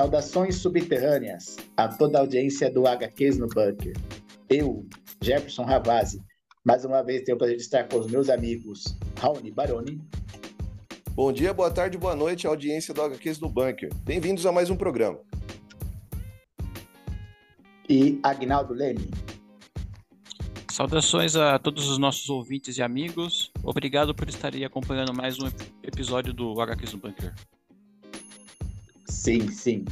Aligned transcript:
Saudações 0.00 0.56
subterrâneas 0.56 1.56
a 1.76 1.86
toda 1.86 2.16
a 2.16 2.20
audiência 2.22 2.70
do 2.70 2.86
HQs 2.86 3.36
no 3.36 3.46
Bunker. 3.48 3.92
Eu, 4.48 4.86
Jefferson 5.20 5.64
Ravazzi, 5.64 6.22
mais 6.70 6.84
uma 6.84 7.02
vez 7.02 7.22
tenho 7.22 7.34
o 7.34 7.38
prazer 7.38 7.56
de 7.56 7.62
estar 7.62 7.88
com 7.88 7.98
os 7.98 8.06
meus 8.06 8.30
amigos 8.30 8.96
Raoni 9.18 9.50
Baroni. 9.50 10.00
Bom 11.10 11.32
dia, 11.32 11.52
boa 11.52 11.68
tarde, 11.68 11.98
boa 11.98 12.14
noite, 12.14 12.46
audiência 12.46 12.94
do 12.94 13.02
HQs 13.02 13.40
no 13.40 13.48
Bunker. 13.48 13.92
Bem-vindos 14.04 14.46
a 14.46 14.52
mais 14.52 14.70
um 14.70 14.76
programa. 14.76 15.18
E 17.88 18.20
Agnaldo 18.22 18.72
Leme. 18.72 19.10
Saudações 20.70 21.34
a 21.34 21.58
todos 21.58 21.90
os 21.90 21.98
nossos 21.98 22.30
ouvintes 22.30 22.78
e 22.78 22.82
amigos. 22.82 23.50
Obrigado 23.64 24.14
por 24.14 24.28
estarem 24.28 24.64
acompanhando 24.64 25.12
mais 25.12 25.40
um 25.40 25.48
episódio 25.82 26.32
do 26.32 26.60
HQs 26.60 26.92
no 26.92 27.00
Bunker. 27.00 27.34
Sim, 29.06 29.50
sim. 29.50 29.84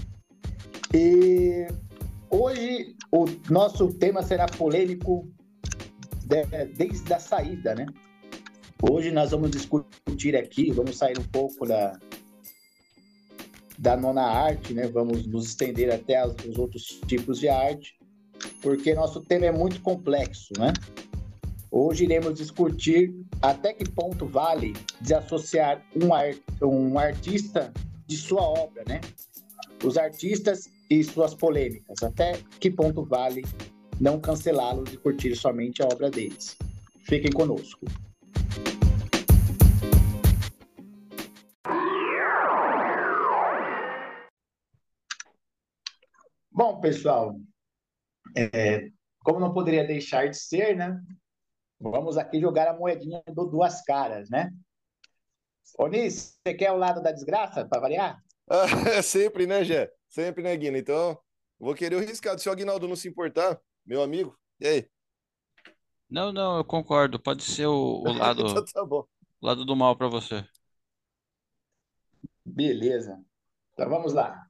E 0.94 1.66
hoje 2.30 2.94
o 3.10 3.24
nosso 3.50 3.92
tema 3.94 4.22
será 4.22 4.46
polêmico 4.46 5.28
desde 6.76 7.12
a 7.12 7.18
saída, 7.18 7.74
né? 7.74 7.86
Hoje 8.82 9.10
nós 9.10 9.30
vamos 9.30 9.50
discutir 9.50 10.36
aqui, 10.36 10.70
vamos 10.70 10.96
sair 10.98 11.18
um 11.18 11.24
pouco 11.24 11.66
da, 11.66 11.98
da 13.78 13.96
nona 13.96 14.22
arte, 14.22 14.74
né? 14.74 14.86
Vamos 14.86 15.26
nos 15.26 15.46
estender 15.46 15.92
até 15.92 16.24
os 16.26 16.58
outros 16.58 17.00
tipos 17.06 17.40
de 17.40 17.48
arte, 17.48 17.98
porque 18.62 18.94
nosso 18.94 19.20
tema 19.22 19.46
é 19.46 19.52
muito 19.52 19.80
complexo, 19.80 20.52
né? 20.58 20.72
Hoje 21.70 22.04
iremos 22.04 22.34
discutir 22.34 23.14
até 23.42 23.72
que 23.72 23.88
ponto 23.90 24.26
vale 24.26 24.74
desassociar 25.00 25.84
um, 25.94 26.14
art, 26.14 26.38
um 26.62 26.98
artista 26.98 27.72
de 28.06 28.16
sua 28.16 28.42
obra, 28.42 28.84
né? 28.86 29.00
Os 29.84 29.96
artistas 29.96 30.70
e 30.90 31.02
suas 31.04 31.34
polêmicas. 31.34 32.02
Até 32.02 32.40
que 32.58 32.70
ponto 32.70 33.04
vale 33.04 33.44
não 34.00 34.20
cancelá-los 34.20 34.92
e 34.92 34.96
curtir 34.96 35.34
somente 35.34 35.82
a 35.82 35.86
obra 35.86 36.10
deles? 36.10 36.56
Fiquem 37.04 37.32
conosco. 37.32 37.84
Bom, 46.50 46.80
pessoal, 46.80 47.36
é, 48.36 48.88
como 49.20 49.38
não 49.38 49.52
poderia 49.52 49.86
deixar 49.86 50.28
de 50.28 50.36
ser, 50.36 50.76
né? 50.76 51.00
Vamos 51.80 52.18
aqui 52.18 52.40
jogar 52.40 52.68
a 52.68 52.76
moedinha 52.76 53.22
do 53.28 53.46
duas 53.46 53.82
caras, 53.82 54.28
né? 54.28 54.50
Onis, 55.78 56.36
você 56.42 56.54
quer 56.54 56.72
o 56.72 56.76
lado 56.76 57.00
da 57.00 57.12
desgraça, 57.12 57.64
para 57.64 57.80
variar? 57.80 58.20
Ah, 58.48 58.66
sempre, 59.02 59.46
né, 59.46 59.62
Gé? 59.62 59.88
Sempre, 60.08 60.42
né, 60.42 60.56
Guina? 60.56 60.78
Então, 60.78 61.16
vou 61.58 61.74
querer 61.74 61.96
o 61.96 62.00
riscado. 62.00 62.40
Se 62.40 62.48
o 62.48 62.52
Aguinaldo 62.52 62.88
não 62.88 62.96
se 62.96 63.08
importar, 63.08 63.60
meu 63.88 64.02
amigo, 64.02 64.38
e 64.60 64.66
aí? 64.66 64.90
Não, 66.10 66.30
não, 66.30 66.58
eu 66.58 66.64
concordo. 66.64 67.18
Pode 67.18 67.42
ser 67.42 67.66
o, 67.66 68.02
o 68.02 68.12
lado, 68.12 68.42
então 68.42 68.62
tá 68.62 68.84
bom. 68.84 69.06
lado 69.40 69.64
do 69.64 69.74
mal 69.74 69.96
para 69.96 70.08
você. 70.08 70.46
Beleza. 72.44 73.18
Então 73.72 73.88
vamos 73.88 74.12
lá. 74.12 74.46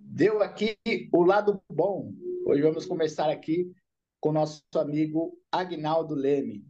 Deu 0.00 0.42
aqui 0.42 0.76
o 1.12 1.22
lado 1.22 1.62
bom. 1.70 2.12
Hoje 2.44 2.62
vamos 2.62 2.86
começar 2.86 3.30
aqui 3.30 3.72
com 4.18 4.32
nosso 4.32 4.64
amigo 4.74 5.40
Agnaldo 5.52 6.16
Leme. 6.16 6.66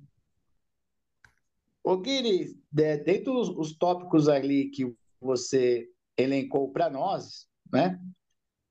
Ô 1.82 1.96
Guiri, 1.96 2.62
dentro 2.70 3.32
dos 3.32 3.48
os 3.48 3.74
tópicos 3.74 4.28
ali 4.28 4.68
que 4.68 4.94
você 5.18 5.88
elencou 6.18 6.72
para 6.72 6.90
nós, 6.90 7.46
né? 7.72 8.00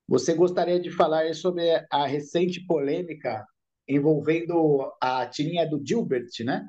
Você 0.08 0.34
gostaria 0.35 0.80
de 0.80 0.91
falar 0.91 1.34
sobre 1.35 1.63
a 1.91 2.08
recente 2.08 2.66
polêmica 2.68 3.46
envolvendo 3.88 4.94
a 5.02 5.28
tirinha 5.28 5.68
do 5.69 5.81
Gilbert, 5.85 6.30
né? 6.46 6.66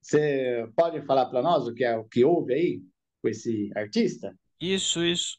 Você 0.00 0.68
pode 0.76 1.02
falar 1.06 1.26
para 1.26 1.42
nós 1.42 1.66
o 1.66 1.74
que 1.74 1.84
é 1.84 1.96
o 1.96 2.04
que 2.04 2.24
houve 2.24 2.54
aí 2.54 2.82
com 3.22 3.28
esse 3.28 3.70
artista? 3.74 4.36
Isso, 4.60 5.04
isso. 5.04 5.38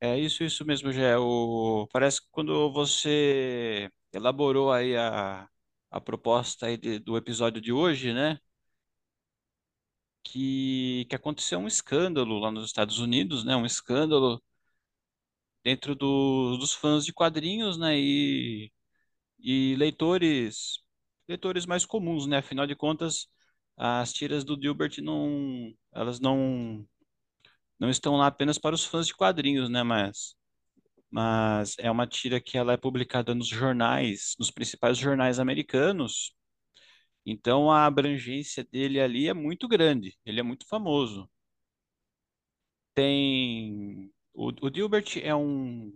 É 0.00 0.16
isso, 0.18 0.44
isso 0.44 0.64
mesmo, 0.64 0.92
já 0.92 1.18
o 1.18 1.88
parece 1.92 2.20
que 2.22 2.28
quando 2.30 2.70
você 2.72 3.90
elaborou 4.12 4.72
aí 4.72 4.96
a, 4.96 5.48
a 5.90 6.00
proposta 6.00 6.66
aí 6.66 6.76
de- 6.76 7.00
do 7.00 7.16
episódio 7.16 7.60
de 7.60 7.72
hoje, 7.72 8.12
né? 8.14 8.38
Que, 10.22 11.06
que 11.08 11.16
aconteceu 11.16 11.58
um 11.58 11.66
escândalo 11.66 12.38
lá 12.38 12.50
nos 12.50 12.66
Estados 12.66 12.98
Unidos, 13.00 13.44
né? 13.44 13.56
Um 13.56 13.66
escândalo 13.66 14.42
dentro 15.64 15.94
do, 15.94 16.56
dos 16.58 16.72
fãs 16.74 17.04
de 17.04 17.12
quadrinhos, 17.12 17.76
né? 17.78 17.98
E, 17.98 18.72
e 19.40 19.76
leitores, 19.76 20.80
leitores 21.28 21.66
mais 21.66 21.86
comuns, 21.86 22.26
né? 22.26 22.38
Afinal 22.38 22.66
de 22.66 22.76
contas, 22.76 23.28
as 23.76 24.12
tiras 24.12 24.44
do 24.44 24.56
Dilbert 24.58 25.00
não, 25.02 25.74
elas 25.94 26.20
não, 26.20 26.86
não 27.78 27.90
estão 27.90 28.16
lá 28.16 28.26
apenas 28.28 28.58
para 28.58 28.74
os 28.74 28.84
fãs 28.84 29.06
de 29.06 29.14
quadrinhos, 29.16 29.70
né? 29.70 29.82
Mas, 29.82 30.36
mas 31.10 31.76
é 31.78 31.90
uma 31.90 32.06
tira 32.06 32.40
que 32.40 32.58
ela 32.58 32.74
é 32.74 32.76
publicada 32.78 33.34
nos 33.34 33.48
jornais, 33.48 34.36
nos 34.38 34.50
principais 34.50 34.98
jornais 34.98 35.40
americanos. 35.40 36.34
Então 37.24 37.70
a 37.70 37.86
abrangência 37.86 38.64
dele 38.64 39.00
ali 39.00 39.28
é 39.28 39.34
muito 39.34 39.68
grande, 39.68 40.18
ele 40.24 40.40
é 40.40 40.42
muito 40.42 40.66
famoso. 40.66 41.30
Tem 42.94 44.10
o, 44.34 44.48
o 44.48 44.70
Dilbert 44.70 45.18
é 45.22 45.34
um 45.34 45.92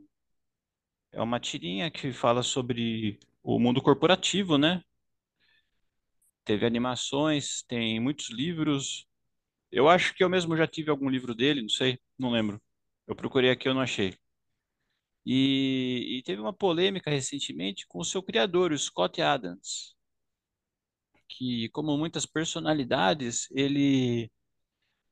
é 1.12 1.21
uma 1.22 1.41
tirinha 1.41 1.91
que 1.91 2.12
fala 2.12 2.43
sobre 2.43 3.19
o 3.43 3.59
mundo 3.59 3.81
corporativo, 3.83 4.59
né? 4.59 4.83
Teve 6.44 6.66
animações, 6.66 7.62
tem 7.65 8.00
muitos 8.00 8.31
livros. 8.31 9.06
Eu 9.72 9.89
acho 9.89 10.15
que 10.15 10.25
eu 10.25 10.31
mesmo 10.31 10.56
já 10.56 10.66
tive 10.66 10.91
algum 10.91 11.09
livro 11.10 11.34
dele, 11.34 11.62
não 11.62 11.69
sei, 11.71 11.99
não 12.19 12.31
lembro. 12.33 12.60
Eu 13.06 13.16
procurei 13.16 13.50
aqui, 13.50 13.69
eu 13.69 13.75
não 13.75 13.83
achei. 13.83 14.16
E, 15.25 16.19
e 16.19 16.22
teve 16.22 16.41
uma 16.41 16.53
polêmica 16.53 17.10
recentemente 17.10 17.87
com 17.87 17.99
o 18.00 18.04
seu 18.04 18.22
criador, 18.22 18.72
o 18.72 18.78
Scott 18.78 19.21
Adams, 19.22 19.94
que, 21.37 21.69
como 21.70 21.97
muitas 21.97 22.26
personalidades, 22.26 23.48
ele 23.50 24.31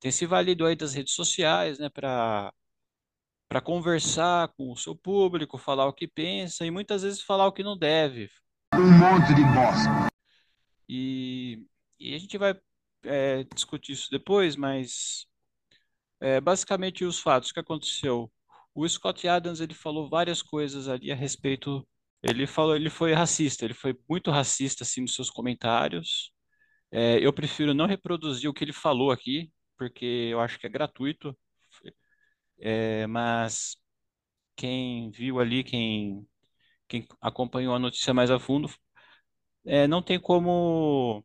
tem 0.00 0.10
se 0.10 0.26
valido 0.26 0.66
aí 0.66 0.76
das 0.76 0.94
redes 0.94 1.14
sociais, 1.14 1.78
né, 1.78 1.88
para 1.88 2.52
para 3.48 3.60
conversar 3.60 4.46
com 4.56 4.70
o 4.70 4.76
seu 4.76 4.94
público, 4.94 5.58
falar 5.58 5.86
o 5.86 5.92
que 5.92 6.06
pensa 6.06 6.64
e 6.64 6.70
muitas 6.70 7.02
vezes 7.02 7.20
falar 7.20 7.48
o 7.48 7.52
que 7.52 7.64
não 7.64 7.76
deve. 7.76 8.30
Um 8.72 8.96
monte 8.96 9.34
de 9.34 9.42
bosta. 9.42 10.08
E, 10.88 11.66
e 11.98 12.14
a 12.14 12.18
gente 12.18 12.38
vai 12.38 12.54
é, 13.02 13.42
discutir 13.52 13.90
isso 13.90 14.08
depois, 14.08 14.54
mas 14.54 15.26
é, 16.20 16.40
basicamente 16.40 17.04
os 17.04 17.18
fatos 17.18 17.50
que 17.50 17.58
aconteceu. 17.58 18.30
O 18.72 18.88
Scott 18.88 19.26
Adams 19.26 19.60
ele 19.60 19.74
falou 19.74 20.08
várias 20.08 20.42
coisas 20.42 20.86
ali 20.86 21.10
a 21.10 21.16
respeito. 21.16 21.84
Ele 22.22 22.46
falou, 22.46 22.76
ele 22.76 22.90
foi 22.90 23.12
racista, 23.14 23.64
ele 23.64 23.74
foi 23.74 23.96
muito 24.08 24.30
racista 24.30 24.84
assim 24.84 25.02
nos 25.02 25.14
seus 25.14 25.30
comentários. 25.30 26.32
É, 26.92 27.18
eu 27.24 27.32
prefiro 27.32 27.74
não 27.74 27.86
reproduzir 27.86 28.50
o 28.50 28.54
que 28.54 28.64
ele 28.64 28.72
falou 28.74 29.10
aqui, 29.12 29.52
porque 29.78 30.04
eu 30.32 30.40
acho 30.40 30.58
que 30.58 30.66
é 30.66 30.70
gratuito. 30.70 31.36
É, 32.58 33.06
mas 33.06 33.76
quem 34.56 35.10
viu 35.10 35.40
ali, 35.40 35.64
quem, 35.64 36.26
quem 36.88 37.06
acompanhou 37.20 37.74
a 37.74 37.78
notícia 37.80 38.14
mais 38.14 38.30
a 38.30 38.38
fundo, 38.40 38.68
é, 39.66 39.86
não 39.88 40.02
tem 40.02 40.20
como 40.20 41.24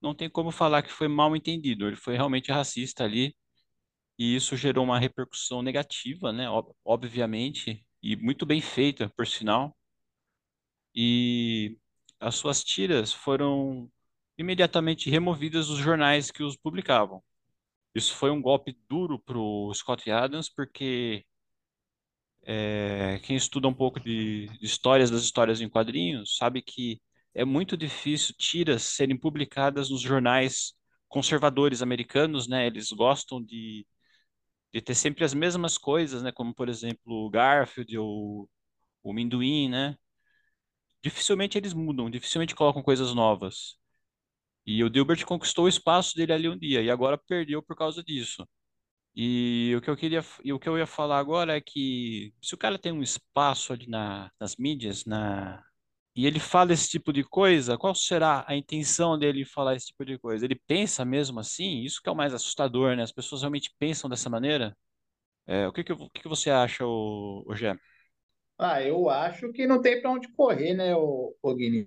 não 0.00 0.14
tem 0.14 0.28
como 0.30 0.50
falar 0.50 0.82
que 0.82 0.92
foi 0.92 1.08
mal 1.08 1.34
entendido. 1.36 1.86
Ele 1.86 1.96
foi 1.96 2.14
realmente 2.16 2.52
racista 2.52 3.04
ali 3.04 3.34
e 4.18 4.36
isso 4.36 4.56
gerou 4.58 4.84
uma 4.84 5.00
repercussão 5.00 5.62
negativa, 5.62 6.32
né? 6.32 6.50
Ob- 6.50 6.74
Obviamente 6.84 7.86
e 8.02 8.16
muito 8.16 8.46
bem 8.46 8.62
feita, 8.62 9.10
por 9.16 9.26
sinal. 9.28 9.76
E 11.00 11.78
as 12.20 12.34
suas 12.36 12.64
tiras 12.64 13.12
foram 13.12 13.90
imediatamente 14.38 15.10
removidas 15.10 15.68
dos 15.68 15.78
jornais 15.78 16.30
que 16.32 16.42
os 16.42 16.56
publicavam. 16.56 17.22
Isso 17.94 18.14
foi 18.14 18.30
um 18.30 18.42
golpe 18.42 18.76
duro 18.88 19.18
para 19.20 19.38
o 19.38 19.72
Scott 19.74 20.10
Adams, 20.10 20.48
porque 20.50 21.26
É, 22.82 23.18
quem 23.24 23.36
estuda 23.36 23.68
um 23.68 23.74
pouco 23.74 24.00
de, 24.00 24.48
histórias 24.60 25.10
das 25.10 25.22
histórias 25.22 25.60
em 25.60 25.68
quadrinhos 25.68 26.36
sabe 26.36 26.62
que 26.62 27.00
é 27.34 27.44
muito 27.44 27.76
difícil 27.76 28.34
tiras 28.38 28.82
serem 28.82 29.16
publicadas 29.18 29.90
nos 29.90 30.00
jornais 30.00 30.72
conservadores 31.08 31.82
americanos, 31.82 32.48
né? 32.48 32.66
Eles 32.66 32.90
gostam 32.92 33.42
de, 33.42 33.86
de 34.74 34.80
ter 34.82 34.94
sempre 34.94 35.24
as 35.24 35.34
mesmas 35.34 35.78
coisas, 35.78 36.22
né? 36.22 36.32
Como, 36.32 36.54
por 36.54 36.68
exemplo, 36.68 37.26
o 37.26 37.30
Garfield 37.30 37.98
ou 37.98 38.48
o 39.04 39.12
Minduim, 39.14 39.68
né? 39.70 39.96
Dificilmente 41.02 41.56
eles 41.58 41.72
mudam, 41.74 42.10
dificilmente 42.10 42.54
colocam 42.54 42.82
coisas 42.82 43.14
novas. 43.14 43.76
E 44.66 44.84
o 44.84 44.90
Dilbert 44.90 45.24
conquistou 45.26 45.64
o 45.66 45.68
espaço 45.68 46.14
dele 46.16 46.32
ali 46.32 46.48
um 46.48 46.58
dia 46.58 46.82
e 46.82 46.90
agora 46.90 47.18
perdeu 47.18 47.62
por 47.62 47.76
causa 47.76 48.02
disso. 48.02 48.46
E 49.16 49.74
o 49.76 49.82
que 49.82 49.90
eu 49.90 49.96
queria, 49.96 50.24
e 50.44 50.52
o 50.52 50.58
que 50.60 50.68
eu 50.68 50.78
ia 50.78 50.86
falar 50.86 51.18
agora 51.18 51.56
é 51.56 51.60
que 51.60 52.34
se 52.42 52.54
o 52.54 52.58
cara 52.58 52.78
tem 52.78 52.92
um 52.92 53.02
espaço 53.02 53.72
ali 53.72 53.86
na, 53.88 54.30
nas 54.40 54.56
mídias, 54.56 55.04
na, 55.04 55.62
e 56.16 56.26
ele 56.26 56.40
fala 56.40 56.72
esse 56.72 56.88
tipo 56.88 57.12
de 57.12 57.24
coisa, 57.24 57.78
qual 57.78 57.94
será 57.94 58.44
a 58.48 58.56
intenção 58.56 59.18
dele 59.18 59.44
falar 59.44 59.76
esse 59.76 59.88
tipo 59.88 60.04
de 60.04 60.18
coisa? 60.18 60.44
Ele 60.44 60.56
pensa 60.68 61.04
mesmo 61.04 61.40
assim? 61.40 61.82
Isso 61.84 62.02
que 62.02 62.08
é 62.08 62.12
o 62.12 62.16
mais 62.16 62.34
assustador, 62.34 62.96
né? 62.96 63.02
As 63.04 63.12
pessoas 63.12 63.42
realmente 63.42 63.74
pensam 63.78 64.10
dessa 64.10 64.30
maneira? 64.30 64.76
É, 65.46 65.66
o 65.68 65.72
que 65.72 65.84
que, 65.84 65.92
o 65.92 66.10
que 66.10 66.22
que 66.22 66.28
você 66.28 66.50
acha, 66.50 66.86
o, 66.86 67.44
o 67.46 67.56
Gé? 67.56 67.74
Ah, 68.58 68.82
eu 68.82 69.08
acho 69.08 69.52
que 69.52 69.66
não 69.66 69.80
tem 69.80 70.00
para 70.02 70.10
onde 70.10 70.28
correr, 70.32 70.74
né, 70.74 70.94
o, 70.96 71.36
Guinness? 71.54 71.86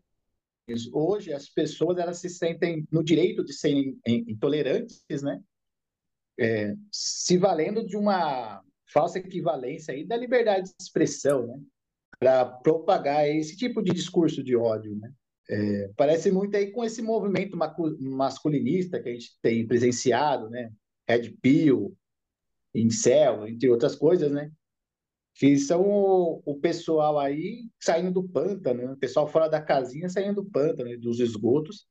Hoje 0.93 1.33
as 1.33 1.49
pessoas 1.49 1.97
elas 1.97 2.19
se 2.19 2.29
sentem 2.29 2.87
no 2.89 3.03
direito 3.03 3.43
de 3.43 3.51
serem 3.51 3.99
intolerantes, 4.05 5.03
né? 5.21 5.41
É, 6.39 6.73
se 6.89 7.37
valendo 7.37 7.85
de 7.85 7.97
uma 7.97 8.63
falsa 8.87 9.19
equivalência 9.19 9.93
aí 9.93 10.05
da 10.05 10.15
liberdade 10.15 10.69
de 10.69 10.75
expressão, 10.81 11.45
né? 11.45 11.59
Para 12.17 12.45
propagar 12.45 13.27
esse 13.27 13.57
tipo 13.57 13.81
de 13.81 13.91
discurso 13.91 14.41
de 14.41 14.55
ódio, 14.55 14.95
né? 14.95 15.11
É, 15.49 15.91
parece 15.97 16.31
muito 16.31 16.55
aí 16.55 16.71
com 16.71 16.85
esse 16.85 17.01
movimento 17.01 17.57
masculinista 17.99 19.01
que 19.01 19.09
a 19.09 19.11
gente 19.11 19.37
tem 19.41 19.67
presenciado, 19.67 20.49
né? 20.49 20.71
Red 21.05 21.31
Pill, 21.41 21.97
Incel, 22.73 23.45
entre 23.47 23.69
outras 23.69 23.95
coisas, 23.95 24.31
né? 24.31 24.49
Que 25.33 25.57
são 25.57 25.81
o, 25.81 26.41
o, 26.45 26.59
pessoal 26.59 27.17
aí 27.17 27.69
saindo 27.79 28.11
do 28.11 28.27
pântano, 28.27 28.83
né? 28.83 28.91
o 28.93 28.97
pessoal 28.97 29.27
fora 29.27 29.47
da 29.47 29.61
casinha 29.61 30.09
saindo 30.09 30.43
do 30.43 30.49
pântano, 30.49 30.97
dos 30.99 31.19
esgotos, 31.19 31.87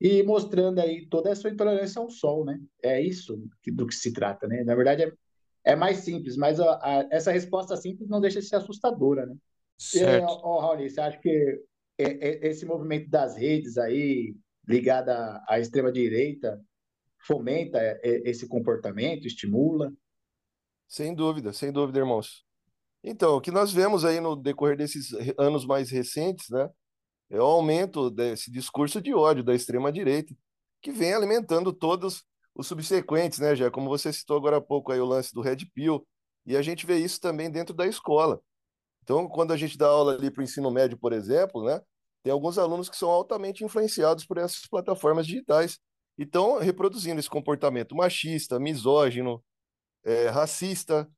e 0.00 0.22
mostrando 0.22 0.78
aí 0.78 1.06
toda 1.08 1.32
a 1.32 1.34
sua 1.34 1.50
intolerância 1.50 2.00
ao 2.00 2.10
sol, 2.10 2.44
né? 2.44 2.60
É 2.82 3.00
isso 3.00 3.42
que, 3.62 3.70
do 3.70 3.86
que 3.86 3.94
se 3.94 4.12
trata, 4.12 4.46
né? 4.46 4.62
Na 4.62 4.74
verdade, 4.74 5.04
é, 5.04 5.12
é 5.64 5.74
mais 5.74 5.98
simples, 5.98 6.36
mas 6.36 6.60
a, 6.60 6.74
a, 6.82 7.08
essa 7.10 7.32
resposta 7.32 7.76
simples 7.76 8.08
não 8.08 8.20
deixa 8.20 8.40
de 8.40 8.46
ser 8.46 8.56
assustadora, 8.56 9.24
né? 9.24 9.34
Certo. 9.78 10.22
E, 10.22 10.40
ó, 10.42 10.60
Raul, 10.60 10.88
você 10.88 11.00
acha 11.00 11.18
que 11.18 11.62
esse 11.98 12.66
movimento 12.66 13.08
das 13.08 13.36
redes 13.36 13.78
aí, 13.78 14.36
ligado 14.68 15.08
à, 15.08 15.44
à 15.48 15.58
extrema-direita, 15.58 16.60
fomenta 17.18 17.98
esse 18.02 18.46
comportamento, 18.46 19.26
estimula? 19.26 19.90
Sem 20.86 21.14
dúvida, 21.14 21.54
sem 21.54 21.72
dúvida, 21.72 21.98
irmãos. 21.98 22.45
Então, 23.08 23.36
o 23.36 23.40
que 23.40 23.52
nós 23.52 23.72
vemos 23.72 24.04
aí 24.04 24.18
no 24.18 24.34
decorrer 24.34 24.76
desses 24.76 25.12
anos 25.38 25.64
mais 25.64 25.90
recentes, 25.90 26.50
né, 26.50 26.68
é 27.30 27.38
o 27.38 27.44
aumento 27.44 28.10
desse 28.10 28.50
discurso 28.50 29.00
de 29.00 29.14
ódio 29.14 29.44
da 29.44 29.54
extrema-direita, 29.54 30.34
que 30.82 30.90
vem 30.90 31.14
alimentando 31.14 31.72
todos 31.72 32.24
os 32.52 32.66
subsequentes, 32.66 33.38
né, 33.38 33.54
já 33.54 33.70
como 33.70 33.88
você 33.88 34.12
citou 34.12 34.36
agora 34.36 34.56
há 34.56 34.60
pouco 34.60 34.90
aí 34.90 34.98
o 34.98 35.04
lance 35.06 35.32
do 35.32 35.40
Red 35.40 35.58
Pill, 35.72 36.04
e 36.44 36.56
a 36.56 36.62
gente 36.62 36.84
vê 36.84 36.98
isso 36.98 37.20
também 37.20 37.48
dentro 37.48 37.72
da 37.72 37.86
escola. 37.86 38.40
Então, 39.04 39.28
quando 39.28 39.52
a 39.52 39.56
gente 39.56 39.78
dá 39.78 39.86
aula 39.86 40.14
ali 40.16 40.28
para 40.28 40.40
o 40.40 40.44
ensino 40.44 40.68
médio, 40.68 40.98
por 40.98 41.12
exemplo, 41.12 41.64
né, 41.64 41.80
tem 42.24 42.32
alguns 42.32 42.58
alunos 42.58 42.88
que 42.88 42.96
são 42.96 43.08
altamente 43.08 43.62
influenciados 43.62 44.26
por 44.26 44.36
essas 44.36 44.66
plataformas 44.66 45.28
digitais 45.28 45.78
e 46.18 46.24
estão 46.24 46.58
reproduzindo 46.58 47.20
esse 47.20 47.30
comportamento 47.30 47.94
machista, 47.94 48.58
misógino, 48.58 49.40
é, 50.04 50.26
racista. 50.26 51.08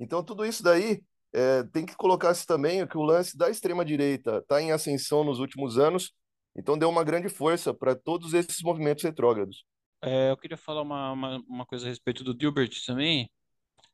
Então, 0.00 0.20
tudo 0.24 0.44
isso 0.44 0.64
daí 0.64 1.00
é, 1.32 1.62
tem 1.64 1.84
que 1.84 1.96
colocar-se 1.96 2.46
também 2.46 2.86
que 2.86 2.96
o 2.96 3.02
lance 3.02 3.36
da 3.36 3.50
extrema-direita 3.50 4.38
está 4.38 4.60
em 4.60 4.72
ascensão 4.72 5.24
nos 5.24 5.38
últimos 5.38 5.78
anos, 5.78 6.12
então 6.56 6.78
deu 6.78 6.88
uma 6.88 7.04
grande 7.04 7.28
força 7.28 7.72
para 7.74 7.94
todos 7.94 8.34
esses 8.34 8.62
movimentos 8.62 9.04
retrógrados. 9.04 9.64
É, 10.02 10.30
eu 10.30 10.36
queria 10.36 10.56
falar 10.56 10.82
uma, 10.82 11.12
uma, 11.12 11.38
uma, 11.48 11.66
coisa 11.66 11.86
a 11.86 11.88
respeito 11.88 12.22
do 12.22 12.34
Dilbert 12.34 12.70
também. 12.86 13.30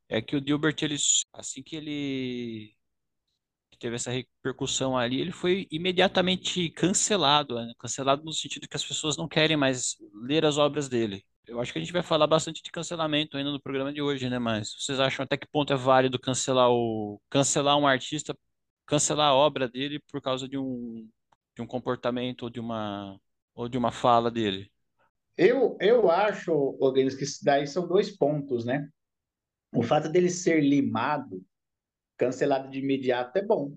É 0.09 0.21
que 0.21 0.37
o 0.37 0.41
Dilbert, 0.41 0.77
ele, 0.83 0.97
assim 1.33 1.63
que 1.63 1.77
ele 1.77 2.75
teve 3.79 3.97
essa 3.97 4.11
repercussão 4.11 4.97
ali, 4.97 5.21
ele 5.21 5.33
foi 5.33 5.67
imediatamente 5.71 6.71
cancelado. 6.71 7.55
Né? 7.57 7.73
Cancelado 7.79 8.23
no 8.25 8.33
sentido 8.33 8.69
que 8.69 8.77
as 8.77 8.85
pessoas 8.85 9.17
não 9.17 9.29
querem 9.29 9.57
mais 9.57 9.97
ler 10.23 10.45
as 10.45 10.59
obras 10.59 10.89
dele. 10.89 11.25
Eu 11.47 11.61
acho 11.61 11.73
que 11.73 11.79
a 11.79 11.83
gente 11.83 11.93
vai 11.93 12.03
falar 12.03 12.27
bastante 12.27 12.63
de 12.63 12.71
cancelamento 12.71 13.37
ainda 13.37 13.51
no 13.51 13.61
programa 13.61 13.93
de 13.93 14.01
hoje, 14.01 14.31
né? 14.31 14.39
Mas 14.39 14.75
vocês 14.79 14.99
acham 14.99 15.25
até 15.25 15.37
que 15.37 15.47
ponto 15.47 15.73
é 15.73 15.77
válido 15.77 16.19
cancelar 16.19 16.71
o 16.71 17.21
cancelar 17.29 17.79
um 17.79 17.87
artista, 17.87 18.37
cancelar 18.87 19.29
a 19.29 19.35
obra 19.35 19.69
dele 19.69 20.01
por 20.11 20.23
causa 20.23 20.49
de 20.49 20.57
um 20.57 21.09
de 21.55 21.63
um 21.63 21.67
comportamento 21.67 22.45
ou 22.45 22.51
de 22.51 22.61
uma 22.61 23.21
ou 23.55 23.69
de 23.69 23.77
uma 23.77 23.93
fala 23.93 24.31
dele? 24.31 24.71
Eu 25.37 25.77
eu 25.81 26.11
acho, 26.11 26.53
Odenis, 26.81 27.15
que 27.15 27.27
daí 27.45 27.67
são 27.67 27.87
dois 27.87 28.17
pontos, 28.17 28.65
né? 28.65 28.89
O 29.75 29.83
fato 29.83 30.09
dele 30.09 30.31
ser 30.31 30.61
limado, 30.61 31.45
cancelado 32.17 32.71
de 32.71 32.79
imediato 32.79 33.37
é 33.37 33.43
bom. 33.43 33.77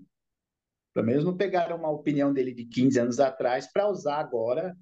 Pelo 0.94 1.06
menos 1.06 1.24
não 1.24 1.36
pegaram 1.36 1.76
uma 1.76 1.90
opinião 1.90 2.32
dele 2.32 2.54
de 2.54 2.64
15 2.64 2.98
anos 2.98 3.20
atrás 3.20 3.70
para 3.70 3.88
usar 3.88 4.18
agora 4.18 4.76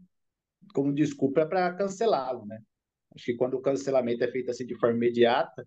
como 0.73 0.95
desculpa 0.95 1.47
para 1.47 1.75
cancelá-lo, 1.75 2.47
né? 2.47 2.63
Acho 3.17 3.25
que 3.25 3.35
quando 3.35 3.55
o 3.55 3.63
cancelamento 3.63 4.23
é 4.23 4.31
feito 4.31 4.51
assim 4.51 4.67
de 4.67 4.79
forma 4.79 4.97
imediata, 4.97 5.67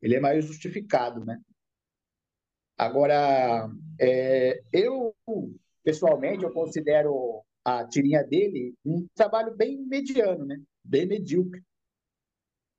ele 0.00 0.16
é 0.16 0.20
mais 0.20 0.44
justificado, 0.44 1.22
né? 1.24 1.38
Agora, 2.78 3.70
é, 4.00 4.62
eu, 4.72 5.14
pessoalmente, 5.84 6.42
eu 6.42 6.50
considero 6.50 7.44
a 7.62 7.86
tirinha 7.86 8.24
dele 8.24 8.74
um 8.84 9.06
trabalho 9.14 9.54
bem 9.54 9.78
mediano, 9.86 10.46
né? 10.46 10.60
Bem 10.82 11.06
medíocre. 11.06 11.62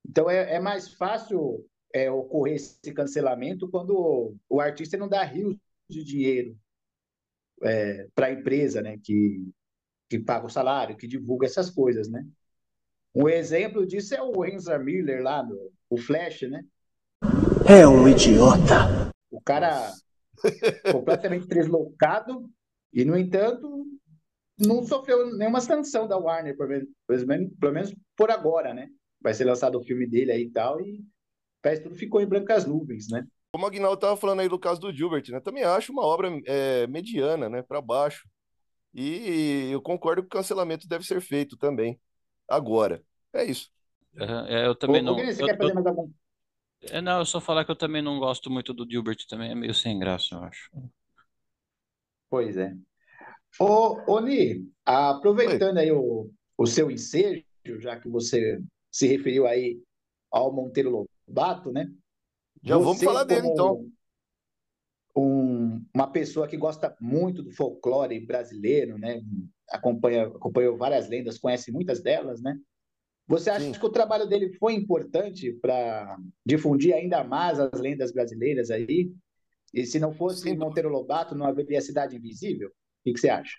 Então, 0.06 0.30
é, 0.30 0.56
é 0.56 0.60
mais 0.60 0.92
fácil 0.96 1.66
é, 1.94 2.12
ocorrer 2.12 2.56
esse 2.56 2.92
cancelamento 2.94 3.70
quando 3.70 4.36
o 4.50 4.60
artista 4.60 4.98
não 4.98 5.08
dá 5.08 5.24
rios 5.24 5.56
de 5.88 6.04
dinheiro 6.04 6.58
é, 7.62 8.08
para 8.16 8.26
a 8.28 8.32
empresa, 8.32 8.82
né? 8.82 8.98
Que, 8.98 9.48
que 10.10 10.20
paga 10.20 10.48
o 10.48 10.50
salário, 10.50 10.98
que 10.98 11.08
divulga 11.08 11.46
essas 11.46 11.70
coisas, 11.70 12.10
né? 12.10 12.28
Um 13.16 13.30
exemplo 13.30 13.86
disso 13.86 14.16
é 14.16 14.22
o 14.22 14.44
Ezra 14.44 14.80
Miller 14.80 15.22
lá, 15.22 15.44
no, 15.44 15.72
o 15.88 15.98
Flash, 15.98 16.42
né? 16.44 16.64
É 17.70 17.88
um 17.88 18.08
idiota. 18.08 19.12
O 19.30 19.40
cara 19.40 19.94
completamente 20.92 21.46
deslocado 21.46 22.50
e, 22.92 23.06
no 23.06 23.16
entanto, 23.16 23.86
não 24.60 24.84
sofreu 24.84 25.36
nenhuma 25.38 25.62
sanção 25.62 26.08
da 26.08 26.18
Warner, 26.18 26.58
pelo 26.58 26.70
menos, 26.70 26.90
pelo 27.60 27.74
menos 27.74 27.96
por 28.18 28.32
agora, 28.32 28.74
né? 28.74 28.90
Vai 29.22 29.34
ser 29.34 29.46
lançado 29.46 29.80
o 29.80 29.84
filme 29.84 30.08
dele 30.08 30.32
aí 30.32 30.44
e 30.44 30.52
tal, 30.52 30.82
e 30.82 31.04
parece 31.62 31.82
que 31.82 31.90
tudo 31.90 31.98
ficou 31.98 32.20
em 32.20 32.28
brancas 32.28 32.66
nuvens, 32.66 33.10
né? 33.10 33.26
Como 33.54 33.64
o 33.64 33.68
Aguinaldo 33.68 33.96
estava 33.96 34.18
falando 34.18 34.40
aí 34.40 34.50
do 34.50 34.58
caso 34.58 34.82
do 34.82 34.92
Gilbert, 34.92 35.30
né? 35.30 35.40
Também 35.40 35.64
acho 35.64 35.92
uma 35.92 36.04
obra 36.04 36.30
é, 36.48 36.88
mediana, 36.88 37.48
né? 37.48 37.62
Para 37.62 37.80
baixo. 37.80 38.28
E 38.92 39.70
eu 39.72 39.82
concordo 39.82 40.24
que 40.24 40.28
o 40.28 40.32
cancelamento 40.32 40.88
deve 40.88 41.06
ser 41.06 41.22
feito 41.22 41.56
também 41.58 42.00
agora. 42.50 43.04
É 43.34 43.44
isso. 43.46 43.72
Uhum, 44.14 44.46
é, 44.48 44.66
eu 44.68 44.76
também 44.76 45.02
Ô, 45.02 45.04
não. 45.04 45.28
Você 45.34 45.44
eu, 45.44 45.48
quer 45.48 45.58
fazer 45.58 45.74
eu, 45.74 45.74
mais 45.74 45.86
algum? 45.86 46.10
é, 46.82 47.02
não, 47.02 47.20
eu 47.20 47.26
só 47.26 47.40
falar 47.42 47.66
que 47.66 47.72
eu 47.72 47.76
também 47.76 48.02
não 48.02 48.20
gosto 48.20 48.50
muito 48.50 48.74
do 48.74 48.88
Gilbert 48.90 49.26
também, 49.28 49.52
é 49.52 49.56
meio 49.56 49.74
sem 49.74 49.98
graça, 50.00 50.36
eu 50.36 50.44
acho. 50.44 50.70
Pois 52.30 52.58
é. 52.58 52.76
Ô, 53.60 54.02
ô 54.14 54.22
Ni, 54.22 54.72
aproveitando 54.86 55.80
aí 55.80 55.92
o, 55.92 56.32
o 56.58 56.68
seu 56.68 56.92
ensejo, 56.92 57.46
já 57.80 58.00
que 58.00 58.10
você 58.10 58.62
se 58.92 59.08
referiu 59.08 59.48
aí 59.48 59.82
ao 60.32 60.54
Monteiro 60.54 61.08
Lobato, 61.28 61.72
né? 61.72 61.92
Já 62.64 62.78
vamos 62.78 63.02
Você, 63.02 63.06
falar 63.06 63.24
dele, 63.26 63.48
então. 63.48 63.86
um- 65.16 65.86
uma 65.94 66.08
pessoa 66.12 66.48
que 66.48 66.58
gosta 66.58 66.96
muito 67.00 67.44
do 67.44 67.52
folclore 67.52 68.20
brasileiro, 68.26 68.98
né? 68.98 69.22
Acompanha, 69.70 70.28
acompanhou 70.28 70.78
várias 70.78 71.10
lendas, 71.10 71.38
conhece 71.38 71.72
muitas 71.72 72.02
delas, 72.02 72.42
né? 72.42 72.58
Você 73.28 73.50
acha 73.50 73.66
Sim. 73.66 73.72
que 73.72 73.86
o 73.86 73.90
trabalho 73.90 74.28
dele 74.28 74.54
foi 74.58 74.74
importante 74.74 75.54
para 75.54 76.18
difundir 76.46 76.94
ainda 76.94 77.24
mais 77.24 77.60
as 77.60 77.80
lendas 77.80 78.12
brasileiras 78.12 78.70
aí? 78.70 79.12
E 79.74 79.86
se 79.86 80.00
não 80.00 80.14
fosse 80.14 80.44
dúvida. 80.44 80.66
Monteiro 80.66 80.90
Lobato, 80.90 81.34
não 81.34 81.46
haveria 81.46 81.82
Cidade 81.82 82.16
Invisível? 82.16 82.68
O 82.68 82.72
que 83.04 83.14
que 83.14 83.20
você 83.20 83.30
acha? 83.30 83.58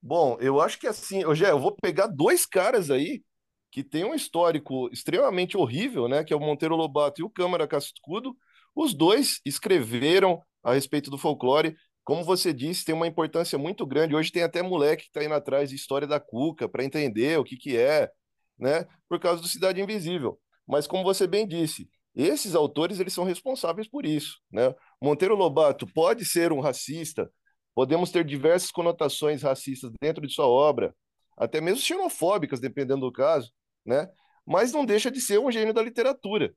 Bom, 0.00 0.36
eu 0.40 0.60
acho 0.60 0.78
que 0.78 0.86
assim, 0.86 1.24
hoje 1.24 1.44
eu 1.44 1.58
vou 1.58 1.74
pegar 1.74 2.06
dois 2.06 2.46
caras 2.46 2.90
aí 2.90 3.22
que 3.70 3.82
tem 3.82 4.04
um 4.04 4.14
histórico 4.14 4.88
extremamente 4.92 5.56
horrível, 5.56 6.08
né? 6.08 6.22
Que 6.22 6.32
é 6.32 6.36
o 6.36 6.40
Monteiro 6.40 6.76
Lobato 6.76 7.20
e 7.20 7.24
o 7.24 7.30
Câmara 7.30 7.66
Cascudo. 7.66 8.36
Os 8.74 8.94
dois 8.94 9.40
escreveram 9.44 10.40
a 10.62 10.74
respeito 10.74 11.10
do 11.10 11.18
folclore. 11.18 11.74
Como 12.04 12.24
você 12.24 12.52
disse, 12.52 12.84
tem 12.84 12.94
uma 12.94 13.06
importância 13.06 13.56
muito 13.58 13.86
grande. 13.86 14.14
Hoje 14.14 14.32
tem 14.32 14.42
até 14.42 14.60
moleque 14.60 15.04
que 15.04 15.08
está 15.08 15.24
indo 15.24 15.34
atrás 15.34 15.70
de 15.70 15.76
história 15.76 16.06
da 16.06 16.18
Cuca 16.18 16.68
para 16.68 16.84
entender 16.84 17.38
o 17.38 17.44
que, 17.44 17.56
que 17.56 17.76
é, 17.76 18.10
né? 18.58 18.86
Por 19.08 19.20
causa 19.20 19.40
do 19.40 19.48
Cidade 19.48 19.80
Invisível. 19.80 20.38
Mas 20.66 20.86
como 20.86 21.04
você 21.04 21.26
bem 21.26 21.46
disse, 21.46 21.88
esses 22.14 22.54
autores 22.54 23.00
eles 23.00 23.12
são 23.12 23.24
responsáveis 23.24 23.88
por 23.88 24.04
isso, 24.04 24.38
né? 24.50 24.74
Monteiro 25.00 25.36
Lobato 25.36 25.86
pode 25.94 26.24
ser 26.24 26.52
um 26.52 26.60
racista, 26.60 27.30
podemos 27.74 28.10
ter 28.10 28.24
diversas 28.24 28.70
conotações 28.70 29.42
racistas 29.42 29.90
dentro 30.00 30.26
de 30.26 30.34
sua 30.34 30.46
obra, 30.46 30.94
até 31.36 31.60
mesmo 31.60 31.80
xenofóbicas, 31.80 32.60
dependendo 32.60 33.00
do 33.00 33.12
caso, 33.12 33.50
né? 33.86 34.08
Mas 34.46 34.72
não 34.72 34.84
deixa 34.84 35.10
de 35.10 35.20
ser 35.20 35.38
um 35.38 35.50
gênio 35.50 35.72
da 35.72 35.82
literatura. 35.82 36.52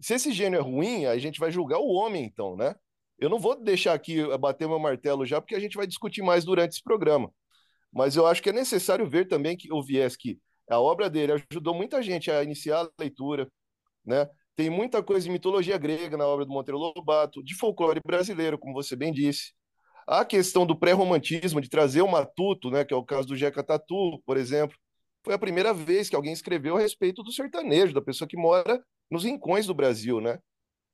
Se 0.00 0.14
esse 0.14 0.32
gênio 0.32 0.58
é 0.58 0.62
ruim, 0.62 1.06
a 1.06 1.16
gente 1.18 1.38
vai 1.38 1.50
julgar 1.50 1.78
o 1.78 1.88
homem, 1.88 2.24
então, 2.24 2.56
né? 2.56 2.74
Eu 3.20 3.28
não 3.28 3.38
vou 3.38 3.54
deixar 3.54 3.92
aqui 3.92 4.24
bater 4.38 4.66
meu 4.66 4.78
martelo 4.78 5.26
já, 5.26 5.40
porque 5.40 5.54
a 5.54 5.60
gente 5.60 5.76
vai 5.76 5.86
discutir 5.86 6.22
mais 6.22 6.44
durante 6.44 6.72
esse 6.72 6.82
programa. 6.82 7.30
Mas 7.92 8.16
eu 8.16 8.26
acho 8.26 8.42
que 8.42 8.48
é 8.48 8.52
necessário 8.52 9.06
ver 9.06 9.28
também 9.28 9.56
que 9.56 9.72
o 9.72 9.82
viés 9.82 10.16
que 10.16 10.38
a 10.68 10.80
obra 10.80 11.10
dele 11.10 11.32
ajudou 11.50 11.74
muita 11.74 12.02
gente 12.02 12.30
a 12.30 12.42
iniciar 12.42 12.82
a 12.84 12.90
leitura, 12.98 13.50
né? 14.04 14.28
Tem 14.56 14.70
muita 14.70 15.02
coisa 15.02 15.24
de 15.24 15.30
mitologia 15.32 15.76
grega 15.78 16.16
na 16.16 16.26
obra 16.26 16.44
do 16.44 16.52
Monteiro 16.52 16.78
Lobato, 16.78 17.42
de 17.42 17.54
folclore 17.54 18.00
brasileiro, 18.04 18.58
como 18.58 18.74
você 18.74 18.94
bem 18.94 19.12
disse. 19.12 19.52
A 20.06 20.24
questão 20.24 20.66
do 20.66 20.78
pré-romantismo, 20.78 21.60
de 21.60 21.68
trazer 21.68 22.02
o 22.02 22.08
matuto, 22.08 22.70
né, 22.70 22.84
que 22.84 22.92
é 22.92 22.96
o 22.96 23.04
caso 23.04 23.28
do 23.28 23.36
Jeca 23.36 23.62
Tatu, 23.62 24.20
por 24.26 24.36
exemplo, 24.36 24.76
foi 25.24 25.34
a 25.34 25.38
primeira 25.38 25.72
vez 25.72 26.08
que 26.08 26.16
alguém 26.16 26.32
escreveu 26.32 26.76
a 26.76 26.80
respeito 26.80 27.22
do 27.22 27.32
sertanejo, 27.32 27.94
da 27.94 28.02
pessoa 28.02 28.28
que 28.28 28.36
mora 28.36 28.82
nos 29.10 29.24
rincões 29.24 29.66
do 29.66 29.74
Brasil, 29.74 30.20
né? 30.20 30.38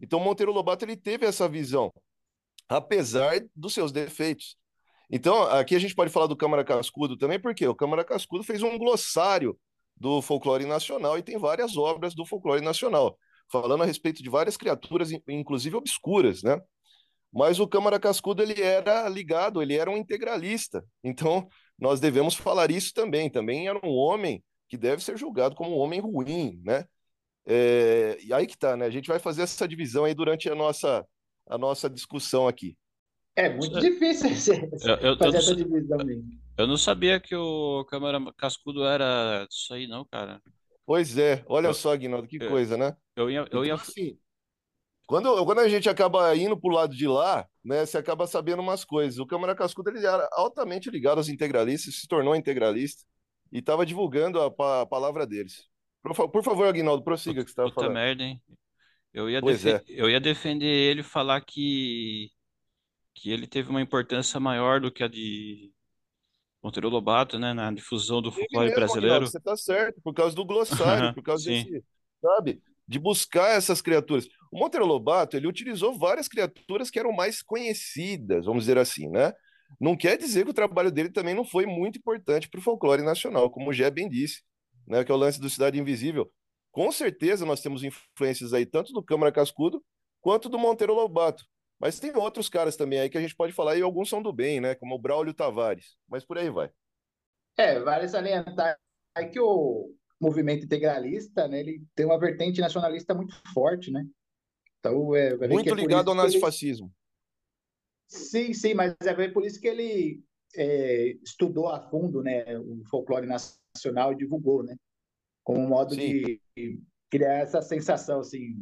Então 0.00 0.20
Monteiro 0.20 0.52
Lobato 0.52 0.84
ele 0.84 0.96
teve 0.96 1.26
essa 1.26 1.48
visão, 1.48 1.92
apesar 2.68 3.40
dos 3.54 3.74
seus 3.74 3.92
defeitos. 3.92 4.56
Então, 5.10 5.42
aqui 5.44 5.74
a 5.76 5.78
gente 5.78 5.94
pode 5.94 6.10
falar 6.10 6.26
do 6.26 6.36
Câmara 6.36 6.64
Cascudo 6.64 7.16
também, 7.16 7.38
porque 7.38 7.66
o 7.66 7.74
Câmara 7.74 8.04
Cascudo 8.04 8.42
fez 8.42 8.62
um 8.62 8.76
glossário 8.76 9.58
do 9.96 10.20
folclore 10.20 10.66
nacional 10.66 11.16
e 11.16 11.22
tem 11.22 11.38
várias 11.38 11.76
obras 11.76 12.14
do 12.14 12.26
folclore 12.26 12.60
nacional, 12.60 13.16
falando 13.50 13.82
a 13.82 13.86
respeito 13.86 14.22
de 14.22 14.28
várias 14.28 14.56
criaturas, 14.56 15.10
inclusive 15.28 15.76
obscuras, 15.76 16.42
né? 16.42 16.60
Mas 17.32 17.60
o 17.60 17.68
Câmara 17.68 18.00
Cascudo 18.00 18.42
ele 18.42 18.60
era 18.62 19.08
ligado, 19.08 19.60
ele 19.62 19.74
era 19.76 19.90
um 19.90 19.96
integralista. 19.96 20.84
Então, 21.04 21.46
nós 21.78 22.00
devemos 22.00 22.34
falar 22.34 22.70
isso 22.70 22.92
também. 22.94 23.30
Também 23.30 23.68
era 23.68 23.78
um 23.84 23.90
homem 23.90 24.42
que 24.68 24.76
deve 24.76 25.02
ser 25.04 25.18
julgado 25.18 25.54
como 25.54 25.76
um 25.76 25.78
homem 25.78 26.00
ruim, 26.00 26.60
né? 26.64 26.84
É, 27.46 28.18
e 28.22 28.32
aí 28.32 28.46
que 28.46 28.56
tá, 28.56 28.76
né? 28.76 28.86
A 28.86 28.90
gente 28.90 29.08
vai 29.08 29.18
fazer 29.18 29.42
essa 29.42 29.68
divisão 29.68 30.04
aí 30.04 30.14
durante 30.14 30.48
a 30.48 30.54
nossa, 30.54 31.06
a 31.46 31.56
nossa 31.58 31.88
discussão 31.88 32.48
aqui. 32.48 32.76
É 33.34 33.50
muito 33.50 33.78
difícil 33.80 34.30
eu, 34.84 34.96
eu, 34.96 35.18
fazer 35.18 35.36
eu 35.36 35.40
essa 35.40 35.56
divisão 35.56 35.98
mesmo. 35.98 36.30
Eu 36.56 36.66
não 36.66 36.78
sabia 36.78 37.20
que 37.20 37.36
o 37.36 37.84
Câmara 37.84 38.18
Cascudo 38.38 38.84
era 38.84 39.46
isso 39.50 39.74
aí, 39.74 39.86
não, 39.86 40.06
cara. 40.06 40.40
Pois 40.86 41.18
é, 41.18 41.44
olha 41.46 41.72
só, 41.74 41.94
Guinaldo, 41.94 42.26
que 42.26 42.38
coisa, 42.38 42.76
né? 42.78 42.96
Eu 43.14 43.30
ia, 43.30 43.40
eu 43.40 43.44
então, 43.44 43.64
ia... 43.64 43.74
Assim, 43.74 44.16
quando, 45.06 45.44
quando 45.44 45.60
a 45.60 45.68
gente 45.68 45.88
acaba 45.88 46.34
indo 46.34 46.58
para 46.58 46.70
o 46.70 46.74
lado 46.74 46.94
de 46.94 47.06
lá, 47.06 47.46
né, 47.64 47.86
você 47.86 47.96
acaba 47.96 48.26
sabendo 48.26 48.60
umas 48.60 48.84
coisas. 48.84 49.18
O 49.18 49.26
Câmara 49.26 49.54
Cascudo 49.54 49.90
ele 49.90 50.04
era 50.04 50.28
altamente 50.32 50.90
ligado 50.90 51.18
aos 51.18 51.28
integralistas, 51.28 51.94
se 51.94 52.08
tornou 52.08 52.34
integralista 52.34 53.04
e 53.52 53.58
estava 53.58 53.86
divulgando 53.86 54.40
a, 54.40 54.46
a, 54.82 54.86
palavra 54.86 55.24
deles. 55.24 55.68
Por, 56.02 56.28
por 56.28 56.42
favor, 56.42 56.66
Aguinaldo, 56.66 57.04
prossiga 57.04 57.44
que 57.44 57.50
você 57.50 57.52
estava 57.52 57.70
falando. 57.70 57.92
merda, 57.92 58.22
hein? 58.24 58.42
Eu 59.16 59.30
ia, 59.30 59.38
é. 59.38 59.82
eu 59.88 60.10
ia 60.10 60.20
defender 60.20 60.66
ele 60.66 61.02
falar 61.02 61.40
que 61.40 62.30
que 63.14 63.32
ele 63.32 63.46
teve 63.46 63.70
uma 63.70 63.80
importância 63.80 64.38
maior 64.38 64.78
do 64.78 64.92
que 64.92 65.02
a 65.02 65.08
de 65.08 65.72
Monteiro 66.62 66.90
Lobato, 66.90 67.38
né, 67.38 67.54
na 67.54 67.72
difusão 67.72 68.20
do 68.20 68.30
folclore 68.30 68.66
mesmo, 68.66 68.76
brasileiro. 68.76 69.26
você 69.26 69.38
está 69.38 69.56
certo, 69.56 70.02
por 70.02 70.12
causa 70.12 70.36
do 70.36 70.44
glossário, 70.44 71.14
por 71.14 71.22
causa 71.22 71.48
desse, 71.48 71.82
sabe, 72.20 72.60
de 72.86 72.98
buscar 72.98 73.56
essas 73.56 73.80
criaturas. 73.80 74.28
O 74.52 74.58
Monteiro 74.58 74.84
Lobato, 74.84 75.34
ele 75.34 75.46
utilizou 75.46 75.98
várias 75.98 76.28
criaturas 76.28 76.90
que 76.90 76.98
eram 76.98 77.10
mais 77.10 77.40
conhecidas, 77.40 78.44
vamos 78.44 78.64
dizer 78.64 78.76
assim, 78.76 79.08
né? 79.08 79.32
Não 79.80 79.96
quer 79.96 80.18
dizer 80.18 80.44
que 80.44 80.50
o 80.50 80.54
trabalho 80.54 80.92
dele 80.92 81.08
também 81.08 81.34
não 81.34 81.44
foi 81.44 81.64
muito 81.64 81.98
importante 81.98 82.50
para 82.50 82.60
o 82.60 82.62
folclore 82.62 83.02
nacional, 83.02 83.48
como 83.48 83.70
o 83.70 83.72
Gé 83.72 83.90
bem 83.90 84.10
disse, 84.10 84.42
né, 84.86 85.02
que 85.02 85.10
é 85.10 85.14
o 85.14 85.18
lance 85.18 85.40
do 85.40 85.48
Cidade 85.48 85.80
Invisível. 85.80 86.30
Com 86.76 86.92
certeza 86.92 87.46
nós 87.46 87.62
temos 87.62 87.82
influências 87.82 88.52
aí 88.52 88.66
tanto 88.66 88.92
do 88.92 89.02
Câmara 89.02 89.32
Cascudo 89.32 89.82
quanto 90.20 90.46
do 90.46 90.58
Monteiro 90.58 90.92
Lobato. 90.92 91.42
Mas 91.80 91.98
tem 91.98 92.14
outros 92.14 92.50
caras 92.50 92.76
também 92.76 93.00
aí 93.00 93.08
que 93.08 93.16
a 93.16 93.20
gente 93.22 93.34
pode 93.34 93.54
falar, 93.54 93.78
e 93.78 93.80
alguns 93.80 94.10
são 94.10 94.20
do 94.20 94.30
bem, 94.30 94.60
né? 94.60 94.74
Como 94.74 94.94
o 94.94 94.98
Braulio 94.98 95.32
Tavares. 95.32 95.96
Mas 96.06 96.22
por 96.22 96.36
aí 96.36 96.50
vai. 96.50 96.70
É, 97.56 97.80
vale 97.80 98.06
salientar 98.06 98.78
que 99.32 99.40
o 99.40 99.90
movimento 100.20 100.66
integralista, 100.66 101.48
né, 101.48 101.60
ele 101.60 101.82
tem 101.94 102.04
uma 102.04 102.20
vertente 102.20 102.60
nacionalista 102.60 103.14
muito 103.14 103.34
forte, 103.54 103.90
né? 103.90 104.06
Então, 104.78 105.16
é, 105.16 105.34
muito 105.48 105.72
é 105.72 105.74
ligado 105.74 106.10
ao 106.10 106.14
nazifascismo. 106.14 106.92
Ele... 108.12 108.20
Sim, 108.20 108.52
sim, 108.52 108.74
mas 108.74 108.94
é 109.00 109.28
por 109.28 109.46
isso 109.46 109.58
que 109.58 109.66
ele 109.68 110.22
é, 110.54 111.16
estudou 111.24 111.70
a 111.70 111.80
fundo, 111.88 112.22
né, 112.22 112.44
o 112.58 112.84
folclore 112.90 113.26
nacional 113.26 114.12
e 114.12 114.16
divulgou, 114.16 114.62
né? 114.62 114.76
Como 115.46 115.60
um 115.60 115.68
modo 115.68 115.94
sim. 115.94 116.00
de 116.56 116.82
criar 117.08 117.34
essa 117.34 117.62
sensação, 117.62 118.18
assim, 118.18 118.56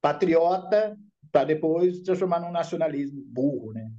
patriota 0.00 0.98
para 1.30 1.44
depois 1.44 2.00
transformar 2.00 2.40
num 2.40 2.50
nacionalismo 2.50 3.22
burro, 3.26 3.74
né? 3.74 3.92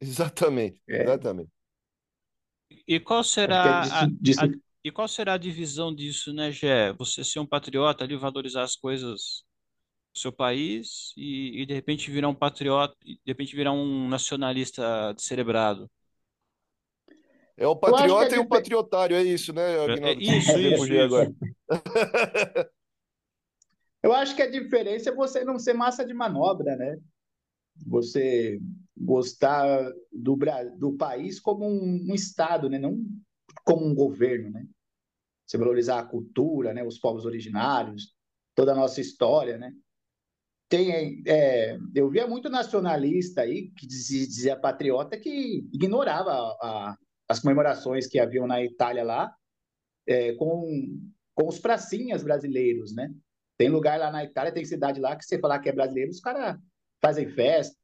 Exatamente, 0.00 0.80
é. 0.88 1.02
exatamente. 1.02 1.50
E 2.86 3.00
qual 3.00 3.24
será 3.24 3.84
é 3.84 3.90
a, 3.90 4.04
a, 4.04 4.48
e 4.84 4.92
qual 4.92 5.08
será 5.08 5.32
a 5.32 5.38
divisão 5.38 5.92
disso, 5.92 6.32
né, 6.32 6.52
Gé? 6.52 6.92
Você 6.92 7.24
ser 7.24 7.40
um 7.40 7.46
patriota 7.46 8.04
ali, 8.04 8.14
valorizar 8.14 8.62
as 8.62 8.76
coisas 8.76 9.42
do 10.14 10.20
seu 10.20 10.30
país 10.30 11.12
e, 11.16 11.60
e 11.60 11.66
de 11.66 11.74
repente 11.74 12.08
virar 12.08 12.28
um 12.28 12.34
patriota, 12.36 12.94
de 13.02 13.18
repente 13.26 13.56
virar 13.56 13.72
um 13.72 14.08
nacionalista 14.08 15.12
cerebrado. 15.18 15.90
É 17.56 17.66
o 17.66 17.74
patriota 17.74 18.34
é 18.34 18.38
e 18.38 18.40
o 18.40 18.46
patriotário, 18.46 19.16
é 19.16 19.24
isso, 19.24 19.52
né, 19.52 19.76
Aguinaldo? 19.76 20.06
É, 20.06 20.12
isso, 20.14 20.58
isso, 20.58 20.92
isso. 20.92 21.34
Eu 24.02 24.12
acho 24.12 24.36
que 24.36 24.42
a 24.42 24.50
diferença 24.50 25.08
é 25.08 25.14
você 25.14 25.44
não 25.44 25.58
ser 25.58 25.72
massa 25.72 26.04
de 26.04 26.12
manobra, 26.12 26.76
né? 26.76 26.98
Você 27.86 28.60
gostar 28.94 29.90
do, 30.12 30.38
do 30.76 30.96
país 30.96 31.40
como 31.40 31.66
um, 31.66 32.06
um 32.10 32.14
Estado, 32.14 32.68
né? 32.68 32.78
Não 32.78 33.02
como 33.64 33.86
um 33.86 33.94
governo, 33.94 34.50
né? 34.50 34.66
Você 35.46 35.56
valorizar 35.56 36.00
a 36.00 36.06
cultura, 36.06 36.74
né? 36.74 36.84
Os 36.84 36.98
povos 36.98 37.24
originários, 37.24 38.14
toda 38.54 38.72
a 38.72 38.76
nossa 38.76 39.00
história, 39.00 39.56
né? 39.56 39.72
Tem, 40.68 41.22
é, 41.26 41.78
eu 41.94 42.10
via 42.10 42.26
muito 42.26 42.50
nacionalista 42.50 43.42
aí 43.42 43.70
que 43.70 43.86
dizia, 43.86 44.26
dizia 44.26 44.56
patriota 44.60 45.18
que 45.18 45.66
ignorava 45.72 46.30
a, 46.30 46.56
a, 46.60 46.96
as 47.28 47.40
comemorações 47.40 48.06
que 48.06 48.18
haviam 48.18 48.46
na 48.46 48.62
Itália 48.62 49.04
lá 49.04 49.34
é, 50.06 50.34
com, 50.34 51.00
com 51.34 51.48
os 51.48 51.58
pracinhas 51.58 52.22
brasileiros, 52.22 52.94
né? 52.94 53.12
Tem 53.56 53.68
lugar 53.68 53.98
lá 53.98 54.10
na 54.10 54.24
Itália, 54.24 54.52
tem 54.52 54.64
cidade 54.64 55.00
lá 55.00 55.16
que 55.16 55.24
você 55.24 55.38
falar 55.38 55.58
que 55.58 55.68
é 55.68 55.72
brasileiro, 55.72 56.10
os 56.10 56.20
caras 56.20 56.58
fazem 57.00 57.28
festa, 57.28 57.76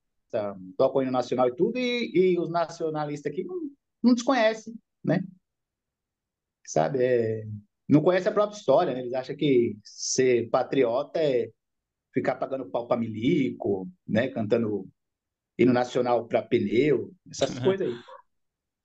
tocam 0.77 1.03
hino 1.03 1.13
nacional 1.13 1.49
e 1.49 1.55
tudo, 1.55 1.79
e, 1.79 2.11
e 2.15 2.39
os 2.39 2.51
nacionalistas 2.51 3.33
aqui 3.33 3.45
não, 3.45 3.57
não 4.03 4.15
desconhecem, 4.15 4.75
né? 5.05 5.23
Sabe? 6.65 7.03
É, 7.03 7.45
não 7.89 8.03
conhece 8.03 8.29
a 8.29 8.33
própria 8.33 8.57
história, 8.57 8.95
né? 8.95 9.01
Eles 9.01 9.13
acham 9.13 9.37
que 9.37 9.77
ser 9.85 10.49
patriota 10.51 11.21
é 11.21 11.51
ficar 12.13 12.37
pagando 12.37 12.71
pau 12.71 12.87
para 12.87 13.01
milico, 13.01 13.89
né? 14.07 14.29
Cantando 14.29 14.89
hino 15.59 15.73
nacional 15.73 16.27
para 16.27 16.43
pneu, 16.43 17.13
essas 17.31 17.59
coisas 17.59 17.89
aí. 17.89 17.95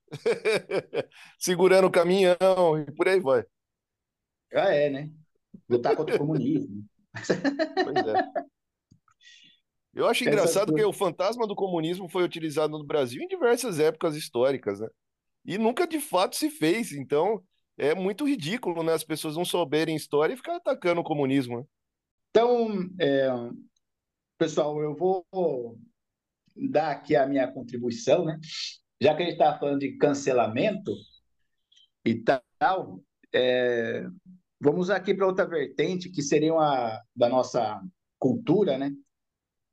Segurando 1.38 1.86
o 1.86 1.90
caminhão 1.90 2.78
e 2.78 2.92
por 2.92 3.08
aí 3.08 3.20
vai. 3.20 3.44
Ah, 4.52 4.72
é, 4.72 4.90
né? 4.90 5.10
lutar 5.68 5.96
contra 5.96 6.14
o 6.14 6.18
comunismo. 6.18 6.84
Pois 7.12 8.06
é. 8.06 8.46
Eu 9.94 10.06
acho 10.06 10.24
engraçado 10.24 10.74
que 10.74 10.84
o 10.84 10.92
fantasma 10.92 11.46
do 11.46 11.54
comunismo 11.54 12.08
foi 12.08 12.22
utilizado 12.22 12.76
no 12.78 12.84
Brasil 12.84 13.22
em 13.22 13.26
diversas 13.26 13.80
épocas 13.80 14.14
históricas, 14.14 14.80
né? 14.80 14.88
E 15.46 15.56
nunca 15.56 15.86
de 15.86 16.00
fato 16.00 16.36
se 16.36 16.50
fez. 16.50 16.92
Então 16.92 17.42
é 17.78 17.94
muito 17.94 18.26
ridículo, 18.26 18.82
né? 18.82 18.92
As 18.92 19.04
pessoas 19.04 19.36
não 19.36 19.44
souberem 19.44 19.96
história 19.96 20.34
e 20.34 20.36
ficar 20.36 20.56
atacando 20.56 21.00
o 21.00 21.04
comunismo. 21.04 21.60
Né? 21.60 21.64
Então, 22.30 22.90
é, 23.00 23.28
pessoal, 24.36 24.78
eu 24.82 24.94
vou 24.94 25.24
dar 26.54 26.90
aqui 26.90 27.16
a 27.16 27.26
minha 27.26 27.50
contribuição, 27.50 28.24
né? 28.26 28.38
Já 29.00 29.14
que 29.14 29.22
a 29.22 29.24
gente 29.24 29.34
está 29.34 29.58
falando 29.58 29.78
de 29.78 29.96
cancelamento 29.96 30.92
e 32.04 32.22
tal, 32.58 33.00
é, 33.36 34.06
Vamos 34.60 34.88
aqui 34.88 35.14
para 35.14 35.26
outra 35.26 35.46
vertente, 35.46 36.10
que 36.10 36.22
seria 36.22 36.54
uma 36.54 37.00
da 37.14 37.28
nossa 37.28 37.80
cultura, 38.18 38.78
né? 38.78 38.90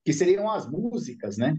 que 0.03 0.11
seriam 0.11 0.49
as 0.49 0.69
músicas, 0.69 1.37
né? 1.37 1.57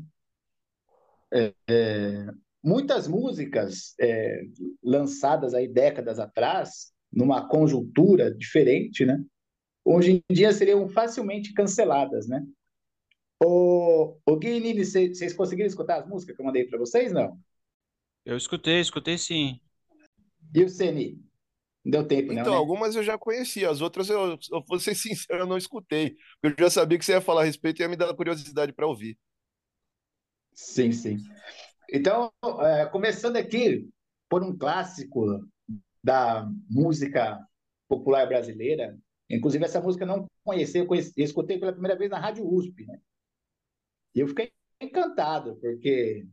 É, 1.32 1.54
é, 1.68 2.26
muitas 2.62 3.08
músicas 3.08 3.94
é, 3.99 4.42
lançadas 4.82 5.54
aí 5.54 5.66
décadas 5.66 6.18
atrás, 6.18 6.92
numa 7.11 7.49
conjuntura 7.49 8.34
diferente, 8.34 9.06
né? 9.06 9.25
Hoje 9.84 10.23
em 10.30 10.34
dia 10.34 10.52
seriam 10.52 10.88
facilmente 10.88 11.52
canceladas, 11.54 12.28
né? 12.28 12.44
O, 13.42 14.18
o 14.26 14.37
Gui 14.37 14.61
Nini, 14.61 14.84
vocês 14.84 15.32
conseguiram 15.32 15.66
escutar 15.66 16.00
as 16.00 16.06
músicas 16.06 16.37
que 16.37 16.42
eu 16.42 16.46
mandei 16.46 16.66
para 16.66 16.78
vocês, 16.78 17.12
não? 17.12 17.38
Eu 18.25 18.37
escutei, 18.37 18.80
escutei 18.80 19.18
sim. 19.18 19.61
E 20.54 20.62
o 20.62 20.68
Ceni? 20.68 21.24
Deu 21.85 22.07
tempo, 22.07 22.33
Então, 22.33 22.45
não, 22.45 22.53
né? 22.53 22.57
algumas 22.57 22.97
eu 22.97 23.03
já 23.03 23.19
conhecia, 23.19 23.69
as 23.69 23.83
outras 23.83 24.09
eu, 24.09 24.38
eu 24.50 24.64
vou 24.67 24.81
ser 24.81 24.95
sincero, 24.97 25.41
eu 25.41 25.47
não 25.47 25.59
escutei. 25.59 26.17
Eu 26.43 26.55
já 26.59 26.71
sabia 26.71 26.99
que 26.99 27.05
você 27.05 27.12
ia 27.12 27.21
falar 27.21 27.43
a 27.43 27.45
respeito 27.45 27.81
e 27.81 27.83
ia 27.83 27.88
me 27.88 27.97
dar 27.97 28.14
curiosidade 28.14 28.73
para 28.73 28.87
ouvir. 28.87 29.19
Sim, 30.55 30.93
sim. 30.93 31.19
Então, 31.93 32.33
é, 32.61 32.87
começando 32.87 33.37
aqui 33.37 33.87
por 34.31 34.43
um 34.43 34.57
clássico 34.57 35.47
da 36.03 36.49
música 36.71 37.38
popular 37.88 38.26
brasileira, 38.26 38.99
inclusive 39.29 39.64
essa 39.64 39.81
música 39.81 40.05
eu 40.05 40.09
não 40.09 40.26
conhecia, 40.43 40.81
eu, 40.81 40.87
conheci, 40.87 41.12
eu 41.17 41.25
escutei 41.25 41.59
pela 41.59 41.73
primeira 41.73 41.97
vez 41.97 42.11
na 42.11 42.19
Rádio 42.19 42.47
USP, 42.47 42.87
né? 42.87 42.99
E 44.14 44.21
eu 44.21 44.29
fiquei 44.29 44.53
encantado, 44.81 45.57
porque 45.57 46.26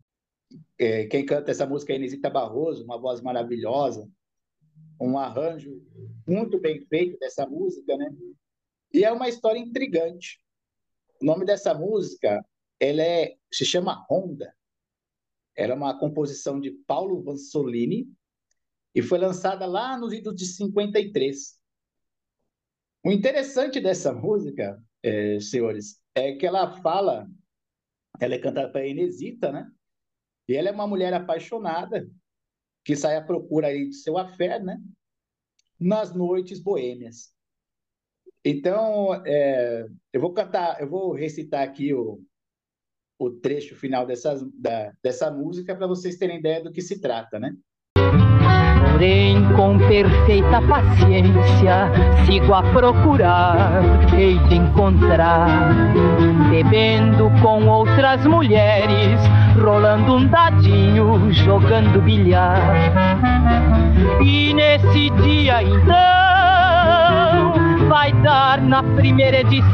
é, 0.78 1.06
quem 1.08 1.26
canta 1.26 1.52
essa 1.52 1.66
música 1.66 1.94
é 1.94 1.96
Inesita 1.98 2.30
Barroso, 2.30 2.84
uma 2.84 3.00
voz 3.00 3.22
maravilhosa, 3.22 4.10
um 5.02 5.18
arranjo 5.18 5.82
muito 6.28 6.60
bem 6.60 6.80
feito 6.86 7.18
dessa 7.18 7.46
música, 7.48 7.98
né? 7.98 8.16
E 8.94 9.04
é 9.04 9.12
uma 9.12 9.28
história 9.28 9.60
intrigante. 9.60 10.40
O 11.20 11.26
nome 11.26 11.44
dessa 11.44 11.74
música, 11.74 12.46
ela 12.80 13.02
é, 13.02 13.36
se 13.52 13.66
chama 13.66 14.06
Honda. 14.10 14.54
Era 15.56 15.74
uma 15.74 15.98
composição 15.98 16.60
de 16.60 16.72
Paulo 16.86 17.22
Vansolini 17.24 18.08
e 18.94 19.02
foi 19.02 19.18
lançada 19.18 19.66
lá 19.66 19.98
nos 19.98 20.14
idos 20.14 20.36
de 20.36 20.46
53. 20.46 21.60
O 23.04 23.12
interessante 23.12 23.80
dessa 23.80 24.14
música, 24.14 24.82
é, 25.02 25.40
senhores, 25.40 26.00
é 26.14 26.34
que 26.34 26.46
ela 26.46 26.80
fala, 26.82 27.28
ela 28.20 28.36
é 28.36 28.40
cantada 28.40 28.72
para 28.72 28.88
Inesita, 28.88 29.52
né? 29.52 29.72
E 30.48 30.56
ela 30.56 30.70
é 30.70 30.72
uma 30.72 30.88
mulher 30.88 31.14
apaixonada 31.14 32.08
que 32.84 32.96
sai 32.96 33.16
à 33.16 33.22
procura 33.22 33.68
aí 33.68 33.90
de 33.90 33.96
seu 33.96 34.18
afé, 34.18 34.60
né? 34.60 34.82
Nas 35.80 36.14
noites 36.14 36.60
boêmias. 36.60 37.34
Então, 38.44 39.14
é, 39.26 39.88
eu 40.12 40.20
vou 40.20 40.34
cantar, 40.34 40.82
eu 40.82 40.90
vou 40.90 41.14
recitar 41.14 41.62
aqui 41.62 41.94
o, 41.94 42.24
o 43.20 43.30
trecho 43.30 43.76
final 43.76 44.06
dessas, 44.06 44.42
da, 44.54 44.94
dessa 45.04 45.30
música 45.30 45.76
para 45.76 45.88
vocês 45.88 46.18
terem 46.18 46.40
ideia 46.40 46.64
do 46.64 46.72
que 46.72 46.82
se 46.82 47.00
trata, 47.00 47.40
né? 47.40 47.56
Porém, 49.02 49.42
com 49.56 49.80
perfeita 49.80 50.62
paciência, 50.62 51.90
sigo 52.24 52.54
a 52.54 52.62
procurar, 52.62 53.82
hei 54.16 54.38
de 54.48 54.58
encontrar, 54.58 55.48
bebendo 56.52 57.32
com 57.42 57.66
outras 57.66 58.24
mulheres, 58.28 59.20
rolando 59.60 60.18
um 60.18 60.28
dadinho, 60.28 61.34
jogando 61.34 62.00
bilhar. 62.00 62.62
E 64.22 64.54
nesse 64.54 65.10
dia 65.10 65.64
então, 65.64 65.96
vai 67.90 68.14
dar 68.22 68.62
na 68.62 68.84
primeira 68.84 69.40
edição, 69.40 69.66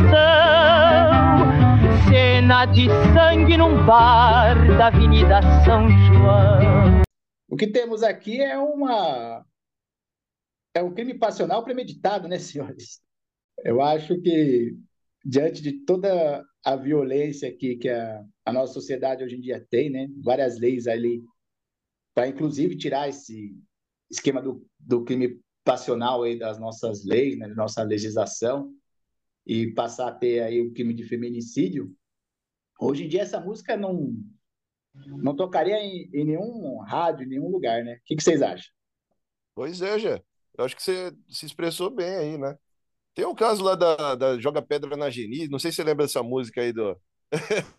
cena 2.07 2.63
de 2.63 2.89
sangue 3.13 3.57
num 3.57 3.83
bar 3.83 4.55
da 4.77 4.87
Avenida 4.87 5.41
São 5.65 5.89
João. 5.89 7.06
O 7.47 7.55
que 7.55 7.67
temos 7.67 8.03
aqui 8.03 8.41
é 8.41 8.57
uma 8.57 9.45
é 10.73 10.83
um 10.83 10.93
crime 10.93 11.13
passional 11.17 11.63
premeditado, 11.63 12.27
né, 12.27 12.37
senhores? 12.37 13.01
Eu 13.63 13.81
acho 13.81 14.19
que 14.21 14.75
diante 15.25 15.61
de 15.61 15.83
toda 15.85 16.45
a 16.63 16.75
violência 16.75 17.55
que, 17.55 17.75
que 17.77 17.89
a, 17.89 18.23
a 18.45 18.53
nossa 18.53 18.73
sociedade 18.73 19.23
hoje 19.23 19.35
em 19.35 19.41
dia 19.41 19.65
tem, 19.69 19.89
né, 19.89 20.07
várias 20.23 20.59
leis 20.59 20.87
ali 20.87 21.23
para 22.13 22.27
inclusive 22.27 22.77
tirar 22.77 23.09
esse 23.09 23.55
esquema 24.09 24.41
do, 24.41 24.65
do 24.79 25.03
crime 25.03 25.39
passional 25.63 26.23
aí 26.23 26.37
das 26.37 26.57
nossas 26.59 27.03
leis, 27.05 27.37
né, 27.37 27.47
da 27.47 27.55
nossa 27.55 27.83
legislação 27.83 28.73
e 29.45 29.67
passar 29.73 30.09
a 30.09 30.13
ter 30.15 30.41
aí 30.41 30.61
o 30.61 30.73
crime 30.73 30.93
de 30.93 31.03
feminicídio. 31.03 31.93
Hoje 32.79 33.05
em 33.05 33.07
dia 33.07 33.21
essa 33.21 33.39
música 33.39 33.75
não 33.77 34.13
não 35.05 35.35
tocaria 35.35 35.79
em, 35.79 36.09
em 36.13 36.25
nenhum 36.25 36.79
rádio, 36.79 37.25
em 37.25 37.29
nenhum 37.29 37.49
lugar, 37.49 37.83
né? 37.83 37.95
O 37.95 38.01
que, 38.05 38.15
que 38.15 38.23
vocês 38.23 38.41
acham? 38.41 38.71
Pois 39.53 39.81
é, 39.81 39.99
Jé. 39.99 40.23
Eu 40.57 40.65
acho 40.65 40.75
que 40.75 40.81
você 40.81 41.15
se 41.29 41.45
expressou 41.45 41.89
bem 41.89 42.15
aí, 42.15 42.37
né? 42.37 42.57
Tem 43.13 43.25
um 43.25 43.35
caso 43.35 43.63
lá 43.63 43.75
da, 43.75 44.15
da 44.15 44.39
Joga 44.39 44.61
Pedra 44.61 44.95
na 44.95 45.09
Geni, 45.09 45.47
não 45.47 45.59
sei 45.59 45.71
se 45.71 45.77
você 45.77 45.83
lembra 45.83 46.05
dessa 46.05 46.21
música 46.23 46.61
aí 46.61 46.71
do. 46.71 46.99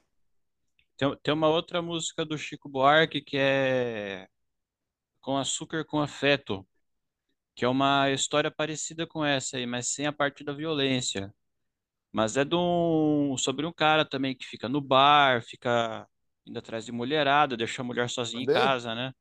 Tem, 0.97 1.17
tem 1.23 1.33
uma 1.33 1.49
outra 1.49 1.81
música 1.81 2.25
do 2.25 2.37
Chico 2.37 2.69
Buarque 2.69 3.21
que 3.21 3.37
é 3.39 4.27
Com 5.21 5.37
Açúcar 5.37 5.85
com 5.85 6.01
Afeto, 6.01 6.67
que 7.55 7.65
é 7.65 7.69
uma 7.69 8.11
história 8.11 8.51
parecida 8.51 9.07
com 9.07 9.25
essa 9.25 9.57
aí, 9.57 9.67
mas 9.67 9.93
sem 9.93 10.07
a 10.07 10.13
parte 10.13 10.43
da 10.43 10.53
violência. 10.53 11.33
Mas 12.13 12.37
é 12.37 12.45
de 12.45 12.57
um, 12.57 13.37
sobre 13.39 13.67
um 13.67 13.73
cara 13.73 14.05
também 14.05 14.37
que 14.37 14.47
fica 14.47 14.69
no 14.69 14.81
bar, 14.81 15.43
fica 15.45 16.09
indo 16.49 16.59
atrás 16.59 16.85
de 16.85 16.93
mulherada, 16.93 17.57
deixa 17.57 17.83
a 17.83 17.85
mulher 17.85 18.09
sozinha 18.11 18.43
em 18.43 18.47
casa, 18.47 18.95
né? 18.95 19.13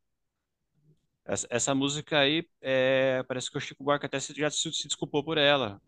Essa, 1.25 1.47
essa 1.49 1.75
música 1.75 2.19
aí, 2.19 2.47
é, 2.61 3.21
parece 3.27 3.51
que 3.51 3.57
o 3.57 3.61
Chico 3.61 3.83
Buarque 3.83 4.05
até 4.05 4.19
se- 4.19 4.33
já 4.33 4.49
se, 4.49 4.71
se 4.71 4.87
desculpou 4.87 5.23
por 5.23 5.37
ela. 5.37 5.81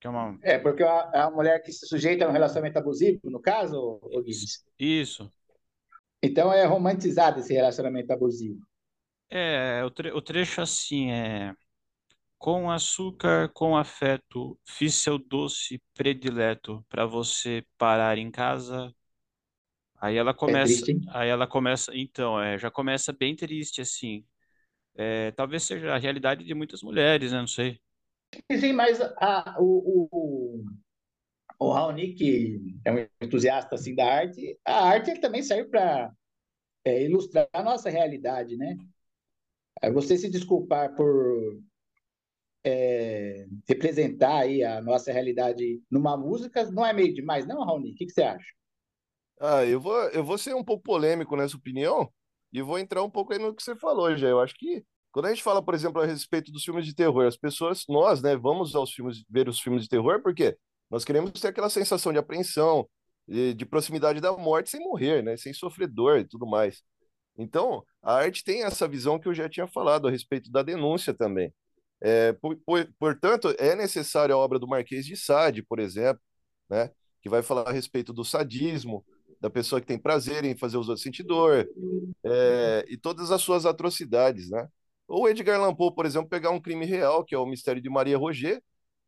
É 0.00 0.08
uma... 0.08 0.38
É, 0.42 0.56
porque 0.58 0.84
a, 0.84 1.26
a 1.26 1.30
mulher 1.30 1.60
que 1.62 1.72
se 1.72 1.86
sujeita 1.86 2.24
a 2.24 2.28
um 2.28 2.32
relacionamento 2.32 2.78
abusivo, 2.78 3.20
no 3.24 3.40
caso, 3.40 4.00
Guiz? 4.24 4.64
Isso. 4.78 5.32
Então 6.22 6.52
é 6.52 6.64
romantizado 6.64 7.40
esse 7.40 7.52
relacionamento 7.52 8.12
abusivo. 8.12 8.60
É, 9.30 9.84
o, 9.84 9.90
tre 9.90 10.12
o 10.12 10.22
trecho 10.22 10.60
assim 10.60 11.10
é... 11.10 11.52
Com 12.38 12.70
açúcar, 12.70 13.50
com 13.52 13.76
afeto, 13.76 14.58
fiz 14.66 14.94
seu 14.96 15.18
doce 15.18 15.82
predileto 15.94 16.84
para 16.88 17.06
você 17.06 17.64
parar 17.78 18.18
em 18.18 18.30
casa. 18.30 18.94
Aí 20.00 20.16
ela 20.16 20.34
É 20.46 20.56
começa, 20.56 20.56
triste, 20.56 20.98
aí 21.08 21.28
ela 21.28 21.46
começa, 21.46 21.92
então, 21.96 22.40
é, 22.40 22.58
já 22.58 22.70
começa 22.70 23.12
bem 23.12 23.34
triste 23.36 23.80
assim. 23.80 24.24
É, 24.96 25.32
talvez 25.32 25.64
seja 25.64 25.94
a 25.94 25.98
realidade 25.98 26.44
de 26.44 26.54
muitas 26.54 26.82
mulheres, 26.82 27.32
né? 27.32 27.40
Não 27.40 27.46
sei. 27.48 27.80
Sim, 28.60 28.72
mas 28.74 29.00
a, 29.00 29.56
o, 29.58 30.08
o, 30.12 30.64
o 31.58 31.72
Raoni, 31.72 32.14
que 32.14 32.60
é 32.84 32.92
um 32.92 33.06
entusiasta 33.22 33.74
assim, 33.74 33.94
da 33.94 34.06
arte, 34.06 34.58
a 34.64 34.88
arte 34.88 35.20
também 35.20 35.42
serve 35.42 35.70
para 35.70 36.12
ilustrar 36.86 37.48
a 37.52 37.62
nossa 37.62 37.90
realidade, 37.90 38.56
né? 38.56 38.76
Aí 39.82 39.90
Você 39.92 40.16
se 40.16 40.30
desculpar 40.30 40.94
por 40.94 41.60
é, 42.64 43.46
representar 43.68 44.40
aí 44.42 44.62
a 44.64 44.80
nossa 44.80 45.12
realidade 45.12 45.82
numa 45.90 46.16
música 46.16 46.70
não 46.70 46.84
é 46.84 46.92
meio 46.92 47.14
demais, 47.14 47.46
não, 47.46 47.64
Raoni? 47.64 47.92
O 47.92 47.94
que, 47.94 48.06
que 48.06 48.12
você 48.12 48.22
acha? 48.22 48.57
Ah, 49.40 49.64
eu 49.64 49.80
vou, 49.80 49.94
eu 50.10 50.24
vou 50.24 50.36
ser 50.38 50.54
um 50.54 50.64
pouco 50.64 50.82
polêmico 50.82 51.36
nessa 51.36 51.56
opinião 51.56 52.12
e 52.52 52.60
vou 52.62 52.78
entrar 52.78 53.02
um 53.04 53.10
pouco 53.10 53.32
aí 53.32 53.38
no 53.38 53.54
que 53.54 53.62
você 53.62 53.76
falou, 53.76 54.16
já. 54.16 54.28
Eu 54.28 54.40
acho 54.40 54.54
que 54.56 54.84
quando 55.12 55.26
a 55.26 55.30
gente 55.30 55.42
fala, 55.42 55.62
por 55.62 55.74
exemplo, 55.74 56.00
a 56.02 56.06
respeito 56.06 56.50
dos 56.52 56.64
filmes 56.64 56.84
de 56.86 56.94
terror, 56.94 57.26
as 57.26 57.36
pessoas, 57.36 57.84
nós, 57.88 58.20
né, 58.22 58.36
vamos 58.36 58.74
aos 58.74 58.92
filmes, 58.92 59.24
ver 59.28 59.48
os 59.48 59.60
filmes 59.60 59.82
de 59.84 59.88
terror 59.88 60.20
porque 60.22 60.56
nós 60.90 61.04
queremos 61.04 61.30
ter 61.32 61.48
aquela 61.48 61.70
sensação 61.70 62.12
de 62.12 62.18
apreensão, 62.18 62.88
de, 63.26 63.54
de 63.54 63.66
proximidade 63.66 64.20
da 64.20 64.32
morte 64.36 64.70
sem 64.70 64.80
morrer, 64.80 65.22
né, 65.22 65.36
sem 65.36 65.52
sofrer 65.52 65.86
dor 65.88 66.18
e 66.18 66.24
tudo 66.26 66.46
mais. 66.46 66.82
Então, 67.38 67.84
a 68.02 68.14
arte 68.16 68.44
tem 68.44 68.64
essa 68.64 68.88
visão 68.88 69.18
que 69.18 69.28
eu 69.28 69.34
já 69.34 69.48
tinha 69.48 69.66
falado 69.68 70.08
a 70.08 70.10
respeito 70.10 70.50
da 70.50 70.62
denúncia 70.62 71.14
também. 71.14 71.52
É, 72.00 72.32
por- 72.34 72.56
por- 72.64 72.88
portanto, 72.98 73.54
é 73.58 73.74
necessário 73.76 74.34
a 74.34 74.38
obra 74.38 74.58
do 74.58 74.68
Marquês 74.68 75.06
de 75.06 75.16
Sade, 75.16 75.62
por 75.62 75.78
exemplo, 75.80 76.22
né, 76.70 76.90
que 77.22 77.28
vai 77.28 77.42
falar 77.42 77.68
a 77.68 77.72
respeito 77.72 78.12
do 78.12 78.24
sadismo, 78.24 79.04
da 79.40 79.50
pessoa 79.50 79.80
que 79.80 79.86
tem 79.86 79.98
prazer 79.98 80.44
em 80.44 80.56
fazer 80.56 80.76
os 80.78 80.88
outros 80.88 81.02
sentir 81.02 81.22
dor, 81.22 81.68
é, 82.24 82.84
e 82.88 82.96
todas 82.96 83.30
as 83.30 83.42
suas 83.42 83.66
atrocidades, 83.66 84.50
né? 84.50 84.68
Ou 85.06 85.28
Edgar 85.28 85.58
Allan 85.60 85.74
Poe, 85.74 85.94
por 85.94 86.06
exemplo, 86.06 86.28
pegar 86.28 86.50
um 86.50 86.60
crime 86.60 86.84
real, 86.86 87.24
que 87.24 87.34
é 87.34 87.38
o 87.38 87.46
Mistério 87.46 87.80
de 87.82 87.88
Maria 87.90 88.18
Roget, 88.18 88.62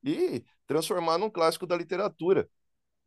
e 0.04 0.42
transformar 0.66 1.18
num 1.18 1.30
clássico 1.30 1.66
da 1.66 1.76
literatura. 1.76 2.48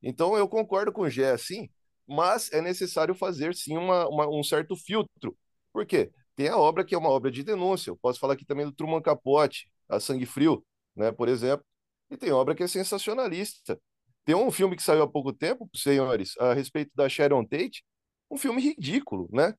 Então, 0.02 0.38
eu 0.38 0.48
concordo 0.48 0.92
com 0.92 1.02
o 1.04 1.10
Gé, 1.10 1.32
assim, 1.32 1.70
mas 2.08 2.52
é 2.52 2.62
necessário 2.62 3.16
fazer, 3.16 3.56
sim, 3.56 3.78
uma, 3.78 4.08
uma- 4.10 4.28
um 4.30 4.44
certo 4.44 4.76
filtro. 4.76 5.38
Por 5.72 5.86
quê? 5.86 6.12
Tem 6.36 6.48
a 6.50 6.58
obra 6.58 6.84
que 6.86 6.94
é 6.96 6.98
uma 6.98 7.10
obra 7.10 7.32
de 7.32 7.44
denúncia. 7.44 7.90
Eu 7.92 7.98
posso 7.98 8.20
falar 8.20 8.34
aqui 8.34 8.46
também 8.46 8.66
do 8.66 8.72
Truman 8.74 9.02
Capote, 9.02 9.72
A 9.90 10.00
Sangue 10.00 10.26
Frio, 10.26 10.66
né, 10.96 11.12
por 11.12 11.28
exemplo. 11.30 11.66
E 12.10 12.18
tem 12.18 12.32
obra 12.32 12.54
que 12.56 12.64
é 12.64 12.68
sensacionalista. 12.68 13.80
Tem 14.26 14.36
um 14.36 14.52
filme 14.52 14.76
que 14.76 14.84
saiu 14.84 15.04
há 15.04 15.08
pouco 15.08 15.34
tempo, 15.34 15.70
senhores, 15.76 16.38
a 16.40 16.54
respeito 16.54 16.92
da 16.96 17.10
Sharon 17.10 17.46
Tate, 17.46 17.84
um 18.32 18.38
filme 18.38 18.62
ridículo, 18.62 19.30
né? 19.32 19.54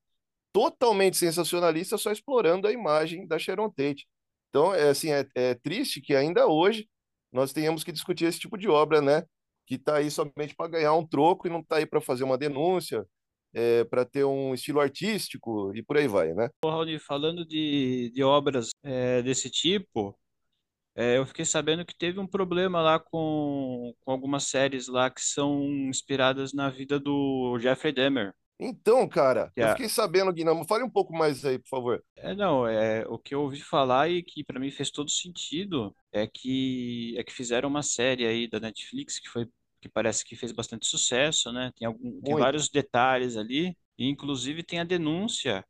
Totalmente 0.51 1.17
sensacionalista, 1.17 1.97
só 1.97 2.11
explorando 2.11 2.67
a 2.67 2.71
imagem 2.71 3.27
da 3.27 3.37
Sharon 3.37 3.69
Tate. 3.69 4.07
Então, 4.49 4.73
é 4.73 4.89
assim, 4.89 5.11
é, 5.11 5.27
é 5.35 5.53
triste 5.53 6.01
que 6.01 6.15
ainda 6.15 6.47
hoje 6.47 6.87
nós 7.31 7.51
tenhamos 7.51 7.83
que 7.83 7.91
discutir 7.91 8.25
esse 8.25 8.39
tipo 8.39 8.57
de 8.57 8.67
obra, 8.67 9.01
né? 9.01 9.23
Que 9.67 9.75
está 9.75 9.97
aí 9.97 10.09
somente 10.09 10.55
para 10.55 10.69
ganhar 10.69 10.93
um 10.93 11.05
troco 11.05 11.47
e 11.47 11.49
não 11.49 11.59
está 11.59 11.77
aí 11.77 11.85
para 11.85 12.01
fazer 12.01 12.23
uma 12.23 12.37
denúncia, 12.37 13.05
é, 13.53 13.83
para 13.83 14.05
ter 14.05 14.23
um 14.23 14.53
estilo 14.53 14.79
artístico 14.79 15.73
e 15.75 15.83
por 15.83 15.97
aí 15.97 16.07
vai, 16.07 16.33
né? 16.33 16.49
Raoni, 16.63 16.99
falando 16.99 17.45
de, 17.45 18.11
de 18.13 18.23
obras 18.23 18.69
é, 18.83 19.21
desse 19.21 19.49
tipo, 19.49 20.17
é, 20.95 21.17
eu 21.17 21.25
fiquei 21.25 21.45
sabendo 21.45 21.85
que 21.85 21.95
teve 21.97 22.19
um 22.19 22.27
problema 22.27 22.81
lá 22.81 22.99
com, 22.99 23.93
com 24.01 24.11
algumas 24.11 24.45
séries 24.45 24.87
lá 24.87 25.09
que 25.09 25.21
são 25.21 25.63
inspiradas 25.89 26.53
na 26.53 26.69
vida 26.69 26.99
do 26.99 27.57
Jeffrey 27.59 27.93
Dahmer. 27.93 28.33
Então, 28.59 29.07
cara, 29.07 29.53
eu 29.59 29.67
Yeah. 29.67 29.69
fiquei 29.69 29.89
sabendo, 29.89 30.31
Guinamo, 30.31 30.65
fale 30.65 30.83
um 30.83 30.89
pouco 30.89 31.13
mais 31.13 31.43
aí, 31.43 31.59
por 31.59 31.67
favor. 31.67 32.03
É, 32.17 32.33
não, 32.33 32.65
é, 32.65 33.05
o 33.07 33.19
que 33.19 33.35
eu 33.35 33.41
ouvi 33.41 33.59
falar 33.61 34.09
e 34.09 34.23
que 34.23 34.43
para 34.43 34.59
mim 34.59 34.71
fez 34.71 34.89
todo 34.89 35.11
sentido 35.11 35.93
é 36.11 36.25
que 36.27 37.13
é 37.17 37.23
que 37.23 37.33
fizeram 37.33 37.67
uma 37.69 37.83
série 37.83 38.25
aí 38.25 38.47
da 38.49 38.59
Netflix 38.59 39.19
que 39.19 39.27
foi 39.29 39.47
que 39.81 39.89
parece 39.89 40.23
que 40.25 40.35
fez 40.35 40.51
bastante 40.51 40.87
sucesso, 40.87 41.51
né? 41.51 41.71
Tem 41.77 41.85
algum, 41.87 42.21
tem 42.23 42.33
Muito. 42.33 42.35
vários 42.35 42.69
detalhes 42.69 43.37
ali, 43.37 43.77
e 43.97 44.07
inclusive 44.09 44.63
tem 44.63 44.79
a 44.79 44.83
denúncia 44.83 45.63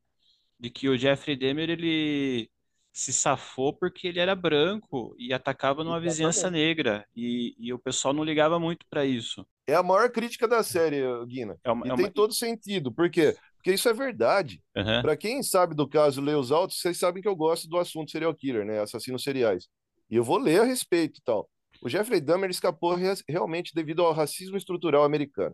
de 0.60 0.70
que 0.70 0.90
o 0.90 0.98
Jeffrey 0.98 1.38
Dahmer 1.38 1.70
ele 1.70 2.50
se 2.98 3.12
safou 3.12 3.74
porque 3.74 4.08
ele 4.08 4.22
era 4.22 4.34
branco 4.34 5.14
e 5.20 5.34
atacava 5.34 5.84
numa 5.84 6.00
vizinhança 6.00 6.40
Exatamente. 6.48 6.66
negra 6.66 7.06
e, 7.14 7.54
e 7.60 7.74
o 7.74 7.78
pessoal 7.78 8.14
não 8.14 8.24
ligava 8.24 8.58
muito 8.58 8.86
para 8.90 9.04
isso. 9.06 9.46
É 9.68 9.76
a 9.76 9.84
maior 9.84 10.10
crítica 10.10 10.48
da 10.48 10.64
série, 10.64 11.02
Guina. 11.26 11.58
É 11.62 11.72
uma, 11.72 11.86
E 11.86 11.92
é 11.92 11.96
tem 11.96 12.06
uma... 12.06 12.12
todo 12.14 12.34
sentido. 12.34 12.94
Por 12.94 13.10
quê? 13.10 13.36
Porque 13.58 13.74
isso 13.74 13.90
é 13.90 13.94
verdade. 13.94 14.64
Aham. 14.78 15.02
Para 15.02 15.18
quem 15.18 15.44
sabe 15.44 15.76
do 15.76 15.86
caso 15.90 16.22
Lê 16.22 16.36
os 16.36 16.54
Autos, 16.54 16.80
vocês 16.80 16.98
sabem 16.98 17.22
que 17.22 17.28
eu 17.28 17.36
gosto 17.36 17.68
do 17.68 17.78
assunto 17.78 18.12
serial 18.12 18.34
killer, 18.34 18.64
né? 18.66 18.80
Assassinos 18.80 19.24
seriais. 19.24 19.68
E 20.10 20.16
eu 20.16 20.24
vou 20.24 20.38
ler 20.38 20.62
a 20.62 20.64
respeito 20.64 21.20
e 21.20 21.24
tal. 21.24 21.50
O 21.82 21.90
Jeffrey 21.90 22.22
Dahmer 22.22 22.50
escapou 22.50 22.96
re- 22.96 23.14
realmente 23.28 23.74
devido 23.76 24.04
ao 24.04 24.14
racismo 24.14 24.56
estrutural 24.56 25.04
americano. 25.04 25.54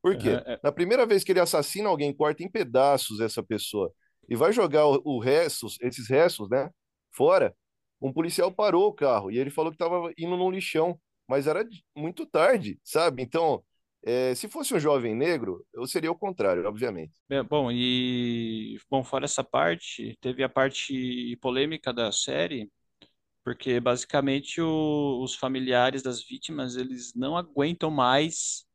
Por 0.00 0.16
quê? 0.16 0.40
É. 0.46 0.60
Na 0.62 0.70
primeira 0.70 1.04
vez 1.06 1.24
que 1.24 1.32
ele 1.32 1.40
assassina 1.40 1.88
alguém, 1.88 2.14
corta 2.14 2.44
em 2.44 2.50
pedaços 2.50 3.18
essa 3.18 3.42
pessoa 3.42 3.92
e 4.28 4.36
vai 4.36 4.52
jogar 4.52 4.86
o, 4.86 5.00
o 5.04 5.18
restos, 5.20 5.76
esses 5.80 6.08
restos, 6.08 6.48
né, 6.50 6.70
fora, 7.12 7.54
um 8.00 8.12
policial 8.12 8.52
parou 8.52 8.88
o 8.88 8.92
carro 8.92 9.30
e 9.30 9.38
ele 9.38 9.50
falou 9.50 9.70
que 9.70 9.76
estava 9.76 10.12
indo 10.18 10.36
num 10.36 10.50
lixão, 10.50 10.98
mas 11.28 11.46
era 11.46 11.66
muito 11.96 12.26
tarde, 12.26 12.78
sabe? 12.84 13.22
Então, 13.22 13.62
é, 14.04 14.34
se 14.34 14.48
fosse 14.48 14.74
um 14.74 14.80
jovem 14.80 15.14
negro, 15.14 15.64
eu 15.72 15.86
seria 15.86 16.10
o 16.10 16.18
contrário, 16.18 16.66
obviamente. 16.66 17.12
Bem, 17.28 17.42
Bom, 17.44 17.70
e 17.72 18.78
bom, 18.90 19.02
fora 19.02 19.24
essa 19.24 19.42
parte, 19.42 20.16
teve 20.20 20.42
a 20.44 20.48
parte 20.48 21.36
polêmica 21.40 21.92
da 21.92 22.12
série, 22.12 22.70
porque 23.44 23.80
basicamente 23.80 24.60
o- 24.62 25.22
os 25.22 25.34
familiares 25.36 26.02
das 26.02 26.22
vítimas, 26.24 26.76
eles 26.76 27.14
não 27.14 27.36
aguentam 27.36 27.90
mais 27.90 28.66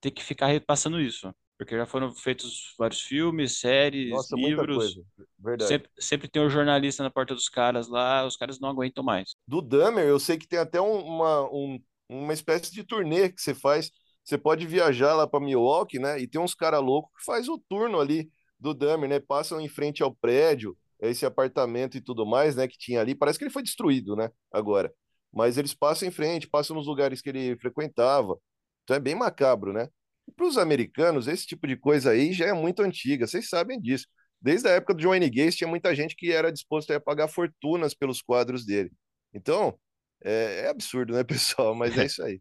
ter 0.00 0.10
que 0.12 0.24
ficar 0.24 0.48
repassando 0.48 1.00
isso, 1.00 1.34
porque 1.58 1.76
já 1.76 1.86
foram 1.86 2.14
feitos 2.14 2.74
vários 2.78 3.00
filmes, 3.00 3.58
séries, 3.58 4.14
Nossa, 4.14 4.36
muita 4.36 4.56
livros, 4.56 4.76
coisa, 4.76 5.02
verdade. 5.38 5.68
sempre, 5.68 5.90
sempre 5.98 6.28
tem 6.28 6.42
o 6.42 6.50
jornalista 6.50 7.02
na 7.02 7.10
porta 7.10 7.34
dos 7.34 7.48
caras 7.48 7.88
lá, 7.88 8.26
os 8.26 8.36
caras 8.36 8.60
não 8.60 8.68
aguentam 8.68 9.02
mais. 9.02 9.34
Do 9.46 9.62
Dahmer, 9.62 10.04
eu 10.06 10.18
sei 10.18 10.36
que 10.38 10.46
tem 10.48 10.58
até 10.58 10.80
um- 10.80 11.04
uma, 11.04 11.42
um- 11.50 11.78
uma 12.08 12.32
espécie 12.32 12.72
de 12.72 12.84
turnê 12.84 13.28
que 13.30 13.40
você 13.40 13.54
faz. 13.54 13.90
Você 14.24 14.36
pode 14.36 14.66
viajar 14.66 15.14
lá 15.14 15.26
para 15.26 15.40
Milwaukee, 15.44 15.98
né? 15.98 16.18
E 16.20 16.26
tem 16.26 16.40
uns 16.40 16.54
caras 16.54 16.82
loucos 16.82 17.12
que 17.18 17.24
faz 17.24 17.48
o 17.48 17.58
turno 17.68 18.00
ali 18.00 18.30
do 18.58 18.74
Dahmer, 18.74 19.08
né? 19.08 19.20
Passam 19.20 19.60
em 19.60 19.68
frente 19.68 20.02
ao 20.02 20.14
prédio, 20.14 20.76
esse 21.00 21.24
apartamento 21.24 21.96
e 21.96 22.00
tudo 22.00 22.26
mais, 22.26 22.56
né? 22.56 22.66
Que 22.66 22.76
tinha 22.76 23.00
ali. 23.00 23.14
Parece 23.14 23.38
que 23.38 23.44
ele 23.44 23.52
foi 23.52 23.62
destruído, 23.62 24.16
né? 24.16 24.30
Agora. 24.52 24.92
Mas 25.32 25.58
eles 25.58 25.74
passam 25.74 26.08
em 26.08 26.10
frente, 26.10 26.48
passam 26.48 26.74
nos 26.76 26.86
lugares 26.86 27.20
que 27.20 27.28
ele 27.28 27.56
frequentava. 27.58 28.36
Então 28.84 28.96
é 28.96 29.00
bem 29.00 29.14
macabro, 29.14 29.72
né? 29.72 29.88
Para 30.34 30.46
os 30.46 30.58
americanos, 30.58 31.28
esse 31.28 31.46
tipo 31.46 31.66
de 31.66 31.76
coisa 31.76 32.10
aí 32.10 32.32
já 32.32 32.46
é 32.46 32.52
muito 32.52 32.82
antiga, 32.82 33.26
vocês 33.26 33.48
sabem 33.48 33.80
disso. 33.80 34.06
Desde 34.40 34.68
a 34.68 34.72
época 34.72 34.94
do 34.94 35.00
Johnny 35.00 35.30
Gacy, 35.30 35.58
tinha 35.58 35.68
muita 35.68 35.94
gente 35.94 36.14
que 36.14 36.30
era 36.32 36.52
disposta 36.52 36.96
a 36.96 37.00
pagar 37.00 37.28
fortunas 37.28 37.94
pelos 37.94 38.20
quadros 38.20 38.64
dele. 38.66 38.92
Então, 39.32 39.78
é, 40.24 40.66
é 40.66 40.68
absurdo, 40.68 41.12
né, 41.14 41.24
pessoal? 41.24 41.74
Mas 41.74 41.96
é 41.96 42.06
isso 42.06 42.22
aí. 42.22 42.40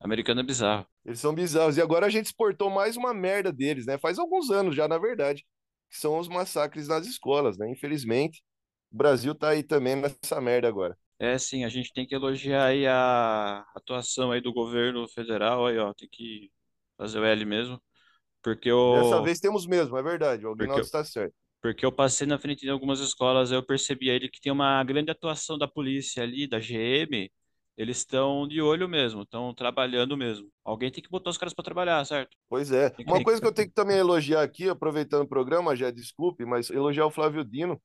Americano 0.00 0.40
é 0.40 0.44
bizarro. 0.44 0.86
Eles 1.04 1.20
são 1.20 1.34
bizarros. 1.34 1.76
E 1.76 1.82
agora 1.82 2.06
a 2.06 2.10
gente 2.10 2.26
exportou 2.26 2.70
mais 2.70 2.96
uma 2.96 3.12
merda 3.12 3.52
deles, 3.52 3.86
né? 3.86 3.98
Faz 3.98 4.18
alguns 4.18 4.50
anos 4.50 4.74
já, 4.74 4.88
na 4.88 4.98
verdade, 4.98 5.44
que 5.90 5.98
são 5.98 6.18
os 6.18 6.28
massacres 6.28 6.88
nas 6.88 7.06
escolas, 7.06 7.58
né? 7.58 7.70
Infelizmente, 7.70 8.42
o 8.90 8.96
Brasil 8.96 9.34
tá 9.34 9.50
aí 9.50 9.62
também 9.62 9.96
nessa 9.96 10.40
merda 10.40 10.68
agora. 10.68 10.96
É, 11.18 11.38
sim, 11.38 11.64
a 11.64 11.68
gente 11.68 11.92
tem 11.92 12.06
que 12.06 12.14
elogiar 12.14 12.66
aí 12.66 12.86
a 12.86 13.64
atuação 13.74 14.32
aí 14.32 14.40
do 14.40 14.52
governo 14.52 15.06
federal, 15.08 15.66
aí, 15.66 15.78
ó, 15.78 15.92
tem 15.94 16.08
que 16.10 16.50
fazer 16.96 17.18
o 17.18 17.24
L 17.24 17.44
mesmo, 17.44 17.80
porque 18.42 18.70
Dessa 18.70 19.20
o 19.20 19.22
vez 19.22 19.40
temos 19.40 19.66
mesmo, 19.66 19.96
é 19.96 20.02
verdade. 20.02 20.46
O 20.46 20.50
Aguinaldo 20.50 20.80
eu- 20.80 20.84
está 20.84 21.04
certo. 21.04 21.34
Porque 21.62 21.84
eu 21.86 21.90
passei 21.90 22.26
na 22.26 22.38
frente 22.38 22.60
de 22.60 22.68
algumas 22.70 23.00
escolas, 23.00 23.50
eu 23.50 23.62
percebi 23.64 24.10
ali 24.10 24.28
que 24.28 24.40
tem 24.40 24.52
uma 24.52 24.84
grande 24.84 25.10
atuação 25.10 25.56
da 25.56 25.66
polícia 25.66 26.22
ali, 26.22 26.46
da 26.46 26.60
GM. 26.60 27.30
Eles 27.76 27.98
estão 27.98 28.46
de 28.46 28.60
olho 28.60 28.88
mesmo, 28.88 29.22
estão 29.22 29.52
trabalhando 29.54 30.16
mesmo. 30.16 30.48
Alguém 30.62 30.90
tem 30.92 31.02
que 31.02 31.08
botar 31.10 31.30
os 31.30 31.38
caras 31.38 31.54
para 31.54 31.64
trabalhar, 31.64 32.04
certo? 32.04 32.36
Pois 32.48 32.70
é. 32.70 32.90
Tem 32.90 33.04
que- 33.04 33.10
Uma 33.10 33.24
coisa 33.24 33.40
que 33.40 33.46
eu 33.46 33.52
tenho 33.52 33.68
que 33.68 33.74
também 33.74 33.96
elogiar 33.96 34.42
aqui, 34.42 34.68
aproveitando 34.68 35.22
o 35.22 35.28
programa, 35.28 35.74
já 35.74 35.90
desculpe, 35.90 36.44
mas 36.44 36.68
elogiar 36.70 37.06
o 37.06 37.10
Flávio 37.10 37.42
Dino, 37.44 37.80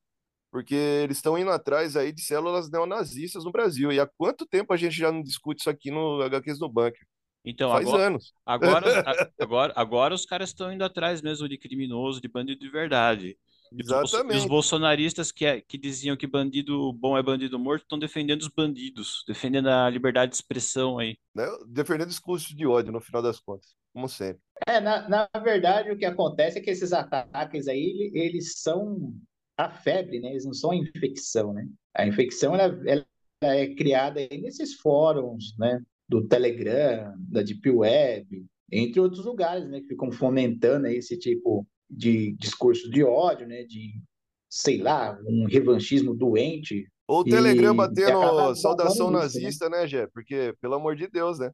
porque 0.51 0.75
eles 0.75 1.17
estão 1.17 1.37
indo 1.37 1.51
atrás 1.51 1.95
aí 1.95 2.11
de 2.11 2.21
células 2.21 2.69
neonazistas 2.69 3.45
no 3.45 3.51
Brasil. 3.51 3.91
E 3.91 3.99
há 3.99 4.07
quanto 4.17 4.45
tempo 4.45 4.73
a 4.73 4.77
gente 4.77 4.95
já 4.97 5.11
não 5.11 5.23
discute 5.23 5.61
isso 5.61 5.69
aqui 5.69 5.89
no 5.89 6.21
HQs 6.21 6.59
no 6.59 6.69
Bunker? 6.69 7.07
Então, 7.49 7.71
Faz 7.71 7.85
agora, 7.85 8.07
anos. 8.07 8.33
agora, 8.45 8.85
agora, 9.39 9.73
agora 9.75 10.13
os 10.15 10.25
caras 10.25 10.49
estão 10.49 10.71
indo 10.71 10.83
atrás 10.83 11.21
mesmo 11.21 11.47
de 11.49 11.57
criminoso, 11.57 12.21
de 12.21 12.27
bandido 12.27 12.59
de 12.61 12.69
verdade. 12.69 13.37
E 13.77 13.81
os, 13.83 13.87
bolso- 13.87 14.17
e 14.29 14.35
os 14.35 14.45
Exatamente. 14.45 14.49
bolsonaristas 14.49 15.31
que, 15.31 15.45
é- 15.45 15.61
que 15.61 15.77
diziam 15.77 16.17
que 16.17 16.25
bandido 16.27 16.91
bom 16.93 17.17
é 17.17 17.23
bandido 17.23 17.59
morto 17.59 17.83
estão 17.83 17.99
defendendo 17.99 18.41
os 18.41 18.47
bandidos, 18.47 19.23
defendendo 19.27 19.69
a 19.69 19.89
liberdade 19.89 20.31
de 20.31 20.35
expressão 20.37 20.97
aí. 20.97 21.17
Né? 21.35 21.45
Defendendo 21.67 22.07
discurso 22.09 22.55
de 22.55 22.65
ódio, 22.65 22.91
no 22.91 22.99
final 23.01 23.21
das 23.21 23.39
contas. 23.39 23.75
Como 23.93 24.07
sempre. 24.09 24.41
É, 24.67 24.79
na, 24.79 25.07
na 25.07 25.29
verdade, 25.41 25.91
o 25.91 25.97
que 25.97 26.05
acontece 26.05 26.59
é 26.59 26.61
que 26.61 26.69
esses 26.69 26.93
ataques 26.93 27.67
aí, 27.67 27.79
ele- 27.79 28.19
eles 28.19 28.53
são 28.61 29.13
a 29.57 29.69
febre, 29.69 30.19
né? 30.19 30.29
Eles 30.29 30.45
não 30.45 30.53
são 30.53 30.71
a 30.71 30.75
infecção, 30.75 31.53
né? 31.53 31.67
A 31.93 32.07
infecção, 32.07 32.55
ela, 32.55 32.77
ela 32.87 33.05
é 33.41 33.73
criada 33.75 34.19
aí 34.19 34.41
nesses 34.41 34.75
fóruns, 34.75 35.55
né? 35.57 35.79
Do 36.09 36.27
Telegram, 36.27 37.13
da 37.17 37.41
Deep 37.43 37.69
Web, 37.69 38.45
entre 38.71 38.99
outros 38.99 39.23
lugares, 39.23 39.69
né? 39.69 39.79
Que 39.81 39.87
ficam 39.89 40.11
fomentando 40.11 40.87
esse 40.87 41.17
tipo 41.17 41.65
de 41.89 42.33
discurso 42.33 42.89
de 42.89 43.03
ódio, 43.03 43.47
né? 43.47 43.63
De, 43.63 44.01
sei 44.49 44.79
lá, 44.79 45.17
um 45.25 45.45
revanchismo 45.45 46.13
doente. 46.15 46.87
Ou 47.07 47.23
o 47.23 47.27
E- 47.27 47.31
Telegram 47.31 47.75
batendo 47.75 48.55
saudação 48.55 49.07
isso, 49.07 49.11
né? 49.11 49.19
nazista, 49.19 49.69
né, 49.69 49.87
Jé? 49.87 50.07
Porque, 50.07 50.53
pelo 50.59 50.75
amor 50.75 50.95
de 50.95 51.07
Deus, 51.07 51.39
né? 51.39 51.51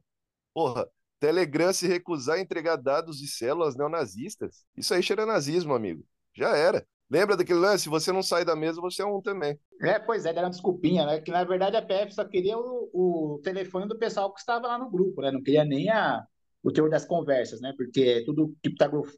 Porra, 0.54 0.88
Telegram 1.20 1.72
se 1.72 1.86
recusar 1.86 2.36
a 2.36 2.40
entregar 2.40 2.76
dados 2.76 3.18
de 3.18 3.26
células 3.28 3.76
neonazistas, 3.76 4.64
isso 4.76 4.92
aí 4.92 5.02
cheira 5.02 5.24
nazismo, 5.24 5.74
amigo. 5.74 6.04
Já 6.34 6.56
era. 6.56 6.86
Lembra 7.10 7.36
daquele 7.36 7.58
lance? 7.58 7.84
Se 7.84 7.88
você 7.88 8.10
não 8.12 8.22
sai 8.22 8.44
da 8.44 8.56
mesa, 8.56 8.80
você 8.80 9.02
é 9.02 9.06
um 9.06 9.20
também. 9.22 9.58
É, 9.80 9.98
pois 9.98 10.26
é, 10.26 10.32
deram 10.32 10.46
uma 10.48 10.50
desculpinha, 10.50 11.06
né? 11.06 11.20
Que 11.20 11.30
na 11.30 11.44
verdade 11.44 11.76
a 11.76 11.82
PF 11.82 12.12
só 12.12 12.24
queria 12.24 12.58
o, 12.58 12.90
o 12.92 13.40
telefone 13.42 13.86
do 13.86 13.98
pessoal 13.98 14.32
que 14.32 14.40
estava 14.40 14.66
lá 14.66 14.78
no 14.78 14.90
grupo, 14.90 15.22
né? 15.22 15.30
Não 15.30 15.42
queria 15.42 15.64
nem 15.64 15.88
a, 15.88 16.24
o 16.62 16.72
teor 16.72 16.90
das 16.90 17.04
conversas, 17.04 17.60
né? 17.60 17.72
Porque 17.76 18.00
é 18.02 18.24
tudo 18.24 18.54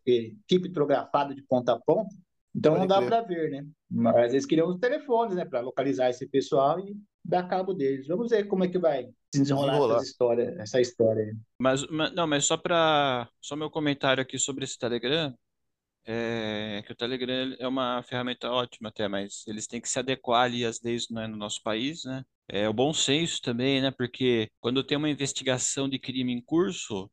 eh, 0.07 0.33
criptografado 0.47 1.35
de 1.35 1.43
ponta 1.43 1.73
a 1.73 1.81
ponta, 1.81 2.15
então 2.55 2.73
Pode 2.73 2.81
não 2.81 2.87
dá 2.87 3.01
para 3.01 3.23
ver, 3.23 3.51
né? 3.51 3.67
Mas 3.91 4.33
eles 4.33 4.45
queriam 4.45 4.69
os 4.69 4.79
telefones, 4.79 5.35
né? 5.35 5.45
Para 5.45 5.61
localizar 5.61 6.11
esse 6.11 6.27
pessoal 6.29 6.79
e 6.81 6.95
dar 7.25 7.45
cabo 7.49 7.73
deles. 7.73 8.07
Vamos 8.07 8.31
ver 8.31 8.45
como 8.45 8.65
é 8.65 8.69
que 8.69 8.79
vai 8.79 9.05
se 9.35 9.43
desenrolar 9.43 9.77
essas 9.77 10.09
histórias, 10.09 10.57
essa 10.59 10.81
história 10.81 11.25
aí. 11.25 11.35
Mas, 11.59 11.87
ma- 11.89 12.11
não, 12.11 12.27
mas 12.27 12.45
só 12.45 12.57
para 12.57 13.29
só 13.41 13.55
meu 13.57 13.71
comentário 13.71 14.23
aqui 14.23 14.39
sobre 14.39 14.65
esse 14.65 14.79
Telegram, 14.79 15.35
é 16.07 16.83
que 16.87 16.93
o 16.93 16.97
Telegram 16.97 17.55
é 17.59 17.69
uma 17.69 18.03
ferramenta 18.03 18.51
ótima 18.51 18.89
até, 18.89 19.09
mas 19.09 19.47
eles 19.47 19.67
têm 19.67 19.81
que 19.81 19.89
se 19.89 19.99
adequar 19.99 20.45
ali 20.45 20.65
às 20.65 20.81
leis, 20.83 21.09
né, 21.11 21.27
no 21.27 21.37
nosso 21.37 21.63
país, 21.63 22.05
né? 22.05 22.25
É 22.49 22.69
o 22.69 22.73
bom 22.73 22.93
senso 22.95 23.41
também, 23.43 23.81
né? 23.83 23.91
Porque 23.91 24.51
quando 24.61 24.83
tem 24.85 24.97
uma 24.97 25.11
investigação 25.11 25.89
de 25.89 25.99
crime 25.99 26.33
em 26.33 26.41
curso, 26.41 27.11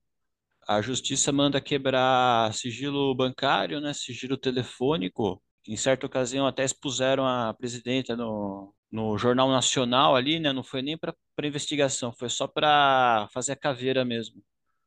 a 0.67 0.81
justiça 0.81 1.31
manda 1.31 1.61
quebrar 1.61 2.53
sigilo 2.53 3.13
bancário, 3.15 3.79
né? 3.81 3.93
Sigilo 3.93 4.37
telefônico. 4.37 5.41
Em 5.67 5.77
certa 5.77 6.05
ocasião 6.05 6.45
até 6.47 6.63
expuseram 6.63 7.25
a 7.25 7.53
presidenta 7.53 8.15
no, 8.15 8.73
no 8.91 9.17
Jornal 9.17 9.49
Nacional 9.49 10.15
ali, 10.15 10.39
né? 10.39 10.53
Não 10.53 10.63
foi 10.63 10.81
nem 10.81 10.97
para 10.97 11.15
investigação, 11.43 12.13
foi 12.13 12.29
só 12.29 12.47
para 12.47 13.27
fazer 13.33 13.53
a 13.53 13.55
caveira 13.57 14.05
mesmo. 14.05 14.41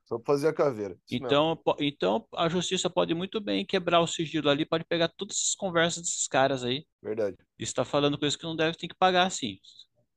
Só 0.09 0.19
pra 0.19 0.33
fazer 0.33 0.49
a 0.49 0.55
caveira. 0.55 0.95
Isso. 0.95 1.23
Então, 1.23 1.61
então 1.79 2.27
a 2.35 2.49
justiça 2.49 2.89
pode 2.89 3.13
muito 3.15 3.43
bem 3.43 3.67
quebrar 3.67 4.01
o 4.01 4.07
sigilo 4.07 4.49
ali, 4.49 4.65
pode 4.65 4.85
pegar 4.85 5.09
todas 5.09 5.37
essas 5.37 5.55
conversas 5.55 6.03
desses 6.03 6.27
caras 6.27 6.65
aí. 6.65 6.87
Verdade. 7.03 7.37
E 7.59 7.63
está 7.63 7.85
falando 7.85 8.19
coisas 8.19 8.35
que 8.35 8.45
não 8.45 8.57
deve 8.57 8.75
ter 8.79 8.89
que 8.89 8.95
pagar, 8.95 9.31
sim. 9.31 9.59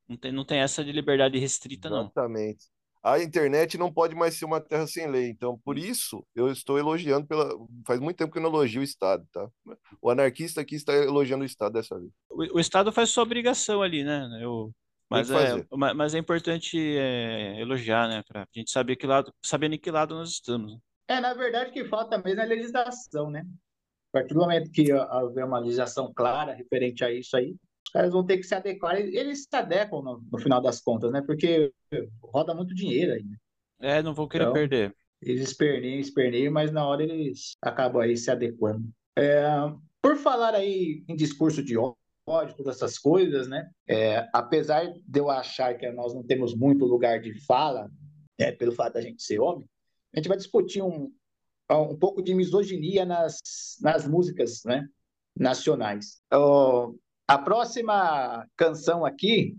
Não 0.08 0.16
tem, 0.16 0.32
não 0.32 0.46
tem 0.46 0.60
essa 0.60 0.82
de 0.82 0.94
liberdade 0.94 1.38
restrita, 1.38 1.90
não. 1.90 2.04
Exatamente. 2.04 2.68
A 3.04 3.22
internet 3.22 3.78
não 3.78 3.92
pode 3.92 4.16
mais 4.16 4.36
ser 4.36 4.46
uma 4.46 4.62
terra 4.62 4.88
sem 4.88 5.08
lei. 5.08 5.28
Então, 5.28 5.60
por 5.60 5.78
isso, 5.78 6.26
eu 6.34 6.50
estou 6.50 6.78
elogiando 6.80 7.28
pela. 7.28 7.50
Faz 7.86 8.00
muito 8.00 8.16
tempo 8.16 8.32
que 8.32 8.38
eu 8.38 8.44
não 8.44 8.50
elogio 8.50 8.80
o 8.80 8.86
Estado, 8.86 9.26
tá? 9.34 9.50
O 10.02 10.10
anarquista 10.10 10.62
aqui 10.62 10.76
está 10.76 10.94
elogiando 10.94 11.44
o 11.44 11.46
Estado 11.46 11.74
dessa 11.74 12.00
vez. 12.00 12.12
O, 12.30 12.58
o 12.58 12.60
Estado 12.62 12.94
faz 12.94 13.10
sua 13.10 13.24
obrigação 13.24 13.82
ali, 13.82 14.04
né? 14.04 14.40
Eu, 14.42 14.72
mas, 15.12 15.30
é, 15.30 15.66
mas 15.96 16.16
é 16.16 16.18
importante 16.18 16.78
é, 16.98 17.60
elogiar, 17.60 18.08
né? 18.08 18.24
Pra 18.28 18.48
gente 18.54 18.72
saber 18.72 18.96
que 18.96 19.06
lado, 19.06 19.34
sabendo 19.44 19.76
em 19.76 19.80
que 19.80 19.92
lado 19.92 20.16
nós 20.16 20.30
estamos. 20.32 20.74
né? 20.74 20.80
É, 21.08 21.20
na 21.20 21.34
verdade, 21.34 21.72
o 21.72 21.74
que 21.74 21.86
falta 21.86 22.18
mesmo 22.18 22.42
é 22.42 22.44
a 22.44 22.48
legislação, 22.48 23.30
né? 23.30 23.42
A 24.14 24.20
partir 24.20 24.34
do 24.34 24.42
momento 24.42 24.72
que 24.72 24.92
houver 24.94 25.46
uma 25.46 25.60
legislação 25.60 26.14
clara 26.14 26.54
referente 26.54 27.04
a 27.04 27.12
isso 27.12 27.36
aí, 27.38 27.56
os 27.86 27.92
caras 27.92 28.12
vão 28.12 28.26
ter 28.26 28.38
que 28.38 28.44
se 28.44 28.56
adequar. 28.56 28.98
Eles- 28.98 29.14
Eles 29.16 29.44
se 29.44 29.56
adequam 29.56 30.02
no, 30.02 30.24
no 30.32 30.40
final 30.40 30.62
das 30.62 30.82
contas, 30.82 31.12
né? 31.12 31.22
Porque 31.22 31.72
roda 32.24 32.54
muito 32.54 32.74
dinheiro 32.76 33.14
aí, 33.14 33.24
né? 33.24 33.38
É, 33.80 34.02
não 34.02 34.14
vou 34.14 34.28
querer 34.28 34.44
Então, 34.46 34.54
perder. 34.54 34.96
Eles 35.22 35.42
esperneiam, 35.42 36.00
esperneiam, 36.00 36.54
mas 36.54 36.72
na 36.72 36.86
hora 36.88 37.04
eles 37.04 37.56
acabam 37.62 38.02
aí 38.02 38.18
se 38.18 38.32
adequando. 38.32 38.90
É, 39.18 39.44
por 40.02 40.18
falar 40.18 40.56
aí 40.56 41.04
em 41.08 41.16
discurso 41.16 41.64
de 41.64 41.78
ódio, 41.78 41.96
todas 42.26 42.76
essas 42.76 42.98
coisas, 42.98 43.48
né? 43.48 43.70
É, 43.88 44.28
apesar 44.34 44.86
de 44.86 45.20
eu 45.20 45.30
achar 45.30 45.78
que 45.78 45.90
nós 45.92 46.14
não 46.14 46.24
temos 46.24 46.56
muito 46.56 46.86
lugar 46.86 47.20
de 47.20 47.34
fala, 47.46 47.90
é, 48.38 48.52
pelo 48.52 48.72
fato 48.72 48.94
da 48.94 49.02
gente 49.02 49.22
ser 49.22 49.40
homem, 49.40 49.68
a 50.14 50.18
gente 50.18 50.28
vai 50.28 50.38
discutir 50.38 50.82
um, 50.82 51.12
um 51.70 51.98
pouco 51.98 52.22
de 52.22 52.34
misoginia 52.34 53.06
nas, 53.06 53.40
nas 53.82 54.08
músicas, 54.08 54.64
né? 54.66 54.88
Nacionais. 55.36 56.22
Ó, 56.32 56.94
a 57.28 57.38
próxima 57.38 58.46
canção 58.58 59.06
aqui 59.06 59.56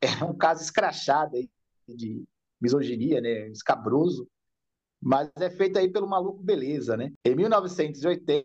é 0.00 0.24
um 0.24 0.36
caso 0.36 0.62
escrachado 0.62 1.36
de 1.88 2.24
misoginia, 2.60 3.20
né? 3.20 3.48
Escabroso 3.48 4.28
mas 5.06 5.30
é 5.36 5.48
feito 5.48 5.78
aí 5.78 5.88
pelo 5.88 6.08
Maluco 6.08 6.42
Beleza, 6.42 6.96
né? 6.96 7.12
Em 7.24 7.36
1980, 7.36 8.44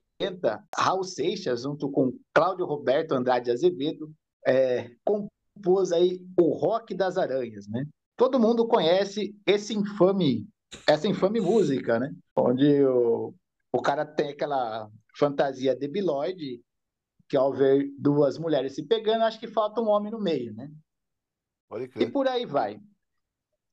Raul 0.77 1.03
Seixas, 1.03 1.63
junto 1.63 1.89
com 1.89 2.15
Cláudio 2.35 2.67
Roberto 2.67 3.13
Andrade 3.13 3.49
Azevedo, 3.49 4.13
é, 4.45 4.91
compôs 5.03 5.91
aí 5.91 6.23
o 6.39 6.53
Rock 6.53 6.93
das 6.93 7.17
Aranhas, 7.17 7.67
né? 7.67 7.83
Todo 8.15 8.39
mundo 8.39 8.67
conhece 8.67 9.35
esse 9.43 9.73
infame, 9.73 10.47
essa 10.87 11.07
infame 11.07 11.41
música, 11.41 11.97
né? 11.97 12.13
Onde 12.35 12.83
o, 12.83 13.33
o 13.73 13.81
cara 13.81 14.05
tem 14.05 14.29
aquela 14.29 14.87
fantasia 15.17 15.75
debilóide, 15.75 16.61
que 17.27 17.35
ao 17.35 17.51
ver 17.51 17.89
duas 17.97 18.37
mulheres 18.37 18.75
se 18.75 18.85
pegando, 18.85 19.23
acho 19.23 19.39
que 19.39 19.47
falta 19.47 19.81
um 19.81 19.87
homem 19.87 20.11
no 20.11 20.21
meio, 20.21 20.53
né? 20.53 20.69
E 22.03 22.11
por 22.11 22.27
aí 22.27 22.45
vai. 22.45 22.79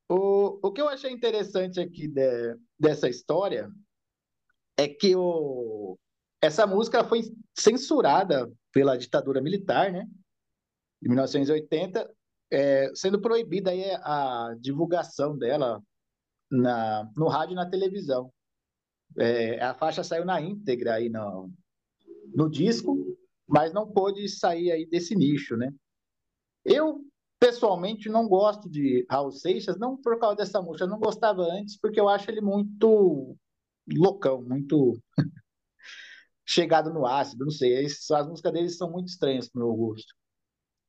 O, 0.08 0.58
o 0.66 0.72
que 0.72 0.80
eu 0.80 0.88
achei 0.88 1.12
interessante 1.12 1.78
aqui 1.78 2.08
de- 2.08 2.56
dessa 2.78 3.08
história 3.08 3.70
é 4.76 4.86
que 4.86 5.14
o, 5.16 5.98
essa 6.40 6.66
música 6.66 7.04
foi 7.04 7.22
censurada 7.56 8.50
pela 8.72 8.96
ditadura 8.96 9.40
militar, 9.40 9.92
né? 9.92 10.08
Em 11.02 11.08
1980, 11.08 12.10
é, 12.50 12.90
sendo 12.94 13.20
proibida 13.20 13.70
aí 13.70 13.84
a 14.02 14.54
divulgação 14.60 15.36
dela 15.36 15.82
na, 16.50 17.10
no 17.16 17.28
rádio 17.28 17.52
e 17.52 17.56
na 17.56 17.68
televisão. 17.68 18.32
É, 19.18 19.60
a 19.62 19.74
faixa 19.74 20.04
saiu 20.04 20.24
na 20.24 20.40
íntegra 20.40 20.94
aí 20.94 21.08
no, 21.08 21.50
no 22.34 22.48
disco, 22.48 22.96
mas 23.46 23.72
não 23.72 23.90
pôde 23.90 24.28
sair 24.28 24.70
aí 24.70 24.86
desse 24.86 25.14
nicho, 25.14 25.56
né? 25.56 25.72
Eu, 26.64 27.00
pessoalmente, 27.38 28.08
não 28.08 28.28
gosto 28.28 28.68
de 28.68 29.06
Raul 29.10 29.30
Seixas, 29.30 29.78
não 29.78 29.96
por 29.96 30.18
causa 30.18 30.36
dessa 30.36 30.60
música, 30.60 30.84
eu 30.84 30.88
não 30.88 30.98
gostava 30.98 31.42
antes, 31.42 31.78
porque 31.78 32.00
eu 32.00 32.08
acho 32.08 32.30
ele 32.30 32.40
muito 32.40 33.36
loucão, 33.96 34.42
muito 34.42 35.00
chegado 36.44 36.92
no 36.92 37.06
ácido, 37.06 37.44
não 37.44 37.50
sei. 37.50 37.84
As 37.84 38.10
as 38.10 38.26
músicas 38.26 38.52
dele 38.52 38.68
são 38.68 38.90
muito 38.90 39.08
estranhas 39.08 39.48
pro 39.48 39.64
meu 39.64 39.74
gosto. 39.74 40.14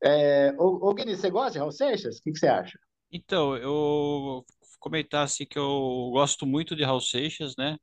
É, 0.02 0.54
ô, 0.58 0.90
ô 0.90 0.94
Guilherme, 0.94 1.18
você 1.18 1.30
gosta 1.30 1.52
de 1.52 1.60
Raul 1.60 1.72
Seixas? 1.72 2.18
O 2.18 2.22
que, 2.22 2.32
que 2.32 2.40
você 2.40 2.48
acha? 2.48 2.80
Então, 3.12 3.58
eu 3.58 4.46
comentar 4.80 5.26
assim 5.26 5.46
que 5.46 5.58
eu 5.60 6.10
gosto 6.12 6.46
muito 6.46 6.76
de 6.76 6.84
Raul 6.84 7.02
Seixas, 7.02 7.56
né? 7.58 7.78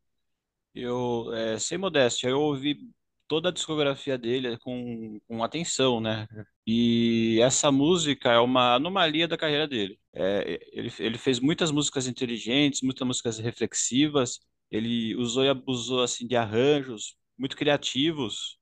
Eu, 0.74 1.32
é, 1.34 1.58
sem 1.58 1.78
modéstia, 1.78 2.28
eu 2.28 2.40
ouvi 2.40 2.78
toda 3.28 3.48
a 3.48 3.52
discografia 3.52 4.16
dele 4.18 4.58
com, 4.58 5.18
com 5.26 5.42
atenção, 5.44 6.00
né? 6.00 6.26
E 6.66 7.38
essa 7.42 7.70
música 7.70 8.32
é 8.32 8.38
uma 8.38 8.74
anomalia 8.74 9.28
da 9.28 9.36
carreira 9.36 9.68
dele. 9.68 9.98
É, 10.12 10.60
ele, 10.72 10.92
ele 10.98 11.18
fez 11.18 11.40
muitas 11.40 11.70
músicas 11.70 12.06
inteligentes, 12.06 12.82
muitas 12.82 13.06
músicas 13.06 13.38
reflexivas. 13.38 14.40
Ele 14.70 15.14
usou 15.16 15.44
e 15.44 15.48
abusou 15.48 16.02
assim 16.02 16.26
de 16.26 16.36
arranjos 16.36 17.16
muito 17.38 17.56
criativos. 17.56 18.58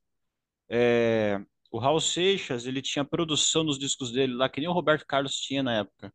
É, 0.69 1.41
o 1.71 1.79
Raul 1.79 2.01
Seixas, 2.01 2.67
ele 2.67 2.83
tinha 2.83 3.05
produção 3.05 3.65
nos 3.65 3.79
discos 3.79 4.13
dele 4.13 4.35
lá 4.35 4.49
que 4.49 4.61
nem 4.61 4.69
o 4.69 4.73
Roberto 4.73 5.07
Carlos 5.07 5.37
tinha 5.37 5.63
na 5.63 5.79
época. 5.81 6.13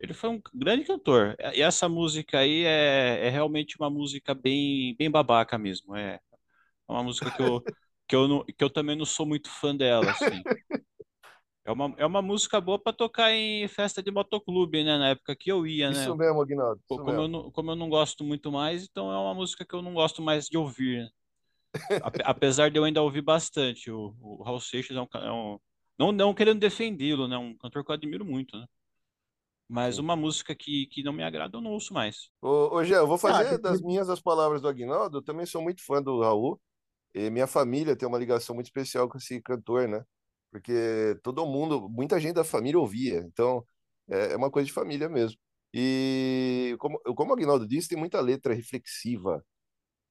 Ele 0.00 0.14
foi 0.14 0.30
um 0.30 0.40
grande 0.54 0.84
cantor. 0.84 1.36
E 1.54 1.62
essa 1.62 1.88
música 1.88 2.38
aí 2.38 2.64
é, 2.64 3.26
é 3.26 3.30
realmente 3.30 3.76
uma 3.78 3.90
música 3.90 4.34
bem, 4.34 4.96
bem 4.96 5.10
babaca 5.10 5.58
mesmo. 5.58 5.94
É 5.96 6.20
uma 6.90 7.02
música 7.04 7.30
que 7.32 7.40
eu, 7.42 7.64
que 8.08 8.16
eu, 8.16 8.28
não, 8.28 8.44
que 8.44 8.62
eu 8.64 8.70
também 8.70 8.96
não 8.96 9.04
sou 9.06 9.26
muito 9.26 9.50
fã 9.50 9.74
dela, 9.76 10.10
assim. 10.12 10.46
É 11.64 11.70
uma, 11.72 11.94
é 11.98 12.06
uma 12.06 12.22
música 12.22 12.60
boa 12.60 12.78
para 12.78 12.92
tocar 12.96 13.32
em 13.32 13.68
festa 13.68 14.02
de 14.02 14.10
motoclube, 14.10 14.82
né? 14.84 14.98
Na 14.98 15.10
época 15.10 15.36
que 15.36 15.50
eu 15.52 15.66
ia, 15.66 15.92
né? 15.92 16.08
Isso 16.08 16.16
mesmo, 16.16 16.40
Aguinaldo. 16.40 16.80
Isso 16.86 17.04
Como 17.04 17.20
eu 17.22 17.28
mesmo. 17.28 17.28
não, 17.28 17.50
como 17.52 17.72
eu 17.72 17.76
não 17.76 17.88
gosto 17.90 18.24
muito 18.24 18.52
mais, 18.52 18.84
então 18.84 19.12
é 19.12 19.18
uma 19.18 19.34
música 19.34 19.64
que 19.66 19.74
eu 19.74 19.82
não 19.82 19.94
gosto 19.94 20.22
mais 20.22 20.46
de 20.48 20.58
ouvir, 20.58 21.04
né? 21.04 21.10
Ape- 22.00 22.22
Apesar 22.26 22.70
de 22.70 22.78
eu 22.78 22.84
ainda 22.84 23.02
ouvir 23.02 23.22
bastante. 23.22 23.90
O, 23.90 24.16
o 24.20 24.42
Raul 24.44 24.60
Seixas 24.60 24.96
é 24.96 25.00
um, 25.02 25.08
é 25.14 25.32
um- 25.32 25.60
não, 25.98 26.12
não 26.12 26.34
querendo 26.34 26.60
defendê-lo, 26.60 27.28
né? 27.28 27.36
Um 27.38 27.56
cantor 27.58 27.84
que 27.84 27.90
eu 27.92 27.94
admiro 27.96 28.24
muito, 28.24 28.58
né? 28.58 28.66
Mas 29.68 29.96
Sim. 29.96 29.98
uma 29.98 30.14
música 30.16 30.54
que, 30.54 30.84
que 30.88 31.02
não 31.02 31.12
me 31.14 31.22
agrada, 31.22 31.56
eu 31.56 31.60
não 31.62 31.70
ouço 31.72 31.94
mais. 31.94 32.30
Ô, 32.42 32.74
ô 32.76 32.84
Gé, 32.84 32.96
eu 32.96 33.06
vou 33.06 33.18
fazer 33.18 33.58
Ah, 33.58 33.58
das 33.58 33.80
minhas 33.80 34.08
as 34.08 34.20
palavras 34.20 34.60
do 34.62 34.68
Aguinaldo. 34.68 35.18
Eu 35.18 35.22
também 35.22 35.46
sou 35.46 35.62
muito 35.62 35.84
fã 35.84 36.02
do 36.02 36.20
Raul. 36.20 36.60
E 37.14 37.30
minha 37.30 37.46
família 37.46 37.96
tem 37.96 38.08
uma 38.08 38.18
ligação 38.18 38.54
muito 38.54 38.66
especial 38.66 39.08
com 39.08 39.18
esse 39.18 39.40
cantor, 39.42 39.88
né? 39.88 40.04
Porque 40.50 41.16
todo 41.22 41.46
mundo, 41.46 41.88
muita 41.88 42.20
gente 42.20 42.34
da 42.34 42.44
família 42.44 42.78
ouvia. 42.78 43.18
Então, 43.26 43.64
é 44.08 44.32
é 44.32 44.36
uma 44.36 44.50
coisa 44.50 44.66
de 44.66 44.72
família 44.72 45.08
mesmo. 45.08 45.38
E 45.74 46.76
como, 46.80 46.98
como 47.16 47.30
o 47.30 47.34
Aguinaldo 47.34 47.66
disse, 47.66 47.88
tem 47.88 47.98
muita 47.98 48.20
letra 48.20 48.54
reflexiva, 48.54 49.44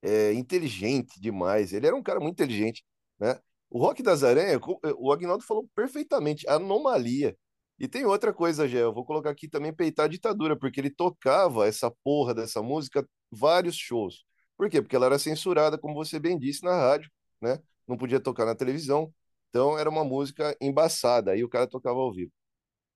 é, 0.02 0.34
inteligente 0.34 1.20
demais. 1.20 1.74
Ele 1.74 1.88
era 1.88 1.96
um 1.96 2.04
cara 2.04 2.20
muito 2.20 2.34
inteligente, 2.42 2.84
né? 3.20 3.40
O 3.70 3.80
Rock 3.80 4.02
das 4.04 4.24
Aranhas, 4.24 4.60
co- 4.60 4.80
o 4.98 5.12
Aguinaldo 5.12 5.44
falou 5.44 5.70
perfeitamente, 5.76 6.48
anomalia. 6.50 7.38
E 7.80 7.88
tem 7.88 8.06
outra 8.06 8.34
coisa, 8.34 8.68
Gé, 8.68 8.82
eu 8.84 8.94
vou 8.94 9.06
colocar 9.06 9.30
aqui 9.30 9.48
também 9.48 9.74
peitar 9.74 10.06
a 10.06 10.10
ditadura, 10.10 10.58
porque 10.58 10.80
ele 10.82 10.90
tocava 10.90 11.68
essa 11.68 11.90
porra 12.04 12.34
dessa 12.34 12.62
música 12.62 13.08
vários 13.32 13.76
shows. 13.76 14.26
Por 14.60 14.70
quê? 14.72 14.84
Porque 14.84 14.98
ela 14.98 15.08
era 15.08 15.20
censurada, 15.20 15.80
como 15.80 15.96
você 15.96 16.20
bem 16.20 16.40
disse, 16.40 16.64
na 16.66 16.74
rádio, 16.78 17.12
né? 17.42 17.60
Não 17.88 17.98
podia 17.98 18.22
tocar 18.22 18.46
na 18.46 18.56
televisão. 18.56 19.14
Então 19.50 19.80
era 19.80 19.90
uma 19.90 20.06
música 20.06 20.58
embaçada, 20.62 21.34
aí 21.34 21.44
o 21.46 21.50
cara 21.50 21.68
tocava 21.68 22.00
ao 22.00 22.14
vivo. 22.14 22.34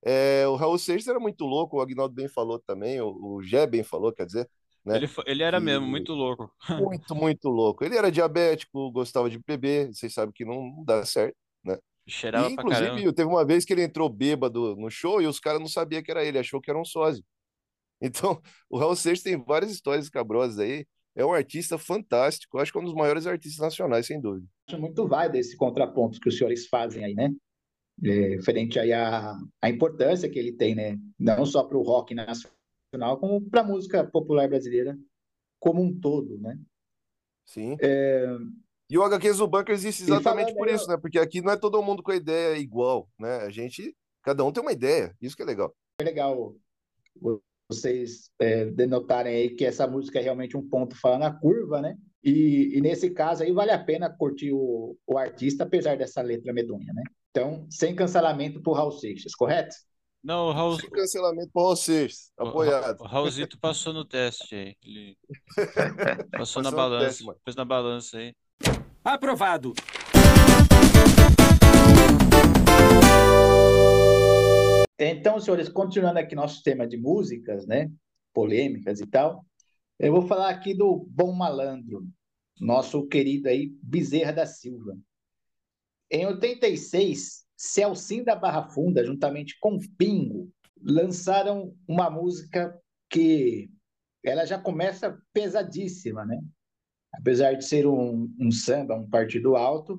É, 0.02 0.46
o 0.48 0.56
Raul 0.56 0.78
Seixas 0.78 1.08
era 1.08 1.20
muito 1.20 1.44
louco, 1.46 1.78
o 1.78 1.80
Aguinaldo 1.80 2.14
bem 2.14 2.28
falou 2.28 2.58
também, 2.60 3.00
o, 3.00 3.36
o 3.38 3.42
Gé 3.42 3.66
bem 3.66 3.82
falou, 3.84 4.12
quer 4.12 4.26
dizer, 4.26 4.50
né? 4.84 5.02
Ele, 5.02 5.08
ele 5.26 5.42
era 5.42 5.60
mesmo 5.60 5.86
Que 5.86 5.86
muito 5.86 6.12
louco. 6.14 6.50
muito, 6.76 7.14
muito 7.14 7.48
louco. 7.48 7.84
Ele 7.84 7.96
era 7.96 8.10
diabético, 8.12 8.90
gostava 8.92 9.30
de 9.30 9.38
beber, 9.38 9.88
vocês 9.94 10.12
sabem 10.14 10.32
que 10.34 10.44
não, 10.44 10.62
não 10.76 10.84
dá 10.84 11.04
certo, 11.06 11.36
né? 11.64 11.78
E, 12.34 12.48
Cheirava 12.48 12.64
caramba. 12.64 13.04
inclusive, 13.04 13.12
teve 13.14 13.28
uma 13.28 13.44
vez 13.46 13.64
que 13.64 13.72
ele 13.74 13.82
entrou 13.84 14.08
bêbado 14.08 14.76
no 14.76 14.90
show 14.90 15.22
e 15.22 15.26
os 15.26 15.40
caras 15.40 15.60
não 15.60 15.68
sabiam 15.68 16.02
que 16.02 16.10
era 16.10 16.24
ele, 16.24 16.38
achou 16.38 16.60
que 16.60 16.70
era 16.70 16.78
um 16.80 16.84
sósia. 16.84 17.24
Então, 18.00 18.40
o 18.70 18.78
Raul 18.78 18.96
Seixas 18.96 19.22
tem 19.24 19.42
várias 19.42 19.70
histórias 19.72 20.06
escabrosas 20.06 20.58
aí. 20.58 20.86
É 21.16 21.24
um 21.24 21.32
artista 21.32 21.78
fantástico, 21.78 22.58
acho 22.58 22.72
que 22.72 22.78
é 22.78 22.80
um 22.80 22.84
dos 22.84 22.94
maiores 22.94 23.26
artistas 23.26 23.60
nacionais, 23.60 24.06
sem 24.06 24.20
dúvida. 24.20 24.46
Acho 24.68 24.80
muito 24.80 25.06
válido 25.06 25.36
esse 25.36 25.56
contraponto 25.56 26.18
que 26.18 26.28
os 26.28 26.36
senhores 26.36 26.66
fazem 26.66 27.04
aí, 27.04 27.14
né? 27.14 27.32
É, 28.02 28.36
referente 28.36 28.78
aí 28.78 28.92
à, 28.92 29.36
à 29.62 29.70
importância 29.70 30.28
que 30.28 30.38
ele 30.38 30.52
tem, 30.52 30.74
né? 30.74 30.98
Não 31.18 31.46
só 31.46 31.62
para 31.62 31.78
o 31.78 31.82
rock 31.82 32.14
nacional, 32.14 33.18
como 33.18 33.40
para 33.48 33.60
a 33.60 33.64
música 33.64 34.04
popular 34.04 34.48
brasileira 34.48 34.98
como 35.60 35.82
um 35.82 35.98
todo, 35.98 36.36
né? 36.38 36.58
Sim. 37.46 37.76
E 38.90 38.98
o 38.98 39.02
HQs 39.02 39.38
do 39.38 39.46
Bunker 39.46 39.74
existe 39.74 40.02
exatamente 40.02 40.54
por 40.54 40.68
isso, 40.68 40.88
né? 40.88 40.96
Porque 40.96 41.18
aqui 41.18 41.40
não 41.40 41.52
é 41.52 41.56
todo 41.56 41.82
mundo 41.82 42.02
com 42.02 42.10
a 42.10 42.16
ideia 42.16 42.58
igual, 42.58 43.08
né? 43.18 43.38
A 43.38 43.50
gente, 43.50 43.96
cada 44.22 44.44
um 44.44 44.52
tem 44.52 44.62
uma 44.62 44.72
ideia, 44.72 45.16
isso 45.22 45.36
que 45.36 45.42
é 45.42 45.46
legal. 45.46 45.74
É 45.98 46.04
legal 46.04 46.54
vocês 47.68 48.30
é, 48.40 48.66
denotarem 48.66 49.34
aí 49.34 49.50
que 49.50 49.64
essa 49.64 49.86
música 49.86 50.18
é 50.18 50.22
realmente 50.22 50.56
um 50.56 50.68
ponto 50.68 50.94
fora 50.96 51.18
na 51.18 51.32
curva, 51.32 51.80
né? 51.80 51.96
E, 52.22 52.72
e 52.76 52.80
nesse 52.80 53.10
caso 53.10 53.42
aí 53.42 53.52
vale 53.52 53.70
a 53.70 53.82
pena 53.82 54.08
curtir 54.10 54.52
o, 54.52 54.96
o 55.06 55.18
artista, 55.18 55.64
apesar 55.64 55.96
dessa 55.96 56.22
letra 56.22 56.52
medonha, 56.52 56.92
né? 56.92 57.02
Então, 57.30 57.66
sem 57.70 57.94
cancelamento 57.94 58.62
por 58.62 58.74
Raul 58.74 58.92
Seixas, 58.92 59.34
correto? 59.34 59.74
Não, 60.22 60.46
o 60.46 60.52
Raul, 60.52 60.80
Sem 60.80 60.88
cancelamento 60.88 61.50
por 61.52 61.64
vocês. 61.76 62.32
o, 62.38 62.48
Apoiado. 62.48 63.00
o 63.02 63.04
Raulzito 63.06 63.58
passou 63.58 63.92
no 63.92 64.06
teste 64.06 64.54
aí. 64.54 64.76
Ele 64.82 65.18
passou 66.32 66.62
na 66.62 66.70
Passou 66.70 66.70
no 66.70 66.70
balança. 66.72 67.06
teste. 67.06 67.24
Pôs 67.44 67.56
na 67.56 67.64
balança 67.66 68.16
aí. 68.16 68.34
Aprovado. 69.04 69.74
Então, 74.98 75.40
senhores, 75.40 75.68
continuando 75.68 76.18
aqui 76.18 76.34
nosso 76.34 76.62
tema 76.62 76.86
de 76.86 76.96
músicas, 76.96 77.66
né? 77.66 77.90
Polêmicas 78.32 79.00
e 79.00 79.06
tal, 79.06 79.44
eu 79.98 80.12
vou 80.12 80.22
falar 80.26 80.50
aqui 80.50 80.74
do 80.74 81.06
Bom 81.10 81.32
Malandro, 81.32 82.06
nosso 82.60 83.06
querido 83.06 83.48
aí 83.48 83.72
Bezerra 83.82 84.32
da 84.32 84.46
Silva. 84.46 84.96
Em 86.10 86.26
86, 86.26 87.44
Celcinho 87.56 88.24
da 88.24 88.36
Barra 88.36 88.68
Funda, 88.68 89.04
juntamente 89.04 89.58
com 89.58 89.78
Pingo, 89.96 90.52
lançaram 90.80 91.74
uma 91.88 92.10
música 92.10 92.78
que 93.08 93.70
ela 94.22 94.44
já 94.44 94.58
começa 94.58 95.20
pesadíssima, 95.32 96.24
né? 96.24 96.40
Apesar 97.12 97.54
de 97.54 97.64
ser 97.64 97.86
um, 97.86 98.32
um 98.38 98.50
samba, 98.50 98.96
um 98.96 99.08
partido 99.08 99.56
alto, 99.56 99.96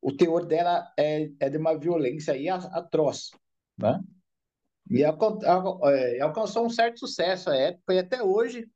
o 0.00 0.12
teor 0.12 0.46
dela 0.46 0.92
é, 0.98 1.30
é 1.38 1.48
de 1.48 1.56
uma 1.56 1.78
violência 1.78 2.34
aí 2.34 2.48
atroz, 2.48 3.30
né? 3.78 4.00
E 4.90 5.04
é, 5.04 6.20
alcançou 6.20 6.66
um 6.66 6.70
certo 6.70 6.98
sucesso 6.98 7.48
à 7.48 7.56
época 7.56 7.94
e 7.94 7.98
até 8.00 8.22
hoje 8.22 8.66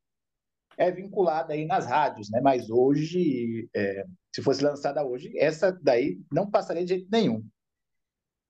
é 0.79 0.91
vinculada 0.91 1.53
aí 1.53 1.67
nas 1.67 1.87
rádios, 1.87 2.31
né? 2.31 2.41
Mas 2.41 2.71
hoje, 2.71 3.69
é, 3.75 4.05
se 4.33 4.41
fosse 4.41 4.63
lançada 4.63 5.05
hoje, 5.05 5.33
essa 5.37 5.73
daí 5.83 6.19
não 6.33 6.49
passaria 6.49 6.85
de 6.85 6.95
jeito 6.95 7.09
nenhum. 7.11 7.45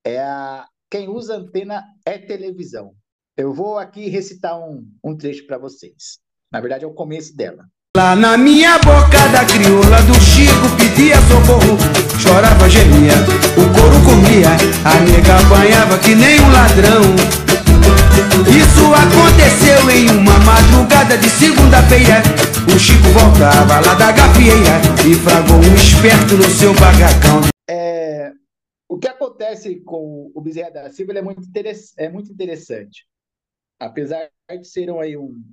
É 0.05 0.21
a 0.21 0.67
quem 0.91 1.09
usa 1.09 1.37
antena 1.37 1.85
é 2.05 2.19
televisão. 2.19 2.95
Eu 3.37 3.53
vou 3.53 3.79
aqui 3.79 4.09
recitar 4.09 4.59
um, 4.59 4.87
um 5.03 5.17
trecho 5.17 5.47
para 5.47 5.59
vocês. 5.59 6.19
Na 6.53 6.61
verdade, 6.61 6.85
é 6.85 6.87
o 6.87 6.95
começo 6.95 7.35
dela. 7.35 7.65
Lá 7.97 8.15
na 8.15 8.37
minha 8.37 8.79
boca 8.79 9.29
da 9.33 9.45
crioula 9.45 10.03
do 10.03 10.15
Chico 10.15 10.69
pedia 10.77 11.17
socorro, 11.23 11.79
chorava, 12.21 12.69
gemia, 12.69 13.15
o 13.55 13.67
couro 13.73 14.05
comia, 14.05 14.51
a 14.85 15.01
nega 15.01 15.37
apanhava 15.47 15.99
que 15.99 16.15
nem 16.15 16.41
um 16.41 16.51
ladrão. 16.51 17.54
Isso 18.43 18.91
aconteceu 18.93 19.89
em 19.91 20.11
uma 20.19 20.39
madrugada 20.41 21.17
de 21.17 21.29
segunda-feira. 21.31 22.19
O 22.67 22.79
Chico 22.79 23.07
voltava 23.15 23.79
lá 23.81 23.95
da 23.95 24.11
gafieira 24.11 24.83
e 25.09 25.15
fragou 25.15 25.59
um 25.59 25.75
esperto 25.75 26.35
no 26.37 26.45
seu 26.51 26.73
bagacão. 26.75 27.41
É, 27.71 28.33
o 28.89 28.99
que 28.99 29.07
acontece 29.07 29.81
com 29.83 30.33
o 30.35 30.41
Bezerra 30.41 30.71
da 30.71 30.91
Silva 30.91 31.13
é 31.13 31.23
muito, 31.23 31.43
é 31.97 32.09
muito 32.09 32.33
interessante. 32.33 33.07
Apesar 33.79 34.29
de 34.51 34.67
ser 34.67 34.91
um, 34.91 34.99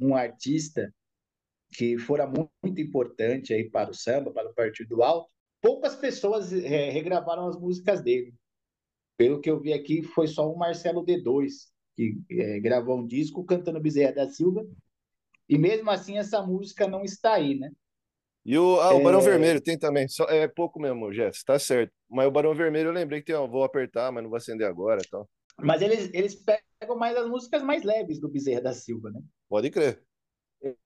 um, 0.02 0.16
artista 0.16 0.92
que 1.74 1.98
fora 2.00 2.26
mu- 2.26 2.50
muito 2.64 2.82
importante 2.82 3.54
aí 3.54 3.70
para 3.70 3.92
o 3.92 3.94
samba, 3.94 4.32
para 4.32 4.50
o 4.50 4.54
Partido 4.54 5.04
Alto, 5.04 5.30
poucas 5.62 5.96
pessoas 5.96 6.52
é, 6.52 6.90
regravaram 6.90 7.48
as 7.48 7.60
músicas 7.60 8.02
dele. 8.02 8.34
Pelo 9.18 9.40
que 9.40 9.52
eu 9.52 9.60
vi 9.60 9.72
aqui, 9.72 10.02
foi 10.02 10.28
só 10.28 10.52
o 10.52 10.58
Marcelo 10.58 11.06
D2 11.06 11.71
que 12.02 12.42
é, 12.42 12.60
gravou 12.60 12.98
um 12.98 13.06
disco 13.06 13.44
cantando 13.44 13.80
Bezerra 13.80 14.14
da 14.14 14.30
Silva. 14.30 14.66
E 15.48 15.58
mesmo 15.58 15.90
assim, 15.92 16.18
essa 16.18 16.42
música 16.42 16.88
não 16.88 17.04
está 17.04 17.34
aí, 17.34 17.60
né? 17.60 17.72
E 18.44 18.58
o, 18.58 18.80
ah, 18.80 18.96
o 18.96 19.04
Barão 19.04 19.20
É. 19.20 19.24
Vermelho 19.24 19.62
tem 19.62 19.78
também. 19.78 20.08
Só, 20.08 20.24
é 20.26 20.48
pouco 20.48 20.80
mesmo, 20.80 21.14
Jess, 21.14 21.44
tá 21.44 21.60
certo. 21.60 21.94
Mas 22.10 22.28
o 22.28 22.32
Barão 22.32 22.56
Vermelho 22.56 22.90
eu 22.90 22.94
lembrei 22.94 23.20
que 23.20 23.28
tem, 23.28 23.36
ó, 23.36 23.46
vou 23.46 23.64
apertar, 23.64 24.12
mas 24.12 24.24
não 24.24 24.30
vou 24.30 24.38
acender 24.38 24.68
agora 24.68 25.02
tal. 25.12 25.30
Mas 25.60 25.82
eles, 25.82 26.10
eles 26.14 26.36
pegam 26.36 26.98
mais 26.98 27.16
as 27.16 27.28
músicas 27.30 27.62
mais 27.62 27.84
leves 27.84 28.20
do 28.20 28.30
Bezerra 28.30 28.62
da 28.62 28.74
Silva, 28.74 29.12
né? 29.12 29.22
Pode 29.48 29.70
crer. 29.70 30.02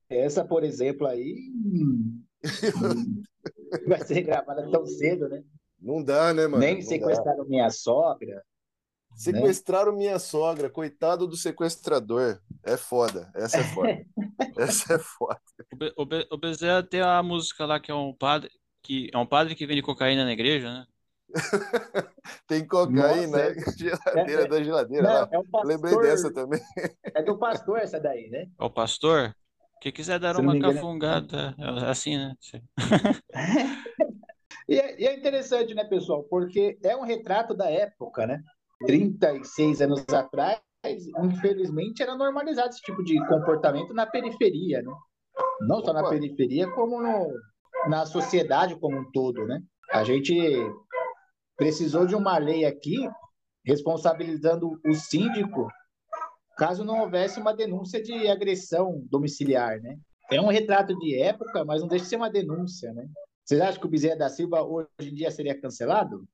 Essa, 0.09 0.43
por 0.43 0.63
exemplo, 0.63 1.07
aí 1.07 1.51
hum, 1.65 2.23
vai 3.87 4.03
ser 4.05 4.21
gravada 4.23 4.69
tão 4.69 4.85
cedo, 4.85 5.29
né? 5.29 5.43
Não 5.79 6.03
dá, 6.03 6.33
né, 6.33 6.47
mano? 6.47 6.57
Nem 6.57 6.75
Não 6.75 6.81
dá. 6.81 6.87
sequestraram 6.87 7.45
minha 7.45 7.69
sogra. 7.69 8.43
Sequestraram 9.15 9.93
minha 9.95 10.19
sogra, 10.19 10.69
coitado 10.69 11.25
do 11.25 11.37
sequestrador. 11.37 12.39
É 12.63 12.75
foda, 12.77 13.31
essa 13.35 13.57
é 13.59 13.63
foda. 13.63 14.05
Essa 14.57 14.93
é 14.95 14.99
foda. 14.99 15.39
O, 15.73 15.75
Be 15.75 15.93
o, 15.97 16.05
Be 16.05 16.27
o 16.31 16.37
Bezerra 16.37 16.81
tem 16.81 17.01
a 17.01 17.21
música 17.21 17.65
lá 17.65 17.79
que 17.79 17.91
é 17.91 17.95
um 17.95 18.13
padre 18.13 18.49
que 18.81 19.09
é 19.13 19.17
um 19.17 19.25
padre 19.25 19.53
que 19.55 19.65
vende 19.65 19.81
cocaína 19.81 20.23
na 20.23 20.31
igreja, 20.31 20.71
né? 20.71 20.85
Tem 22.47 22.65
cocaína, 22.65 23.49
Nossa, 23.49 23.55
né? 23.55 23.73
Geladeira 23.77 24.43
é- 24.43 24.47
da 24.47 24.63
geladeira 24.63 25.03
Não, 25.03 25.13
lá. 25.13 25.29
é 25.31 25.37
o 25.39 25.63
Lembrei 25.65 25.93
pastor. 25.93 26.03
dessa 26.03 26.33
também. 26.33 26.61
É 27.13 27.23
do 27.23 27.37
pastor 27.37 27.79
essa 27.79 27.99
daí, 27.99 28.29
né? 28.29 28.47
É 28.59 28.63
o 28.63 28.69
pastor. 28.69 29.35
Quem 29.81 29.91
quiser 29.91 30.19
dar 30.19 30.35
Se 30.35 30.41
uma 30.41 30.55
é- 30.55 30.59
cafungada, 30.61 31.55
é 31.57 31.89
assim, 31.89 32.17
né? 32.17 32.33
E 34.67 34.79
é, 34.79 34.99
e 34.99 35.05
é 35.05 35.15
interessante, 35.15 35.75
né, 35.75 35.83
pessoal? 35.85 36.23
Porque 36.23 36.77
é 36.83 36.95
um 36.95 37.03
retrato 37.03 37.53
da 37.53 37.69
época, 37.69 38.25
né? 38.25 38.41
36 38.85 39.81
anos 39.81 40.05
atrás, 40.09 40.59
infelizmente, 41.23 42.03
era 42.03 42.15
normalizado 42.15 42.69
esse 42.69 42.81
tipo 42.81 43.03
de 43.03 43.17
comportamento 43.27 43.93
na 43.93 44.05
periferia, 44.05 44.81
né? 44.81 44.93
Não 45.61 45.83
só 45.83 45.93
na 45.93 46.07
periferia, 46.07 46.69
como 46.71 47.01
no, 47.01 47.27
na 47.89 48.05
sociedade 48.05 48.77
como 48.79 48.97
um 48.97 49.11
todo, 49.11 49.45
né? 49.45 49.61
A 49.91 50.03
gente 50.03 50.35
precisou 51.55 52.05
de 52.05 52.15
uma 52.15 52.37
lei 52.37 52.65
aqui 52.65 52.97
responsabilizando 53.65 54.79
o 54.85 54.93
síndico 54.93 55.67
caso 56.57 56.85
não 56.85 57.01
houvesse 57.01 57.39
uma 57.39 57.53
denúncia 57.53 58.01
de 58.01 58.27
agressão 58.27 59.03
domiciliar, 59.09 59.79
né? 59.81 59.97
É 60.31 60.41
um 60.41 60.47
retrato 60.47 60.97
de 60.97 61.19
época, 61.21 61.63
mas 61.65 61.81
não 61.81 61.87
deixa 61.87 62.05
de 62.05 62.09
ser 62.09 62.15
uma 62.15 62.31
denúncia, 62.31 62.91
né? 62.93 63.07
Vocês 63.43 63.61
acham 63.61 63.79
que 63.79 63.87
o 63.87 63.89
Bezerra 63.89 64.17
da 64.17 64.29
Silva 64.29 64.63
hoje 64.63 64.87
em 65.11 65.13
dia 65.13 65.29
seria 65.29 65.59
cancelado? 65.59 66.25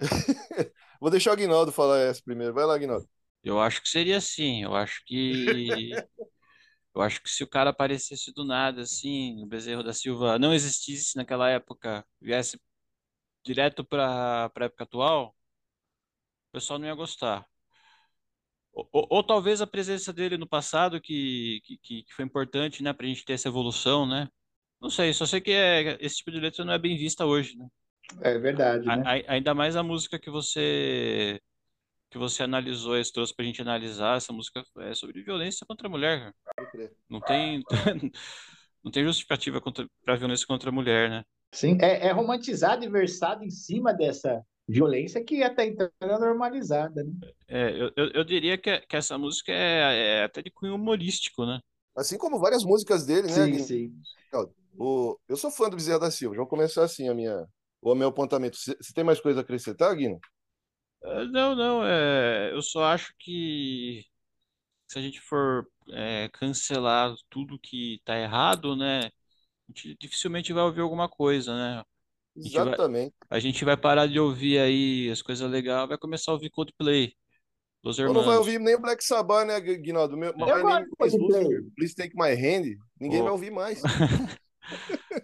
Vou 1.04 1.10
deixar 1.10 1.30
o 1.30 1.32
Aguinaldo 1.34 1.70
falar 1.72 1.98
essa 2.00 2.22
primeiro. 2.22 2.52
Vai 2.54 2.64
lá, 2.66 2.74
Aguinaldo. 2.74 3.08
Eu 3.42 3.60
acho 3.60 3.82
que 3.82 3.88
seria 3.88 4.16
assim. 4.18 4.62
Eu 4.62 4.74
acho 4.74 5.02
que 5.06 6.04
eu 6.94 7.02
acho 7.02 7.22
que 7.22 7.30
se 7.30 7.44
o 7.44 7.48
cara 7.48 7.70
aparecesse 7.70 8.32
do 8.34 8.44
nada 8.44 8.82
assim, 8.82 9.42
o 9.42 9.46
Bezerro 9.46 9.82
da 9.82 9.92
Silva 9.94 10.38
não 10.38 10.54
existisse 10.54 11.16
naquela 11.16 11.50
época, 11.50 12.06
viesse 12.20 12.60
direto 13.44 13.84
para 13.84 14.50
para 14.50 14.66
época 14.66 14.84
atual, 14.84 15.36
o 16.48 16.52
pessoal 16.52 16.78
não 16.78 16.86
ia 16.86 16.94
gostar. 16.94 17.46
Ou, 18.72 18.88
ou- 18.92 19.06
ou 19.10 19.22
talvez 19.24 19.60
a 19.60 19.66
presença 19.66 20.12
dele 20.12 20.36
no 20.36 20.48
passado 20.48 21.00
que, 21.00 21.60
que, 21.64 21.78
que 21.78 22.02
que 22.04 22.14
foi 22.14 22.24
importante, 22.24 22.82
né, 22.82 22.92
para 22.92 23.06
a 23.06 23.08
gente 23.08 23.24
ter 23.24 23.34
essa 23.34 23.48
evolução, 23.48 24.06
né? 24.06 24.28
Não 24.80 24.90
sei, 24.90 25.12
só 25.14 25.26
sei 25.26 25.40
que 25.40 25.50
é, 25.52 25.96
esse 26.00 26.16
tipo 26.18 26.30
de 26.32 26.40
letra 26.40 26.64
não 26.64 26.74
é 26.74 26.78
bem 26.78 26.96
vista 26.96 27.24
hoje, 27.26 27.56
né? 27.56 27.66
É 28.22 28.38
verdade, 28.38 28.90
A- 28.90 28.92
né? 28.92 29.04
a- 29.04 29.32
ainda 29.34 29.54
mais 29.54 29.76
a 29.76 29.82
música 29.82 30.18
que 30.18 30.30
você 30.30 31.40
que 32.10 32.18
você 32.18 32.42
analisou, 32.44 32.96
esse 32.98 33.12
trouxe 33.12 33.34
pra 33.34 33.44
gente 33.44 33.62
analisar, 33.62 34.16
essa 34.18 34.32
música 34.32 34.64
é 34.80 34.94
sobre 34.94 35.22
violência 35.22 35.66
contra 35.66 35.88
a 35.88 35.90
mulher. 35.90 36.34
Não 37.10 37.22
tem 37.22 37.64
não 38.84 38.92
tem 38.92 39.04
justificativa 39.04 39.60
para 40.04 40.16
violência 40.16 40.46
contra 40.46 40.70
a 40.70 40.72
mulher, 40.72 41.10
né? 41.10 41.24
Sim, 41.52 41.78
é, 41.80 42.08
é 42.08 42.12
romantizado 42.12 42.84
e 42.84 42.88
versado 42.88 43.44
em 43.44 43.50
cima 43.50 43.92
dessa 43.94 44.44
violência 44.68 45.24
que 45.24 45.42
até 45.42 45.66
então 45.66 45.88
era 46.00 46.18
normalizada, 46.18 47.02
né? 47.04 47.12
É, 47.48 47.70
eu, 47.80 47.92
eu, 47.96 48.10
eu 48.12 48.24
diria 48.24 48.58
que, 48.58 48.80
que 48.80 48.96
essa 48.96 49.18
música 49.18 49.52
é, 49.52 50.20
é 50.20 50.24
até 50.24 50.42
de 50.42 50.50
cunho 50.50 50.74
humorístico, 50.74 51.44
né? 51.46 51.60
Assim 51.96 52.16
como 52.18 52.38
várias 52.38 52.64
músicas 52.64 53.04
dele, 53.06 53.28
né, 53.28 53.46
Sim, 53.46 53.58
sim. 53.58 53.92
O, 54.78 55.18
eu 55.28 55.36
sou 55.36 55.50
fã 55.50 55.68
do 55.70 55.76
Bezerra 55.76 56.00
da 56.00 56.10
Silva. 56.10 56.34
Já 56.34 56.40
vou 56.40 56.48
começar 56.48 56.84
assim 56.84 57.08
a 57.08 57.14
minha, 57.14 57.46
o 57.92 57.94
meu 57.96 58.08
apontamento. 58.08 58.56
Você 58.56 58.74
tem 58.94 59.04
mais 59.04 59.20
coisa 59.20 59.40
a 59.40 59.42
acrescentar, 59.42 59.94
Guino? 59.96 60.18
É, 61.02 61.24
Não, 61.26 61.54
não, 61.54 61.84
é, 61.84 62.50
eu 62.52 62.62
só 62.62 62.84
acho 62.84 63.14
que 63.18 64.04
se 64.88 64.98
a 64.98 65.02
gente 65.02 65.20
for 65.20 65.66
é, 65.92 66.28
cancelar 66.32 67.14
tudo 67.30 67.58
que 67.58 68.00
tá 68.04 68.18
errado, 68.18 68.76
né? 68.76 69.06
A 69.06 69.10
gente 69.68 69.96
dificilmente 70.00 70.52
vai 70.52 70.64
ouvir 70.64 70.80
alguma 70.82 71.08
coisa, 71.08 71.54
né? 71.54 71.84
gente 72.36 72.52
vai- 72.62 72.68
Exatamente. 72.68 73.14
A 73.30 73.40
gente 73.40 73.64
vai 73.64 73.76
parar 73.76 74.06
de 74.06 74.18
ouvir 74.20 74.58
aí 74.58 75.10
as 75.10 75.22
coisas 75.22 75.50
legais, 75.50 75.88
vai 75.88 75.98
começar 75.98 76.32
a 76.32 76.34
ouvir 76.34 76.50
Coldplay, 76.50 77.14
Los 77.84 77.98
não 77.98 78.06
vai 78.06 78.14
Hermanos. 78.14 78.38
ouvir 78.38 78.58
nem 78.60 78.74
o 78.76 78.80
Black 78.80 79.04
Sabbath, 79.04 79.46
né, 79.46 79.60
Guinaldo? 79.60 80.16
Meu, 80.16 80.32
Eu 80.32 80.62
gosto 80.62 80.80
name 80.80 80.86
de 80.86 81.06
is 81.06 81.12
Coldplay. 81.12 81.44
Lucifer. 81.44 81.64
Please 81.76 81.94
take 81.94 82.14
my 82.16 82.30
hand. 82.34 82.78
Ninguém 83.00 83.20
Ô. 83.20 83.24
vai 83.24 83.32
ouvir 83.32 83.50
mais. 83.50 83.82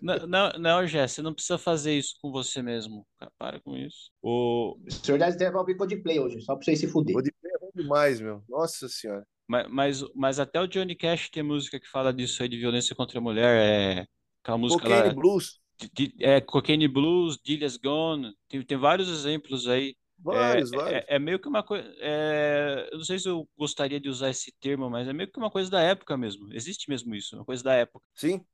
Não, 0.01 0.26
não, 0.26 0.51
não, 0.59 0.86
Jé, 0.86 1.07
você 1.07 1.20
não 1.22 1.34
precisa 1.34 1.59
fazer 1.59 1.97
isso 1.97 2.14
com 2.20 2.30
você 2.30 2.62
mesmo. 2.62 3.07
cara. 3.18 3.32
Para 3.38 3.61
com 3.61 3.76
isso. 3.76 4.11
O... 4.22 4.76
O 4.86 4.91
senhor 4.91 5.18
deve 5.18 5.36
ter 5.36 5.55
ouvir 5.55 5.76
Coldplay 5.76 6.18
hoje, 6.18 6.41
só 6.41 6.55
pra 6.55 6.64
vocês 6.64 6.78
se 6.80 6.88
fuder. 6.88 7.14
Coldplay 7.14 7.53
é 7.55 7.59
bom 7.59 7.70
demais, 7.74 8.20
meu. 8.20 8.43
Nossa 8.49 8.88
senhora. 8.88 9.26
Mas, 9.47 9.66
mas, 9.68 10.05
mas 10.14 10.38
até 10.38 10.61
o 10.61 10.66
Johnny 10.66 10.95
Cash 10.95 11.28
tem 11.30 11.43
música 11.43 11.80
que 11.80 11.88
fala 11.88 12.12
disso 12.12 12.43
aí, 12.43 12.49
de 12.49 12.57
violência 12.59 12.95
contra 12.95 13.18
a 13.18 13.22
mulher. 13.22 13.57
É 14.01 14.07
aquela 14.43 14.59
música 14.59 14.82
Cocaine 14.82 15.09
lá. 15.09 15.14
Blues, 15.14 15.61
de- 15.78 15.91
de- 16.09 16.24
é, 16.24 16.41
Cocaine 16.41 16.88
Blues, 16.88 17.38
Dillia's 17.45 17.76
Gone. 17.76 18.32
Tem, 18.49 18.62
tem 18.62 18.78
vários 18.78 19.09
exemplos 19.09 19.66
aí. 19.66 19.91
É, 19.91 20.22
vários, 20.22 20.70
vários. 20.70 20.93
é, 20.93 21.05
é 21.09 21.18
meio 21.18 21.38
que 21.41 21.49
uma 21.49 21.62
coisa. 21.62 21.93
É, 21.99 22.88
eu 22.93 22.99
não 22.99 23.05
sei 23.05 23.18
se 23.18 23.28
eu 23.28 23.49
gostaria 23.59 23.99
de 23.99 24.09
usar 24.09 24.30
esse 24.30 24.53
termo, 24.61 24.88
mas 24.88 25.09
é 25.09 25.12
meio 25.12 25.30
que 25.30 25.38
uma 25.38 25.51
coisa 25.51 25.70
da 25.70 25.80
época 25.82 26.16
mesmo. 26.16 26.53
Existe 26.53 26.88
mesmo 26.88 27.14
isso, 27.14 27.34
uma 27.34 27.45
coisa 27.45 27.62
da 27.64 27.74
época. 27.74 28.05
Sim. 28.14 28.45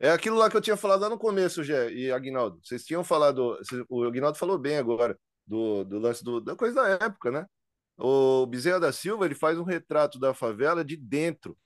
É 0.00 0.10
aquilo 0.10 0.36
lá 0.36 0.48
que 0.50 0.56
eu 0.56 0.60
tinha 0.62 0.76
falado 0.76 1.02
lá 1.02 1.10
no 1.10 1.18
começo, 1.18 1.62
Gé 1.62 1.92
e 1.92 2.10
Aguinaldo. 2.10 2.58
Vocês 2.64 2.84
tinham 2.84 3.04
falado, 3.04 3.58
o 3.88 4.04
Aguinaldo 4.04 4.38
falou 4.38 4.58
bem 4.58 4.78
agora, 4.78 5.18
do, 5.46 5.84
do 5.84 5.98
lance 5.98 6.24
do- 6.24 6.40
da 6.40 6.56
coisa 6.56 6.76
da 6.76 6.88
época, 6.88 7.30
né? 7.30 7.46
O 7.98 8.46
Bezerra 8.46 8.80
da 8.80 8.92
Silva, 8.92 9.26
ele 9.26 9.34
faz 9.34 9.58
um 9.58 9.62
retrato 9.64 10.18
da 10.18 10.32
favela 10.34 10.84
de 10.84 10.96
dentro. 10.96 11.56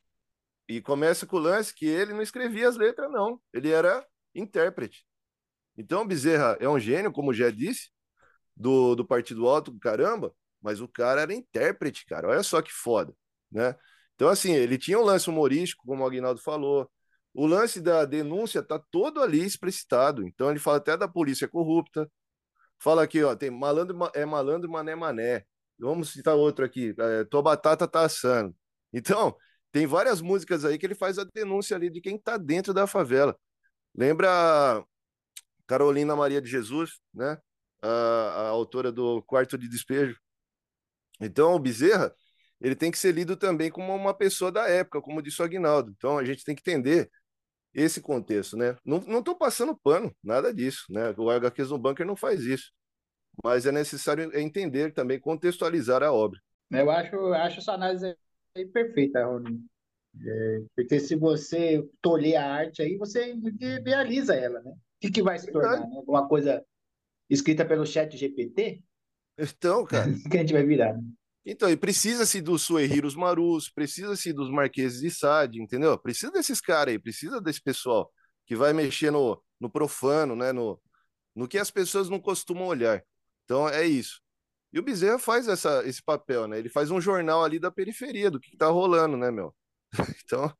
E 0.69 0.81
começa 0.81 1.27
com 1.27 1.37
o 1.37 1.41
lance 1.41 1.75
que 1.75 1.87
ele 1.87 2.13
não 2.15 2.23
escrevia 2.23 2.69
as 2.69 2.77
letras, 2.77 3.11
não. 3.13 3.41
Ele 3.53 3.71
era 3.71 4.07
intérprete. 4.35 5.07
Então, 5.77 6.03
o 6.03 6.07
Bezerra 6.07 6.57
é 6.61 6.69
um 6.69 6.79
gênio, 6.81 7.13
como 7.13 7.35
já 7.35 7.51
disse, 7.51 7.91
do, 8.57 8.95
do 8.95 9.07
Partido 9.07 9.47
Alto, 9.49 9.77
caramba, 9.81 10.35
mas 10.63 10.81
o 10.81 10.89
cara 10.89 11.23
era 11.23 11.35
intérprete, 11.35 12.07
cara. 12.07 12.29
Olha 12.29 12.43
só 12.43 12.63
que 12.63 12.73
foda, 12.73 13.15
né? 13.51 13.77
Então, 14.15 14.29
assim, 14.29 14.53
ele 14.53 14.79
tinha 14.79 14.99
um 14.99 15.03
lance 15.05 15.29
humorístico, 15.31 15.85
como 15.87 16.03
o 16.05 16.07
Aguinaldo 16.07 16.41
falou. 16.41 16.91
O 17.35 17.47
lance 17.47 17.81
da 17.81 18.05
denúncia 18.05 18.63
tá 18.63 18.79
todo 18.91 19.21
ali 19.23 19.45
explicitado. 19.45 20.27
Então, 20.27 20.51
ele 20.51 20.61
fala 20.61 20.79
até 20.79 20.97
da 20.97 21.09
polícia 21.09 21.49
corrupta. 21.49 22.11
Fala 22.79 23.03
aqui, 23.03 23.23
ó, 23.25 23.35
tem 23.35 23.51
malandro 23.51 23.97
ma- 23.97 24.13
é 24.15 24.25
malandro, 24.25 24.71
mané, 24.71 24.95
mané. 24.95 25.45
Vamos 25.79 26.13
citar 26.13 26.37
outro 26.37 26.65
aqui, 26.65 26.95
é, 26.99 27.25
tua 27.25 27.43
batata 27.43 27.89
tá 27.89 28.03
assando. 28.03 28.55
Então, 28.93 29.37
tem 29.73 29.87
várias 29.87 30.21
músicas 30.21 30.65
aí 30.65 30.79
que 30.79 30.87
ele 30.87 30.95
faz 30.95 31.19
a 31.19 31.25
denúncia 31.25 31.77
ali 31.77 31.91
de 31.91 32.01
quem 32.01 32.19
tá 32.19 32.37
dentro 32.37 32.73
da 32.75 32.87
favela. 32.87 33.37
Lembra 33.95 34.85
Carolina 35.67 36.17
Maria 36.17 36.41
de 36.41 36.49
Jesus, 36.49 37.01
né? 37.13 37.39
A, 37.83 37.89
a 37.89 38.49
autora 38.49 38.93
do 38.93 39.23
Quarto 39.23 39.59
de 39.59 39.69
Despejo. 39.69 40.19
Então, 41.21 41.55
o 41.55 41.59
Bezerra, 41.59 42.15
ele 42.61 42.75
tem 42.77 42.91
que 42.91 42.99
ser 42.99 43.13
lido 43.13 43.37
também 43.37 43.71
como 43.71 43.95
uma 43.95 44.15
pessoa 44.15 44.51
da 44.53 44.69
época, 44.69 45.01
como 45.01 45.23
disse 45.23 45.41
o 45.43 45.45
Aguinaldo. 45.45 45.93
Então, 45.97 46.19
a 46.19 46.25
gente 46.25 46.45
tem 46.45 46.55
que 46.55 46.63
entender 46.63 47.11
esse 47.75 48.01
contexto, 48.01 48.57
né? 48.57 48.77
Não, 48.85 49.23
tô 49.23 49.35
passando 49.35 49.77
pano, 49.77 50.15
nada 50.23 50.53
disso, 50.53 50.85
né? 50.91 51.15
O 51.17 51.31
HQs 51.31 51.71
no 51.71 51.79
Bunker 51.79 52.07
não 52.07 52.17
faz 52.17 52.43
isso. 52.43 52.73
Mas 53.43 53.67
é 53.67 53.73
necessário 53.73 54.31
entender 54.39 54.93
também, 54.93 55.19
contextualizar 55.19 56.03
a 56.03 56.13
obra. 56.13 56.41
Eu 56.71 56.91
acho, 56.91 57.17
acho 57.35 57.59
essa 57.61 57.73
análise 57.73 58.17
aí 58.57 58.67
perfeita, 58.67 59.25
Rony. 59.25 59.61
É, 60.25 60.63
porque 60.77 61.01
se 61.01 61.17
você 61.17 61.85
tolher 62.01 62.37
a 62.37 62.47
arte 62.47 62.83
aí, 62.83 62.97
você 62.97 63.35
idealiza 63.35 64.35
ela, 64.35 64.61
né? 64.61 64.71
O 64.71 64.77
que, 65.01 65.11
que 65.11 65.23
vai 65.23 65.39
se 65.39 65.51
tornar? 65.51 65.81
Né? 65.81 65.97
Alguma 65.97 66.29
coisa 66.29 66.65
escrita 67.29 67.65
pelo 67.65 67.85
chat 67.85 68.17
GPT? 68.17 68.83
Então, 69.39 69.85
cara, 69.85 70.11
O 70.11 70.15
que 70.31 70.37
a 70.37 70.41
gente 70.41 70.53
vai 70.53 70.65
virar? 70.65 70.95
né? 70.95 71.03
Então, 71.45 71.71
e 71.71 71.77
precisa-se 71.77 72.41
dos 72.41 72.63
Suehiros 72.63 73.15
Marus, 73.15 73.69
precisa-se 73.69 74.33
dos 74.33 74.51
Marqueses 74.51 75.01
de 75.01 75.11
Sade, 75.11 75.61
entendeu? 75.61 75.99
Precisa 75.99 76.33
desses 76.33 76.61
caras 76.61 76.93
aí, 76.93 76.99
precisa 76.99 77.41
desse 77.41 77.61
pessoal 77.61 78.11
que 78.47 78.57
vai 78.57 78.73
mexer 78.73 79.11
no, 79.11 79.43
no 79.61 79.71
profano, 79.71 80.35
né? 80.35 80.53
No, 80.53 80.81
no 81.35 81.47
que 81.47 81.59
as 81.59 81.71
pessoas 81.71 82.09
não 82.09 82.19
costumam 82.19 82.67
olhar. 82.67 83.05
Então, 83.45 83.69
é 83.69 83.85
isso. 83.85 84.23
E 84.73 84.79
o 84.79 84.83
Bezerra 84.83 85.19
faz 85.19 85.47
essa, 85.47 85.87
esse 85.87 86.03
papel, 86.03 86.49
né? 86.49 86.59
Ele 86.59 86.69
faz 86.69 86.91
um 86.91 87.01
jornal 87.01 87.45
ali 87.45 87.59
da 87.59 87.71
periferia, 87.71 88.31
do 88.31 88.41
que, 88.41 88.51
que 88.51 88.57
tá 88.57 88.69
rolando, 88.69 89.17
né, 89.17 89.31
meu? 89.31 89.55
Então, 90.25 90.53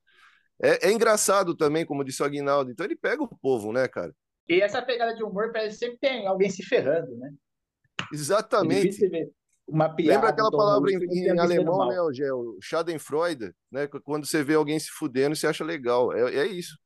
é, 0.63 0.89
é 0.89 0.93
engraçado 0.93 1.57
também, 1.57 1.85
como 1.87 2.05
disse 2.05 2.23
o 2.23 2.27
Aguinaldo. 2.27 2.71
Então, 2.71 2.85
ele 2.85 2.97
pega 2.97 3.23
o 3.23 3.39
povo, 3.39 3.73
né, 3.73 3.89
cara? 3.89 4.15
E 4.47 4.61
essa 4.61 4.83
pegada 4.83 5.15
de 5.15 5.25
humor 5.25 5.51
parece 5.51 5.79
que 5.79 5.85
sempre 5.87 5.99
tem 5.99 6.27
alguém 6.27 6.51
se 6.51 6.63
ferrando, 6.63 7.17
né? 7.17 7.33
É 8.01 8.15
Exatamente. 8.15 9.09
ver 9.09 9.33
uma 9.67 9.89
piada. 9.89 10.15
Lembra 10.15 10.31
aquela 10.31 10.51
palavra 10.51 10.91
em, 10.93 10.97
em 11.27 11.39
alemão, 11.39 11.89
né? 11.89 12.01
O 12.01 12.59
Schadenfreude, 12.61 13.53
né? 13.71 13.87
Quando 14.05 14.27
você 14.27 14.43
vê 14.43 14.55
alguém 14.55 14.79
se 14.79 14.91
fudendo, 14.91 15.35
você 15.35 15.47
acha 15.47 15.65
legal. 15.65 16.13
É, 16.13 16.35
é 16.37 16.47
isso. 16.47 16.79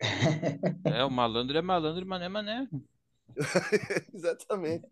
É, 0.84 1.04
o 1.04 1.10
malandro 1.10 1.56
é 1.56 1.62
malandro, 1.62 2.06
mané, 2.06 2.28
mané. 2.28 2.68
Exatamente. 4.12 4.84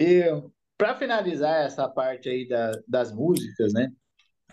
E 0.00 0.24
para 0.76 0.94
finalizar 0.96 1.64
essa 1.64 1.88
parte 1.88 2.28
aí 2.28 2.46
da- 2.48 2.72
das 2.86 3.12
músicas, 3.12 3.72
né? 3.72 3.90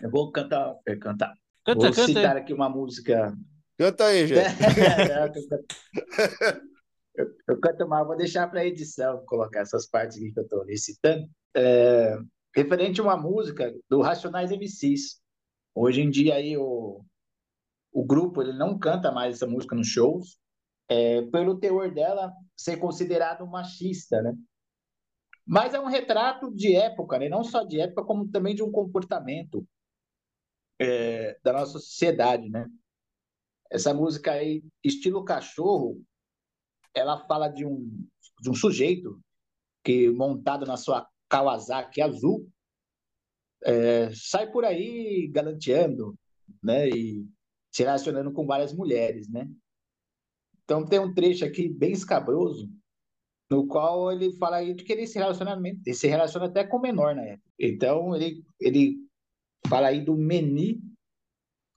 Eu 0.00 0.10
vou 0.10 0.30
cantar, 0.32 0.74
é, 0.86 0.96
cantar. 0.96 1.34
Canta, 1.64 1.80
Vou 1.80 1.90
canta. 1.92 2.06
citar 2.06 2.36
aqui 2.36 2.52
uma 2.52 2.68
música. 2.68 3.34
Canta 3.78 4.04
aí, 4.06 4.26
canto- 4.28 5.66
eu- 7.16 7.26
eu 7.48 7.60
canto 7.60 7.88
mal, 7.88 8.06
vou 8.06 8.16
deixar 8.16 8.46
para 8.48 8.64
edição 8.64 9.24
colocar 9.26 9.60
essas 9.60 9.86
partes 9.88 10.16
aqui 10.18 10.32
que 10.32 10.38
eu 10.40 10.44
estou 10.44 10.64
recitando. 10.64 11.26
É, 11.56 12.16
referente 12.54 13.00
a 13.00 13.04
uma 13.04 13.16
música 13.16 13.74
do 13.88 14.00
Racionais 14.00 14.50
MCs. 14.50 15.20
Hoje 15.74 16.00
em 16.00 16.10
dia 16.10 16.34
aí 16.34 16.56
o, 16.56 17.04
o 17.92 18.04
grupo 18.04 18.42
ele 18.42 18.52
não 18.52 18.78
canta 18.78 19.10
mais 19.10 19.36
essa 19.36 19.46
música 19.46 19.74
nos 19.74 19.88
shows, 19.88 20.38
é, 20.88 21.22
pelo 21.22 21.58
teor 21.58 21.92
dela 21.92 22.32
ser 22.56 22.76
considerado 22.76 23.46
machista, 23.46 24.20
né? 24.22 24.34
Mas 25.46 25.74
é 25.74 25.80
um 25.80 25.86
retrato 25.86 26.50
de 26.54 26.74
época, 26.74 27.18
né? 27.18 27.28
Não 27.28 27.44
só 27.44 27.62
de 27.62 27.80
época, 27.80 28.04
como 28.04 28.28
também 28.28 28.54
de 28.54 28.62
um 28.62 28.70
comportamento 28.70 29.66
é, 30.78 31.38
da 31.42 31.52
nossa 31.52 31.78
sociedade, 31.78 32.48
né? 32.48 32.68
Essa 33.70 33.92
música 33.92 34.32
aí, 34.32 34.64
estilo 34.82 35.24
cachorro, 35.24 36.02
ela 36.94 37.26
fala 37.26 37.48
de 37.48 37.66
um, 37.66 38.06
de 38.40 38.50
um 38.50 38.54
sujeito 38.54 39.20
que, 39.82 40.08
montado 40.10 40.64
na 40.64 40.76
sua 40.76 41.06
Kawasaki 41.28 42.00
azul, 42.00 42.48
é, 43.64 44.10
sai 44.14 44.50
por 44.50 44.64
aí 44.64 45.28
galanteando, 45.32 46.18
né? 46.62 46.88
E 46.88 47.26
se 47.72 47.82
relacionando 47.82 48.32
com 48.32 48.46
várias 48.46 48.72
mulheres, 48.72 49.28
né? 49.28 49.48
Então 50.64 50.84
tem 50.84 50.98
um 50.98 51.12
trecho 51.12 51.44
aqui 51.44 51.68
bem 51.68 51.92
escabroso, 51.92 52.70
no 53.50 53.66
qual 53.66 54.10
ele 54.12 54.32
fala 54.36 54.56
aí 54.56 54.74
de 54.74 54.84
que 54.84 54.92
ele 54.92 55.06
se 55.06 55.18
relacionamento, 55.18 55.80
ele 55.84 55.96
se 55.96 56.06
relaciona 56.06 56.46
até 56.46 56.64
com 56.64 56.78
menor 56.78 57.14
na 57.14 57.22
época. 57.22 57.50
Então 57.58 58.14
ele, 58.16 58.44
ele 58.60 58.96
fala 59.68 59.88
aí 59.88 60.04
do 60.04 60.16
menu 60.16 60.80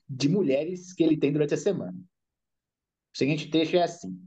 de 0.08 0.30
mulheres 0.30 0.94
que 0.94 1.04
ele 1.04 1.18
tem 1.18 1.32
durante 1.32 1.54
a 1.54 1.58
semana. 1.58 1.98
O 3.14 3.18
seguinte 3.18 3.50
trecho 3.50 3.76
é 3.76 3.84
assim. 3.84 4.18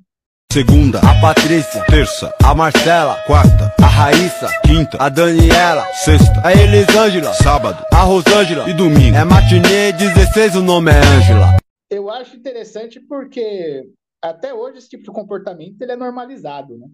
Segunda, 0.53 0.99
a 0.99 1.21
Patrícia. 1.21 1.81
Terça, 1.87 2.35
a 2.43 2.53
Marcela. 2.53 3.23
Quarta, 3.25 3.73
a 3.81 3.87
Raíssa. 3.87 4.49
Quinta, 4.67 4.99
a 5.01 5.09
Daniela. 5.09 5.85
Sexta, 6.05 6.45
a 6.45 6.53
Elisângela. 6.53 7.33
Sábado, 7.35 7.87
a 7.93 8.03
Rosângela. 8.03 8.69
E 8.69 8.75
domingo, 8.75 9.17
é 9.17 9.25
matinê 9.25 9.93
16, 9.93 10.57
o 10.57 10.63
nome 10.63 10.91
é 10.91 10.99
Ângela. 10.99 11.57
Eu 11.89 12.11
acho 12.11 12.35
interessante 12.35 12.99
porque 12.99 13.89
até 14.21 14.53
hoje 14.53 14.79
esse 14.79 14.89
tipo 14.89 15.05
de 15.05 15.13
comportamento 15.13 15.81
ele 15.81 15.93
é 15.93 15.97
normalizado, 15.97 16.77
né? 16.77 16.89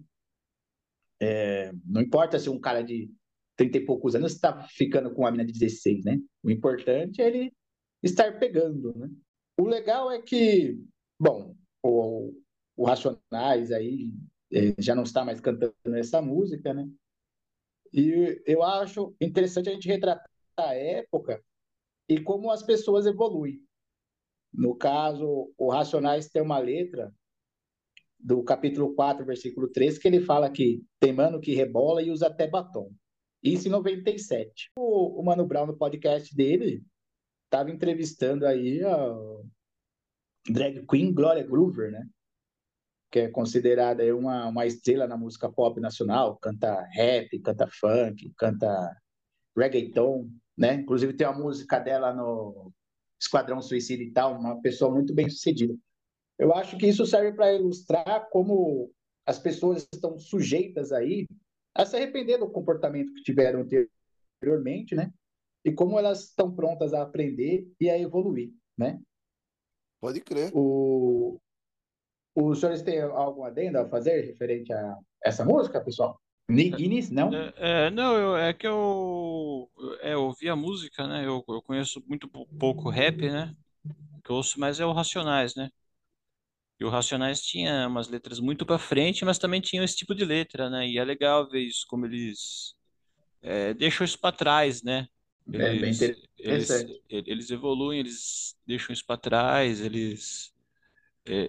É, 1.19 1.71
não 1.83 2.01
importa 2.01 2.37
se 2.37 2.51
um 2.51 2.59
cara 2.59 2.83
de 2.83 3.09
30 3.57 3.75
e 3.75 3.85
poucos 3.87 4.13
anos 4.13 4.33
está 4.33 4.67
ficando 4.69 5.11
com 5.11 5.21
uma 5.23 5.31
menina 5.31 5.51
de 5.51 5.57
16, 5.57 6.05
né? 6.05 6.19
O 6.43 6.51
importante 6.51 7.23
é 7.23 7.25
ele 7.25 7.51
estar 8.03 8.37
pegando, 8.37 8.95
né? 8.95 9.09
O 9.59 9.65
legal 9.65 10.11
é 10.11 10.21
que, 10.21 10.77
bom, 11.19 11.55
o, 11.83 12.31
o 12.77 12.85
Racionais 12.85 13.71
aí 13.71 14.13
eh, 14.51 14.75
já 14.79 14.95
não 14.95 15.03
está 15.03 15.25
mais 15.25 15.41
cantando 15.41 15.73
essa 15.95 16.21
música, 16.21 16.73
né? 16.73 16.87
E 17.91 18.41
eu 18.45 18.61
acho 18.63 19.15
interessante 19.19 19.69
a 19.69 19.73
gente 19.73 19.87
retratar 19.87 20.29
a 20.57 20.73
época 20.75 21.43
e 22.07 22.21
como 22.21 22.51
as 22.51 22.61
pessoas 22.63 23.05
evoluem. 23.05 23.61
No 24.53 24.75
caso, 24.75 25.51
o 25.57 25.69
Racionais 25.69 26.29
tem 26.29 26.41
uma 26.41 26.59
letra 26.59 27.13
do 28.19 28.43
capítulo 28.43 28.93
4, 28.95 29.25
versículo 29.25 29.67
3, 29.67 29.97
que 29.97 30.07
ele 30.07 30.21
fala 30.21 30.49
que 30.49 30.83
tem 30.99 31.13
mano 31.13 31.39
que 31.39 31.53
rebola 31.53 32.01
e 32.01 32.11
usa 32.11 32.27
até 32.27 32.47
batom. 32.47 32.91
Isso 33.43 33.67
em 33.67 33.71
97. 33.71 34.71
O, 34.77 35.19
o 35.19 35.23
Mano 35.23 35.45
Brown, 35.45 35.67
no 35.67 35.77
podcast 35.77 36.35
dele, 36.35 36.83
estava 37.45 37.69
entrevistando 37.71 38.45
aí 38.45 38.83
a 38.83 39.15
drag 40.49 40.85
queen 40.87 41.13
Gloria 41.13 41.45
Groover, 41.45 41.91
né? 41.91 42.07
Que 43.11 43.19
é 43.19 43.29
considerada 43.29 44.03
uma, 44.15 44.47
uma 44.47 44.65
estrela 44.65 45.07
na 45.07 45.17
música 45.17 45.51
pop 45.51 45.79
nacional, 45.79 46.37
canta 46.37 46.81
rap, 46.91 47.39
canta 47.39 47.67
funk, 47.67 48.33
canta 48.37 48.95
reggaeton, 49.57 50.29
né? 50.57 50.75
Inclusive 50.75 51.13
tem 51.13 51.27
uma 51.27 51.39
música 51.39 51.79
dela 51.79 52.13
no 52.13 52.71
Esquadrão 53.19 53.61
Suicida 53.61 54.03
e 54.03 54.11
tal, 54.11 54.37
uma 54.37 54.61
pessoa 54.61 54.93
muito 54.93 55.13
bem 55.13 55.29
sucedida. 55.29 55.75
Eu 56.37 56.53
acho 56.53 56.77
que 56.77 56.87
isso 56.87 57.05
serve 57.05 57.33
para 57.33 57.53
ilustrar 57.53 58.29
como 58.29 58.91
as 59.25 59.39
pessoas 59.39 59.87
estão 59.93 60.19
sujeitas 60.19 60.91
aí 60.91 61.25
a 61.73 61.85
se 61.85 61.95
arrepender 61.95 62.37
do 62.37 62.49
comportamento 62.49 63.13
que 63.13 63.23
tiveram 63.23 63.61
anteriormente, 63.61 64.95
né? 64.95 65.11
e 65.67 65.73
como 65.73 65.99
elas 65.99 66.29
estão 66.29 66.49
prontas 66.49 66.93
a 66.93 67.01
aprender 67.01 67.69
e 67.77 67.89
a 67.89 67.99
evoluir, 67.99 68.53
né? 68.77 69.01
Pode 69.99 70.21
crer. 70.21 70.49
O, 70.53 71.37
os 72.37 72.59
senhores 72.59 72.81
têm 72.81 73.01
algum 73.01 73.43
adendo 73.43 73.79
a 73.79 73.89
fazer 73.89 74.21
referente 74.25 74.71
a 74.73 74.95
essa 75.23 75.43
música, 75.43 75.81
pessoal? 75.81 76.19
Guinness, 76.49 77.09
não? 77.09 77.31
É, 77.57 77.87
é, 77.87 77.89
não, 77.89 78.15
eu- 78.17 78.37
é 78.37 78.53
que 78.53 78.65
eu, 78.67 79.69
é, 80.01 80.13
eu 80.13 80.23
ouvi 80.23 80.49
a 80.49 80.55
música, 80.55 81.07
né? 81.07 81.25
Eu, 81.25 81.43
eu 81.47 81.61
conheço 81.61 82.01
muito 82.07 82.27
pou- 82.29 82.47
pouco 82.57 82.89
rap, 82.89 83.21
né? 83.29 83.53
O 84.19 84.23
que 84.23 84.31
eu 84.31 84.35
ouço 84.37 84.59
mais 84.59 84.79
é 84.79 84.85
o 84.85 84.93
Racionais, 84.93 85.55
né? 85.55 85.69
E 86.79 86.85
o 86.85 86.89
Racionais 86.89 87.41
tinha 87.41 87.87
umas 87.87 88.07
letras 88.07 88.39
muito 88.39 88.65
pra 88.65 88.77
frente, 88.77 89.25
mas 89.25 89.39
também 89.39 89.59
tinha 89.61 89.83
esse 89.83 89.95
tipo 89.95 90.13
de 90.13 90.23
letra, 90.23 90.69
né? 90.69 90.87
E 90.87 90.97
é 90.97 91.03
legal 91.03 91.49
ver 91.49 91.61
isso, 91.61 91.85
como 91.87 92.05
eles 92.05 92.75
é, 93.41 93.73
deixam 93.73 94.05
isso 94.05 94.19
pra 94.19 94.31
trás, 94.31 94.83
né? 94.83 95.07
É 95.53 95.57
bem 95.75 95.91
Eles, 95.91 96.01
eles, 96.37 96.39
interessante. 96.39 97.01
eles 97.09 97.49
evoluem, 97.51 97.99
eles 98.01 98.55
deixam 98.67 98.93
isso 98.93 99.05
pra 99.05 99.17
trás, 99.17 99.81
eles, 99.81 100.53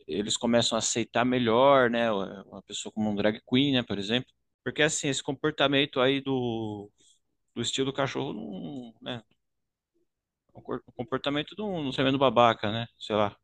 eles 0.06 0.36
começam 0.36 0.76
a 0.76 0.78
aceitar 0.80 1.24
melhor, 1.24 1.90
né? 1.90 2.10
Uma 2.12 2.62
pessoa 2.62 2.92
como 2.92 3.10
um 3.10 3.14
drag 3.14 3.40
queen, 3.48 3.72
né? 3.74 3.82
Por 3.82 3.98
exemplo. 3.98 4.30
Porque 4.64 4.82
assim, 4.82 5.08
esse 5.08 5.22
comportamento 5.22 6.00
aí 6.00 6.20
do, 6.20 6.90
do 7.54 7.62
estilo 7.62 7.92
cachorro 7.92 8.32
não, 8.34 8.94
né? 9.02 9.22
O 10.52 10.60
comportamento 10.92 11.56
de 11.56 11.62
um, 11.62 11.88
um 11.88 11.90
tremendo 11.90 12.18
babaca, 12.18 12.70
né? 12.70 12.86
Sei 12.98 13.16
lá. 13.16 13.34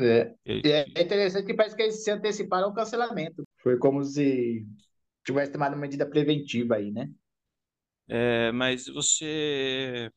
É, 0.00 0.34
Ele- 0.44 0.66
é 0.94 1.02
interessante 1.02 1.46
que 1.46 1.54
parece 1.54 1.76
que 1.76 1.82
eles 1.82 2.02
se 2.02 2.10
anteciparam 2.10 2.68
ao 2.68 2.74
cancelamento. 2.74 3.44
Foi 3.62 3.78
como 3.78 4.02
se 4.04 4.66
tivesse 5.24 5.52
tomado 5.52 5.74
uma 5.74 5.80
medida 5.82 6.06
preventiva 6.08 6.76
aí, 6.76 6.90
né? 6.92 7.10
é, 8.08 8.52
mas 8.52 8.86
você. 8.88 10.10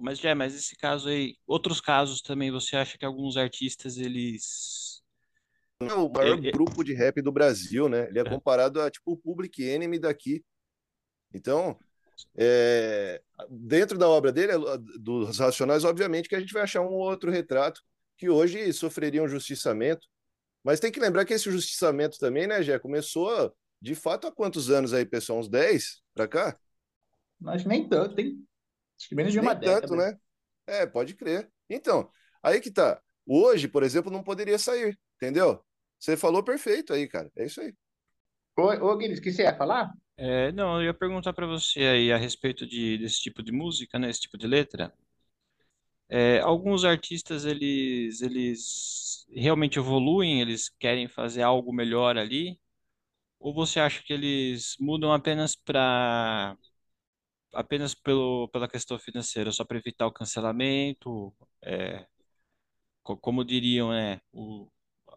Mas 0.00 0.18
já, 0.18 0.34
mas 0.34 0.54
esse 0.54 0.76
caso 0.76 1.08
aí, 1.08 1.36
outros 1.46 1.80
casos 1.80 2.22
também, 2.22 2.50
você 2.50 2.76
acha 2.76 2.96
que 2.96 3.04
alguns 3.04 3.36
artistas 3.36 3.98
eles. 3.98 5.02
É 5.80 5.92
o 5.94 6.08
maior 6.08 6.38
Ele- 6.38 6.50
grupo 6.52 6.84
de 6.84 6.94
rap 6.94 7.20
do 7.20 7.32
Brasil, 7.32 7.88
né? 7.88 8.08
Ele 8.08 8.20
é 8.20 8.24
comparado 8.24 8.80
a 8.80 8.90
tipo 8.90 9.12
o 9.12 9.16
Public 9.16 9.62
Enemy 9.62 9.98
daqui. 9.98 10.44
Então, 11.34 11.76
é, 12.36 13.20
dentro 13.48 13.98
da 13.98 14.08
obra 14.08 14.32
dele, 14.32 14.52
dos 15.00 15.38
Racionais, 15.38 15.84
obviamente 15.84 16.28
que 16.28 16.36
a 16.36 16.40
gente 16.40 16.52
vai 16.52 16.62
achar 16.62 16.82
um 16.82 16.92
outro 16.92 17.30
retrato 17.30 17.82
que 18.16 18.30
hoje 18.30 18.72
sofreria 18.72 19.22
um 19.22 19.28
justiçamento. 19.28 20.06
Mas 20.62 20.78
tem 20.78 20.92
que 20.92 21.00
lembrar 21.00 21.24
que 21.24 21.34
esse 21.34 21.50
justiçamento 21.50 22.18
também, 22.18 22.46
né, 22.46 22.62
já 22.62 22.78
começou 22.78 23.52
de 23.80 23.96
fato 23.96 24.28
há 24.28 24.32
quantos 24.32 24.70
anos 24.70 24.94
aí, 24.94 25.04
pessoal? 25.04 25.40
Uns 25.40 25.48
10 25.48 26.00
pra 26.14 26.28
cá? 26.28 26.56
Acho 27.46 27.64
que 27.64 27.68
nem 27.68 27.88
tanto, 27.88 28.20
hein? 28.20 28.46
Acho 29.02 29.10
que 29.10 29.16
menos 29.16 29.32
de 29.34 29.40
uma 29.40 29.54
Nem 29.54 29.60
tanto, 29.60 29.94
década. 29.94 29.96
né? 29.96 30.18
É, 30.66 30.86
pode 30.86 31.14
crer. 31.14 31.50
Então, 31.68 32.10
aí 32.42 32.60
que 32.60 32.70
tá. 32.70 33.02
Hoje, 33.26 33.68
por 33.68 33.82
exemplo, 33.82 34.10
não 34.12 34.22
poderia 34.24 34.58
sair, 34.58 34.98
entendeu? 35.16 35.64
Você 35.98 36.16
falou 36.16 36.42
perfeito 36.44 36.92
aí, 36.94 37.08
cara. 37.08 37.30
É 37.36 37.46
isso 37.46 37.60
aí. 37.60 37.74
Ô, 38.56 38.62
ô 38.64 38.96
Guilherme, 38.96 39.18
o 39.20 39.22
que 39.22 39.32
você 39.32 39.42
ia 39.44 39.56
falar? 39.56 39.92
É, 40.16 40.52
não, 40.52 40.76
eu 40.80 40.86
ia 40.86 40.94
perguntar 40.94 41.32
para 41.32 41.46
você 41.46 41.80
aí 41.80 42.12
a 42.12 42.16
respeito 42.16 42.66
de, 42.66 42.98
desse 42.98 43.20
tipo 43.20 43.42
de 43.42 43.50
música, 43.52 43.98
né? 43.98 44.08
Esse 44.10 44.20
tipo 44.20 44.38
de 44.38 44.46
letra. 44.46 44.92
É, 46.08 46.40
alguns 46.40 46.84
artistas 46.84 47.44
eles, 47.46 48.20
eles 48.20 49.26
realmente 49.34 49.78
evoluem, 49.78 50.40
eles 50.42 50.68
querem 50.78 51.08
fazer 51.08 51.40
algo 51.42 51.72
melhor 51.72 52.18
ali, 52.18 52.58
ou 53.40 53.54
você 53.54 53.80
acha 53.80 54.02
que 54.04 54.12
eles 54.12 54.76
mudam 54.80 55.12
apenas 55.12 55.56
para 55.56 56.56
apenas 57.52 57.94
pelo, 57.94 58.48
pela 58.48 58.68
questão 58.68 58.98
financeira, 58.98 59.52
só 59.52 59.64
para 59.64 59.78
evitar 59.78 60.06
o 60.06 60.12
cancelamento, 60.12 61.34
é, 61.62 62.06
co- 63.02 63.16
como 63.18 63.44
diriam, 63.44 63.90
né, 63.92 64.20
o- 64.32 64.68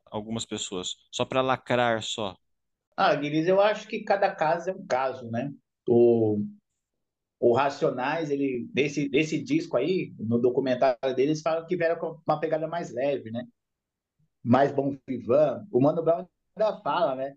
algumas 0.07 0.45
pessoas, 0.45 0.95
só 1.11 1.25
para 1.25 1.41
lacrar 1.41 2.03
só. 2.03 2.37
Ah, 2.97 3.15
Guilherme, 3.15 3.49
eu 3.49 3.59
acho 3.61 3.87
que 3.87 4.03
cada 4.03 4.33
caso 4.33 4.69
é 4.69 4.73
um 4.73 4.85
caso, 4.87 5.29
né? 5.29 5.53
O, 5.87 6.41
o 7.39 7.53
Racionais, 7.55 8.29
ele, 8.31 8.69
nesse, 8.75 9.09
nesse 9.09 9.43
disco 9.43 9.77
aí, 9.77 10.13
no 10.19 10.39
documentário 10.39 11.15
deles, 11.15 11.41
falam 11.41 11.65
que 11.67 11.77
vieram 11.77 11.99
com 11.99 12.19
uma 12.27 12.39
pegada 12.39 12.67
mais 12.67 12.93
leve, 12.93 13.31
né? 13.31 13.47
Mais 14.43 14.71
bom 14.73 14.97
vivan. 15.07 15.67
O 15.71 15.81
Mano 15.81 16.03
Brown 16.03 16.27
ainda 16.57 16.81
fala, 16.81 17.15
né? 17.15 17.35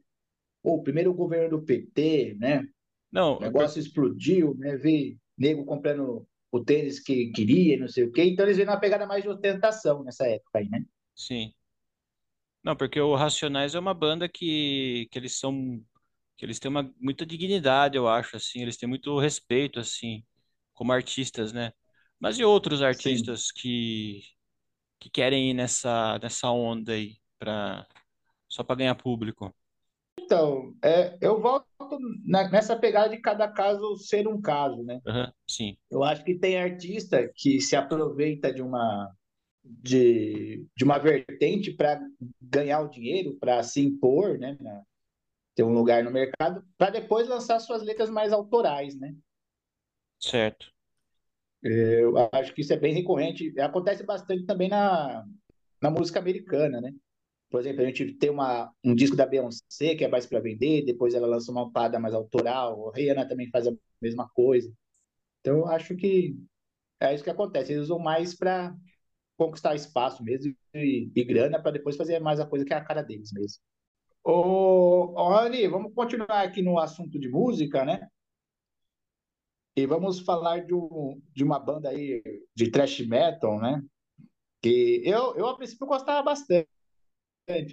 O 0.62 0.82
primeiro 0.82 1.14
governo 1.14 1.50
do 1.58 1.62
PT, 1.66 2.36
né? 2.40 2.64
Não, 3.12 3.40
O 3.40 3.44
negócio 3.44 3.78
explodiu, 3.80 4.54
né? 4.56 4.76
Vi 4.76 5.18
nego 5.36 5.64
comprando 5.64 6.26
o 6.50 6.64
tênis 6.64 6.98
que 7.00 7.30
queria, 7.32 7.74
e 7.74 7.78
não 7.78 7.88
sei 7.88 8.04
o 8.04 8.12
quê. 8.12 8.24
Então 8.24 8.44
eles 8.44 8.56
vêm 8.56 8.66
numa 8.66 8.80
pegada 8.80 9.06
mais 9.06 9.22
de 9.22 9.28
ostentação 9.28 10.02
nessa 10.04 10.26
época 10.26 10.58
aí, 10.58 10.68
né? 10.68 10.84
sim. 11.14 11.52
Não, 12.62 12.76
porque 12.76 13.00
o 13.00 13.14
Racionais 13.14 13.74
é 13.74 13.78
uma 13.78 13.94
banda 13.94 14.28
que, 14.28 15.08
que 15.10 15.18
eles 15.18 15.38
são 15.38 15.82
que 16.36 16.44
eles 16.46 16.58
têm 16.60 16.70
uma 16.70 16.92
muita 17.00 17.26
dignidade, 17.26 17.96
eu 17.98 18.08
acho, 18.08 18.36
assim, 18.36 18.62
eles 18.62 18.76
têm 18.78 18.88
muito 18.88 19.18
respeito, 19.20 19.80
assim, 19.80 20.24
como 20.74 20.92
artistas, 20.92 21.52
né? 21.52 21.72
Mas 22.18 22.38
e 22.38 22.44
outros 22.44 22.82
artistas 22.82 23.52
que 23.52 24.22
que 25.00 25.10
querem 25.10 25.50
ir 25.52 25.54
nessa 25.54 26.18
nessa 26.20 26.50
onda 26.50 26.92
aí 26.94 27.18
para 27.38 27.86
só 28.48 28.64
para 28.64 28.76
ganhar 28.76 28.94
público? 28.96 29.54
Então, 30.28 30.74
é, 30.84 31.16
eu 31.22 31.40
volto 31.40 31.66
na- 32.26 32.50
nessa 32.50 32.76
pegada 32.78 33.08
de 33.08 33.18
cada 33.18 33.48
caso 33.48 33.96
ser 33.96 34.28
um 34.28 34.38
caso, 34.40 34.82
né? 34.84 35.00
Aham, 35.06 35.32
sim, 35.48 35.76
Eu 35.90 36.04
acho 36.04 36.24
que 36.24 36.34
tem 36.38 36.58
artista 36.58 37.30
que 37.36 37.60
se 37.60 37.76
aproveita 37.76 38.52
de 38.52 38.62
uma 38.62 39.12
de, 39.64 40.66
de 40.76 40.84
uma 40.84 40.98
vertente 40.98 41.72
para 41.74 42.00
ganhar 42.42 42.80
o 42.82 42.88
dinheiro, 42.90 43.36
para 43.40 43.62
se 43.62 43.80
impor, 43.82 44.38
né? 44.38 44.56
na- 44.60 44.82
ter 45.56 45.64
um 45.64 45.72
lugar 45.74 46.04
no 46.04 46.10
mercado, 46.12 46.64
para 46.78 46.90
depois 46.90 47.28
lançar 47.28 47.60
suas 47.60 47.82
letras 47.82 48.10
mais 48.10 48.32
autorais, 48.32 48.96
né? 48.98 49.14
certo. 50.18 50.66
Eu 51.62 52.14
acho 52.32 52.54
que 52.54 52.60
isso 52.62 52.72
é 52.72 52.76
bem 52.76 52.94
recorrente. 52.94 53.52
Acontece 53.60 54.04
bastante 54.04 54.44
também 54.46 54.68
na, 54.68 55.24
na 55.82 55.90
música 55.90 56.18
americana, 56.20 56.80
né? 56.80 56.92
Por 57.50 57.60
exemplo, 57.60 57.82
a 57.82 57.86
gente 57.86 58.14
tem 58.14 58.30
uma, 58.30 58.70
um 58.84 58.94
disco 58.94 59.16
da 59.16 59.26
Beyoncé 59.26 59.94
que 59.96 60.04
é 60.04 60.08
mais 60.08 60.26
para 60.26 60.40
vender, 60.40 60.84
depois 60.84 61.14
ela 61.14 61.26
lança 61.26 61.50
uma 61.50 61.70
parada 61.72 61.98
mais 61.98 62.14
autoral, 62.14 62.90
a 62.90 62.96
Rihanna 62.96 63.26
também 63.26 63.48
faz 63.50 63.66
a 63.66 63.72
mesma 64.02 64.28
coisa. 64.34 64.72
Então, 65.40 65.66
acho 65.66 65.96
que 65.96 66.36
é 67.00 67.14
isso 67.14 67.24
que 67.24 67.30
acontece. 67.30 67.72
Eles 67.72 67.84
usam 67.84 67.98
mais 67.98 68.36
para 68.36 68.74
conquistar 69.36 69.74
espaço 69.74 70.22
mesmo 70.22 70.54
e, 70.74 71.10
e 71.14 71.24
grana 71.24 71.62
para 71.62 71.72
depois 71.72 71.96
fazer 71.96 72.18
mais 72.18 72.40
a 72.40 72.46
coisa 72.46 72.64
que 72.64 72.74
é 72.74 72.76
a 72.76 72.84
cara 72.84 73.02
deles 73.02 73.32
mesmo. 73.32 73.62
Ô, 74.22 75.28
Rani, 75.30 75.66
vamos 75.68 75.94
continuar 75.94 76.42
aqui 76.42 76.60
no 76.60 76.78
assunto 76.78 77.18
de 77.18 77.28
música, 77.28 77.84
né? 77.84 78.06
E 79.76 79.86
vamos 79.86 80.20
falar 80.20 80.66
de, 80.66 80.74
um, 80.74 81.22
de 81.32 81.44
uma 81.44 81.58
banda 81.58 81.88
aí 81.90 82.22
de 82.54 82.70
thrash 82.70 83.00
metal, 83.06 83.58
né? 83.60 83.82
Que 84.60 85.02
eu, 85.04 85.36
eu 85.36 85.46
a 85.46 85.56
princípio 85.56 85.86
gostava 85.86 86.22
bastante, 86.22 86.68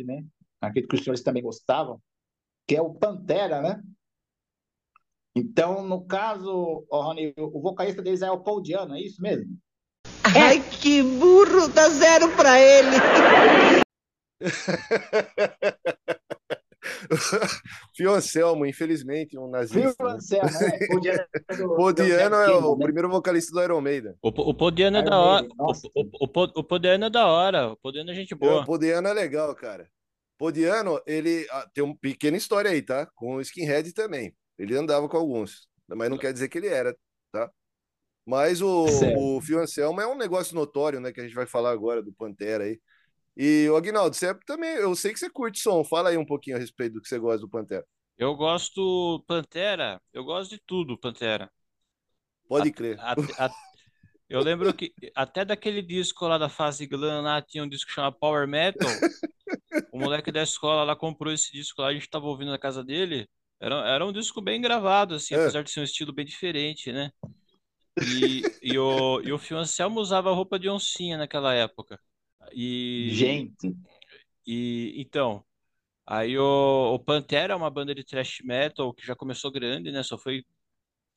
né? 0.05 0.25
Acredito 0.61 0.89
que 0.89 0.95
os 0.95 1.03
senhores 1.03 1.23
também 1.23 1.43
gostavam, 1.43 2.01
que 2.67 2.75
é 2.75 2.81
o 2.81 2.93
Pantera, 2.93 3.61
né? 3.61 3.83
Então, 5.35 5.85
no 5.85 6.05
caso, 6.05 6.85
ô, 6.89 7.01
Rony, 7.01 7.33
o 7.37 7.61
vocalista 7.61 8.01
deles 8.01 8.21
é 8.21 8.31
o 8.31 8.41
Paul 8.41 8.61
Diano, 8.61 8.95
é 8.95 9.01
isso 9.01 9.21
mesmo? 9.21 9.57
Ai, 10.23 10.61
que 10.81 11.03
burro, 11.03 11.67
dá 11.67 11.89
zero 11.89 12.33
pra 12.35 12.59
ele. 12.59 12.95
Fio 17.95 18.13
Anselmo, 18.13 18.65
infelizmente, 18.65 19.37
um 19.37 19.49
nazista. 19.49 20.03
Anselmo, 20.03 20.49
né? 20.59 20.99
Diano 21.01 21.25
é 21.49 21.55
do- 21.57 21.75
Paul 21.75 21.93
do 21.93 22.03
Diano 22.03 22.35
é 22.35 22.45
Black 22.47 22.63
o 22.63 22.75
né? 22.77 22.85
primeiro 22.85 23.09
vocalista 23.09 23.51
do 23.53 23.63
Iron 23.63 23.81
Maiden. 23.81 24.13
O, 24.21 24.29
o 24.29 24.53
Podiano 24.53 24.97
é 24.97 24.99
Iron 25.01 25.09
da 25.09 25.19
hora. 25.19 25.47
O, 25.59 25.71
o, 25.71 26.09
o, 26.21 26.27
Po- 26.27 26.51
o 26.55 26.63
Podiano 26.63 27.05
é 27.05 27.09
da 27.09 27.27
hora. 27.27 27.71
O 27.71 27.77
Podiano 27.77 28.11
é 28.11 28.13
gente 28.13 28.33
O 28.33 28.37
boa. 28.37 28.65
Podiano 28.65 29.07
é 29.07 29.13
legal, 29.13 29.53
cara. 29.55 29.87
Podiano, 30.37 31.01
ele 31.05 31.47
ah, 31.49 31.69
tem 31.73 31.83
uma 31.83 31.95
pequena 31.97 32.35
história 32.35 32.69
aí, 32.69 32.81
tá? 32.81 33.05
Com 33.15 33.35
o 33.35 33.41
Skinhead 33.41 33.93
também. 33.93 34.35
Ele 34.57 34.75
andava 34.75 35.07
com 35.07 35.17
alguns, 35.17 35.67
mas 35.87 36.09
não 36.09 36.17
quer 36.17 36.33
dizer 36.33 36.49
que 36.49 36.57
ele 36.57 36.67
era, 36.67 36.95
tá? 37.31 37.49
Mas 38.25 38.61
o, 38.61 38.87
Certo. 38.87 39.17
o 39.19 39.39
Fio 39.41 39.59
Anselmo 39.59 40.01
é 40.01 40.07
um 40.07 40.17
negócio 40.17 40.55
notório, 40.55 40.99
né? 40.99 41.11
Que 41.13 41.21
a 41.21 41.23
gente 41.23 41.35
vai 41.35 41.45
falar 41.45 41.71
agora 41.71 42.01
do 42.01 42.11
Pantera 42.11 42.63
aí. 42.63 42.79
E, 43.37 43.67
o 43.69 43.75
Aguinaldo, 43.75 44.15
você 44.15 44.33
também, 44.45 44.71
eu 44.75 44.95
sei 44.95 45.11
que 45.13 45.19
você 45.19 45.29
curte 45.29 45.59
som. 45.59 45.83
Fala 45.83 46.09
aí 46.09 46.17
um 46.17 46.25
pouquinho 46.25 46.55
a 46.55 46.59
respeito 46.59 46.93
do 46.93 47.01
que 47.01 47.07
você 47.07 47.19
gosta 47.19 47.39
do 47.39 47.49
Pantera. 47.49 47.85
Eu 48.17 48.35
gosto 48.35 49.23
Pantera. 49.27 50.01
Eu 50.13 50.23
gosto 50.23 50.51
de 50.51 50.61
tudo, 50.65 50.97
Pantera. 50.97 51.51
Pode 52.47 52.69
A- 52.69 52.73
crer. 52.73 52.99
a- 52.99 53.45
a- 53.45 53.55
eu 54.29 54.41
lembro 54.41 54.73
que 54.73 54.93
até 55.15 55.43
daquele 55.43 55.81
disco 55.81 56.27
lá 56.27 56.37
da 56.37 56.49
fase 56.49 56.87
glam 56.87 57.21
lá 57.21 57.41
tinha 57.41 57.63
um 57.63 57.69
disco 57.69 57.87
que 57.87 57.93
chama 57.95 58.11
Power 58.11 58.47
Metal. 58.47 58.89
O 59.91 59.99
moleque 59.99 60.31
da 60.31 60.43
escola 60.43 60.83
lá 60.83 60.95
comprou 60.95 61.33
esse 61.33 61.51
disco 61.51 61.81
lá, 61.81 61.89
a 61.89 61.93
gente 61.93 62.09
tava 62.09 62.25
ouvindo 62.25 62.51
na 62.51 62.59
casa 62.59 62.83
dele. 62.83 63.27
Era, 63.59 63.75
era 63.87 64.05
um 64.05 64.11
disco 64.11 64.41
bem 64.41 64.61
gravado, 64.61 65.15
assim, 65.15 65.35
É. 65.35 65.41
apesar 65.41 65.63
de 65.63 65.71
ser 65.71 65.79
um 65.79 65.83
estilo 65.83 66.13
bem 66.13 66.25
diferente, 66.25 66.91
né? 66.91 67.11
E, 68.01 68.41
e 68.61 68.77
o, 68.77 69.21
e 69.21 69.31
o 69.31 69.39
Phil 69.39 69.57
Anselmo 69.57 69.99
usava 69.99 70.31
roupa 70.33 70.59
de 70.59 70.69
oncinha 70.69 71.17
naquela 71.17 71.53
época. 71.53 71.99
E, 72.53 73.13
Gente, 73.13 73.75
e 74.45 74.93
então, 74.97 75.45
aí 76.05 76.37
o, 76.37 76.95
o 76.95 76.99
Pantera 76.99 77.53
é 77.53 77.55
uma 77.55 77.69
banda 77.71 77.95
de 77.95 78.03
thrash 78.03 78.41
metal 78.43 78.93
que 78.93 79.05
já 79.05 79.15
começou 79.15 79.51
grande, 79.51 79.91
né? 79.91 80.03
Só 80.03 80.17
foi 80.17 80.45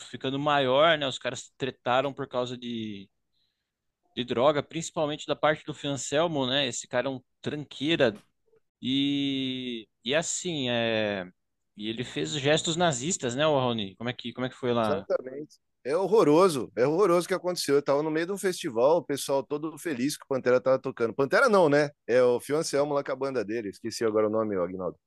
ficando 0.03 0.39
maior, 0.39 0.99
né? 0.99 1.07
Os 1.09 1.18
caras 1.18 1.53
tretaram 1.59 2.12
por 2.14 2.29
causa 2.29 2.57
de, 2.59 3.09
de 4.14 4.24
droga, 4.24 4.62
principalmente 4.62 5.26
da 5.26 5.37
parte 5.37 5.64
do 5.64 5.74
Phil 5.74 5.91
Anselmo, 5.91 6.47
né? 6.47 6.66
Esse 6.66 6.89
cara 6.89 7.09
é 7.09 7.11
um 7.11 7.20
tranqueira. 7.41 8.14
E, 8.83 9.89
e 10.05 10.14
assim, 10.14 10.70
é, 10.70 11.26
e 11.76 11.89
ele 11.89 12.05
fez 12.05 12.33
gestos 12.33 12.76
nazistas, 12.76 13.35
né, 13.37 13.47
o 13.47 13.59
Raoni? 13.59 13.97
Como 13.97 14.09
é 14.11 14.12
que, 14.12 14.33
como 14.33 14.47
é 14.47 14.51
que 14.51 14.57
foi 14.57 14.72
lá? 14.72 15.07
Exatamente. 15.07 15.57
É 15.89 15.97
horroroso, 15.97 16.70
é 16.76 16.86
horroroso 16.86 17.24
o 17.24 17.28
que 17.28 17.32
aconteceu. 17.34 17.76
Eu 17.76 17.82
tava 17.82 18.03
no 18.03 18.11
meio 18.11 18.26
de 18.26 18.32
um 18.32 18.36
festival, 18.36 18.99
o 18.99 19.03
pessoal 19.03 19.43
todo 19.43 19.78
feliz 19.78 20.18
que 20.18 20.24
o 20.24 20.28
Pantera 20.28 20.61
tava 20.61 20.78
tocando. 20.78 21.14
Pantera 21.14 21.49
não, 21.49 21.66
né? 21.70 21.89
É 22.07 22.22
o 22.22 22.39
Fio 22.39 22.59
Anselmo 22.59 22.93
lá 22.93 23.03
com 23.03 23.11
a 23.11 23.16
banda 23.16 23.43
dele. 23.43 23.70
Esqueci 23.70 24.05
agora 24.05 24.26
o 24.26 24.30
nome, 24.30 24.55
Agnaldo. 24.55 24.99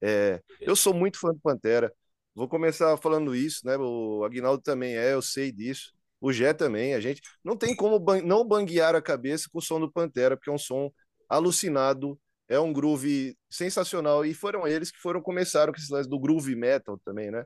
É, 0.00 0.42
eu 0.58 0.74
sou 0.74 0.94
muito 0.94 1.20
fã 1.20 1.34
do 1.34 1.40
Pantera. 1.40 1.92
Vou 2.34 2.48
começar 2.48 2.96
falando 2.96 3.34
isso, 3.36 3.60
né? 3.66 3.76
O 3.76 4.24
Agnaldo 4.24 4.62
também 4.62 4.96
é, 4.96 5.12
eu 5.12 5.20
sei 5.20 5.52
disso. 5.52 5.92
O 6.18 6.32
Gé 6.32 6.54
também. 6.54 6.94
A 6.94 7.00
gente 7.00 7.20
não 7.44 7.54
tem 7.54 7.76
como 7.76 7.98
ban 7.98 8.22
não 8.22 8.42
banguear 8.48 8.94
a 8.94 9.02
cabeça 9.02 9.48
com 9.52 9.58
o 9.58 9.62
som 9.62 9.78
do 9.78 9.92
Pantera, 9.92 10.34
porque 10.34 10.48
é 10.48 10.54
um 10.54 10.58
som 10.58 10.90
alucinado, 11.28 12.18
é 12.48 12.58
um 12.58 12.72
groove 12.72 13.36
sensacional. 13.50 14.24
E 14.24 14.32
foram 14.32 14.66
eles 14.66 14.90
que 14.90 14.98
foram 14.98 15.20
começaram 15.20 15.74
com 15.74 15.78
esse 15.78 15.92
lance 15.92 16.08
do 16.08 16.18
groove 16.18 16.56
metal 16.56 16.98
também, 17.04 17.30
né? 17.30 17.44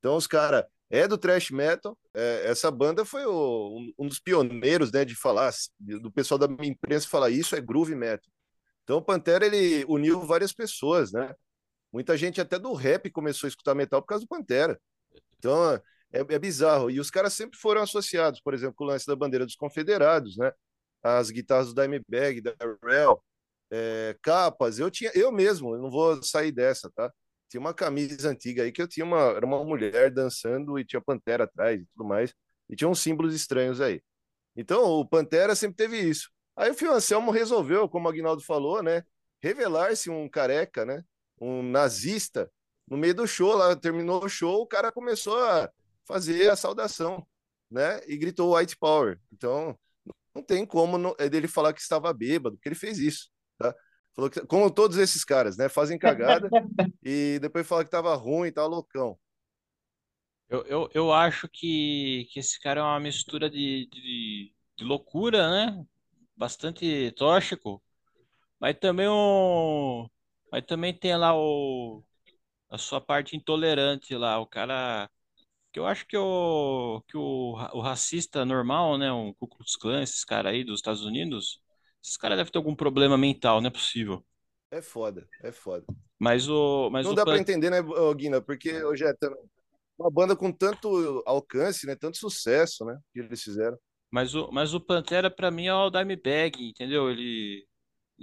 Então 0.00 0.16
os 0.16 0.26
caras 0.26 0.64
é 0.90 1.06
do 1.08 1.18
thrash 1.18 1.50
metal. 1.50 1.98
É, 2.14 2.46
essa 2.46 2.70
banda 2.70 3.04
foi 3.04 3.24
o, 3.26 3.78
um, 3.78 3.92
um, 3.98 4.08
dos 4.08 4.18
pioneiros, 4.18 4.92
né, 4.92 5.04
de 5.04 5.14
falar 5.14 5.52
do 5.78 6.10
pessoal 6.10 6.38
da 6.38 6.48
minha 6.48 6.70
imprensa 6.70 7.08
falar 7.08 7.30
isso 7.30 7.56
é 7.56 7.60
groove 7.60 7.94
metal. 7.94 8.30
Então 8.84 8.98
o 8.98 9.02
Pantera 9.02 9.44
ele 9.46 9.84
uniu 9.88 10.20
várias 10.20 10.52
pessoas, 10.52 11.12
né? 11.12 11.34
Muita 11.92 12.16
gente 12.16 12.40
até 12.40 12.58
do 12.58 12.72
rap 12.72 13.10
começou 13.10 13.46
a 13.46 13.50
escutar 13.50 13.74
metal 13.74 14.00
por 14.00 14.08
causa 14.08 14.24
do 14.24 14.28
Pantera. 14.28 14.80
Então 15.38 15.72
é, 15.72 15.80
é 16.12 16.38
bizarro. 16.38 16.90
E 16.90 17.00
os 17.00 17.10
caras 17.10 17.34
sempre 17.34 17.58
foram 17.58 17.82
associados, 17.82 18.40
por 18.40 18.54
exemplo, 18.54 18.76
com 18.76 18.84
o 18.84 18.86
lance 18.86 19.06
da 19.06 19.16
bandeira 19.16 19.44
dos 19.44 19.56
Confederados, 19.56 20.36
né? 20.36 20.52
As 21.02 21.30
guitarras 21.30 21.72
do 21.72 21.80
Dimebag, 21.80 22.40
da 22.40 22.54
Rel, 22.84 23.22
é, 23.70 24.16
capas. 24.22 24.78
Eu 24.78 24.90
tinha, 24.90 25.10
eu 25.14 25.32
mesmo, 25.32 25.74
eu 25.74 25.82
não 25.82 25.90
vou 25.90 26.22
sair 26.22 26.52
dessa, 26.52 26.90
tá? 26.94 27.12
Tinha 27.48 27.60
uma 27.60 27.74
camisa 27.74 28.28
antiga 28.30 28.62
aí 28.62 28.72
que 28.72 28.82
eu 28.82 28.88
tinha 28.88 29.04
uma, 29.04 29.20
era 29.30 29.46
uma 29.46 29.64
mulher 29.64 30.10
dançando 30.10 30.78
e 30.78 30.84
tinha 30.84 31.00
pantera 31.00 31.44
atrás 31.44 31.80
e 31.80 31.86
tudo 31.86 32.06
mais, 32.08 32.34
e 32.68 32.76
tinha 32.76 32.88
uns 32.88 33.00
símbolos 33.00 33.34
estranhos 33.34 33.80
aí. 33.80 34.02
Então, 34.56 34.84
o 34.84 35.06
Pantera 35.06 35.54
sempre 35.54 35.76
teve 35.76 36.00
isso. 36.00 36.30
Aí 36.56 36.70
o 36.70 36.74
Fio 36.74 36.92
Anselmo 36.92 37.30
resolveu, 37.30 37.88
como 37.88 38.06
o 38.06 38.10
Agnaldo 38.10 38.42
falou, 38.42 38.82
né, 38.82 39.04
revelar-se 39.42 40.08
um 40.08 40.28
careca, 40.28 40.84
né, 40.84 41.04
um 41.40 41.62
nazista, 41.62 42.50
no 42.88 42.96
meio 42.96 43.14
do 43.14 43.26
show, 43.26 43.54
lá 43.54 43.76
terminou 43.76 44.24
o 44.24 44.28
show, 44.28 44.62
o 44.62 44.66
cara 44.66 44.90
começou 44.90 45.38
a 45.44 45.70
fazer 46.06 46.50
a 46.50 46.56
saudação, 46.56 47.26
né, 47.70 48.00
e 48.06 48.16
gritou 48.16 48.56
White 48.56 48.76
Power. 48.78 49.20
Então, 49.30 49.78
não 50.34 50.42
tem 50.42 50.64
como 50.64 50.96
não, 50.96 51.14
é 51.18 51.28
dele 51.28 51.48
falar 51.48 51.72
que 51.74 51.80
estava 51.80 52.12
bêbado, 52.12 52.56
porque 52.56 52.68
ele 52.68 52.74
fez 52.74 52.98
isso? 52.98 53.28
Falou 54.16 54.30
que, 54.30 54.40
como 54.46 54.70
todos 54.70 54.96
esses 54.96 55.22
caras, 55.24 55.58
né? 55.58 55.68
Fazem 55.68 55.98
cagada 55.98 56.48
e 57.04 57.38
depois 57.38 57.68
fala 57.68 57.84
que 57.84 57.90
tava 57.90 58.14
ruim, 58.14 58.50
tava 58.50 58.66
loucão. 58.66 59.18
Eu, 60.48 60.64
eu, 60.66 60.90
eu 60.94 61.12
acho 61.12 61.48
que, 61.48 62.26
que 62.30 62.38
esse 62.40 62.58
cara 62.60 62.80
é 62.80 62.82
uma 62.82 62.98
mistura 63.00 63.50
de, 63.50 63.86
de, 63.92 64.54
de 64.76 64.84
loucura, 64.84 65.50
né? 65.50 65.84
Bastante 66.34 67.12
tóxico. 67.12 67.82
Mas 68.60 68.78
também 68.78 69.08
um. 69.08 70.08
Mas 70.50 70.64
também 70.64 70.94
tem 70.98 71.16
lá 71.16 71.36
o, 71.36 72.02
a 72.70 72.78
sua 72.78 73.00
parte 73.00 73.36
intolerante 73.36 74.14
lá. 74.16 74.38
O 74.40 74.46
cara. 74.46 75.10
Que 75.72 75.80
eu 75.80 75.86
acho 75.86 76.06
que 76.06 76.16
o, 76.16 77.02
que 77.08 77.16
o, 77.18 77.52
o 77.74 77.80
racista 77.80 78.44
normal, 78.46 78.98
né? 78.98 79.12
Um 79.12 79.34
Ku 79.34 79.46
Klux 79.48 79.76
Klan, 79.76 80.02
esses 80.02 80.24
caras 80.24 80.52
aí 80.52 80.64
dos 80.64 80.78
Estados 80.80 81.04
Unidos 81.04 81.60
esses 82.06 82.16
caras 82.16 82.38
devem 82.38 82.52
ter 82.52 82.58
algum 82.58 82.74
problema 82.74 83.18
mental, 83.18 83.60
não 83.60 83.66
é 83.66 83.72
possível. 83.72 84.24
É 84.70 84.80
foda, 84.80 85.28
é 85.42 85.50
foda. 85.50 85.84
Mas 86.18 86.48
o. 86.48 86.88
Mas 86.90 87.04
não 87.04 87.12
o 87.12 87.14
dá 87.16 87.24
para 87.24 87.38
entender, 87.38 87.68
né, 87.68 87.78
Guina? 88.16 88.40
Porque 88.40 88.84
hoje 88.84 89.04
é 89.04 89.12
uma 89.98 90.10
banda 90.10 90.36
com 90.36 90.52
tanto 90.52 91.22
alcance, 91.26 91.84
né? 91.84 91.96
Tanto 91.96 92.16
sucesso, 92.16 92.84
né? 92.84 92.96
Que 93.12 93.20
eles 93.20 93.42
fizeram. 93.42 93.76
Mas 94.08 94.34
o, 94.36 94.50
mas 94.52 94.72
o 94.72 94.80
Pantera, 94.80 95.28
para 95.28 95.50
mim, 95.50 95.66
é 95.66 95.74
o 95.74 95.90
Dimebag, 95.90 96.68
entendeu? 96.68 97.10
Ele. 97.10 97.66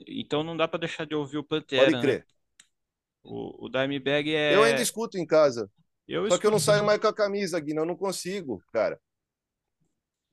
Então 0.08 0.44
não 0.44 0.56
dá 0.56 0.66
para 0.66 0.80
deixar 0.80 1.06
de 1.06 1.14
ouvir 1.14 1.38
o 1.38 1.44
Pantera. 1.44 1.92
Pode 1.92 2.02
crer. 2.02 2.20
Né? 2.20 2.26
O, 3.22 3.66
o 3.66 3.70
Dimebag 3.70 4.34
é. 4.34 4.56
Eu 4.56 4.64
ainda 4.64 4.82
escuto 4.82 5.18
em 5.18 5.26
casa. 5.26 5.70
Eu 6.08 6.22
Só 6.22 6.28
escuto... 6.28 6.42
que 6.42 6.48
eu 6.48 6.52
não 6.52 6.60
saio 6.60 6.86
mais 6.86 7.00
com 7.00 7.08
a 7.08 7.14
camisa, 7.14 7.60
Guina. 7.60 7.82
Eu 7.82 7.86
não 7.86 7.98
consigo, 7.98 8.64
cara. 8.72 8.98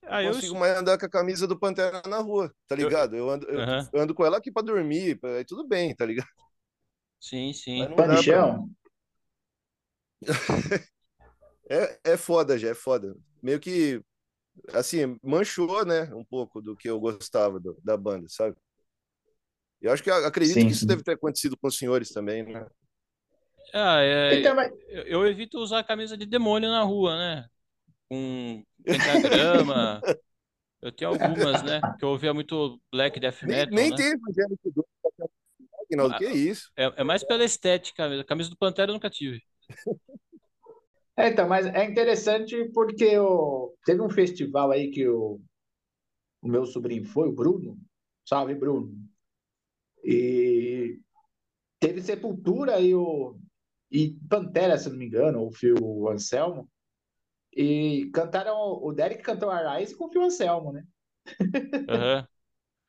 Ah, 0.02 0.22
eu 0.22 0.32
consigo 0.32 0.58
mais 0.58 0.76
andar 0.76 0.98
com 0.98 1.06
a 1.06 1.10
camisa 1.10 1.46
do 1.46 1.58
Pantera 1.58 2.02
na 2.08 2.18
rua, 2.18 2.52
tá 2.66 2.74
ligado? 2.74 3.14
Eu, 3.14 3.26
eu 3.26 3.30
ando, 3.30 3.46
eu 3.46 3.58
uhum. 3.58 3.88
ando 4.02 4.14
com 4.14 4.24
ela 4.24 4.38
aqui 4.38 4.50
pra 4.50 4.62
dormir, 4.62 5.18
aí 5.22 5.44
tudo 5.44 5.66
bem, 5.66 5.94
tá 5.94 6.04
ligado? 6.06 6.28
Sim, 7.20 7.52
sim. 7.52 7.86
Panichão? 7.94 8.68
Pra... 10.24 10.34
é, 11.70 12.00
é 12.04 12.16
foda, 12.16 12.58
já, 12.58 12.70
é 12.70 12.74
foda. 12.74 13.14
Meio 13.42 13.60
que, 13.60 14.02
assim, 14.72 15.18
manchou, 15.22 15.84
né, 15.84 16.12
um 16.14 16.24
pouco 16.24 16.60
do 16.60 16.76
que 16.76 16.88
eu 16.88 16.98
gostava 16.98 17.60
do, 17.60 17.78
da 17.84 17.96
banda, 17.96 18.26
sabe? 18.28 18.56
Eu 19.80 19.92
acho 19.92 20.02
que 20.02 20.10
acredito 20.10 20.54
sim, 20.54 20.66
que 20.66 20.72
isso 20.72 20.80
sim. 20.80 20.86
deve 20.86 21.02
ter 21.02 21.12
acontecido 21.12 21.56
com 21.56 21.68
os 21.68 21.76
senhores 21.76 22.10
também, 22.10 22.42
né? 22.42 22.66
Ah, 23.72 24.00
é, 24.00 24.40
então, 24.40 24.54
mas... 24.54 24.72
eu, 24.88 25.02
eu 25.04 25.26
evito 25.26 25.58
usar 25.58 25.78
a 25.78 25.84
camisa 25.84 26.16
de 26.16 26.26
demônio 26.26 26.68
na 26.68 26.82
rua, 26.82 27.16
né? 27.16 27.48
Com 28.10 28.64
pentagrama. 28.82 30.00
eu 30.82 30.90
tenho 30.90 31.12
algumas, 31.12 31.62
né? 31.62 31.80
Que 31.98 32.04
eu 32.04 32.08
ouvia 32.08 32.34
muito 32.34 32.80
black 32.92 33.20
death 33.20 33.42
metal. 33.44 33.74
Nem, 33.74 33.88
nem 33.88 33.90
né? 33.90 33.96
tem 33.96 34.06
evangélico 34.06 34.70
do 34.72 34.86
Agnaldo, 35.90 36.18
que 36.18 36.26
isso? 36.26 36.70
É, 36.76 36.92
é 36.96 37.04
mais 37.04 37.24
pela 37.24 37.44
estética 37.44 38.08
mesmo. 38.08 38.22
A 38.22 38.26
camisa 38.26 38.50
do 38.50 38.56
Pantera 38.56 38.90
eu 38.90 38.94
nunca 38.94 39.10
tive. 39.10 39.42
É, 41.16 41.28
então, 41.28 41.46
mas 41.46 41.66
é 41.66 41.84
interessante 41.84 42.70
porque 42.72 43.18
o... 43.18 43.74
teve 43.84 44.00
um 44.00 44.08
festival 44.08 44.70
aí 44.70 44.90
que 44.90 45.06
o, 45.06 45.38
o 46.40 46.48
meu 46.48 46.64
sobrinho 46.64 47.04
foi, 47.04 47.28
o 47.28 47.34
Bruno. 47.34 47.76
Salve, 48.26 48.54
Bruno. 48.54 48.90
E 50.02 50.98
teve 51.78 52.00
Sepultura 52.00 52.80
e 52.80 52.94
o 52.94 53.38
e 53.90 54.16
Pantera, 54.30 54.78
se 54.78 54.88
não 54.88 54.96
me 54.96 55.04
engano, 55.04 55.44
o 55.44 55.52
Phil 55.52 56.08
Anselmo. 56.08 56.70
E 57.52 58.10
cantaram. 58.12 58.56
O 58.82 58.92
Derek 58.92 59.22
cantou 59.22 59.50
a 59.50 59.76
Rise 59.76 59.96
com 59.96 60.06
o 60.06 60.10
Phil 60.10 60.22
Anselmo, 60.22 60.72
né? 60.72 60.84
Uhum. 61.40 62.26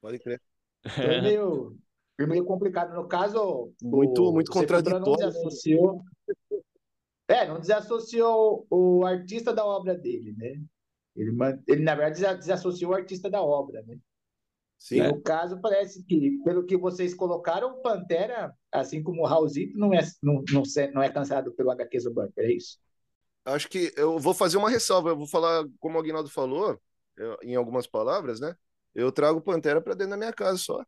Pode 0.01 0.19
crer. 0.19 0.41
Foi 0.87 1.21
meio, 1.21 1.77
foi 2.15 2.27
meio 2.27 2.45
complicado. 2.45 2.93
No 2.93 3.07
caso. 3.07 3.73
Muito, 3.81 4.29
o, 4.29 4.33
muito 4.33 4.51
contraditório. 4.51 5.05
Não 5.05 5.15
desassociou, 5.15 6.03
é, 7.27 7.47
não 7.47 7.59
desassociou 7.59 8.67
o 8.69 9.05
artista 9.05 9.53
da 9.53 9.65
obra 9.65 9.97
dele, 9.97 10.33
né? 10.37 10.61
Ele, 11.15 11.31
ele 11.67 11.83
na 11.83 11.95
verdade, 11.95 12.39
desassociou 12.39 12.91
o 12.91 12.95
artista 12.95 13.29
da 13.29 13.41
obra, 13.41 13.81
né? 13.83 13.97
Sim. 14.77 14.97
E 14.97 15.07
no 15.07 15.21
caso, 15.21 15.61
parece 15.61 16.03
que, 16.03 16.41
pelo 16.43 16.65
que 16.65 16.75
vocês 16.75 17.13
colocaram, 17.13 17.69
o 17.71 17.81
Pantera, 17.81 18.51
assim 18.71 19.03
como 19.03 19.21
o 19.21 19.25
Raulzito, 19.27 19.77
não 19.77 19.93
é, 19.93 20.01
não, 20.23 20.43
não, 20.51 20.63
não 20.93 21.03
é 21.03 21.09
cansado 21.09 21.53
pelo 21.53 21.69
HQ 21.69 21.99
Bunker, 22.09 22.45
é 22.45 22.53
isso? 22.53 22.79
Acho 23.45 23.67
que 23.69 23.93
eu 23.95 24.19
vou 24.19 24.33
fazer 24.33 24.57
uma 24.57 24.69
ressalva. 24.69 25.09
Eu 25.09 25.17
vou 25.17 25.27
falar, 25.27 25.65
como 25.79 25.97
o 25.97 26.01
Aguinaldo 26.01 26.29
falou, 26.29 26.79
eu, 27.17 27.37
em 27.43 27.55
algumas 27.55 27.87
palavras, 27.87 28.39
né? 28.39 28.55
Eu 28.93 29.11
trago 29.11 29.41
Pantera 29.41 29.81
para 29.81 29.93
dentro 29.93 30.11
da 30.11 30.17
minha 30.17 30.33
casa 30.33 30.57
só. 30.57 30.83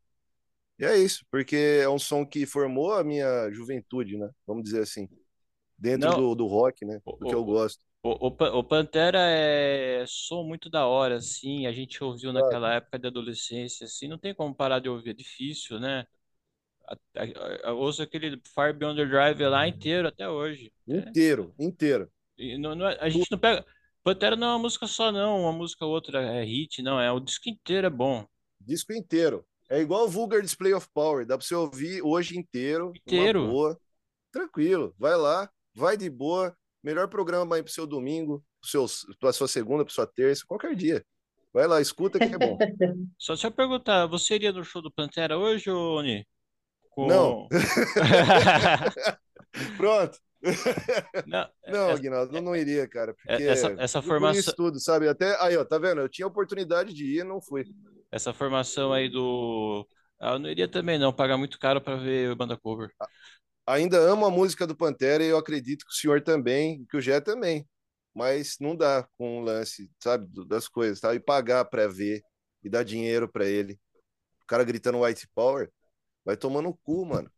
E 0.80 0.86
é 0.86 0.98
isso, 0.98 1.26
porque 1.30 1.80
é 1.82 1.88
um 1.88 2.00
som 2.00 2.26
que 2.26 2.46
formou 2.46 2.94
a 2.94 3.04
minha 3.04 3.50
juventude, 3.52 4.18
né? 4.18 4.30
Vamos 4.46 4.64
dizer 4.64 4.82
assim. 4.82 5.08
Dentro 5.78 6.12
do, 6.16 6.36
do 6.36 6.48
rock, 6.48 6.86
né? 6.86 7.00
Do 7.06 7.14
o, 7.14 7.30
que 7.30 7.36
eu 7.36 7.44
gosto. 7.44 7.84
O, 8.04 8.28
o, 8.28 8.60
o, 8.60 8.64
Pantera 8.64 9.20
é 9.20 10.04
som 10.08 10.44
muito 10.44 10.70
da 10.70 10.86
hora, 10.88 11.18
assim. 11.18 11.68
A 11.68 11.72
gente 11.72 12.04
ouviu 12.04 12.32
claro. 12.32 12.46
naquela 12.46 12.74
época 12.76 13.00
de 13.00 13.08
adolescência, 13.08 13.86
assim. 13.86 14.08
Não 14.08 14.18
tem 14.18 14.34
como 14.34 14.56
parar 14.56 14.80
de 14.80 14.90
ouvir, 14.90 15.12
é 15.12 15.14
difícil, 15.14 15.80
né? 15.80 16.06
Eu 17.64 17.78
ouço 17.78 18.02
aquele 18.02 18.42
Fire 18.54 18.74
Beyond 18.74 19.02
the 19.02 19.06
Drive 19.06 19.42
lá 19.42 19.68
inteiro 19.68 20.08
até 20.08 20.28
hoje. 20.28 20.72
Inteiro, 20.88 21.54
né? 21.58 21.66
inteiro. 21.66 22.12
Não, 22.60 22.76
não, 22.76 22.88
é, 22.88 22.98
a 23.00 23.10
gente 23.10 23.32
não 23.32 23.38
pega. 23.38 23.66
Pantera 24.04 24.36
não 24.36 24.48
é 24.48 24.52
uma 24.52 24.60
música 24.60 24.86
só, 24.86 25.12
não. 25.12 25.42
Uma 25.42 25.54
música 25.54 25.86
ou 25.86 25.92
outra 25.92 26.22
é 26.22 26.44
hit, 26.44 26.82
não. 26.82 27.00
É 27.00 27.12
o 27.12 27.20
disco 27.20 27.50
inteiro 27.50 27.88
é 27.88 27.90
bom. 27.90 28.28
Disco 28.60 28.94
inteiro. 28.94 29.46
É 29.70 29.80
igual 29.80 30.06
o 30.06 30.10
Vulgar 30.10 30.42
Display 30.42 30.74
of 30.74 30.88
Power. 30.94 31.26
Dá 31.26 31.38
pra 31.38 31.46
você 31.46 31.56
ouvir 31.56 32.02
hoje 32.02 32.38
inteiro. 32.38 32.92
Inteiro. 32.96 33.48
Boa. 33.48 33.80
Tranquilo. 34.32 34.94
Vai 34.98 35.16
lá, 35.16 35.50
vai 35.74 35.96
de 35.96 36.10
boa. 36.10 36.56
Melhor 36.84 37.08
programa 37.08 37.56
aí 37.56 37.64
pro 37.64 37.72
seu 37.72 37.88
domingo. 37.88 38.44
pro 38.60 38.70
seu, 38.70 38.86
pra 39.20 39.32
sua 39.32 39.48
segunda, 39.48 39.86
pra 39.86 39.94
sua 39.94 40.06
terça, 40.06 40.44
qualquer 40.46 40.76
dia. 40.76 41.06
Vai 41.54 41.68
lá, 41.68 41.80
escuta 41.80 42.18
que 42.18 42.26
é 42.26 42.38
bom. 42.38 42.58
Só 43.18 43.34
deixa 43.34 43.48
eu 43.48 43.52
perguntar, 43.52 44.08
você 44.08 44.36
iria 44.36 44.52
no 44.52 44.64
show 44.64 44.82
do 44.82 44.92
Pantera 44.92 45.38
hoje, 45.38 45.70
Oni? 45.70 46.28
Com... 46.90 47.08
Não. 47.08 47.48
Pronto. 49.84 50.18
Não, 51.26 51.50
Não, 51.68 51.90
essa, 51.92 52.36
eu 52.36 52.42
não 52.42 52.56
iria, 52.56 52.88
cara, 52.88 53.14
porque 53.14 53.44
essa, 53.44 53.76
essa 53.78 54.02
formação, 54.02 54.54
tudo, 54.56 54.80
sabe? 54.80 55.10
Até 55.10 55.38
aí, 55.42 55.58
ó, 55.58 55.66
tá 55.66 55.78
vendo? 55.78 56.00
Eu 56.00 56.10
tinha 56.10 56.28
oportunidade 56.28 56.94
de 56.94 57.06
ir 57.06 57.20
e 57.20 57.24
não 57.24 57.42
fui. 57.42 57.66
essa 58.10 58.34
formação 58.34 58.94
aí 58.94 59.10
do. 59.10 59.86
Ah, 60.20 60.34
eu 60.34 60.40
não 60.40 60.50
iria 60.50 60.70
também, 60.70 60.98
não, 60.98 61.12
pagar 61.12 61.38
muito 61.38 61.60
caro 61.60 61.82
pra 61.82 61.98
ver 61.98 62.32
o 62.32 62.36
banda 62.36 62.58
cover. 62.58 62.90
Ainda 63.68 63.98
amo 63.98 64.26
a 64.26 64.32
música 64.32 64.66
do 64.66 64.76
Pantera 64.76 65.24
e 65.24 65.28
eu 65.28 65.38
acredito 65.38 65.86
que 65.86 65.92
o 65.92 65.96
senhor 65.96 66.22
também, 66.22 66.86
que 66.90 66.98
o 66.98 67.02
Jé 67.02 67.20
também. 67.20 67.68
Mas 68.14 68.58
não 68.60 68.76
dá 68.76 69.06
com 69.18 69.40
o 69.40 69.42
lance, 69.42 69.90
sabe, 70.02 70.28
das 70.48 70.68
coisas, 70.68 71.00
tá? 71.00 71.14
E 71.14 71.20
pagar 71.20 71.66
pra 71.66 71.88
ver 71.88 72.22
e 72.64 72.70
dar 72.70 72.84
dinheiro 72.84 73.30
pra 73.30 73.46
ele. 73.46 73.74
O 74.44 74.46
cara 74.46 74.64
gritando 74.64 75.02
White 75.02 75.28
Power, 75.34 75.70
vai 76.24 76.38
tomando 76.38 76.66
no 76.66 76.78
cu, 76.84 77.06
mano. 77.06 77.30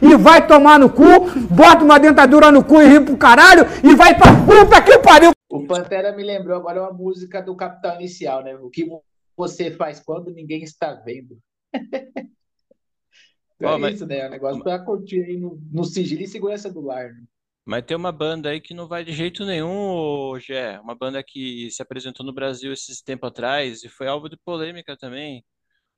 E 0.00 0.16
vai 0.16 0.46
tomar 0.46 0.78
no 0.78 0.90
cu, 0.90 1.04
bota 1.50 1.84
uma 1.84 1.98
dentadura 1.98 2.50
no 2.50 2.64
cu 2.64 2.80
e 2.80 2.86
ri 2.86 3.04
pro 3.04 3.16
caralho 3.16 3.64
e 3.84 3.94
vai 3.94 4.16
pra 4.16 4.32
puta 4.44 4.82
que 4.82 4.98
pariu. 4.98 5.32
O 5.50 5.66
Pantera 5.66 6.14
me 6.16 6.22
lembrou 6.22 6.56
agora 6.56 6.80
uma 6.82 6.92
música 6.92 7.42
do 7.42 7.54
Capital 7.54 7.96
Inicial, 7.96 8.42
né? 8.42 8.54
O 8.56 8.70
que 8.70 8.88
você 9.36 9.70
faz 9.70 10.00
quando 10.00 10.30
ninguém 10.30 10.62
está 10.62 10.94
vendo. 10.94 11.38
Ó, 13.62 13.74
é 13.74 13.78
mas- 13.78 13.94
isso, 13.96 14.06
né? 14.06 14.26
Um 14.26 14.30
negócio 14.30 14.62
pra 14.62 14.78
curtir 14.78 15.22
aí 15.22 15.36
no, 15.36 15.60
no 15.70 15.84
sigilo 15.84 16.22
e 16.22 16.26
segurança 16.26 16.72
do 16.72 16.80
lar. 16.80 17.12
Né? 17.12 17.22
Mas 17.64 17.84
tem 17.84 17.96
uma 17.96 18.10
banda 18.10 18.50
aí 18.50 18.60
que 18.60 18.74
não 18.74 18.88
vai 18.88 19.04
de 19.04 19.12
jeito 19.12 19.44
nenhum, 19.44 19.70
ô 19.70 20.38
Gé. 20.38 20.80
Uma 20.80 20.96
banda 20.96 21.22
que 21.22 21.70
se 21.70 21.80
apresentou 21.80 22.26
no 22.26 22.32
Brasil 22.32 22.72
esses 22.72 23.00
tempo 23.00 23.26
atrás 23.26 23.84
e 23.84 23.88
foi 23.88 24.08
alvo 24.08 24.28
de 24.28 24.36
polêmica 24.36 24.96
também. 24.96 25.44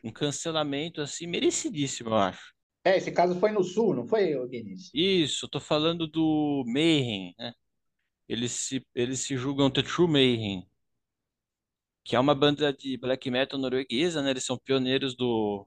Um 0.03 0.13
cancelamento 0.13 1.01
assim 1.01 1.27
merecidíssimo, 1.27 2.11
eu 2.11 2.17
acho. 2.17 2.54
É, 2.85 2.97
esse 2.97 3.11
caso 3.11 3.39
foi 3.41 3.51
no 3.51 3.63
sul, 3.65 3.95
não 3.95 4.07
foi, 4.07 4.35
Guinness? 4.49 4.95
Isso, 4.95 5.49
tô 5.49 5.61
falando 5.61 6.07
do 6.07 6.65
Mayhem, 6.67 7.35
né? 7.39 7.55
Eles 8.29 8.53
se, 8.53 8.87
eles 8.95 9.21
se 9.21 9.37
julgam 9.37 9.71
The 9.71 9.83
True 9.83 10.09
Mayhem, 10.09 10.67
que 12.05 12.17
é 12.17 12.21
uma 12.21 12.35
banda 12.35 12.73
de 12.73 12.97
black 12.97 13.31
metal 13.31 13.59
norueguesa, 13.59 14.23
né? 14.23 14.31
Eles 14.31 14.45
são 14.45 14.59
pioneiros 14.59 15.15
do, 15.17 15.67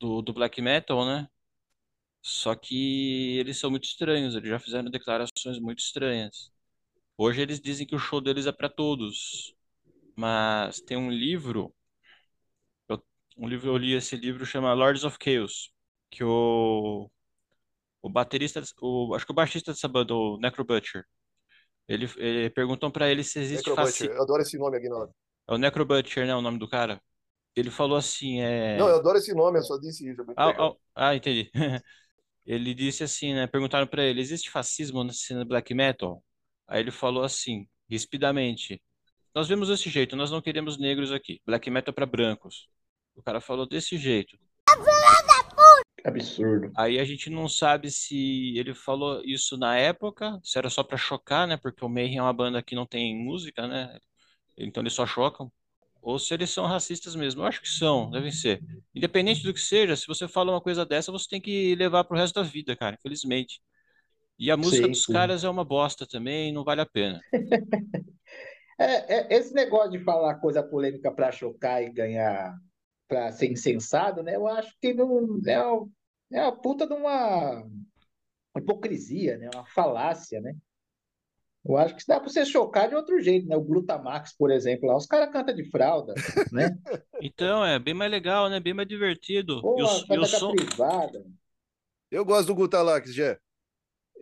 do, 0.00 0.22
do 0.22 0.32
black 0.32 0.60
metal, 0.60 1.04
né? 1.04 1.28
Só 2.22 2.54
que 2.54 3.36
eles 3.38 3.58
são 3.58 3.70
muito 3.70 3.84
estranhos, 3.84 4.34
eles 4.34 4.48
já 4.48 4.58
fizeram 4.58 4.90
declarações 4.90 5.58
muito 5.60 5.80
estranhas. 5.80 6.52
Hoje 7.18 7.42
eles 7.42 7.60
dizem 7.60 7.86
que 7.86 7.96
o 7.96 7.98
show 7.98 8.20
deles 8.20 8.46
é 8.46 8.52
para 8.52 8.68
todos, 8.70 9.54
mas 10.16 10.80
tem 10.82 10.96
um 10.96 11.10
livro, 11.10 11.74
um 13.36 13.48
livro 13.48 13.68
eu 13.70 13.76
li 13.76 13.94
esse 13.94 14.16
livro 14.16 14.44
chama 14.46 14.72
Lords 14.72 15.04
of 15.04 15.16
Chaos, 15.22 15.70
que 16.10 16.24
o 16.24 17.10
o 18.02 18.08
baterista, 18.10 18.62
o, 18.82 19.14
acho 19.14 19.24
que 19.24 19.32
o 19.32 19.34
baixista 19.34 19.72
dessa 19.72 19.88
banda, 19.88 20.14
o 20.14 20.36
Necro 20.38 20.62
Butcher, 20.62 21.06
ele, 21.88 22.06
ele 22.18 22.50
perguntam 22.50 22.90
pra 22.90 23.10
ele 23.10 23.24
se 23.24 23.38
existe 23.38 23.74
faci... 23.74 24.06
eu 24.06 24.22
adoro 24.22 24.42
esse 24.42 24.58
nome, 24.58 24.76
Aguinaldo. 24.76 25.12
É 25.48 25.54
o 25.54 25.58
Necro 25.58 25.86
Butcher, 25.86 26.26
né, 26.26 26.34
o 26.34 26.42
nome 26.42 26.58
do 26.58 26.68
cara? 26.68 27.00
Ele 27.56 27.70
falou 27.70 27.96
assim, 27.96 28.42
é... 28.42 28.76
Não, 28.76 28.88
eu 28.88 28.96
adoro 28.96 29.16
esse 29.16 29.32
nome, 29.34 29.58
eu 29.58 29.62
só 29.62 29.78
disse 29.78 30.10
isso. 30.10 30.20
é 30.20 30.24
Ah, 30.36 30.50
ah, 30.50 30.74
ah, 30.94 31.16
entendi. 31.16 31.50
Ele 32.46 32.74
disse 32.74 33.02
assim, 33.02 33.32
né? 33.34 33.46
Perguntaram 33.46 33.86
pra 33.86 34.04
ele: 34.04 34.20
existe 34.20 34.50
fascismo 34.50 35.02
na 35.02 35.12
cena 35.12 35.44
black 35.44 35.72
metal? 35.74 36.22
Aí 36.66 36.80
ele 36.80 36.90
falou 36.90 37.24
assim, 37.24 37.66
rispidamente: 37.88 38.82
Nós 39.34 39.48
vemos 39.48 39.68
desse 39.68 39.88
jeito, 39.90 40.16
nós 40.16 40.30
não 40.30 40.42
queremos 40.42 40.78
negros 40.78 41.12
aqui. 41.12 41.40
Black 41.46 41.70
metal 41.70 41.92
é 41.92 41.94
pra 41.94 42.06
brancos. 42.06 42.68
O 43.14 43.22
cara 43.22 43.40
falou 43.40 43.66
desse 43.66 43.96
jeito. 43.96 44.38
Absurdo. 46.04 46.70
Aí 46.76 46.98
a 46.98 47.04
gente 47.04 47.30
não 47.30 47.48
sabe 47.48 47.90
se 47.90 48.58
ele 48.58 48.74
falou 48.74 49.22
isso 49.24 49.56
na 49.56 49.76
época, 49.78 50.38
se 50.42 50.58
era 50.58 50.68
só 50.68 50.82
pra 50.82 50.98
chocar, 50.98 51.46
né? 51.46 51.56
Porque 51.56 51.82
o 51.82 51.88
Mayhem 51.88 52.18
é 52.18 52.22
uma 52.22 52.32
banda 52.32 52.62
que 52.62 52.74
não 52.74 52.84
tem 52.84 53.16
música, 53.16 53.66
né? 53.66 53.98
Então 54.58 54.82
eles 54.82 54.92
só 54.92 55.06
chocam. 55.06 55.50
Ou 56.02 56.18
se 56.18 56.34
eles 56.34 56.50
são 56.50 56.66
racistas 56.66 57.16
mesmo. 57.16 57.40
Eu 57.40 57.46
acho 57.46 57.62
que 57.62 57.68
são, 57.68 58.10
devem 58.10 58.30
ser. 58.30 58.62
Independente 58.94 59.42
do 59.42 59.54
que 59.54 59.60
seja, 59.60 59.96
se 59.96 60.06
você 60.06 60.28
fala 60.28 60.52
uma 60.52 60.60
coisa 60.60 60.84
dessa, 60.84 61.10
você 61.10 61.26
tem 61.26 61.40
que 61.40 61.74
levar 61.76 62.04
pro 62.04 62.18
resto 62.18 62.34
da 62.34 62.42
vida, 62.42 62.76
cara, 62.76 62.96
infelizmente. 62.98 63.62
E 64.38 64.50
a 64.50 64.56
música 64.56 64.84
Sim, 64.84 64.92
dos 64.92 65.04
sim. 65.04 65.12
caras 65.12 65.44
é 65.44 65.48
uma 65.48 65.64
bosta 65.64 66.06
também, 66.06 66.52
não 66.52 66.64
vale 66.64 66.82
a 66.82 66.86
pena. 66.86 67.20
É, 68.76 69.34
é, 69.34 69.38
esse 69.38 69.54
negócio 69.54 69.92
de 69.92 70.00
falar 70.00 70.34
coisa 70.40 70.60
polêmica 70.60 71.08
para 71.08 71.30
chocar 71.30 71.80
e 71.80 71.92
ganhar, 71.92 72.58
para 73.08 73.32
ser 73.32 73.50
insensado, 73.50 74.22
né? 74.22 74.36
Eu 74.36 74.46
acho 74.46 74.74
que 74.80 74.92
não 74.94 75.40
é, 75.46 76.38
é 76.38 76.40
a 76.40 76.52
puta 76.52 76.86
de 76.86 76.94
uma 76.94 77.64
hipocrisia, 78.56 79.36
né? 79.38 79.50
Uma 79.54 79.66
falácia, 79.66 80.40
né? 80.40 80.54
Eu 81.64 81.78
acho 81.78 81.96
que 81.96 82.04
dá 82.06 82.20
para 82.20 82.28
você 82.28 82.44
chocar 82.44 82.88
de 82.88 82.94
outro 82.94 83.18
jeito, 83.20 83.46
né? 83.48 83.56
O 83.56 83.62
Glutamax, 83.62 84.36
por 84.36 84.50
exemplo, 84.50 84.86
lá, 84.86 84.96
os 84.96 85.06
caras 85.06 85.32
cantam 85.32 85.54
de 85.54 85.70
fralda, 85.70 86.12
né? 86.52 86.76
Então 87.22 87.64
é 87.64 87.78
bem 87.78 87.94
mais 87.94 88.10
legal, 88.10 88.50
né? 88.50 88.60
Bem 88.60 88.74
mais 88.74 88.86
divertido. 88.86 89.62
E 89.78 89.82
o, 89.82 90.14
e 90.14 90.18
o 90.18 90.26
som. 90.26 90.52
privada. 90.52 91.24
Eu 92.10 92.22
gosto 92.22 92.48
do 92.48 92.54
Gutalax, 92.54 93.14
Jé. 93.14 93.38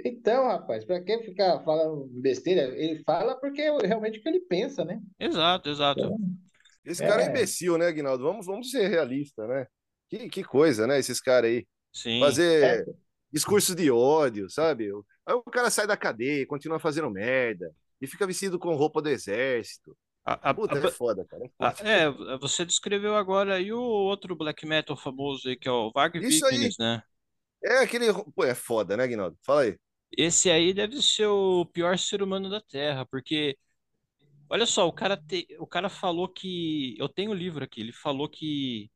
Então, 0.05 0.47
rapaz, 0.47 0.85
para 0.85 1.03
que 1.03 1.19
ficar 1.23 1.63
falando 1.65 2.07
besteira? 2.13 2.63
Ele 2.77 3.03
fala 3.03 3.35
porque 3.35 3.61
é 3.61 3.77
realmente 3.87 4.19
o 4.19 4.23
que 4.23 4.29
ele 4.29 4.41
pensa, 4.41 4.85
né? 4.85 5.01
Exato, 5.19 5.69
exato. 5.69 6.01
Então, 6.01 6.17
Esse 6.85 7.03
cara 7.03 7.23
é 7.23 7.27
É. 7.27 7.29
imbecil, 7.29 7.79
né, 7.79 7.87
Aguinaldo? 7.87 8.25
Vamos, 8.25 8.47
vamos 8.47 8.71
ser 8.71 8.89
realistas, 8.89 9.49
né? 9.49 9.67
Que, 10.09 10.29
que 10.29 10.45
coisa, 10.45 10.87
né? 10.87 10.99
Esses 10.99 11.21
caras 11.21 11.51
aí. 11.51 11.67
Sim. 11.93 12.21
Fazer 12.21 12.87
discurso 13.33 13.75
de 13.75 13.91
ódio, 13.91 14.49
sabe? 14.51 14.91
Aí 15.27 15.35
o 15.35 15.43
cara 15.45 15.71
sai 15.71 15.87
da 15.87 15.97
cadeia, 15.97 16.47
continua 16.47 16.79
fazendo 16.81 17.11
merda. 17.11 17.75
E 18.01 18.07
fica 18.07 18.27
vestido 18.27 18.59
com 18.59 18.75
roupa 18.75 19.01
do 19.01 19.09
exército. 19.09 19.97
A- 20.25 20.51
a- 20.51 20.55
Puta, 20.55 20.75
a 20.79 20.89
é 20.89 20.91
foda, 20.91 21.25
cara. 21.25 21.45
é 21.81 22.03
é, 22.05 22.39
você 22.39 22.65
descreveu 22.65 23.17
agora 23.17 23.55
aí 23.57 23.73
o 23.73 23.81
outro 23.81 24.37
black 24.37 24.65
metal 24.67 24.97
famoso 24.97 25.49
aí, 25.49 25.57
que 25.57 25.69
é 25.69 25.73
o 25.73 25.91
Varg 25.93 26.17
Isso 26.17 26.45
aí. 26.47 26.53
Vikernes, 26.53 26.79
né? 26.79 27.03
É 27.65 27.79
aquele. 27.79 28.07
Pô, 28.35 28.45
é 28.45 28.55
foda, 28.55 28.97
né, 28.97 29.05
Aguinaldo? 29.05 29.37
Fala 29.45 29.63
aí. 29.63 29.79
Esse 30.17 30.51
aí 30.51 30.75
deve 30.75 31.01
ser 31.03 31.27
o 31.27 31.65
pior 31.67 31.99
ser 31.99 32.23
humano 32.23 32.51
da 32.51 32.61
Terra, 32.61 33.07
porque, 33.07 33.57
olha 34.53 34.67
só, 34.67 34.87
o 34.87 34.93
cara, 34.93 35.17
te, 35.17 35.49
o 35.59 35.67
cara 35.67 35.89
falou 35.89 36.29
que. 36.29 36.95
Eu 36.99 37.09
tenho 37.09 37.31
o 37.31 37.35
livro 37.35 37.65
aqui, 37.65 37.81
ele 37.81 37.93
falou 37.93 38.29
que 38.29 38.91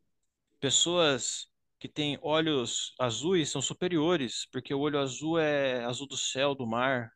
pessoas 0.60 1.48
que 1.78 1.88
têm 1.88 2.18
olhos 2.22 2.94
azuis 3.00 3.50
são 3.50 3.62
superiores, 3.62 4.46
porque 4.52 4.74
o 4.74 4.80
olho 4.80 4.98
azul 4.98 5.38
é 5.38 5.84
azul 5.84 6.06
do 6.06 6.16
céu, 6.16 6.54
do 6.54 6.66
mar. 6.66 7.10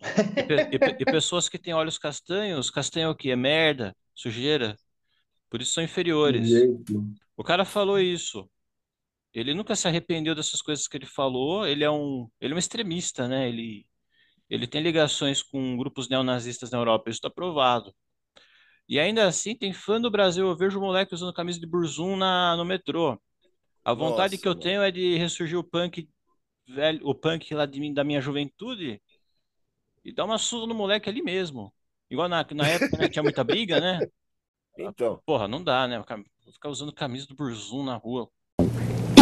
E, 0.00 0.76
e 0.76 1.02
e 1.02 1.04
pessoas 1.04 1.48
que 1.48 1.58
têm 1.58 1.74
olhos 1.74 1.98
castanhos, 1.98 2.70
castanho 2.70 3.08
é 3.08 3.10
o 3.10 3.14
quê? 3.14 3.30
É 3.30 3.36
merda, 3.36 3.94
sujeira. 4.14 4.76
Por 5.50 5.60
isso 5.60 5.72
são 5.74 5.84
inferiores. 5.84 6.50
O 7.36 7.44
cara 7.44 7.64
falou 7.64 8.00
isso. 8.00 8.48
Ele 9.34 9.52
nunca 9.54 9.76
se 9.76 9.86
arrependeu 9.86 10.34
dessas 10.34 10.62
coisas 10.62 10.88
que 10.88 10.96
ele 10.96 11.06
falou. 11.06 11.66
Ele 11.66 11.84
é 11.84 11.90
um, 11.90 12.28
ele 12.40 12.54
é 12.54 12.56
um 12.56 12.58
extremista, 12.58 13.28
né? 13.28 13.48
Ele, 13.48 13.86
ele 14.48 14.66
tem 14.66 14.82
ligações 14.82 15.42
com 15.42 15.76
grupos 15.76 16.08
neonazistas 16.08 16.70
na 16.70 16.78
Europa, 16.78 17.10
isso 17.10 17.18
está 17.18 17.30
provado. 17.30 17.94
E 18.88 19.00
ainda 19.00 19.26
assim, 19.26 19.54
tem 19.56 19.72
fã 19.72 20.00
do 20.00 20.10
Brasil. 20.10 20.46
Eu 20.46 20.56
vejo 20.56 20.78
o 20.78 20.82
moleque 20.82 21.12
usando 21.12 21.32
camisa 21.32 21.58
de 21.58 21.66
Burzum 21.66 22.16
na, 22.16 22.56
no 22.56 22.64
metrô. 22.64 23.20
A 23.84 23.92
vontade 23.92 24.34
Nossa, 24.34 24.42
que 24.42 24.48
eu 24.48 24.52
mano. 24.52 24.62
tenho 24.62 24.82
é 24.82 24.90
de 24.90 25.16
ressurgir 25.16 25.58
o 25.58 25.64
punk 25.64 26.08
velho, 26.68 27.00
o 27.04 27.14
punk 27.14 27.52
lá 27.54 27.66
de 27.66 27.80
mim, 27.80 27.92
da 27.92 28.04
minha 28.04 28.20
juventude 28.20 29.00
e 30.04 30.12
dar 30.12 30.24
uma 30.24 30.38
surra 30.38 30.66
no 30.66 30.74
moleque 30.74 31.08
ali 31.08 31.22
mesmo. 31.22 31.72
Igual 32.08 32.28
na, 32.28 32.46
na 32.52 32.68
época, 32.68 32.96
né, 32.96 33.08
tinha 33.08 33.22
muita 33.22 33.42
briga, 33.42 33.80
né? 33.80 33.98
Então. 34.78 35.18
Porra, 35.24 35.48
não 35.48 35.64
dá, 35.64 35.88
né? 35.88 36.04
Vou 36.44 36.52
ficar 36.52 36.68
usando 36.68 36.92
camisa 36.92 37.26
do 37.26 37.34
Burzum 37.34 37.82
na 37.82 37.96
rua. 37.96 38.28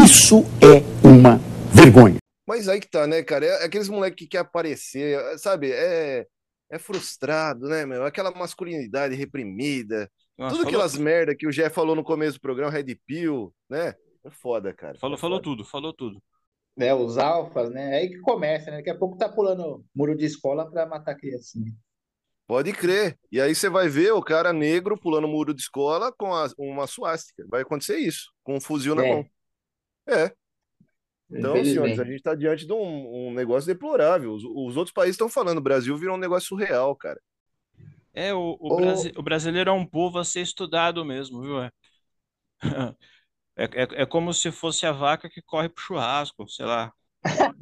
Isso 0.05 0.39
é 0.61 0.83
uma 1.07 1.39
vergonha. 1.73 2.19
Mas 2.47 2.69
aí 2.69 2.81
que 2.81 2.89
tá, 2.91 3.07
né, 3.07 3.23
cara? 3.23 3.47
É 3.47 3.65
aqueles 3.65 3.89
moleque 3.89 4.17
que 4.17 4.27
quer 4.29 4.39
aparecer, 4.39 5.19
sabe? 5.39 5.71
É, 5.73 6.27
é 6.71 6.79
frustrado, 6.79 7.69
né, 7.69 7.87
meu? 7.87 8.05
Aquela 8.05 8.31
masculinidade 8.33 9.15
reprimida. 9.15 10.11
Nossa, 10.37 10.57
Tudo 10.57 10.65
falou- 10.65 10.69
aquelas 10.81 10.97
merda 10.99 11.35
que 11.35 11.47
o 11.47 11.53
Jé 11.53 11.71
falou 11.71 11.95
no 11.97 12.05
começo 12.05 12.39
do 12.39 12.41
programa, 12.43 12.71
Red 12.71 12.95
Pill, 13.07 13.55
né? 13.71 13.95
É 14.25 14.31
foda, 14.31 14.73
cara. 14.75 14.99
Falou, 14.99 15.17
É 15.17 15.21
falou 15.21 15.39
foda. 15.39 15.45
tudo, 15.45 15.65
falou 15.65 15.93
tudo. 15.93 16.23
né, 16.77 16.93
os 16.93 17.19
alfas, 17.19 17.71
né? 17.71 17.95
É 17.95 17.99
aí 18.01 18.09
que 18.11 18.19
começa, 18.19 18.69
né? 18.71 18.79
Daqui 18.79 18.91
a 18.91 18.99
pouco 18.99 19.17
tá 19.17 19.29
pulando 19.29 19.85
muro 19.95 20.17
de 20.17 20.25
escola 20.25 20.69
para 20.69 20.85
matar 20.85 21.15
criancinha. 21.15 21.73
Pode 22.49 22.73
crer. 22.73 23.17
E 23.31 23.41
aí 23.41 23.55
você 23.55 23.69
vai 23.71 23.89
ver 23.89 24.13
o 24.13 24.21
cara 24.21 24.53
negro 24.53 24.99
pulando 24.99 25.29
muro 25.29 25.55
de 25.55 25.63
escola 25.63 26.13
com 26.13 26.35
a- 26.35 26.51
uma 26.59 26.87
suástica. 26.89 27.47
Vai 27.49 27.63
acontecer 27.63 27.97
isso, 27.99 28.33
com 28.43 28.57
um 28.57 28.61
fuzil 28.61 28.95
na 28.97 29.07
É. 29.07 29.13
mão. 29.13 29.27
É. 30.09 30.35
Então, 31.35 31.65
senhores, 31.65 31.99
a 31.99 32.05
Infelizmente. 32.05 32.05
gente 32.05 32.17
está 32.17 32.35
diante 32.35 32.67
de 32.67 32.73
um, 32.73 33.29
um 33.29 33.35
negócio 33.35 33.67
deplorável. 33.67 34.33
Os, 34.35 34.45
os 34.45 34.77
outros 34.77 34.93
países 34.95 35.15
estão 35.15 35.29
falando, 35.29 35.59
o 35.59 35.61
Brasil 35.63 35.97
virou 35.97 36.17
um 36.17 36.19
negócio 36.21 36.49
surreal, 36.49 36.95
cara. 36.97 37.21
É, 38.13 38.33
o, 38.35 38.57
o, 38.61 38.71
brasi- 38.71 39.13
o 39.17 39.23
brasileiro 39.23 39.71
é 39.71 39.73
um 39.73 39.87
povo 39.87 40.19
a 40.19 40.25
ser 40.25 40.41
estudado 40.43 41.05
mesmo, 41.05 41.43
viu? 41.43 41.63
É, 41.63 41.71
é, 43.57 43.65
é, 43.65 44.03
é 44.03 44.07
como 44.07 44.33
se 44.35 44.53
fosse 44.53 44.87
a 44.87 44.93
vaca 44.93 45.31
que 45.31 45.43
corre 45.43 45.69
pro 45.69 45.83
churrasco, 45.85 46.49
sei 46.49 46.67
lá. 46.67 46.93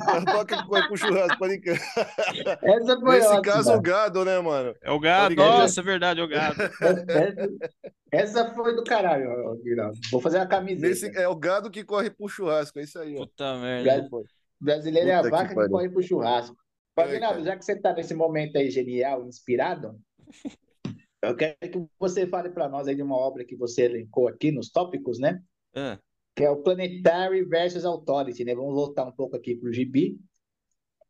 A 0.01 0.21
vaca 0.21 0.57
que 0.57 0.67
corre 0.69 0.87
pro 0.89 0.97
churrasco, 0.97 1.39
pode 1.39 1.61
essa 1.65 3.01
foi 3.01 3.15
Nesse 3.19 3.41
caso, 3.43 3.71
o 3.71 3.73
ótima. 3.75 3.83
gado, 3.83 4.25
né, 4.25 4.41
mano? 4.41 4.75
É 4.83 4.91
o 4.91 4.99
gado, 4.99 5.35
crer. 5.37 5.47
nossa, 5.47 5.81
é 5.81 5.85
verdade, 5.85 6.21
é 6.21 6.25
o 6.25 6.29
gado. 6.29 6.57
Essa, 8.11 8.53
foi 8.55 8.75
do 8.77 8.85
caralho. 8.85 9.59
Vou 10.11 10.21
fazer 10.21 10.39
uma 10.39 10.47
camiseta. 10.47 10.89
Nesse, 10.89 11.17
é 11.19 11.27
o 11.29 11.37
gado 11.37 11.71
que 11.71 11.83
corre 11.85 12.11
pro 12.11 12.29
churrasco, 12.29 12.79
é 12.79 12.83
isso 12.83 12.99
aí, 12.99 13.15
ó. 13.17 13.21
Puta 13.21 13.57
merda. 13.59 14.09
Bra- 14.11 14.21
Brasileiro 14.61 15.09
é 15.09 15.15
a 15.15 15.23
que 15.23 15.31
vaca 15.31 15.49
que 15.49 15.55
pariu. 15.55 15.71
corre 15.71 15.89
pro 15.89 16.03
churrasco. 16.03 16.57
Cara. 16.95 17.43
já 17.43 17.57
que 17.57 17.65
você 17.65 17.75
tá 17.81 17.95
nesse 17.95 18.15
momento 18.15 18.57
aí 18.59 18.71
genial, 18.71 19.27
inspirado, 19.27 19.99
eu 21.23 21.35
quero 21.35 21.57
que 21.59 21.87
você 21.99 22.27
fale 22.27 22.51
para 22.51 22.69
nós 22.69 22.87
aí 22.87 22.95
de 22.95 23.03
uma 23.03 23.17
obra 23.17 23.45
que 23.45 23.57
você 23.57 23.83
elencou 23.85 24.29
aqui 24.29 24.53
nos 24.53 24.71
tópicos, 24.71 25.19
né? 25.19 25.41
Ah, 25.75 25.99
Que 26.35 26.45
é 26.45 26.51
o 26.51 26.63
Planetary 26.63 27.45
versus 27.45 27.85
Authority, 27.85 28.45
né? 28.45 28.55
Vamos 28.55 28.75
voltar 28.75 29.05
um 29.05 29.13
pouco 29.13 29.37
aqui 29.37 29.55
pro 29.55 29.73
gibi, 29.73 30.19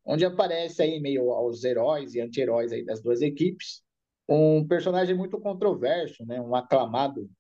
onde 0.05 0.25
aparece 0.25 0.83
aí 0.83 1.01
meio 1.01 1.31
aos 1.31 1.63
heróis 1.65 2.15
e 2.15 2.21
anti-heróis 2.21 2.73
aí 2.73 2.85
das 2.85 3.01
duas 3.01 3.23
equipes, 3.23 3.83
um 4.29 4.67
personagem 4.67 5.15
muito 5.15 5.41
controverso, 5.41 6.25
né? 6.27 6.41
Um 6.41 6.55
aclamado 6.55 7.31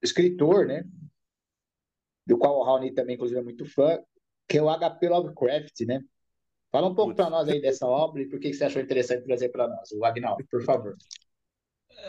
escritor, 0.00 0.66
né? 0.66 0.84
Do 2.26 2.38
qual 2.38 2.58
o 2.58 2.62
Raoni 2.62 2.92
também, 2.92 3.16
inclusive, 3.16 3.40
é 3.40 3.42
muito 3.42 3.64
fã, 3.66 3.98
que 4.48 4.58
é 4.58 4.62
o 4.62 4.68
HP 4.68 5.08
Lovecraft, 5.08 5.80
né? 5.86 6.00
Fala 6.70 6.88
um 6.88 6.94
pouco 6.94 7.14
para 7.14 7.28
nós 7.28 7.48
aí 7.48 7.60
dessa 7.60 7.86
obra 7.86 8.22
e 8.22 8.28
por 8.28 8.40
que 8.40 8.48
que 8.48 8.54
você 8.54 8.64
achou 8.64 8.80
interessante 8.80 9.24
trazer 9.24 9.50
para 9.50 9.68
nós, 9.68 9.90
o 9.92 10.04
Agnaldo, 10.04 10.44
por 10.50 10.62
favor. 10.64 10.96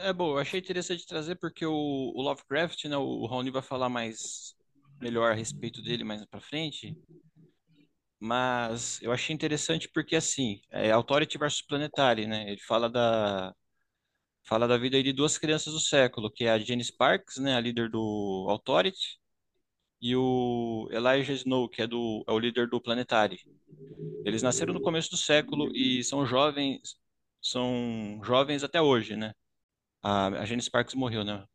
É 0.04 0.14
bom, 0.14 0.32
eu 0.32 0.38
achei 0.38 0.60
interessante 0.60 1.06
trazer 1.06 1.36
porque 1.36 1.66
o, 1.66 1.74
o 2.16 2.22
Lovecraft, 2.22 2.86
né, 2.86 2.96
o 2.96 3.26
Raoni 3.26 3.52
vai 3.52 3.62
falar 3.62 3.90
mais 3.90 4.56
melhor 5.02 5.32
a 5.32 5.36
respeito 5.36 5.82
dele 5.82 6.04
mais 6.04 6.26
pra 6.26 6.40
frente, 6.42 6.98
mas 8.20 9.02
eu 9.02 9.12
achei 9.12 9.34
interessante 9.36 9.90
porque 9.94 10.16
assim, 10.16 10.62
é 10.72 10.92
Authority 10.92 11.38
versus 11.38 11.62
Planetary, 11.62 12.26
né? 12.28 12.50
Ele 12.50 12.60
fala 12.62 12.90
da 12.90 13.54
fala 14.44 14.68
da 14.68 14.78
vida 14.78 15.02
de 15.04 15.14
duas 15.14 15.38
crianças 15.38 15.74
do 15.74 15.80
século, 15.80 16.32
que 16.32 16.46
é 16.46 16.52
a 16.52 16.60
Jane 16.60 16.84
Sparks, 16.84 17.38
né, 17.38 17.56
a 17.56 17.62
líder 17.62 17.90
do 17.90 18.48
Authority, 18.50 19.20
e 20.02 20.16
o 20.16 20.88
Elijah 20.92 21.34
Snow, 21.34 21.70
que 21.70 21.82
é 21.82 21.88
do 21.88 22.24
é 22.28 22.32
o 22.32 22.40
líder 22.40 22.68
do 22.70 22.82
Planetary. 22.82 23.40
Eles 24.26 24.44
nasceram 24.44 24.74
no 24.74 24.82
começo 24.82 25.10
do 25.12 25.18
século 25.18 25.70
e 25.76 26.04
são 26.04 26.26
jovens 26.26 26.98
são 27.42 28.22
jovens 28.24 28.64
até 28.64 28.82
hoje, 28.82 29.16
né? 29.18 29.34
A, 30.04 30.28
a 30.28 30.46
Jane 30.46 30.62
Sparks 30.62 30.96
morreu, 30.96 31.24
né? 31.26 31.46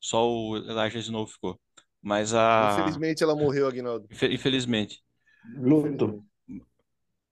Só 0.00 0.28
o 0.28 0.56
Elijah 0.58 0.98
Snow 1.00 1.26
ficou. 1.26 1.60
Mas 2.04 2.34
a. 2.34 2.70
Infelizmente 2.70 3.24
ela 3.24 3.34
morreu, 3.34 3.66
Aguinaldo. 3.66 4.06
Infe- 4.12 4.32
Infelizmente. 4.32 5.02
Luto. 5.58 6.22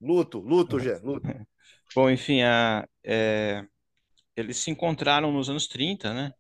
Luto, 0.01 0.41
luto, 0.41 0.79
Gé, 0.81 0.99
luto. 0.99 1.29
Bom, 1.95 2.11
enfim, 2.11 2.43
a, 2.43 2.89
é, 3.05 3.64
eles 4.37 4.59
se 4.59 4.70
encontraram 4.70 5.33
nos 5.33 5.51
anos 5.51 5.66
30, 5.68 6.14
né? 6.14 6.33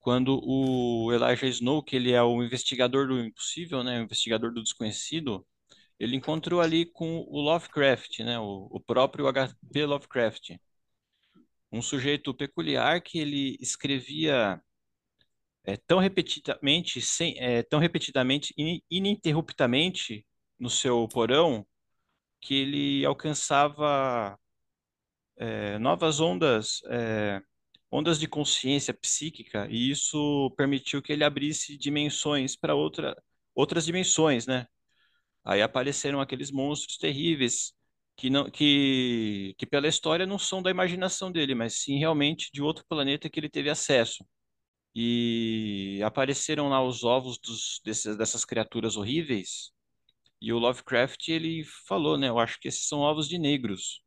Quando 0.00 0.40
o 0.44 1.12
Elijah 1.12 1.46
Snow, 1.48 1.82
que 1.82 1.96
ele 1.96 2.12
é 2.12 2.22
o 2.22 2.42
investigador 2.42 3.08
do 3.08 3.20
impossível, 3.20 3.84
né? 3.84 4.00
O 4.00 4.04
investigador 4.04 4.52
do 4.52 4.62
desconhecido, 4.62 5.46
ele 5.98 6.16
encontrou 6.16 6.60
ali 6.60 6.86
com 6.86 7.20
o 7.28 7.40
Lovecraft, 7.40 8.20
né? 8.20 8.38
O, 8.38 8.68
o 8.70 8.80
próprio 8.80 9.26
H.P. 9.28 9.86
Lovecraft. 9.86 10.52
Um 11.72 11.82
sujeito 11.82 12.34
peculiar 12.34 13.00
que 13.02 13.18
ele 13.18 13.56
escrevia 13.60 14.60
é, 15.68 15.76
tão 15.76 15.98
repetidamente, 15.98 17.00
sem, 17.02 17.36
é, 17.38 17.62
tão 17.62 17.78
repetidamente, 17.80 18.54
in- 18.58 18.82
ininterruptamente 18.90 20.26
no 20.58 20.70
seu 20.70 21.08
porão, 21.08 21.66
que 22.40 22.54
ele 22.54 23.04
alcançava 23.06 24.38
é, 25.36 25.78
novas 25.78 26.20
ondas, 26.20 26.80
é, 26.90 27.40
ondas 27.90 28.18
de 28.18 28.26
consciência 28.28 28.92
psíquica, 28.94 29.66
e 29.70 29.90
isso 29.90 30.50
permitiu 30.56 31.00
que 31.02 31.12
ele 31.12 31.24
abrisse 31.24 31.76
dimensões 31.78 32.56
para 32.56 32.74
outra, 32.74 33.16
outras 33.54 33.84
dimensões, 33.86 34.46
né? 34.46 34.66
Aí 35.44 35.62
apareceram 35.62 36.20
aqueles 36.20 36.50
monstros 36.52 36.98
terríveis 36.98 37.72
que 38.16 38.30
não, 38.30 38.50
que, 38.50 39.54
que 39.58 39.66
pela 39.66 39.88
história 39.88 40.26
não 40.26 40.38
são 40.38 40.62
da 40.62 40.70
imaginação 40.70 41.32
dele, 41.32 41.54
mas 41.54 41.74
sim 41.82 41.98
realmente 41.98 42.50
de 42.52 42.62
outro 42.62 42.84
planeta 42.88 43.30
que 43.30 43.40
ele 43.40 43.48
teve 43.50 43.70
acesso. 43.70 44.24
E 44.94 46.00
apareceram 46.04 46.68
lá 46.68 46.82
os 46.84 47.04
ovos 47.04 47.38
dos, 47.38 47.80
desses, 47.84 48.16
dessas 48.16 48.44
criaturas 48.44 48.96
horríveis. 48.96 49.72
E 50.40 50.52
o 50.52 50.58
Lovecraft 50.58 51.28
ele 51.28 51.64
falou, 51.88 52.18
né? 52.18 52.28
Eu 52.28 52.38
acho 52.38 52.60
que 52.60 52.68
esses 52.68 52.88
são 52.88 53.00
ovos 53.00 53.28
de 53.28 53.38
negros, 53.38 54.02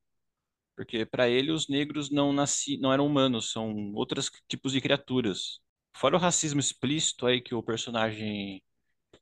porque 0.75 1.05
para 1.05 1.29
ele 1.29 1.51
os 1.51 1.67
negros 1.69 2.09
não 2.11 2.33
nasci, 2.33 2.77
não 2.77 2.93
eram 2.93 3.05
humanos, 3.07 3.51
são 3.51 3.93
outros 3.93 4.31
tipos 4.49 4.73
de 4.73 4.81
criaturas. 4.81 5.59
Fora 5.95 6.15
o 6.17 6.19
racismo 6.19 6.59
explícito 6.59 7.27
aí 7.27 7.41
que 7.41 7.55
o 7.55 7.63
personagem 7.63 8.63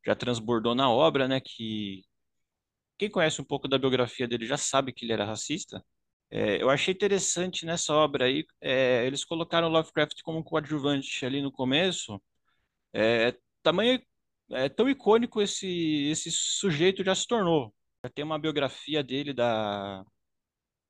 já 0.05 0.15
transbordou 0.15 0.75
na 0.75 0.89
obra, 0.91 1.27
né? 1.27 1.41
Que 1.41 2.03
quem 2.97 3.09
conhece 3.09 3.41
um 3.41 3.45
pouco 3.45 3.67
da 3.67 3.77
biografia 3.79 4.27
dele 4.27 4.45
já 4.45 4.57
sabe 4.57 4.93
que 4.93 5.05
ele 5.05 5.13
era 5.13 5.25
racista. 5.25 5.83
É, 6.31 6.61
eu 6.61 6.69
achei 6.69 6.93
interessante 6.93 7.65
nessa 7.65 7.93
obra 7.93 8.25
aí, 8.25 8.45
é, 8.61 9.05
eles 9.05 9.25
colocaram 9.25 9.67
Lovecraft 9.69 10.21
como 10.23 10.43
coadjuvante 10.43 11.25
ali 11.25 11.41
no 11.41 11.51
começo. 11.51 12.21
É, 12.93 13.37
tamanho, 13.63 14.01
é 14.51 14.69
tão 14.69 14.89
icônico 14.89 15.41
esse, 15.41 15.67
esse 16.11 16.31
sujeito 16.31 17.03
já 17.03 17.15
se 17.15 17.27
tornou. 17.27 17.73
Já 18.03 18.09
tem 18.11 18.25
uma 18.25 18.39
biografia 18.39 19.03
dele 19.03 19.33
da. 19.33 20.05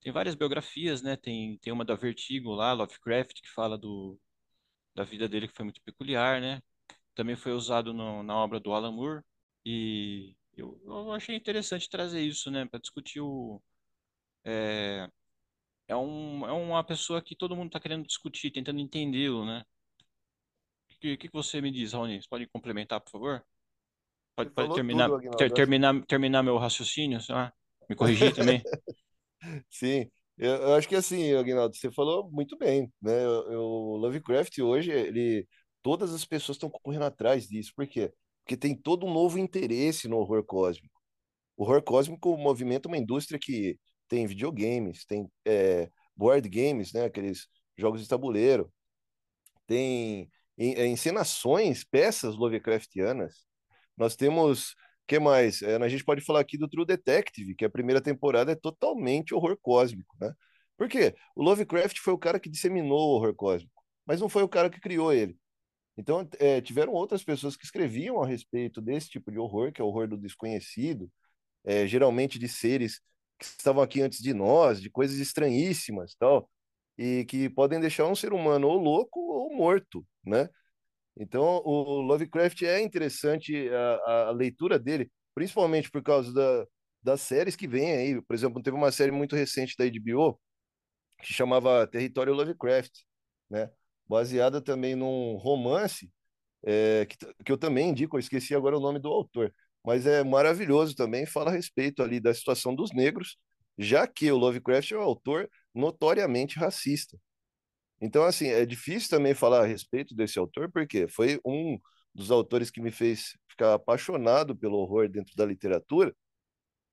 Tem 0.01 0.11
várias 0.13 0.35
biografias, 0.35 1.01
né? 1.03 1.17
Tem, 1.17 1.57
tem 1.59 1.73
uma 1.73 1.85
da 1.85 1.95
Vertigo 1.95 2.51
lá, 2.53 2.73
Lovecraft, 2.73 3.41
que 3.41 3.49
fala 3.51 3.77
do, 3.77 4.19
da 4.95 5.03
vida 5.03 5.27
dele 5.29 5.47
que 5.47 5.55
foi 5.55 5.65
muito 5.65 5.81
peculiar, 5.83 6.41
né? 6.41 6.61
Também 7.15 7.35
foi 7.37 7.53
usado 7.53 7.93
no- 7.93 8.23
na 8.23 8.35
obra 8.37 8.59
do 8.59 8.73
Alan 8.73 8.91
Moore. 8.93 9.23
E 9.65 10.35
eu, 10.57 10.81
eu 10.85 11.11
achei 11.13 11.35
interessante 11.35 11.89
trazer 11.89 12.21
isso, 12.21 12.51
né? 12.51 12.65
Para 12.67 12.79
discutir 12.81 13.21
o. 13.21 13.61
É, 14.45 15.09
é, 15.89 15.95
um, 15.95 16.45
é 16.45 16.51
uma 16.51 16.83
pessoa 16.83 17.21
que 17.21 17.35
todo 17.35 17.55
mundo 17.55 17.67
está 17.67 17.79
querendo 17.79 18.05
discutir, 18.05 18.51
tentando 18.51 18.79
entendê-lo, 18.79 19.43
né? 19.43 19.63
O 20.95 20.99
que, 20.99 21.17
que 21.17 21.29
você 21.31 21.59
me 21.61 21.71
diz, 21.71 21.93
Raoni? 21.93 22.21
Você 22.21 22.27
pode 22.29 22.47
complementar, 22.47 23.01
por 23.01 23.09
favor? 23.09 23.43
Pode, 24.35 24.51
pode 24.51 24.75
terminar, 24.75 25.07
tudo, 25.07 25.17
Aguinaldo. 25.17 25.37
ter- 25.37 25.53
terminar, 25.53 26.05
terminar 26.05 26.43
meu 26.43 26.57
raciocínio, 26.57 27.19
sei 27.19 27.33
lá, 27.33 27.51
me 27.89 27.95
corrigir 27.95 28.33
também? 28.35 28.61
Sim, 29.69 30.09
eu, 30.37 30.51
eu 30.55 30.73
acho 30.75 30.87
que 30.87 30.95
assim, 30.95 31.33
Aguinaldo, 31.33 31.75
você 31.75 31.91
falou 31.91 32.29
muito 32.31 32.57
bem, 32.57 32.91
né? 33.01 33.27
O 33.27 33.97
Lovecraft 33.97 34.59
hoje, 34.59 34.91
ele, 34.91 35.47
todas 35.81 36.13
as 36.13 36.23
pessoas 36.23 36.55
estão 36.57 36.69
correndo 36.69 37.05
atrás 37.05 37.47
disso. 37.47 37.71
Por 37.75 37.87
quê? 37.87 38.13
Porque 38.43 38.55
tem 38.57 38.75
todo 38.75 39.05
um 39.05 39.13
novo 39.13 39.39
interesse 39.39 40.07
no 40.07 40.17
horror 40.17 40.43
cósmico. 40.45 40.99
O 41.57 41.63
horror 41.63 41.83
cósmico 41.83 42.37
movimenta 42.37 42.87
uma 42.87 42.97
indústria 42.97 43.39
que 43.41 43.77
tem 44.09 44.27
videogames, 44.27 45.05
tem 45.05 45.31
é, 45.45 45.89
board 46.15 46.49
games, 46.49 46.91
né? 46.91 47.05
Aqueles 47.05 47.47
jogos 47.77 48.01
de 48.01 48.09
tabuleiro, 48.09 48.71
tem 49.67 50.29
é, 50.57 50.87
encenações, 50.87 51.83
peças 51.83 52.35
Lovecraftianas. 52.35 53.45
Nós 53.95 54.15
temos, 54.15 54.75
que 55.07 55.19
mais? 55.19 55.61
É, 55.61 55.75
a 55.75 55.87
gente 55.89 56.03
pode 56.03 56.21
falar 56.21 56.41
aqui 56.41 56.57
do 56.57 56.67
True 56.67 56.85
Detective, 56.85 57.55
que 57.55 57.65
a 57.65 57.69
primeira 57.69 58.01
temporada 58.01 58.51
é 58.51 58.55
totalmente 58.55 59.33
horror 59.33 59.57
cósmico, 59.61 60.17
né? 60.19 60.33
Por 60.77 60.87
quê? 60.89 61.15
O 61.35 61.43
Lovecraft 61.43 61.99
foi 61.99 62.13
o 62.13 62.17
cara 62.17 62.39
que 62.39 62.49
disseminou 62.49 62.99
o 62.99 63.15
horror 63.15 63.35
cósmico, 63.35 63.83
mas 64.05 64.19
não 64.21 64.29
foi 64.29 64.43
o 64.43 64.49
cara 64.49 64.69
que 64.69 64.79
criou 64.79 65.13
ele. 65.13 65.37
Então, 65.97 66.27
é, 66.39 66.61
tiveram 66.61 66.93
outras 66.93 67.23
pessoas 67.23 67.57
que 67.57 67.65
escreviam 67.65 68.21
a 68.23 68.27
respeito 68.27 68.81
desse 68.81 69.09
tipo 69.09 69.31
de 69.31 69.37
horror, 69.37 69.71
que 69.73 69.81
é 69.81 69.83
o 69.83 69.87
horror 69.87 70.07
do 70.07 70.17
desconhecido, 70.17 71.11
é, 71.65 71.85
geralmente 71.85 72.39
de 72.39 72.47
seres 72.47 73.01
que 73.39 73.45
estavam 73.45 73.83
aqui 73.83 74.01
antes 74.01 74.19
de 74.21 74.33
nós, 74.33 74.81
de 74.81 74.89
coisas 74.89 75.17
estranhíssimas, 75.19 76.15
tal, 76.15 76.49
e 76.97 77.25
que 77.25 77.49
podem 77.49 77.79
deixar 77.79 78.05
um 78.07 78.15
ser 78.15 78.33
humano 78.33 78.67
ou 78.67 78.77
louco 78.77 79.19
ou 79.19 79.55
morto, 79.55 80.05
né? 80.25 80.49
Então, 81.17 81.61
o 81.65 82.01
Lovecraft 82.01 82.63
é 82.63 82.81
interessante 82.81 83.69
a, 83.69 84.29
a 84.29 84.31
leitura 84.31 84.79
dele, 84.79 85.11
principalmente 85.35 85.91
por 85.91 86.01
causa 86.03 86.33
da, 86.33 86.65
das 87.03 87.21
séries 87.21 87.55
que 87.55 87.67
vêm 87.67 87.91
aí. 87.93 88.21
Por 88.21 88.33
exemplo, 88.35 88.61
teve 88.63 88.77
uma 88.77 88.91
série 88.91 89.11
muito 89.11 89.35
recente 89.35 89.75
da 89.77 89.85
HBO 89.85 90.39
que 91.21 91.33
chamava 91.33 91.87
Território 91.87 92.33
Lovecraft, 92.33 92.91
né? 93.49 93.69
Baseada 94.07 94.61
também 94.61 94.95
num 94.95 95.37
romance 95.37 96.11
é, 96.63 97.05
que, 97.05 97.17
que 97.45 97.51
eu 97.51 97.57
também 97.57 97.89
indico, 97.89 98.17
eu 98.17 98.19
esqueci 98.19 98.55
agora 98.55 98.77
o 98.77 98.81
nome 98.81 98.99
do 98.99 99.09
autor, 99.09 99.53
mas 99.85 100.05
é 100.05 100.23
maravilhoso 100.23 100.95
também, 100.95 101.25
fala 101.25 101.51
a 101.51 101.53
respeito 101.53 102.03
ali 102.03 102.19
da 102.19 102.33
situação 102.33 102.75
dos 102.75 102.91
negros, 102.91 103.37
já 103.77 104.07
que 104.07 104.31
o 104.31 104.37
Lovecraft 104.37 104.91
é 104.91 104.97
um 104.97 105.01
autor 105.01 105.49
notoriamente 105.73 106.59
racista. 106.59 107.17
Então, 108.01 108.23
assim, 108.23 108.47
é 108.47 108.65
difícil 108.65 109.09
também 109.09 109.33
falar 109.33 109.61
a 109.61 109.65
respeito 109.67 110.15
desse 110.15 110.39
autor, 110.39 110.71
porque 110.71 111.07
foi 111.07 111.39
um 111.45 111.77
dos 112.13 112.31
autores 112.31 112.71
que 112.71 112.81
me 112.81 112.91
fez 112.91 113.37
ficar 113.49 113.73
apaixonado 113.73 114.55
pelo 114.55 114.77
horror 114.77 115.09
dentro 115.09 115.35
da 115.35 115.45
literatura, 115.45 116.15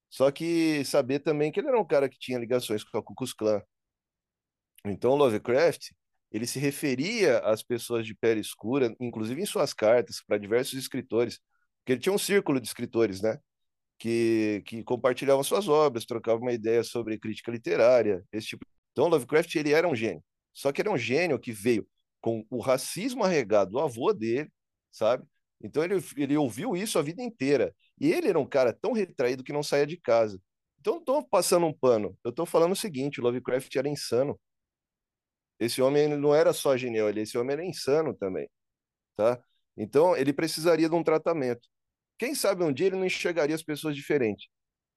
só 0.08 0.30
que 0.30 0.84
saber 0.84 1.20
também 1.20 1.52
que 1.52 1.60
ele 1.60 1.68
era 1.68 1.80
um 1.80 1.86
cara 1.86 2.08
que 2.08 2.18
tinha 2.18 2.38
ligações 2.38 2.84
com 2.84 2.98
a 2.98 3.02
Ku 3.02 3.14
Klux 3.14 3.32
Klan. 3.32 3.62
Então, 4.84 5.14
Lovecraft, 5.14 5.90
ele 6.30 6.46
se 6.46 6.58
referia 6.58 7.38
às 7.40 7.62
pessoas 7.62 8.06
de 8.06 8.14
pele 8.14 8.40
escura, 8.40 8.94
inclusive 9.00 9.40
em 9.40 9.46
suas 9.46 9.72
cartas, 9.72 10.22
para 10.26 10.38
diversos 10.38 10.74
escritores, 10.78 11.40
porque 11.86 11.92
ele 11.92 12.00
tinha 12.00 12.12
um 12.12 12.18
círculo 12.18 12.60
de 12.60 12.66
escritores, 12.66 13.22
né? 13.22 13.38
Que, 13.96 14.60
que 14.66 14.82
compartilhavam 14.82 15.44
suas 15.44 15.68
obras, 15.68 16.04
trocavam 16.04 16.42
uma 16.42 16.52
ideia 16.52 16.82
sobre 16.82 17.16
crítica 17.16 17.52
literária, 17.52 18.24
esse 18.32 18.48
tipo. 18.48 18.66
Então, 18.90 19.06
Lovecraft, 19.06 19.54
ele 19.54 19.72
era 19.72 19.86
um 19.86 19.94
gênio. 19.94 20.22
Só 20.52 20.72
que 20.72 20.80
era 20.80 20.90
um 20.90 20.98
gênio 20.98 21.38
que 21.38 21.52
veio 21.52 21.86
com 22.20 22.44
o 22.50 22.58
racismo 22.60 23.22
arregado 23.22 23.70
do 23.70 23.78
avô 23.78 24.12
dele, 24.12 24.50
sabe? 24.90 25.24
Então 25.62 25.84
ele, 25.84 25.94
ele 26.16 26.36
ouviu 26.36 26.76
isso 26.76 26.98
a 26.98 27.02
vida 27.02 27.22
inteira. 27.22 27.72
E 28.00 28.12
ele 28.12 28.28
era 28.28 28.38
um 28.38 28.46
cara 28.46 28.72
tão 28.72 28.92
retraído 28.92 29.44
que 29.44 29.52
não 29.52 29.62
saía 29.62 29.86
de 29.86 29.96
casa. 29.96 30.40
Então 30.80 30.94
não 30.94 31.00
estou 31.00 31.28
passando 31.28 31.66
um 31.66 31.72
pano. 31.72 32.18
Eu 32.24 32.30
estou 32.30 32.46
falando 32.46 32.72
o 32.72 32.76
seguinte: 32.76 33.20
Lovecraft 33.20 33.74
era 33.76 33.88
insano. 33.88 34.38
Esse 35.60 35.80
homem 35.80 36.08
não 36.08 36.34
era 36.34 36.52
só 36.52 36.76
genial, 36.76 37.10
esse 37.10 37.38
homem 37.38 37.52
era 37.52 37.64
insano 37.64 38.12
também, 38.12 38.48
tá? 39.16 39.40
Então 39.76 40.16
ele 40.16 40.32
precisaria 40.32 40.88
de 40.88 40.94
um 40.94 41.04
tratamento. 41.04 41.68
Quem 42.18 42.34
sabe 42.34 42.64
um 42.64 42.72
dia 42.72 42.86
ele 42.86 42.96
não 42.96 43.06
enxergaria 43.06 43.54
as 43.54 43.62
pessoas 43.62 43.94
diferentes. 43.94 44.48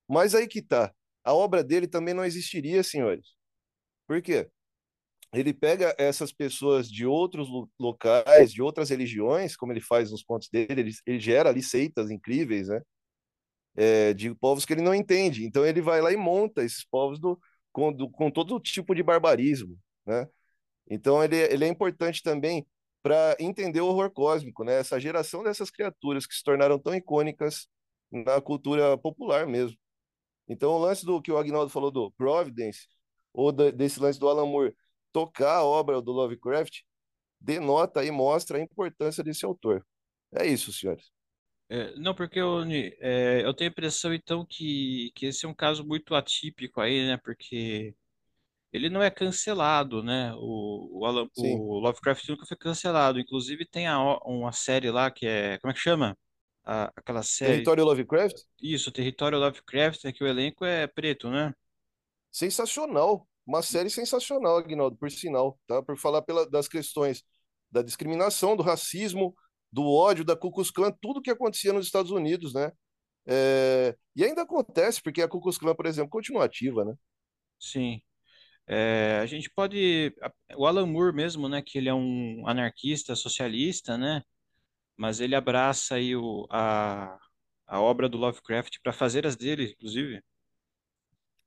Mas 0.08 0.34
aí 0.36 0.48
que 0.48 0.62
tá. 0.62 0.94
A 1.24 1.34
obra 1.34 1.64
dele 1.64 1.88
também 1.88 2.14
não 2.14 2.26
existiria, 2.26 2.84
senhores. 2.84 3.36
Por 4.08 4.22
quê? 4.22 4.50
Ele 5.34 5.54
pega 5.54 5.96
essas 5.98 6.32
pessoas 6.32 6.90
de 6.90 7.06
outros 7.06 7.48
locais, 7.80 8.52
de 8.52 8.62
outras 8.62 8.90
religiões, 8.90 9.56
como 9.56 9.72
ele 9.72 9.82
faz 9.82 10.12
nos 10.12 10.24
contos 10.24 10.50
dele, 10.50 10.82
ele, 10.82 10.92
ele 11.06 11.20
gera 11.20 11.50
ali 11.50 11.62
seitas 11.62 12.10
incríveis, 12.10 12.68
né? 12.68 12.82
É, 13.76 14.14
de 14.14 14.34
povos 14.36 14.66
que 14.66 14.74
ele 14.74 14.82
não 14.82 14.96
entende. 14.96 15.46
Então 15.46 15.66
ele 15.66 15.82
vai 15.82 16.02
lá 16.02 16.12
e 16.12 16.18
monta 16.18 16.64
esses 16.64 16.84
povos 16.84 17.20
do, 17.20 17.40
com, 17.72 17.94
do, 17.94 18.10
com 18.10 18.32
todo 18.32 18.60
tipo 18.60 18.96
de 18.96 19.04
barbarismo, 19.04 19.78
né? 20.06 20.28
Então 20.90 21.24
ele, 21.24 21.38
ele 21.38 21.66
é 21.66 21.68
importante 21.68 22.24
também 22.24 22.66
para 23.02 23.36
entender 23.39 23.82
o 23.82 23.88
horror 23.88 24.12
cósmico, 24.12 24.64
né? 24.64 24.80
Essa 24.80 25.00
geração 25.00 25.43
dessas 25.43 25.72
criaturas 25.72 26.26
que 26.26 26.36
se 26.36 26.43
tornaram 26.43 26.80
tão 26.80 26.93
icônicas 26.95 27.68
na 28.12 28.41
cultura 28.41 28.97
popular 28.97 29.47
mesmo. 29.47 29.78
Então 30.47 30.72
o 30.72 30.80
lance 30.80 31.06
do 31.06 31.22
que 31.22 31.32
o 31.32 31.38
Agnaldo 31.38 31.70
falou 31.72 31.91
do 31.91 32.12
Providence 32.14 32.88
ou 33.34 33.52
da, 33.52 33.72
desse 33.72 34.00
lance 34.00 34.20
do 34.20 34.28
Alan 34.28 34.45
Moore 34.45 34.76
tocar 35.12 35.58
a 35.58 35.64
obra 35.64 36.02
do 36.02 36.12
Lovecraft 36.12 36.82
denota 37.39 38.04
e 38.04 38.12
mostra 38.12 38.58
a 38.58 38.62
importância 38.62 39.24
desse 39.24 39.45
autor. 39.45 39.86
É 40.36 40.45
isso, 40.45 40.74
senhores. 40.74 41.12
É, 41.70 41.95
não, 41.97 42.16
porque 42.16 42.39
eu, 42.39 42.64
é, 43.00 43.45
eu 43.45 43.54
tenho 43.54 43.70
a 43.70 43.72
impressão, 43.72 44.14
então, 44.14 44.45
que, 44.45 45.12
que 45.16 45.28
esse 45.28 45.45
é 45.45 45.50
um 45.50 45.54
caso 45.54 45.86
muito 45.86 46.16
atípico 46.16 46.82
aí, 46.82 47.08
né? 47.08 47.18
Porque 47.18 47.95
ele 48.72 48.90
não 48.90 49.02
é 49.02 49.10
cancelado, 49.10 50.04
né? 50.04 50.32
O, 50.36 51.00
o, 51.00 51.06
Alan, 51.06 51.28
o 51.36 51.80
Lovecraft 51.80 52.28
nunca 52.30 52.46
foi 52.46 52.58
cancelado. 52.58 53.20
Inclusive, 53.20 53.66
tem 53.66 53.88
a, 53.88 54.00
uma 54.26 54.52
série 54.52 54.92
lá 54.92 55.10
que 55.10 55.26
é. 55.26 55.58
Como 55.60 55.72
é 55.72 55.74
que 55.74 55.80
chama? 55.80 56.18
A, 56.64 56.92
aquela 56.96 57.24
série. 57.24 57.54
Território 57.54 57.86
Lovecraft? 57.86 58.38
Isso, 58.62 58.92
Território 58.92 59.40
Lovecraft, 59.40 60.06
é 60.06 60.14
que 60.14 60.24
o 60.24 60.28
elenco 60.28 60.64
é 60.64 60.86
preto, 60.86 61.30
né? 61.30 61.54
Sensacional. 62.32 63.28
Uma 63.46 63.64
série 63.64 63.90
sensacional, 63.90 64.58
Aguinaldo, 64.58 64.96
por 64.96 65.10
sinal, 65.10 65.60
tá? 65.66 65.82
Por 65.82 65.98
falar 65.98 66.22
pela, 66.22 66.48
das 66.48 66.68
questões 66.68 67.24
da 67.72 67.82
discriminação, 67.82 68.56
do 68.56 68.62
racismo, 68.62 69.36
do 69.72 69.84
ódio, 69.88 70.24
da 70.24 70.36
Ku 70.36 70.52
Klux 70.52 70.70
Klan, 70.70 70.92
tudo 71.02 71.22
que 71.22 71.32
acontecia 71.32 71.74
nos 71.74 71.88
Estados 71.88 72.12
Unidos, 72.12 72.54
né? 72.54 72.72
É... 73.26 73.96
E 74.16 74.24
ainda 74.24 74.44
acontece, 74.44 75.02
porque 75.02 75.24
a 75.24 75.28
Ku 75.28 75.42
Klux 75.42 75.58
Klan, 75.58 75.74
por 75.74 75.88
exemplo, 75.88 76.12
continua 76.12 76.46
ativa, 76.46 76.86
né? 76.86 76.94
Sim. 77.60 78.02
É, 78.72 79.18
a 79.20 79.26
gente 79.26 79.50
pode. 79.50 80.16
O 80.56 80.68
Alan 80.68 80.86
Moore 80.86 81.16
mesmo, 81.16 81.50
né? 81.50 81.60
Que 81.60 81.80
ele 81.80 81.90
é 81.90 81.94
um 81.94 82.48
anarquista, 82.48 83.16
socialista, 83.16 83.98
né? 83.98 84.22
Mas 84.96 85.20
ele 85.20 85.34
abraça 85.34 85.96
aí 85.96 86.16
o, 86.16 86.46
a, 86.52 87.18
a 87.66 87.82
obra 87.82 88.08
do 88.08 88.20
Lovecraft 88.20 88.78
para 88.84 88.94
fazer 88.94 89.26
as 89.26 89.36
dele, 89.36 89.72
inclusive. 89.72 90.22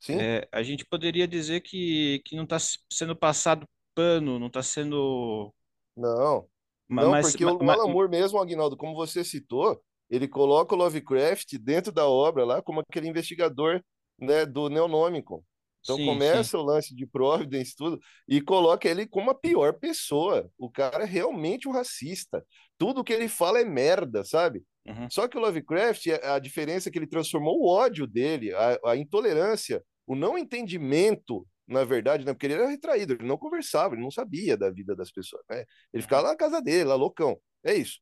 Sim. 0.00 0.20
É, 0.20 0.48
a 0.50 0.64
gente 0.64 0.84
poderia 0.84 1.28
dizer 1.28 1.60
que, 1.60 2.20
que 2.24 2.34
não 2.34 2.42
está 2.42 2.56
sendo 2.90 3.14
passado 3.14 3.68
pano, 3.94 4.40
não 4.40 4.48
está 4.48 4.60
sendo. 4.60 5.54
Não. 5.96 6.48
Não, 6.88 7.10
mas, 7.10 7.30
porque 7.30 7.44
mas, 7.44 7.54
o 7.54 7.70
Alan 7.70 7.92
Moore 7.92 8.10
mesmo, 8.10 8.40
Agnaldo, 8.40 8.76
como 8.76 8.96
você 8.96 9.22
citou, 9.22 9.80
ele 10.10 10.26
coloca 10.26 10.74
o 10.74 10.78
Lovecraft 10.78 11.56
dentro 11.58 11.92
da 11.92 12.04
obra 12.04 12.44
lá 12.44 12.60
como 12.60 12.80
aquele 12.80 13.06
investigador 13.06 13.80
né, 14.18 14.44
do 14.44 14.68
Neonômico. 14.68 15.44
Então 15.82 15.96
sim, 15.96 16.06
começa 16.06 16.44
sim. 16.44 16.56
o 16.56 16.62
lance 16.62 16.94
de 16.94 17.06
Providence 17.06 17.74
tudo 17.76 18.00
e 18.28 18.40
coloca 18.40 18.88
ele 18.88 19.06
como 19.06 19.30
a 19.30 19.34
pior 19.34 19.74
pessoa. 19.74 20.48
O 20.56 20.70
cara 20.70 21.02
é 21.02 21.06
realmente 21.06 21.68
um 21.68 21.72
racista. 21.72 22.44
Tudo 22.78 23.04
que 23.04 23.12
ele 23.12 23.28
fala 23.28 23.60
é 23.60 23.64
merda, 23.64 24.24
sabe? 24.24 24.62
Uhum. 24.86 25.08
Só 25.10 25.28
que 25.28 25.36
o 25.36 25.40
Lovecraft, 25.40 26.06
a 26.22 26.38
diferença 26.38 26.88
é 26.88 26.92
que 26.92 26.98
ele 26.98 27.06
transformou 27.06 27.60
o 27.60 27.68
ódio 27.68 28.06
dele, 28.06 28.52
a, 28.54 28.78
a 28.86 28.96
intolerância, 28.96 29.82
o 30.06 30.14
não 30.14 30.38
entendimento, 30.38 31.46
na 31.66 31.84
verdade, 31.84 32.24
né? 32.24 32.32
Porque 32.32 32.46
ele 32.46 32.54
era 32.54 32.68
retraído, 32.68 33.14
ele 33.14 33.26
não 33.26 33.36
conversava, 33.36 33.94
ele 33.94 34.02
não 34.02 34.10
sabia 34.10 34.56
da 34.56 34.70
vida 34.70 34.94
das 34.94 35.10
pessoas, 35.10 35.42
né? 35.50 35.64
Ele 35.92 36.02
ficava 36.02 36.22
lá 36.22 36.28
na 36.30 36.36
casa 36.36 36.60
dele, 36.60 36.84
lá 36.84 36.94
loucão. 36.94 37.38
É 37.64 37.74
isso. 37.74 38.00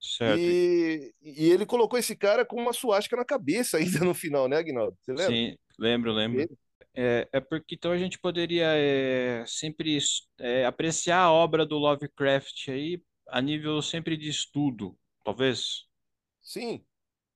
Certo. 0.00 0.40
E, 0.40 1.12
e 1.20 1.50
ele 1.50 1.66
colocou 1.66 1.98
esse 1.98 2.16
cara 2.16 2.44
com 2.44 2.56
uma 2.56 2.72
suástica 2.72 3.16
na 3.16 3.24
cabeça 3.24 3.76
ainda 3.78 4.00
no 4.00 4.14
final, 4.14 4.48
né, 4.48 4.56
Aguinaldo? 4.56 4.96
Você 5.00 5.12
lembra? 5.12 5.34
Sim, 5.34 5.56
lembro, 5.78 6.12
lembro. 6.12 6.48
É, 7.02 7.26
é 7.32 7.40
porque 7.40 7.76
então 7.76 7.92
a 7.92 7.96
gente 7.96 8.18
poderia 8.18 8.66
é, 8.76 9.42
sempre 9.46 9.98
é, 10.38 10.66
apreciar 10.66 11.20
a 11.20 11.32
obra 11.32 11.64
do 11.64 11.78
Lovecraft 11.78 12.68
aí 12.68 13.02
a 13.26 13.40
nível 13.40 13.80
sempre 13.80 14.18
de 14.18 14.28
estudo, 14.28 14.98
talvez. 15.24 15.86
Sim, 16.42 16.84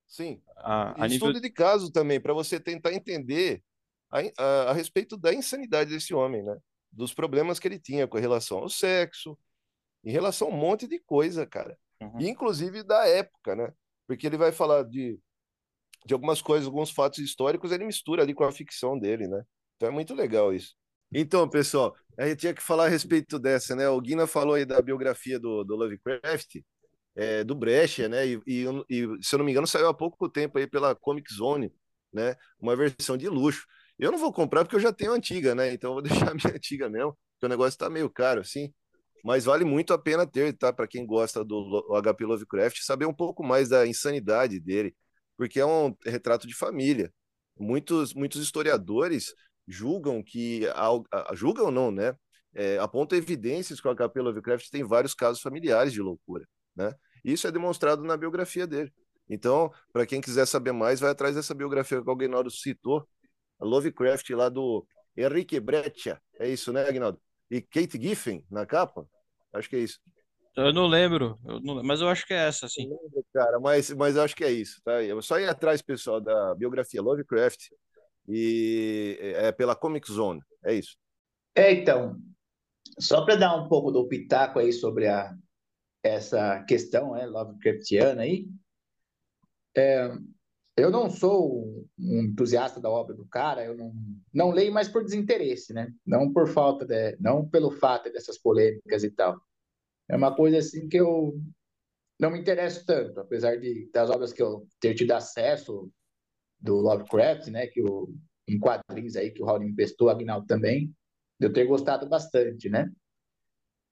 sim. 0.07 0.39
A, 0.57 1.05
a 1.05 1.07
estudo 1.07 1.33
nível... 1.33 1.41
de 1.41 1.49
caso 1.49 1.91
também, 1.91 2.21
para 2.21 2.31
você 2.31 2.59
tentar 2.59 2.93
entender 2.93 3.63
a, 4.11 4.19
a, 4.37 4.61
a, 4.69 4.73
respeito 4.73 5.17
da 5.17 5.33
insanidade 5.33 5.89
desse 5.89 6.13
homem, 6.13 6.43
né? 6.43 6.55
Dos 6.91 7.11
problemas 7.11 7.57
que 7.57 7.67
ele 7.67 7.79
tinha 7.79 8.07
com 8.07 8.19
relação 8.19 8.59
ao 8.59 8.69
sexo, 8.69 9.35
em 10.03 10.11
relação 10.11 10.49
a 10.49 10.51
um 10.51 10.57
monte 10.57 10.87
de 10.87 10.99
coisa, 10.99 11.43
cara. 11.43 11.75
Uhum. 11.99 12.21
E, 12.21 12.29
inclusive 12.29 12.83
da 12.83 13.07
época, 13.07 13.55
né? 13.55 13.73
Porque 14.05 14.27
ele 14.27 14.37
vai 14.37 14.51
falar 14.51 14.83
de, 14.83 15.19
de 16.05 16.13
algumas 16.13 16.39
coisas, 16.39 16.67
alguns 16.67 16.91
fatos 16.91 17.17
históricos, 17.17 17.71
ele 17.71 17.83
mistura 17.83 18.21
ali 18.21 18.35
com 18.35 18.43
a 18.43 18.51
ficção 18.51 18.99
dele, 18.99 19.27
né? 19.27 19.43
Então 19.75 19.89
é 19.89 19.91
muito 19.91 20.13
legal 20.13 20.53
isso. 20.53 20.73
Então, 21.13 21.47
pessoal, 21.49 21.95
a 22.17 22.27
gente 22.27 22.39
tinha 22.39 22.53
que 22.53 22.61
falar 22.61 22.85
a 22.85 22.89
respeito 22.89 23.39
dessa, 23.39 23.75
né? 23.75 23.87
O 23.89 24.01
Guina 24.01 24.27
falou 24.27 24.55
aí 24.55 24.65
da 24.65 24.81
biografia 24.81 25.39
do, 25.39 25.63
do 25.63 25.75
Lovecraft, 25.75 26.57
é, 27.15 27.43
do 27.43 27.55
Brecht, 27.55 28.07
né? 28.07 28.27
E, 28.27 28.41
e, 28.45 28.65
e, 28.89 29.23
se 29.23 29.35
eu 29.35 29.39
não 29.39 29.45
me 29.45 29.51
engano, 29.51 29.67
saiu 29.67 29.87
há 29.87 29.93
pouco 29.93 30.29
tempo 30.29 30.57
aí 30.57 30.67
pela 30.67 30.95
Comic 30.95 31.33
Zone, 31.33 31.73
né? 32.13 32.35
Uma 32.59 32.75
versão 32.75 33.17
de 33.17 33.29
luxo. 33.29 33.65
Eu 33.97 34.11
não 34.11 34.19
vou 34.19 34.33
comprar 34.33 34.63
porque 34.63 34.75
eu 34.75 34.79
já 34.79 34.91
tenho 34.91 35.13
antiga, 35.13 35.55
né? 35.55 35.71
Então 35.73 35.91
eu 35.91 35.93
vou 35.95 36.03
deixar 36.03 36.31
a 36.31 36.33
minha 36.33 36.55
antiga 36.55 36.89
mesmo, 36.89 37.17
porque 37.33 37.45
o 37.45 37.49
negócio 37.49 37.77
tá 37.79 37.89
meio 37.89 38.09
caro, 38.09 38.41
assim. 38.41 38.73
Mas 39.23 39.45
vale 39.45 39.65
muito 39.65 39.93
a 39.93 39.97
pena 39.97 40.27
ter, 40.27 40.53
tá? 40.53 40.71
Para 40.73 40.87
quem 40.87 41.05
gosta 41.05 41.43
do 41.43 41.85
HP 42.03 42.25
Lovecraft, 42.25 42.79
saber 42.81 43.05
um 43.05 43.13
pouco 43.13 43.43
mais 43.43 43.69
da 43.69 43.87
insanidade 43.87 44.59
dele, 44.59 44.95
porque 45.37 45.59
é 45.59 45.65
um 45.65 45.95
retrato 46.05 46.47
de 46.47 46.53
família. 46.53 47.11
Muitos, 47.57 48.13
muitos 48.13 48.41
historiadores 48.41 49.33
julgam 49.67 50.23
que. 50.23 50.63
Julgam 51.33 51.71
não, 51.71 51.91
né? 51.91 52.15
É, 52.53 52.77
apontam 52.77 53.17
evidências 53.17 53.81
que 53.81 53.87
o 53.87 53.95
HP 53.95 54.21
Lovecraft 54.21 54.69
tem 54.69 54.83
vários 54.83 55.13
casos 55.13 55.41
familiares 55.41 55.91
de 55.91 56.01
loucura, 56.01 56.47
né? 56.75 56.93
Isso 57.23 57.47
é 57.47 57.51
demonstrado 57.51 58.03
na 58.03 58.15
biografia 58.15 58.65
dele. 58.65 58.93
Então, 59.29 59.71
para 59.91 60.05
quem 60.05 60.21
quiser 60.21 60.45
saber 60.45 60.71
mais, 60.71 60.99
vai 60.99 61.11
atrás 61.11 61.35
dessa 61.35 61.53
biografia 61.53 62.01
que 62.01 62.07
o 62.07 62.11
Aguinaldo 62.11 62.49
citou, 62.49 63.05
Lovecraft 63.59 64.29
lá 64.31 64.47
do 64.47 64.85
Henrique 65.17 65.59
Breccia. 65.59 66.21
É 66.39 66.47
isso, 66.47 66.71
né, 66.71 66.87
Aguinaldo? 66.87 67.19
E 67.49 67.61
Kate 67.61 68.01
Giffen 68.01 68.45
na 68.49 68.65
capa? 68.65 69.07
Acho 69.53 69.69
que 69.69 69.75
é 69.75 69.79
isso. 69.79 69.99
Eu 70.55 70.71
não 70.71 70.87
lembro, 70.87 71.37
eu 71.45 71.59
não, 71.59 71.83
mas 71.83 71.99
eu 71.99 72.07
acho 72.07 72.25
que 72.25 72.33
é 72.33 72.47
essa, 72.47 72.69
sim. 72.69 72.83
Lembro, 72.83 73.25
cara, 73.33 73.59
mas, 73.59 73.89
mas 73.91 74.15
acho 74.17 74.33
que 74.33 74.43
é 74.43 74.51
isso, 74.51 74.81
tá? 74.85 75.03
Eu 75.03 75.21
só 75.21 75.37
ir 75.37 75.49
atrás, 75.49 75.81
pessoal, 75.81 76.21
da 76.21 76.55
biografia 76.55 77.01
Lovecraft 77.01 77.71
e 78.27 79.17
é 79.21 79.51
pela 79.51 79.75
Comic 79.75 80.11
Zone, 80.11 80.41
é 80.63 80.73
isso. 80.73 80.97
É, 81.55 81.71
então, 81.71 82.19
só 82.99 83.23
para 83.23 83.35
dar 83.35 83.55
um 83.55 83.67
pouco 83.67 83.91
do 83.91 84.07
pitaco 84.07 84.59
aí 84.59 84.73
sobre 84.73 85.07
a, 85.07 85.33
essa 86.03 86.63
questão 86.63 87.13
né, 87.13 87.25
Lovecraftiana 87.25 88.23
aí, 88.23 88.47
é, 89.77 90.09
eu 90.77 90.91
não 90.91 91.09
sou 91.09 91.85
um 91.97 92.21
entusiasta 92.23 92.81
da 92.81 92.89
obra 92.89 93.15
do 93.15 93.25
cara, 93.25 93.63
eu 93.63 93.77
não, 93.77 93.93
não 94.33 94.51
leio 94.51 94.73
mais 94.73 94.89
por 94.89 95.03
desinteresse, 95.03 95.73
né? 95.73 95.93
Não 96.05 96.33
por 96.33 96.47
falta 96.49 96.85
de, 96.85 97.15
não 97.17 97.47
pelo 97.47 97.71
fato 97.71 98.11
dessas 98.11 98.37
polêmicas 98.37 99.03
e 99.03 99.09
tal. 99.09 99.39
É 100.09 100.15
uma 100.15 100.35
coisa 100.35 100.57
assim 100.57 100.87
que 100.89 100.97
eu 100.97 101.39
não 102.19 102.29
me 102.29 102.39
interesso 102.39 102.85
tanto, 102.85 103.19
apesar 103.21 103.57
de 103.57 103.89
das 103.91 104.09
obras 104.09 104.33
que 104.33 104.41
eu 104.41 104.67
ter 104.79 104.93
tido 104.93 105.11
acesso 105.11 105.89
do 106.59 106.75
Lovecraft, 106.75 107.47
né, 107.47 107.67
que 107.67 107.81
o 107.81 108.13
em 108.47 108.59
quadrinhos 108.59 109.15
aí 109.15 109.31
que 109.31 109.41
o 109.41 109.45
Raul 109.45 109.63
emprestou, 109.63 110.09
Agnaldo 110.09 110.45
também, 110.45 110.93
eu 111.39 111.51
ter 111.51 111.65
gostado 111.65 112.07
bastante, 112.07 112.69
né? 112.69 112.91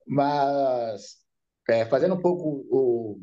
Mas 0.06 1.18
é, 1.68 1.86
fazendo 1.86 2.16
um 2.16 2.22
pouco 2.22 2.66
o, 2.70 3.22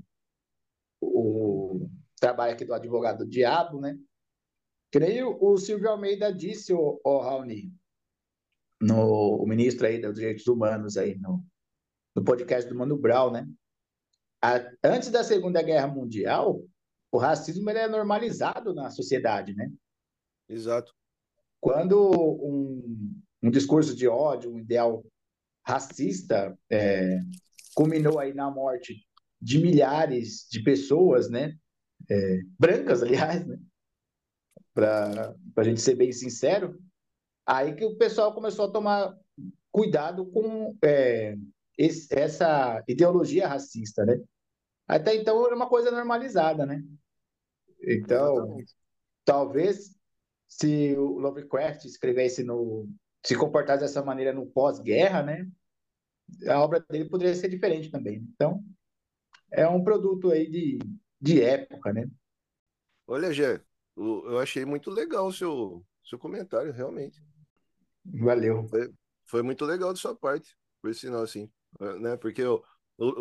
o 1.00 1.88
trabalho 2.18 2.52
aqui 2.52 2.64
do 2.64 2.74
advogado 2.74 3.24
do 3.24 3.30
diabo, 3.30 3.80
né? 3.80 3.96
Creio 4.90 5.38
o 5.40 5.56
Silvio 5.56 5.88
Almeida 5.88 6.32
disse, 6.32 6.72
o, 6.72 7.00
o 7.04 7.18
Raoni, 7.18 7.72
no 8.80 9.36
o 9.36 9.46
ministro 9.46 9.86
aí 9.86 10.00
dos 10.00 10.16
direitos 10.16 10.46
humanos 10.46 10.96
aí 10.96 11.16
no, 11.16 11.44
no 12.14 12.24
podcast 12.24 12.68
do 12.68 12.76
Mano 12.76 12.96
Brown, 12.96 13.30
né? 13.30 13.48
A, 14.42 14.56
antes 14.82 15.10
da 15.10 15.22
Segunda 15.22 15.62
Guerra 15.62 15.86
Mundial, 15.86 16.64
o 17.12 17.18
racismo 17.18 17.68
ele 17.70 17.78
é 17.78 17.88
normalizado 17.88 18.74
na 18.74 18.90
sociedade, 18.90 19.54
né? 19.54 19.70
Exato. 20.48 20.92
Quando 21.60 22.10
um, 22.10 23.20
um 23.42 23.50
discurso 23.50 23.94
de 23.94 24.08
ódio, 24.08 24.52
um 24.52 24.58
ideal 24.58 25.04
racista 25.66 26.56
é, 26.70 27.18
culminou 27.74 28.18
aí 28.18 28.32
na 28.32 28.50
morte 28.50 29.06
de 29.40 29.58
milhares 29.58 30.46
de 30.50 30.62
pessoas, 30.62 31.28
né? 31.30 31.56
É, 32.08 32.40
brancas, 32.58 33.02
aliás, 33.02 33.46
né? 33.46 33.58
Para 34.72 35.34
a 35.56 35.64
gente 35.64 35.80
ser 35.80 35.96
bem 35.96 36.12
sincero, 36.12 36.78
aí 37.44 37.74
que 37.74 37.84
o 37.84 37.96
pessoal 37.96 38.32
começou 38.32 38.66
a 38.66 38.72
tomar 38.72 39.14
cuidado 39.70 40.26
com 40.26 40.76
é, 40.82 41.36
esse, 41.76 42.06
essa 42.16 42.82
ideologia 42.88 43.48
racista, 43.48 44.04
né? 44.04 44.20
Até 44.86 45.14
então 45.14 45.44
era 45.46 45.54
uma 45.54 45.68
coisa 45.68 45.90
normalizada, 45.90 46.66
né? 46.66 46.82
Então, 47.82 48.36
Exatamente. 48.36 48.74
talvez 49.24 49.96
se 50.46 50.94
o 50.96 51.18
Lovecraft 51.18 51.84
escrevesse 51.84 52.42
no 52.42 52.88
se 53.24 53.36
comportasse 53.36 53.82
dessa 53.82 54.02
maneira 54.02 54.32
no 54.32 54.46
pós-guerra, 54.46 55.22
né? 55.22 55.50
A 56.48 56.60
obra 56.60 56.80
dele 56.80 57.08
poderia 57.08 57.34
ser 57.34 57.48
diferente 57.48 57.90
também. 57.90 58.26
Então, 58.34 58.64
é 59.50 59.68
um 59.68 59.84
produto 59.84 60.30
aí 60.30 60.50
de, 60.50 60.78
de 61.20 61.42
época, 61.42 61.92
né? 61.92 62.08
Olha, 63.06 63.32
Gé, 63.32 63.60
eu 63.96 64.38
achei 64.38 64.64
muito 64.64 64.90
legal 64.90 65.26
o 65.26 65.32
seu, 65.32 65.84
seu 66.02 66.18
comentário, 66.18 66.72
realmente. 66.72 67.22
Valeu. 68.04 68.66
Foi, 68.68 68.90
foi 69.26 69.42
muito 69.42 69.64
legal 69.64 69.92
de 69.92 70.00
sua 70.00 70.14
parte, 70.14 70.56
por 70.80 70.94
sinal, 70.94 71.22
assim, 71.22 71.50
né? 72.00 72.16
Porque 72.16 72.40
eu, 72.40 72.64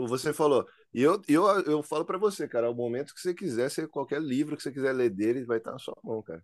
você 0.07 0.31
falou, 0.31 0.67
e 0.93 1.01
eu, 1.03 1.21
eu, 1.27 1.43
eu 1.63 1.83
falo 1.83 2.05
para 2.05 2.17
você, 2.17 2.47
cara, 2.47 2.69
o 2.71 2.75
momento 2.75 3.13
que 3.13 3.21
você 3.21 3.33
quiser, 3.33 3.69
ser 3.71 3.87
qualquer 3.89 4.21
livro 4.21 4.57
que 4.57 4.63
você 4.63 4.71
quiser 4.71 4.93
ler 4.93 5.09
dele, 5.09 5.45
vai 5.45 5.57
estar 5.59 5.71
na 5.71 5.79
sua 5.79 5.97
mão, 6.03 6.21
cara. 6.23 6.43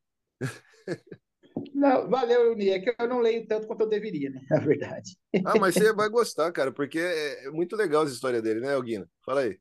Não, 1.74 2.10
valeu, 2.10 2.52
Uni. 2.54 2.70
É 2.70 2.80
que 2.80 2.94
eu 3.00 3.08
não 3.08 3.20
leio 3.20 3.46
tanto 3.48 3.68
quanto 3.68 3.82
eu 3.82 3.90
deveria, 3.90 4.30
né? 4.30 4.42
Na 4.50 4.60
verdade. 4.60 5.16
Ah, 5.44 5.58
mas 5.58 5.76
você 5.76 5.94
vai 5.94 6.10
gostar, 6.10 6.52
cara, 6.52 6.72
porque 6.74 6.98
é, 7.00 7.46
é 7.48 7.52
muito 7.52 7.76
legal 7.76 8.04
essa 8.04 8.14
história 8.14 8.42
dele, 8.42 8.60
né, 8.62 8.74
Alguina? 8.74 9.08
Fala 9.24 9.42
aí. 9.42 9.60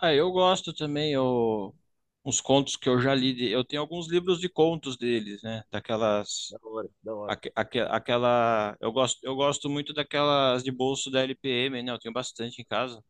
Ah, 0.00 0.12
eu 0.14 0.30
gosto 0.30 0.72
também, 0.72 1.12
eu... 1.12 1.74
uns 2.24 2.40
contos 2.40 2.76
que 2.76 2.88
eu 2.88 3.00
já 3.00 3.14
li. 3.14 3.50
Eu 3.50 3.64
tenho 3.64 3.82
alguns 3.82 4.08
livros 4.08 4.40
de 4.40 4.48
contos 4.48 4.96
deles, 4.96 5.42
né? 5.42 5.64
Daquelas. 5.70 6.48
Da 6.50 6.58
hora, 6.62 6.88
da 7.02 7.14
hora. 7.14 7.34
Aque- 7.34 7.52
aque- 7.54 7.80
Aquela. 7.80 8.76
Eu 8.80 8.92
gosto, 8.92 9.18
eu 9.24 9.34
gosto 9.36 9.68
muito 9.70 9.92
daquelas 9.94 10.62
de 10.64 10.72
bolso 10.72 11.10
da 11.10 11.22
LPM, 11.22 11.82
né? 11.82 11.92
Eu 11.92 11.98
tenho 11.98 12.12
bastante 12.14 12.60
em 12.62 12.64
casa. 12.64 13.02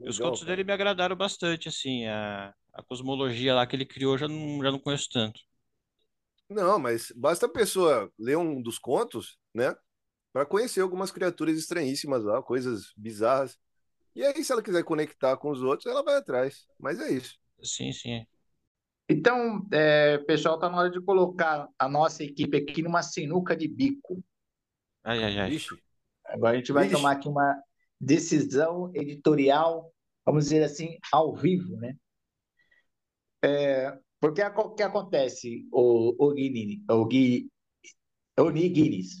Os 0.00 0.18
contos 0.18 0.42
dele 0.44 0.64
me 0.64 0.72
agradaram 0.72 1.16
bastante, 1.16 1.68
assim. 1.68 2.06
A, 2.06 2.54
a 2.72 2.82
cosmologia 2.82 3.54
lá 3.54 3.66
que 3.66 3.76
ele 3.76 3.84
criou 3.86 4.16
já 4.16 4.28
não, 4.28 4.62
já 4.62 4.70
não 4.70 4.78
conheço 4.78 5.08
tanto. 5.12 5.40
Não, 6.48 6.78
mas 6.78 7.12
basta 7.16 7.46
a 7.46 7.48
pessoa 7.48 8.10
ler 8.18 8.36
um 8.38 8.62
dos 8.62 8.78
contos, 8.78 9.36
né? 9.54 9.74
Para 10.32 10.46
conhecer 10.46 10.80
algumas 10.80 11.10
criaturas 11.10 11.58
estranhíssimas 11.58 12.22
lá, 12.24 12.42
coisas 12.42 12.92
bizarras. 12.96 13.58
E 14.14 14.22
aí, 14.24 14.44
se 14.44 14.52
ela 14.52 14.62
quiser 14.62 14.84
conectar 14.84 15.36
com 15.36 15.50
os 15.50 15.62
outros, 15.62 15.86
ela 15.90 16.02
vai 16.02 16.16
atrás. 16.16 16.66
Mas 16.78 17.00
é 17.00 17.10
isso. 17.10 17.36
Sim, 17.62 17.92
sim. 17.92 18.26
Então, 19.08 19.66
é, 19.72 20.18
pessoal, 20.18 20.58
tá 20.58 20.68
na 20.68 20.78
hora 20.78 20.90
de 20.90 21.00
colocar 21.00 21.68
a 21.78 21.88
nossa 21.88 22.24
equipe 22.24 22.56
aqui 22.56 22.82
numa 22.82 23.02
sinuca 23.02 23.56
de 23.56 23.68
bico. 23.68 24.22
Ai, 25.04 25.22
ai, 25.22 25.38
ai. 25.38 25.58
Agora 26.24 26.54
a 26.54 26.56
gente 26.56 26.72
vai 26.72 26.84
Vixe. 26.84 26.96
tomar 26.96 27.12
aqui 27.12 27.28
uma 27.28 27.62
decisão 28.00 28.90
editorial, 28.94 29.92
vamos 30.24 30.44
dizer 30.44 30.62
assim, 30.62 30.98
ao 31.12 31.34
vivo, 31.34 31.76
né? 31.76 31.96
É, 33.42 33.96
porque 34.20 34.42
o 34.42 34.74
que 34.74 34.82
acontece, 34.82 35.68
o, 35.70 36.14
o 36.18 36.32
Guini, 36.32 36.82
o 36.90 37.04
Gui, 37.04 37.50
o 38.38 38.50
Ni 38.50 38.68
Guinness? 38.68 39.18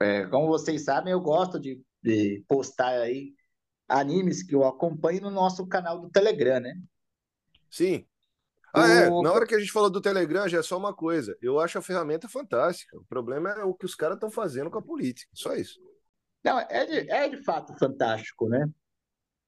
É, 0.00 0.26
como 0.26 0.46
vocês 0.46 0.84
sabem, 0.84 1.12
eu 1.12 1.20
gosto 1.20 1.58
de, 1.58 1.80
de 2.02 2.44
postar 2.48 3.00
aí 3.00 3.34
animes 3.88 4.42
que 4.42 4.54
eu 4.54 4.64
acompanho 4.64 5.22
no 5.22 5.30
nosso 5.30 5.66
canal 5.66 6.00
do 6.00 6.10
Telegram, 6.10 6.60
né? 6.60 6.74
Sim. 7.70 8.06
Ah, 8.72 8.88
é. 8.88 9.10
Na 9.10 9.32
hora 9.32 9.46
que 9.46 9.54
a 9.54 9.58
gente 9.58 9.72
falou 9.72 9.90
do 9.90 10.00
Telegram, 10.00 10.48
já 10.48 10.58
é 10.58 10.62
só 10.62 10.76
uma 10.76 10.94
coisa. 10.94 11.36
Eu 11.40 11.58
acho 11.58 11.78
a 11.78 11.82
ferramenta 11.82 12.28
fantástica. 12.28 12.96
O 12.98 13.04
problema 13.04 13.50
é 13.50 13.64
o 13.64 13.74
que 13.74 13.86
os 13.86 13.94
caras 13.94 14.16
estão 14.16 14.30
fazendo 14.30 14.70
com 14.70 14.78
a 14.78 14.82
política. 14.82 15.30
Só 15.34 15.54
isso. 15.54 15.80
Não, 16.44 16.58
é 16.58 16.86
de, 16.86 17.10
é 17.10 17.28
de 17.28 17.42
fato 17.42 17.76
fantástico, 17.78 18.48
né? 18.48 18.68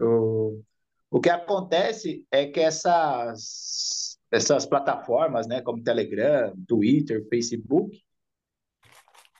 O, 0.00 0.62
o 1.10 1.20
que 1.20 1.30
acontece 1.30 2.26
é 2.30 2.46
que 2.46 2.60
essas, 2.60 4.18
essas 4.30 4.66
plataformas, 4.66 5.46
né, 5.46 5.60
como 5.60 5.82
Telegram, 5.82 6.54
Twitter, 6.66 7.26
Facebook, 7.28 8.02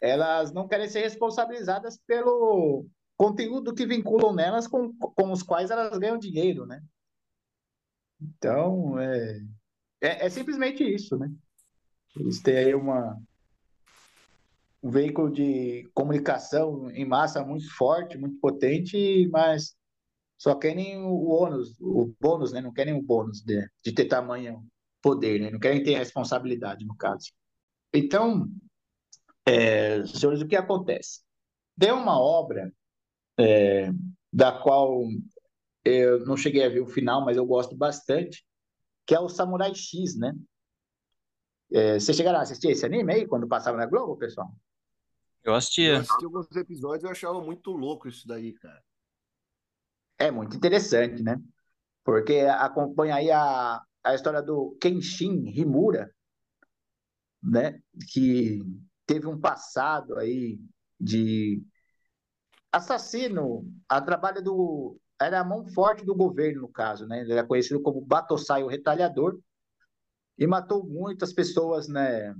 elas 0.01 0.53
não 0.53 0.67
querem 0.67 0.89
ser 0.89 1.01
responsabilizadas 1.01 1.99
pelo 2.07 2.87
conteúdo 3.17 3.75
que 3.75 3.87
vinculam 3.87 4.35
nelas 4.35 4.67
com, 4.67 4.95
com 4.95 5.31
os 5.31 5.43
quais 5.43 5.71
elas 5.71 5.99
ganham 5.99 6.19
dinheiro, 6.19 6.65
né? 6.65 6.83
Então, 8.21 8.99
é, 8.99 9.41
é, 10.01 10.27
é 10.27 10.31
simplesmente 10.31 10.83
isso, 10.83 11.19
né? 11.19 11.31
Eles 12.17 12.41
têm 12.41 12.57
aí 12.57 12.75
uma, 12.75 13.21
um 14.83 14.91
veículo 14.91 15.31
de 15.31 15.89
comunicação 15.95 16.91
em 16.91 17.05
massa 17.05 17.45
muito 17.45 17.68
forte, 17.75 18.17
muito 18.17 18.38
potente, 18.41 19.29
mas 19.30 19.75
só 20.38 20.55
querem 20.55 20.99
o 21.03 21.29
ônus, 21.29 21.79
o 21.80 22.14
bônus, 22.18 22.53
né? 22.53 22.61
Não 22.61 22.72
querem 22.72 22.95
o 22.95 23.03
bônus 23.03 23.42
de, 23.42 23.68
de 23.84 23.92
ter 23.92 24.07
tamanho 24.07 24.67
poder, 25.03 25.38
né? 25.41 25.50
Não 25.50 25.59
querem 25.59 25.83
ter 25.83 25.99
responsabilidade, 25.99 26.87
no 26.87 26.96
caso. 26.96 27.30
Então, 27.92 28.49
é, 29.46 30.05
senhores, 30.07 30.41
o 30.41 30.46
que 30.49 30.57
acontece? 30.57 31.21
Tem 31.79 31.92
uma 31.92 32.18
obra 32.18 32.72
é, 33.38 33.91
da 34.33 34.53
qual 34.53 35.03
eu 35.84 36.25
não 36.25 36.37
cheguei 36.37 36.64
a 36.64 36.68
ver 36.68 36.80
o 36.80 36.87
final, 36.87 37.25
mas 37.25 37.37
eu 37.37 37.45
gosto 37.45 37.76
bastante, 37.76 38.45
que 39.07 39.14
é 39.14 39.21
o 39.21 39.29
Samurai 39.29 39.75
X, 39.75 40.17
né? 40.17 40.34
É, 41.72 41.99
vocês 42.00 42.17
chegaram 42.17 42.38
a 42.38 42.42
assistir 42.42 42.68
esse 42.71 42.84
anime 42.84 43.13
aí 43.13 43.26
quando 43.26 43.46
passava 43.46 43.76
na 43.76 43.87
Globo, 43.87 44.17
pessoal? 44.17 44.50
Eu 45.42 45.53
Eu 45.53 45.54
assistia. 45.54 45.99
assisti 45.99 46.25
alguns 46.25 46.54
episódios 46.54 47.03
e 47.03 47.07
eu 47.07 47.11
achava 47.11 47.41
muito 47.41 47.71
louco 47.72 48.08
isso 48.08 48.26
daí, 48.26 48.53
cara. 48.53 48.83
É 50.18 50.30
muito 50.30 50.57
interessante, 50.57 51.22
né? 51.22 51.41
Porque 52.04 52.41
acompanha 52.41 53.14
aí 53.14 53.30
a, 53.30 53.80
a 54.04 54.14
história 54.14 54.42
do 54.42 54.76
Kenshin 54.80 55.49
Himura, 55.49 56.14
né? 57.42 57.80
Que 58.12 58.62
teve 59.07 59.26
um 59.26 59.41
passado 59.41 60.18
aí 60.18 60.61
de 61.00 61.62
assassino 62.71 63.64
a 63.88 64.00
trabalho 64.00 64.42
do... 64.42 64.99
Era 65.21 65.41
a 65.41 65.45
mão 65.45 65.67
forte 65.67 66.04
do 66.04 66.14
governo, 66.14 66.62
no 66.62 66.68
caso, 66.68 67.07
né? 67.07 67.21
Ele 67.21 67.33
era 67.33 67.46
conhecido 67.46 67.83
como 67.83 68.00
Batosai, 68.00 68.62
o 68.62 68.68
Retalhador, 68.68 69.38
e 70.38 70.46
matou 70.46 70.87
muitas 70.87 71.33
pessoas, 71.33 71.88
né? 71.88 72.34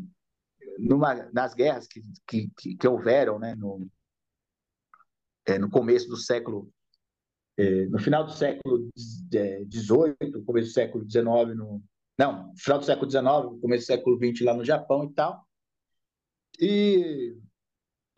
Numa, 0.81 1.15
nas 1.33 1.55
guerras 1.55 1.87
que, 1.87 2.01
que, 2.27 2.51
que, 2.57 2.77
que 2.77 2.89
houveram, 2.89 3.39
né? 3.39 3.55
No, 3.55 3.89
é, 5.47 5.59
no 5.59 5.71
começo 5.71 6.09
do 6.09 6.17
século 6.17 6.71
no 7.91 7.99
final 7.99 8.25
do 8.25 8.33
século 8.33 8.89
XVIII, 8.99 10.43
começo 10.47 10.69
do 10.69 10.73
século 10.73 11.05
XIX, 11.05 11.25
no, 11.55 11.83
não, 12.19 12.55
final 12.57 12.79
do 12.79 12.87
século 12.87 13.11
XIX, 13.11 13.61
começo 13.61 13.85
do 13.85 13.87
século 13.87 14.17
XX 14.17 14.47
lá 14.47 14.55
no 14.55 14.65
Japão 14.65 15.05
e 15.05 15.13
tal. 15.13 15.47
E, 16.59 17.37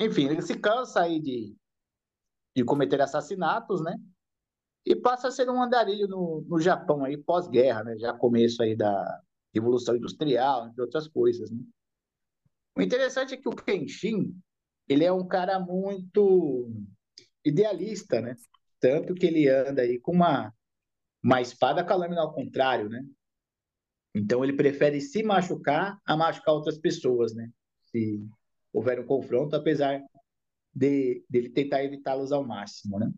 enfim, 0.00 0.28
ele 0.28 0.42
se 0.42 0.56
cansa 0.56 1.00
aí 1.00 1.20
de, 1.20 1.56
de 2.54 2.64
cometer 2.64 3.00
assassinatos, 3.00 3.82
né? 3.82 3.96
E 4.86 4.94
passa 4.94 5.26
a 5.26 5.32
ser 5.32 5.50
um 5.50 5.60
andarilho 5.60 6.06
no, 6.06 6.44
no 6.48 6.60
Japão 6.60 7.04
aí 7.04 7.16
pós-guerra, 7.16 7.82
né? 7.82 7.98
Já 7.98 8.12
começo 8.12 8.62
aí 8.62 8.76
da, 8.76 9.22
Revolução 9.54 9.96
Industrial, 9.96 10.66
entre 10.66 10.80
outras 10.80 11.06
coisas, 11.06 11.50
né? 11.50 11.60
O 12.76 12.80
interessante 12.80 13.34
é 13.34 13.36
que 13.36 13.48
o 13.48 13.54
Kenshin, 13.54 14.34
ele 14.88 15.04
é 15.04 15.12
um 15.12 15.26
cara 15.26 15.60
muito 15.60 16.70
idealista, 17.44 18.20
né? 18.20 18.36
Tanto 18.80 19.14
que 19.14 19.26
ele 19.26 19.48
anda 19.48 19.82
aí 19.82 20.00
com 20.00 20.12
uma, 20.12 20.52
uma 21.22 21.40
espada 21.40 21.84
com 21.84 21.92
a 21.92 21.96
lâmina 21.96 22.22
ao 22.22 22.32
contrário, 22.32 22.88
né? 22.88 23.04
Então 24.14 24.42
ele 24.42 24.54
prefere 24.54 25.00
se 25.00 25.22
machucar 25.22 25.98
a 26.04 26.16
machucar 26.16 26.54
outras 26.54 26.78
pessoas, 26.78 27.34
né? 27.34 27.50
Se 27.84 28.26
houver 28.72 29.00
um 29.00 29.06
confronto, 29.06 29.54
apesar 29.54 30.02
de 30.74 31.24
dele 31.28 31.50
tentar 31.50 31.84
evitá-los 31.84 32.32
ao 32.32 32.46
máximo, 32.46 32.98
né? 32.98 33.12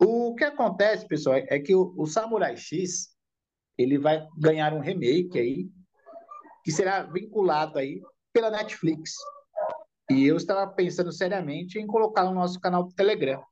O 0.00 0.34
que 0.34 0.44
acontece, 0.44 1.06
pessoal, 1.06 1.36
é 1.36 1.58
que 1.58 1.74
o, 1.74 1.92
o 1.96 2.06
Samurai 2.06 2.56
X 2.56 3.16
ele 3.76 3.98
vai 3.98 4.26
ganhar 4.36 4.72
um 4.72 4.80
remake 4.80 5.38
aí 5.38 5.70
que 6.68 6.72
será 6.72 7.02
vinculado 7.02 7.78
aí 7.78 8.02
pela 8.30 8.50
Netflix. 8.50 9.14
E 10.10 10.26
eu 10.26 10.36
estava 10.36 10.70
pensando 10.70 11.10
seriamente 11.10 11.78
em 11.78 11.86
colocar 11.86 12.24
no 12.24 12.34
nosso 12.34 12.60
canal 12.60 12.84
do 12.84 12.92
Telegram. 12.92 13.42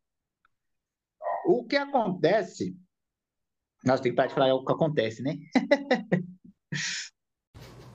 O 1.47 1.65
que 1.65 1.77
acontece? 1.77 2.77
Nós 3.83 4.03
temos 4.03 4.23
que 4.23 4.35
falar 4.35 4.53
o 4.53 4.67
que 4.67 4.71
acontece, 4.71 5.23
né? 5.23 5.39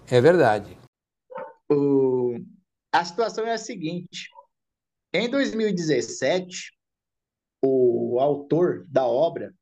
É 0.09 0.19
verdade. 0.19 0.75
O... 1.71 2.39
A 2.91 3.05
situação 3.05 3.45
é 3.45 3.53
a 3.53 3.59
seguinte: 3.59 4.27
em 5.13 5.29
2017, 5.29 6.75
o 7.61 8.19
autor 8.19 8.87
da 8.89 9.05
obra, 9.05 9.53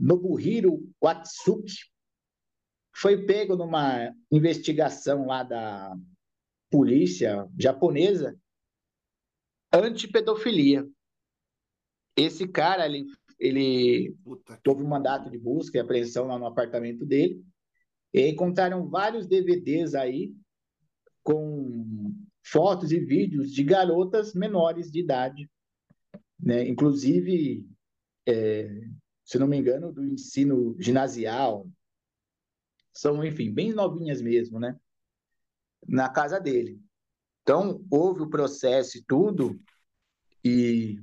Nobuhiro 0.00 0.90
Watsuki, 1.00 1.76
foi 3.00 3.24
pego 3.24 3.54
numa 3.54 4.12
investigação 4.30 5.26
lá 5.26 5.44
da 5.44 5.96
polícia 6.68 7.48
japonesa 7.56 8.36
anti-pedofilia. 9.72 10.84
Esse 12.16 12.48
cara, 12.48 12.86
ele, 12.86 13.06
ele 13.38 14.16
teve 14.64 14.82
um 14.82 14.88
mandato 14.88 15.30
de 15.30 15.38
busca 15.38 15.78
e 15.78 15.80
apreensão 15.80 16.26
lá 16.26 16.38
no 16.38 16.46
apartamento 16.46 17.06
dele 17.06 17.44
e 18.12 18.26
encontraram 18.26 18.88
vários 18.88 19.28
DVDs 19.28 19.94
aí 19.94 20.34
com 21.22 22.12
fotos 22.44 22.90
e 22.90 22.98
vídeos 22.98 23.52
de 23.52 23.62
garotas 23.62 24.34
menores 24.34 24.90
de 24.90 25.00
idade, 25.00 25.48
né? 26.40 26.66
Inclusive, 26.66 27.64
é, 28.26 28.68
se 29.24 29.38
não 29.38 29.46
me 29.46 29.56
engano, 29.56 29.92
do 29.92 30.04
ensino 30.04 30.74
ginasial, 30.80 31.68
são, 32.98 33.24
enfim, 33.24 33.52
bem 33.52 33.72
novinhas 33.72 34.20
mesmo, 34.20 34.58
né? 34.58 34.76
Na 35.86 36.08
casa 36.08 36.40
dele. 36.40 36.82
Então, 37.42 37.86
houve 37.88 38.22
o 38.22 38.28
processo 38.28 38.98
e 38.98 39.04
tudo, 39.04 39.60
e 40.44 41.00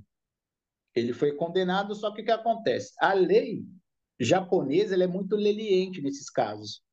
ele 0.94 1.14
foi 1.14 1.32
condenado, 1.32 1.96
só 1.96 2.12
que 2.12 2.22
o 2.22 2.26
que 2.26 2.32
acontece? 2.32 2.94
A 3.00 3.14
lei 3.14 3.66
japonesa 4.20 5.02
é 5.02 5.08
muito 5.08 5.38
leniente 5.38 6.02
nesses 6.02 6.30
casos. 6.30 6.84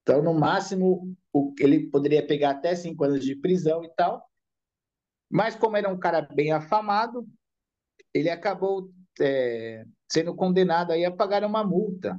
Então, 0.00 0.22
no 0.22 0.32
máximo, 0.32 1.14
ele 1.58 1.90
poderia 1.90 2.26
pegar 2.26 2.52
até 2.52 2.74
cinco 2.74 3.04
anos 3.04 3.22
de 3.22 3.36
prisão 3.36 3.84
e 3.84 3.90
tal. 3.90 4.26
Mas, 5.30 5.54
como 5.54 5.76
era 5.76 5.88
um 5.88 5.98
cara 5.98 6.22
bem 6.22 6.50
afamado, 6.50 7.28
ele 8.14 8.30
acabou 8.30 8.90
é, 9.20 9.84
sendo 10.10 10.34
condenado 10.34 10.92
aí 10.92 11.04
a 11.04 11.14
pagar 11.14 11.44
uma 11.44 11.62
multa 11.62 12.18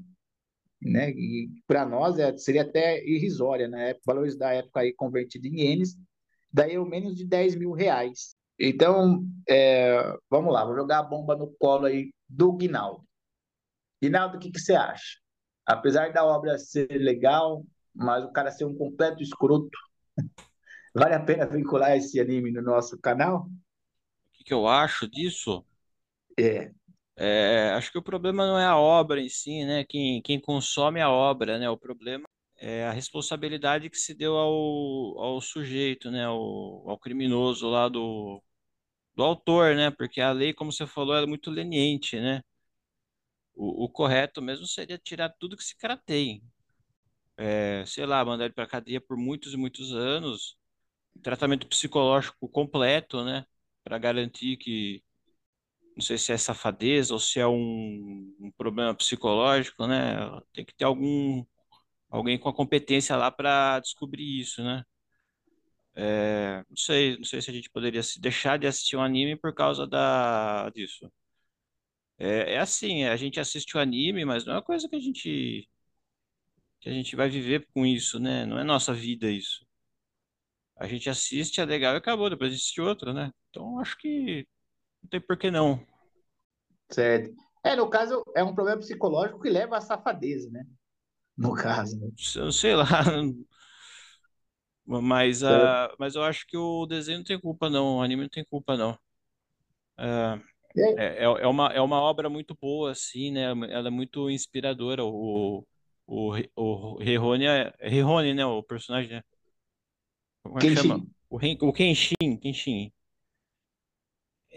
né? 0.82 1.12
E 1.12 1.50
para 1.68 1.86
nós 1.86 2.18
é, 2.18 2.36
seria 2.38 2.62
até 2.62 3.04
irrisória, 3.06 3.68
né? 3.68 3.96
Valores 4.06 4.38
da 4.38 4.54
época 4.54 4.82
aí 4.82 4.94
convertido 4.94 5.48
em 5.48 5.62
ienes, 5.62 5.98
daí 6.52 6.78
o 6.78 6.86
menos 6.86 7.16
de 7.16 7.26
10 7.26 7.56
mil 7.56 7.72
reais. 7.72 8.36
Então, 8.60 9.24
é, 9.48 10.02
vamos 10.30 10.54
lá, 10.54 10.66
vou 10.66 10.76
jogar 10.76 11.00
a 11.00 11.04
bomba 11.04 11.36
no 11.36 11.48
colo 11.58 11.86
aí 11.86 12.12
do 12.28 12.52
Guinaldo. 12.54 13.04
Guinaldo, 14.02 14.38
o 14.38 14.40
que, 14.40 14.52
que 14.52 14.60
você 14.60 14.74
acha? 14.74 15.18
Apesar 15.66 16.12
da 16.12 16.26
obra 16.26 16.58
ser 16.58 16.90
legal, 16.92 17.66
mas 17.94 18.24
o 18.24 18.32
cara 18.32 18.52
ser 18.52 18.66
um 18.66 18.78
completo 18.78 19.22
escroto, 19.22 19.70
vale 20.94 21.16
a 21.16 21.20
pena 21.20 21.46
vincular 21.46 21.96
esse 21.96 22.20
anime 22.20 22.52
no 22.52 22.62
nosso 22.62 22.98
canal? 23.00 23.44
O 23.44 24.32
que, 24.34 24.44
que 24.44 24.54
eu 24.54 24.68
acho 24.68 25.10
disso? 25.10 25.66
É. 26.38 26.72
É, 27.22 27.72
acho 27.72 27.92
que 27.92 27.98
o 27.98 28.02
problema 28.04 28.46
não 28.48 28.58
é 28.58 28.66
a 28.66 28.78
obra 28.78 29.20
em 29.22 29.28
si, 29.30 29.66
né? 29.66 29.84
Quem, 29.84 30.22
quem 30.22 30.40
consome 30.40 31.02
a 31.02 31.10
obra, 31.10 31.60
né? 31.60 31.70
O 31.70 31.78
problema 31.78 32.26
é 32.58 32.86
a 32.86 32.92
responsabilidade 32.92 33.90
que 33.90 33.98
se 33.98 34.14
deu 34.16 34.38
ao, 34.38 35.20
ao 35.20 35.42
sujeito, 35.42 36.10
né? 36.12 36.24
Ao, 36.26 36.90
ao 36.90 36.98
criminoso 37.00 37.68
lá 37.70 37.90
do, 37.90 38.42
do 39.16 39.24
autor, 39.24 39.76
né? 39.76 39.92
Porque 39.92 40.22
a 40.22 40.32
lei, 40.32 40.54
como 40.54 40.72
você 40.74 40.88
falou, 40.88 41.16
é 41.18 41.26
muito 41.26 41.52
leniente, 41.52 42.20
né? 42.20 42.42
O, 43.56 43.84
o 43.86 43.90
correto 43.90 44.42
mesmo 44.42 44.66
seria 44.66 44.98
tirar 44.98 45.30
tudo 45.40 45.56
que 45.56 45.62
esse 45.62 45.76
cara 45.78 45.96
tem. 45.96 46.42
É, 47.38 47.86
sei 47.86 48.06
lá, 48.06 48.24
mandar 48.26 48.46
ele 48.46 48.54
para 48.54 48.68
cadeia 48.68 49.02
por 49.02 49.18
muitos 49.18 49.54
e 49.54 49.58
muitos 49.58 49.94
anos, 49.94 50.58
tratamento 51.24 51.68
psicológico 51.68 52.50
completo, 52.50 53.24
né? 53.26 53.46
Para 53.84 53.98
garantir 54.00 54.58
que 54.58 55.04
não 56.00 56.06
sei 56.06 56.18
se 56.18 56.32
é 56.32 56.38
safadeza 56.38 57.14
ou 57.14 57.20
se 57.20 57.40
é 57.40 57.48
um, 57.48 58.36
um 58.40 58.52
problema 58.58 58.96
psicológico, 58.96 59.86
né? 59.88 60.16
Tem 60.54 60.66
que 60.66 60.74
ter 60.76 60.86
algum 60.86 61.46
alguém 62.10 62.40
com 62.40 62.50
a 62.50 62.56
competência 62.56 63.16
lá 63.18 63.32
para 63.32 63.80
descobrir 63.82 64.42
isso, 64.42 64.64
né? 64.64 64.84
É, 65.96 66.64
não 66.70 66.78
sei, 66.78 67.18
não 67.18 67.24
sei 67.26 67.42
se 67.42 67.50
a 67.52 67.54
gente 67.54 67.70
poderia 67.70 68.02
deixar 68.20 68.58
de 68.58 68.68
assistir 68.68 68.96
um 68.98 69.02
anime 69.04 69.36
por 69.36 69.54
causa 69.54 69.86
da 69.88 70.70
disso. 70.74 71.12
É, 72.18 72.54
é 72.56 72.60
assim, 72.60 73.06
a 73.06 73.16
gente 73.16 73.40
assiste 73.40 73.76
o 73.78 73.80
anime, 73.80 74.26
mas 74.26 74.46
não 74.46 74.54
é 74.54 74.56
uma 74.58 74.62
coisa 74.64 74.88
que 74.90 74.96
a 74.96 75.00
gente 75.00 75.68
que 76.82 76.90
a 76.90 76.94
gente 76.94 77.16
vai 77.16 77.30
viver 77.30 77.68
com 77.74 77.86
isso, 77.86 78.20
né? 78.20 78.46
Não 78.46 78.60
é 78.60 78.64
nossa 78.64 78.94
vida 78.94 79.30
isso. 79.32 79.66
A 80.76 80.88
gente 80.88 81.10
assiste, 81.10 81.60
é 81.62 81.66
legal 81.66 81.94
e 81.94 81.98
acabou, 81.98 82.30
depois 82.30 82.54
assiste 82.54 82.82
outro, 82.82 83.14
né? 83.14 83.32
Então 83.50 83.80
acho 83.80 83.98
que 83.98 84.48
não 85.04 85.10
tem 85.10 85.22
por 85.22 85.38
que 85.38 85.52
não. 85.52 85.86
Certo. 86.90 87.34
É, 87.64 87.76
no 87.76 87.90
caso, 87.90 88.24
é 88.36 88.44
um 88.44 88.56
problema 88.56 88.80
psicológico 88.80 89.42
que 89.42 89.50
leva 89.50 89.78
à 89.78 89.82
safadeza, 89.82 90.50
né? 90.50 90.66
No 91.38 91.54
caso. 91.54 92.00
Né? 92.00 92.10
Sei 92.52 92.76
lá. 92.76 92.86
Mas, 94.92 95.44
uh, 95.44 95.94
mas 96.00 96.16
eu 96.16 96.24
acho 96.24 96.48
que 96.48 96.58
o 96.58 96.88
desenho 96.88 97.20
não 97.20 97.24
tem 97.24 97.40
culpa, 97.40 97.70
não. 97.70 97.98
O 97.98 98.02
anime 98.02 98.24
não 98.24 98.30
tem 98.30 98.44
culpa, 98.44 98.76
não. 98.76 98.94
Uh, 100.00 100.42
é, 100.76 101.20
é, 101.20 101.24
é, 101.24 101.48
uma, 101.48 101.68
é 101.68 101.80
uma 101.80 102.02
obra 102.02 102.28
muito 102.28 102.58
boa, 102.60 102.92
assim, 102.92 103.30
né? 103.32 103.44
Ela 103.70 103.90
é 103.90 103.92
muito 103.92 104.32
inspiradora. 104.32 105.06
O, 105.06 105.64
o, 106.08 106.32
o 106.56 106.98
Rihone, 106.98 107.46
é, 107.46 107.72
Rihone, 107.82 108.34
né? 108.34 108.44
O 108.48 108.64
personagem, 108.64 109.18
né? 109.18 109.24
Como 110.42 110.58
é 110.58 110.62
que 110.62 110.76
chama? 110.76 111.06
O, 111.30 111.38
o 111.68 111.74
Kenshin, 111.74 112.38
Kenshin. 112.42 112.92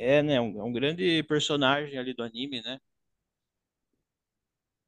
É, 0.03 0.23
né? 0.23 0.41
Um, 0.41 0.61
é 0.61 0.65
um 0.65 0.73
grande 0.73 1.23
personagem 1.25 1.99
ali 1.99 2.15
do 2.15 2.23
anime, 2.23 2.61
né? 2.63 2.79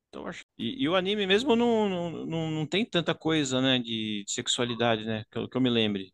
Então, 0.08 0.26
acho... 0.26 0.44
e, 0.58 0.82
e 0.84 0.88
o 0.88 0.94
anime 0.96 1.26
mesmo 1.26 1.56
não, 1.56 1.88
não, 1.88 2.10
não, 2.26 2.50
não 2.50 2.66
tem 2.66 2.84
tanta 2.84 3.14
coisa, 3.14 3.60
né, 3.60 3.78
de, 3.78 4.24
de 4.24 4.32
sexualidade, 4.32 5.04
né? 5.04 5.24
Que 5.30 5.38
eu, 5.38 5.48
que 5.48 5.56
eu 5.56 5.60
me 5.60 5.70
lembre. 5.70 6.12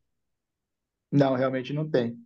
Não, 1.11 1.35
realmente 1.35 1.73
não 1.73 1.89
tem. 1.89 2.17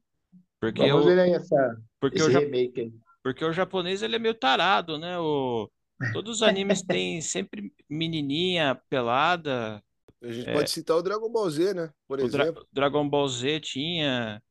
Porque 0.60 0.82
Vamos 0.82 0.90
eu, 0.90 1.04
ver 1.04 1.18
aí 1.20 1.32
essa, 1.32 1.80
porque 2.00 2.16
esse 2.16 2.30
remake 2.32 2.80
aí. 2.82 2.92
porque 3.22 3.44
o 3.44 3.52
japonês 3.52 4.02
ele 4.02 4.16
é 4.16 4.18
meio 4.18 4.34
tarado, 4.34 4.98
né? 4.98 5.18
O, 5.18 5.70
todos 6.12 6.36
os 6.38 6.42
animes 6.42 6.82
têm 6.84 7.20
sempre 7.22 7.72
menininha 7.88 8.74
pelada. 8.88 9.82
A 10.22 10.32
gente 10.32 10.48
É. 10.48 10.52
pode 10.52 10.70
citar 10.70 10.96
o 10.96 11.02
Dragon 11.02 11.30
Ball 11.30 11.48
Z, 11.50 11.74
né? 11.74 11.92
Por 12.08 12.18
O 12.18 12.28
Dra- 12.28 12.44
exemplo. 12.46 12.66
Dragon 12.72 13.08
Ball 13.08 13.28
Z 13.28 13.60
tinha. 13.60 14.42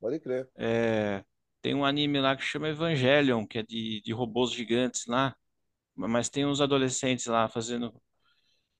Pode 0.00 0.20
crer. 0.20 0.50
é, 0.56 1.24
tem 1.66 1.74
um 1.74 1.84
anime 1.84 2.20
lá 2.20 2.36
que 2.36 2.44
chama 2.44 2.68
Evangelion, 2.68 3.44
que 3.44 3.58
é 3.58 3.62
de, 3.64 4.00
de 4.00 4.12
robôs 4.12 4.52
gigantes 4.52 5.04
lá. 5.06 5.34
Mas 5.96 6.28
tem 6.28 6.46
uns 6.46 6.60
adolescentes 6.60 7.26
lá 7.26 7.48
fazendo. 7.48 7.92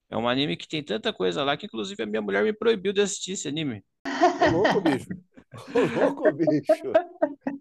É 0.09 0.15
um 0.15 0.25
anime 0.29 0.55
que 0.55 0.65
tem 0.65 0.81
tanta 0.81 1.11
coisa 1.11 1.43
lá 1.43 1.57
que, 1.57 1.65
inclusive, 1.65 2.01
a 2.01 2.05
minha 2.05 2.21
mulher 2.21 2.45
me 2.45 2.53
proibiu 2.53 2.93
de 2.93 3.01
assistir 3.01 3.33
esse 3.33 3.45
anime. 3.45 3.83
Ô, 4.05 4.49
louco, 4.51 4.79
bicho. 4.79 5.09
Ô, 5.73 5.79
louco, 5.81 6.31
bicho. 6.31 6.93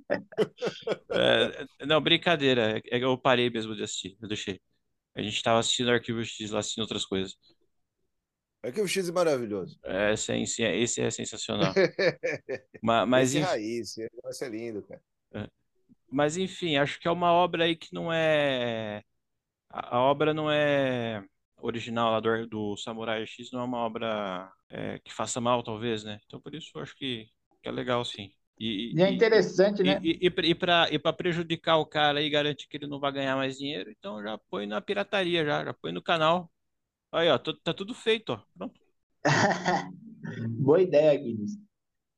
É, 1.11 1.87
não, 1.87 2.01
brincadeira. 2.01 2.81
É 2.89 2.99
Eu 3.03 3.19
parei 3.19 3.51
mesmo 3.51 3.75
de 3.75 3.83
assistir. 3.83 4.17
Eu 4.23 4.29
deixei. 4.29 4.61
A 5.17 5.23
gente 5.23 5.43
tava 5.43 5.59
assistindo 5.59 5.91
Arquivo 5.91 6.25
X 6.25 6.53
lá, 6.53 6.61
assistindo 6.61 6.83
outras 6.83 7.05
coisas. 7.05 7.35
É 8.63 8.71
que 8.71 8.81
o 8.81 8.87
X 8.87 9.09
é 9.09 9.13
maravilhoso. 9.13 9.77
É, 9.85 10.13
esse 10.13 10.63
é, 10.63 10.77
esse 10.77 11.01
é- 11.01 11.11
sensacional. 11.11 11.73
Ma- 12.83 13.07
Mas, 13.07 13.31
Esse 13.31 13.39
é 13.39 13.43
raiz, 13.43 13.99
é 13.99 14.49
lindo, 14.49 14.83
cara. 14.83 15.03
Mas, 16.11 16.37
enfim, 16.37 16.77
acho 16.77 17.01
que 17.01 17.09
é 17.09 17.11
uma 17.11 17.33
obra 17.33 17.65
aí 17.65 17.77
que 17.77 17.95
não 17.95 18.13
é. 18.13 19.03
A 19.71 20.01
obra 20.01 20.35
não 20.35 20.51
é. 20.51 21.25
original 21.63 22.13
lá 22.13 22.21
do, 22.21 22.47
do 22.49 22.77
Samurai 22.77 23.27
X 23.27 23.51
não 23.53 23.61
é 23.61 23.65
uma 23.65 23.79
obra 23.79 24.51
é, 24.71 24.99
que 25.01 25.13
faça 25.13 25.41
mal, 25.41 25.63
talvez, 25.63 26.05
né? 26.05 26.21
Então 26.27 26.41
por 26.41 26.55
isso 26.55 26.71
eu 26.77 26.83
acho 26.83 26.97
que, 26.97 27.27
que 27.63 27.69
é 27.69 27.73
legal, 27.73 28.05
sim. 28.05 28.31
E, 28.59 28.97
E 28.97 29.03
é 29.03 29.11
interessante, 29.11 29.83
né? 29.85 30.01
e, 30.03 30.19
e, 30.27 30.51
e 30.51 30.55
para 30.55 30.89
e 30.93 30.99
prejudicar 31.15 31.79
o 31.79 31.87
cara 31.87 32.23
e 32.23 32.31
garantir 32.31 32.69
que 32.69 32.77
ele 32.77 32.87
não 32.87 33.01
vai 33.01 33.13
ganhar 33.13 33.37
mais 33.37 33.59
dinheiro, 33.59 33.91
então 33.91 34.23
já 34.23 34.39
põe 34.51 34.67
na 34.67 34.81
pirataria, 34.81 35.45
já, 35.45 35.65
já 35.65 35.75
põe 35.75 35.93
no 35.93 36.03
canal. 36.03 36.51
Aí, 37.13 37.29
ó, 37.31 37.39
tá 37.39 37.75
tudo 37.75 37.95
feito, 37.95 38.31
ó. 38.35 38.43
Pronto. 38.57 38.81
Boa 40.59 40.81
ideia, 40.83 41.17
Guinness. 41.19 41.59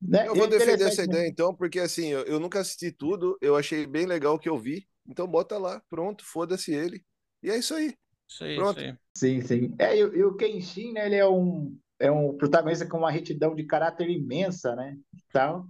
Né? 0.01 0.27
Eu 0.29 0.35
E 0.35 0.41
é 0.41 0.43
vou 0.43 0.49
defender 0.49 0.85
essa 0.85 1.03
ideia 1.05 1.29
então, 1.29 1.55
porque 1.55 1.81
assim, 1.81 2.09
eu, 2.09 2.23
eu 2.25 2.41
nunca 2.41 2.61
assisti 2.61 2.93
tudo, 2.93 3.39
eu 3.41 3.57
achei 3.57 3.87
bem 3.87 4.07
legal 4.07 4.35
o 4.35 4.39
que 4.39 4.49
eu 4.49 4.59
vi, 4.59 4.87
então 5.07 5.27
bota 5.27 5.59
lá, 5.59 5.83
pronto, 5.89 6.25
foda-se 6.25 6.73
ele. 6.75 7.05
E 7.43 7.51
é 7.51 7.57
isso 7.59 7.75
aí. 7.75 7.97
Isso 8.29 8.45
aí, 8.45 8.61
Pronto. 8.61 8.79
isso 8.79 8.79
aí. 8.81 8.97
Sim, 9.17 9.41
sim. 9.43 9.75
É, 9.79 9.97
e, 9.97 10.05
o- 10.05 10.15
e 10.17 10.25
o 10.25 10.37
Kenshin, 10.37 10.93
né, 10.93 11.07
ele 11.07 11.17
é 11.17 11.27
um, 11.29 11.77
é 11.99 12.11
um 12.11 12.37
protagonista 12.37 12.87
com 12.87 12.99
uma 12.99 13.11
retidão 13.11 13.55
de 13.55 13.65
caráter 13.65 14.09
imensa, 14.11 14.77
né? 14.77 14.99
Tal. 15.33 15.67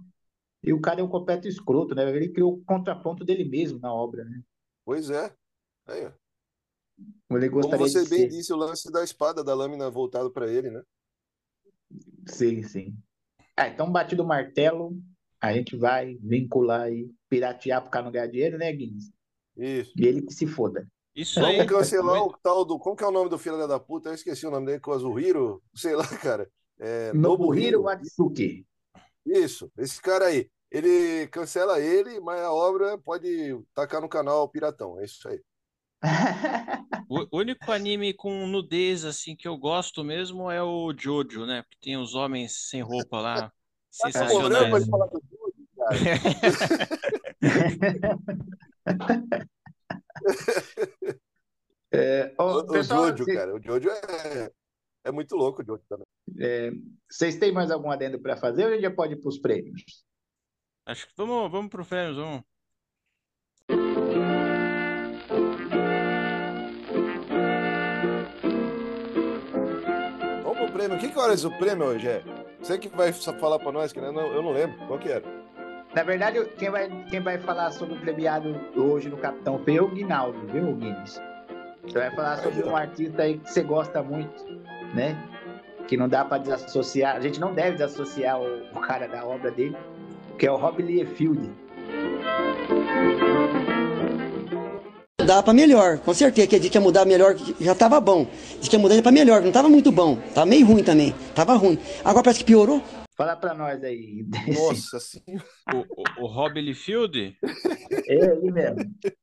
E 0.63 0.73
o 0.73 0.81
cara 0.81 1.01
é 1.01 1.03
um 1.03 1.09
completo 1.09 1.47
escroto, 1.47 1.95
né? 1.95 2.09
Ele 2.15 2.29
criou 2.29 2.53
o 2.55 2.65
contraponto 2.65 3.25
dele 3.25 3.45
mesmo 3.45 3.79
na 3.79 3.93
obra, 3.93 4.25
né? 4.25 4.41
Pois 4.85 5.09
é. 5.09 5.33
Aí, 5.87 6.05
ó. 6.07 6.13
Como 7.57 7.77
você 7.77 8.03
de 8.03 8.05
bem 8.05 8.27
ser. 8.27 8.27
disse, 8.27 8.51
o 8.51 8.55
lance 8.57 8.91
da 8.91 9.03
espada 9.03 9.43
da 9.43 9.53
lâmina 9.53 9.89
voltado 9.89 10.31
para 10.31 10.47
ele, 10.51 10.69
né? 10.71 10.81
Sim, 12.27 12.63
sim. 12.63 12.97
Ah, 13.59 13.67
então, 13.67 13.91
batido 13.91 14.23
o 14.23 14.25
martelo, 14.25 14.97
a 15.41 15.51
gente 15.51 15.75
vai 15.75 16.17
vincular 16.21 16.83
aí, 16.83 17.11
piratear 17.27 17.81
pro 17.81 17.91
cara 17.91 18.05
não 18.05 18.11
ganhar 18.11 18.27
dinheiro, 18.27 18.57
né, 18.57 18.71
Guinness? 18.71 19.11
Isso. 19.57 19.91
E 19.97 20.07
ele 20.07 20.21
que 20.21 20.33
se 20.33 20.47
foda. 20.47 20.87
Isso 21.13 21.43
aí. 21.43 21.57
Vamos 21.57 21.69
cancelar 21.69 22.23
o 22.23 22.33
tal 22.41 22.63
do. 22.63 22.79
Como 22.79 22.95
que 22.95 23.03
é 23.03 23.07
o 23.07 23.11
nome 23.11 23.29
do 23.29 23.37
filho 23.37 23.67
da 23.67 23.77
puta? 23.77 24.07
Eu 24.07 24.13
esqueci 24.13 24.47
o 24.47 24.49
nome 24.49 24.65
dele, 24.65 24.79
Kazuhiro, 24.79 25.61
sei 25.75 25.93
lá, 25.93 26.07
cara. 26.07 26.49
É, 26.79 27.11
Nobuhiro 27.11 27.81
Watsuki. 27.81 28.65
Isso, 29.25 29.69
esse 29.77 30.01
cara 30.01 30.27
aí. 30.27 30.49
Ele 30.71 31.27
cancela 31.27 31.81
ele, 31.81 32.21
mas 32.21 32.39
a 32.39 32.53
obra 32.53 32.97
pode 32.97 33.59
tacar 33.73 33.99
no 33.99 34.07
canal 34.07 34.47
Piratão. 34.47 34.97
É 35.01 35.03
isso 35.03 35.27
aí. 35.27 35.41
O 37.09 37.27
o 37.31 37.37
único 37.39 37.71
anime 37.71 38.13
com 38.13 38.45
nudez 38.47 39.03
assim 39.03 39.35
que 39.35 39.47
eu 39.47 39.57
gosto 39.57 40.03
mesmo 40.03 40.49
é 40.51 40.61
o 40.63 40.93
Jojo, 40.97 41.45
né? 41.45 41.63
Porque 41.63 41.77
tem 41.81 41.97
os 41.97 42.13
homens 42.15 42.69
sem 42.69 42.81
roupa 42.81 43.19
lá, 43.19 43.35
Tá 43.41 43.51
sensacionais. 43.91 44.87
falar 44.87 45.07
do 45.07 45.21
Jojo, 45.29 45.67
É, 51.91 52.33
O, 52.39 52.59
o 52.59 52.67
pessoal, 52.67 53.07
Jojo, 53.07 53.25
cê- 53.25 53.33
cara. 53.33 53.55
O 53.55 53.61
Jojo 53.61 53.89
é, 53.89 54.51
é 55.05 55.11
muito 55.11 55.35
louco, 55.35 55.61
o 55.61 55.65
Jojo 55.65 55.83
também. 55.89 56.05
é, 56.39 56.71
vocês 57.09 57.37
têm 57.37 57.51
mais 57.51 57.71
algum 57.71 57.89
adendo 57.89 58.19
para 58.21 58.37
fazer 58.37 58.63
ou 58.65 58.69
a 58.69 58.73
gente 58.73 58.83
já 58.83 58.91
pode 58.93 59.13
ir 59.13 59.17
para 59.17 59.29
os 59.29 59.39
prêmios? 59.39 60.03
Acho 60.85 61.07
que 61.07 61.13
vamos, 61.17 61.51
vamos 61.51 61.69
pro 61.69 61.85
prêmios, 61.85 62.17
vamos. 62.17 62.43
Prêmio. 70.79 70.97
Que, 70.97 71.09
que 71.09 71.19
horas 71.19 71.43
o 71.43 71.51
prêmio 71.51 71.87
hoje 71.87 72.07
é? 72.07 72.23
Você 72.61 72.77
que 72.77 72.87
vai 72.87 73.11
falar 73.11 73.59
pra 73.59 73.71
nós, 73.71 73.91
que 73.91 73.99
eu 73.99 74.11
não, 74.11 74.27
eu 74.27 74.41
não 74.41 74.51
lembro. 74.51 74.77
Qual 74.87 74.97
que 74.97 75.09
era? 75.09 75.23
Na 75.93 76.03
verdade, 76.03 76.43
quem 76.57 76.69
vai, 76.69 76.89
quem 77.09 77.19
vai 77.19 77.37
falar 77.39 77.71
sobre 77.71 77.95
o 77.95 77.99
premiado 77.99 78.55
hoje 78.75 79.09
no 79.09 79.17
Capitão 79.17 79.59
Feio 79.59 79.79
é 79.79 79.81
o 79.81 79.87
Guinaldo, 79.89 80.39
viu, 80.47 80.73
Guinness? 80.75 81.21
Você 81.83 81.97
vai 81.97 82.11
falar 82.11 82.37
sobre 82.37 82.63
um 82.63 82.75
artista 82.75 83.23
aí 83.23 83.39
que 83.39 83.51
você 83.51 83.63
gosta 83.63 84.01
muito, 84.03 84.45
né? 84.93 85.17
Que 85.87 85.97
não 85.97 86.07
dá 86.07 86.23
para 86.23 86.37
desassociar, 86.37 87.15
a 87.15 87.19
gente 87.19 87.39
não 87.39 87.53
deve 87.53 87.71
desassociar 87.71 88.39
o, 88.39 88.63
o 88.71 88.79
cara 88.79 89.07
da 89.07 89.25
obra 89.25 89.49
dele, 89.49 89.75
que 90.37 90.45
é 90.45 90.51
o 90.51 90.57
Rob 90.57 90.83
Liefeld. 90.83 91.49
Mudar 95.29 95.43
pra 95.43 95.53
melhor, 95.53 95.99
com 95.99 96.11
certeza. 96.11 96.47
Que 96.47 96.57
disse 96.57 96.71
que 96.71 96.77
ia 96.79 96.81
mudar 96.81 97.05
melhor, 97.05 97.35
já 97.61 97.75
tava 97.75 97.99
bom. 98.01 98.25
Disse 98.57 98.67
que 98.67 98.75
ia 98.75 98.79
mudar 98.81 98.99
pra 98.99 99.11
melhor, 99.11 99.43
não 99.43 99.51
tava 99.51 99.69
muito 99.69 99.91
bom. 99.91 100.15
Tava 100.33 100.47
meio 100.47 100.65
ruim 100.65 100.83
também. 100.83 101.13
Tava 101.35 101.53
ruim. 101.53 101.77
Agora 102.03 102.23
parece 102.23 102.39
que 102.39 102.45
piorou. 102.45 102.81
Fala 103.15 103.35
para 103.35 103.53
nós 103.53 103.83
aí. 103.83 104.25
Nossa 104.51 104.99
senhora. 104.99 105.45
O, 105.71 105.77
o, 106.21 106.23
o 106.23 106.27
Rob 106.27 106.59
Liefeld, 106.59 107.35
É 108.07 108.15
ele 108.15 108.51
mesmo. 108.51 108.77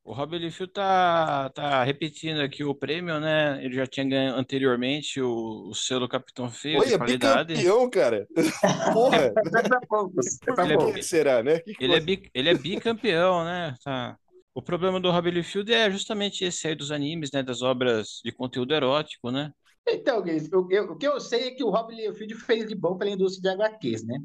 o 0.04 0.12
Rob 0.12 0.38
Liefeld 0.38 0.72
tá, 0.72 1.50
tá 1.52 1.82
repetindo 1.82 2.40
aqui 2.40 2.62
o 2.62 2.72
prêmio, 2.72 3.18
né? 3.18 3.58
Ele 3.64 3.74
já 3.74 3.84
tinha 3.88 4.06
ganho 4.08 4.34
anteriormente 4.36 5.20
o, 5.20 5.70
o 5.70 5.74
selo 5.74 6.08
Capitão 6.08 6.48
Feio 6.48 6.78
de 6.82 6.86
Olha, 6.86 6.98
qualidade. 6.98 7.54
bicampeão, 7.54 7.90
cara. 7.90 8.28
Porra. 8.92 9.32
Foi 9.50 9.62
pra 9.64 9.80
poucos. 9.88 10.26
Foi 10.44 10.54
pra 10.54 10.64
Ele 10.66 10.74
é 10.74 10.76
poucos. 10.76 10.94
que 10.94 11.02
será, 11.02 11.42
né? 11.42 11.58
Que 11.58 11.74
Ele 11.80 11.94
é, 11.94 11.98
você- 11.98 12.06
bi, 12.06 12.30
ele 12.32 12.48
é 12.50 12.54
bicampeão, 12.54 13.44
né? 13.44 13.74
Tá. 13.82 14.16
O 14.56 14.60
problema 14.62 14.98
do 15.00 15.08
Rob 15.12 15.30
Liefeld 15.30 15.72
é 15.72 15.88
justamente 15.90 16.44
esse 16.44 16.66
aí 16.66 16.74
dos 16.74 16.90
animes, 16.90 17.30
né? 17.30 17.42
Das 17.44 17.62
obras 17.62 18.20
de 18.24 18.32
conteúdo 18.32 18.74
erótico, 18.74 19.30
né? 19.30 19.52
Então, 19.88 20.22
Guinness, 20.22 20.48
o, 20.52 20.66
eu- 20.70 20.92
o 20.92 20.96
que 20.96 21.06
eu 21.06 21.20
sei 21.20 21.48
é 21.48 21.50
que 21.54 21.64
o 21.64 21.70
Rob 21.70 21.94
Liefeld 21.94 22.34
fez 22.34 22.66
de 22.68 22.74
bom 22.74 22.96
pela 22.96 23.10
indústria 23.10 23.42
de 23.56 23.62
HQs, 23.62 24.04
né? 24.04 24.18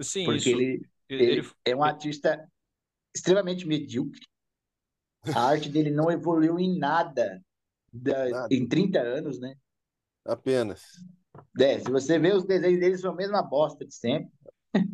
Sim, 0.00 0.30
Porque 0.30 0.48
isso. 0.48 0.50
ele, 0.50 0.86
Ele, 1.08 1.42
ele 1.42 1.48
é 1.64 1.74
um 1.76 1.82
artista 1.84 2.48
extremamente 3.14 3.66
medíocre. 3.66 4.20
A 5.30 5.42
arte 5.48 5.68
dele 5.68 5.90
não 5.90 6.10
evoluiu 6.10 6.58
em 6.58 6.78
nada, 6.78 7.42
da- 7.92 8.30
Nada. 8.30 8.50
em 8.50 8.66
30 8.68 9.00
anos, 9.00 9.40
né? 9.40 9.54
Apenas. 10.24 10.82
É, 11.58 11.78
se 11.78 11.90
você 11.90 12.18
vê 12.18 12.32
os 12.32 12.44
desenhos 12.44 12.80
dele, 12.80 12.98
são 12.98 13.12
a 13.12 13.16
mesma 13.16 13.42
bosta 13.42 13.84
de 13.86 13.94
sempre. 13.94 14.30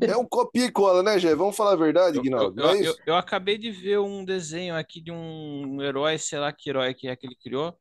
É 0.00 0.16
um 0.16 0.26
copia 0.26 0.66
e 0.66 0.72
cola, 0.72 1.02
né, 1.02 1.18
Gé? 1.18 1.34
Vamos 1.34 1.56
falar 1.56 1.72
a 1.72 1.76
verdade, 1.76 2.16
Eu, 2.16 2.20
eu, 2.20 2.22
Guinaldo. 2.22 2.56
Não 2.62 2.70
é 2.70 2.78
eu, 2.80 2.84
eu, 2.84 2.96
eu 3.06 3.16
acabei 3.16 3.56
de 3.56 3.70
ver 3.70 3.98
um 3.98 4.24
desenho 4.24 4.74
aqui 4.74 5.00
de 5.00 5.12
um 5.12 5.80
herói, 5.80 6.18
sei 6.18 6.38
lá 6.38 6.52
que 6.52 6.68
herói 6.68 6.94
que 6.94 7.09
é 7.09 7.14
que 7.16 7.26
ele 7.26 7.36
criou. 7.36 7.76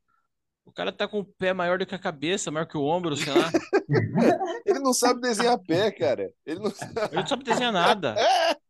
O 0.64 0.72
cara 0.72 0.92
tá 0.92 1.08
com 1.08 1.20
o 1.20 1.24
pé 1.24 1.54
maior 1.54 1.78
do 1.78 1.86
que 1.86 1.94
a 1.94 1.98
cabeça, 1.98 2.50
maior 2.50 2.66
que 2.66 2.76
o 2.76 2.84
ombro, 2.84 3.16
sei 3.16 3.32
lá. 3.32 3.50
Ele 4.66 4.80
não 4.80 4.92
sabe 4.92 5.22
desenhar 5.22 5.58
pé, 5.58 5.90
cara. 5.90 6.30
Ele 6.44 6.60
não 6.60 6.70
sabe. 6.70 6.92
Ele 7.10 7.20
não 7.22 7.26
sabe 7.26 7.42
desenhar 7.44 7.72
nada. 7.72 8.14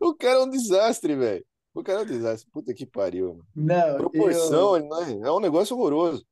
O 0.00 0.14
cara 0.14 0.34
é 0.34 0.42
um 0.42 0.50
desastre, 0.50 1.16
velho. 1.16 1.44
O 1.74 1.82
cara 1.82 2.00
é 2.00 2.02
um 2.02 2.06
desastre. 2.06 2.50
Puta 2.52 2.74
que 2.74 2.84
pariu, 2.84 3.34
mano. 3.34 3.46
Não, 3.56 3.96
Proporção, 3.96 4.76
eu- 4.76 4.86
não 4.86 5.02
é, 5.02 5.28
é 5.28 5.32
um 5.32 5.40
negócio 5.40 5.74
horroroso. 5.76 6.24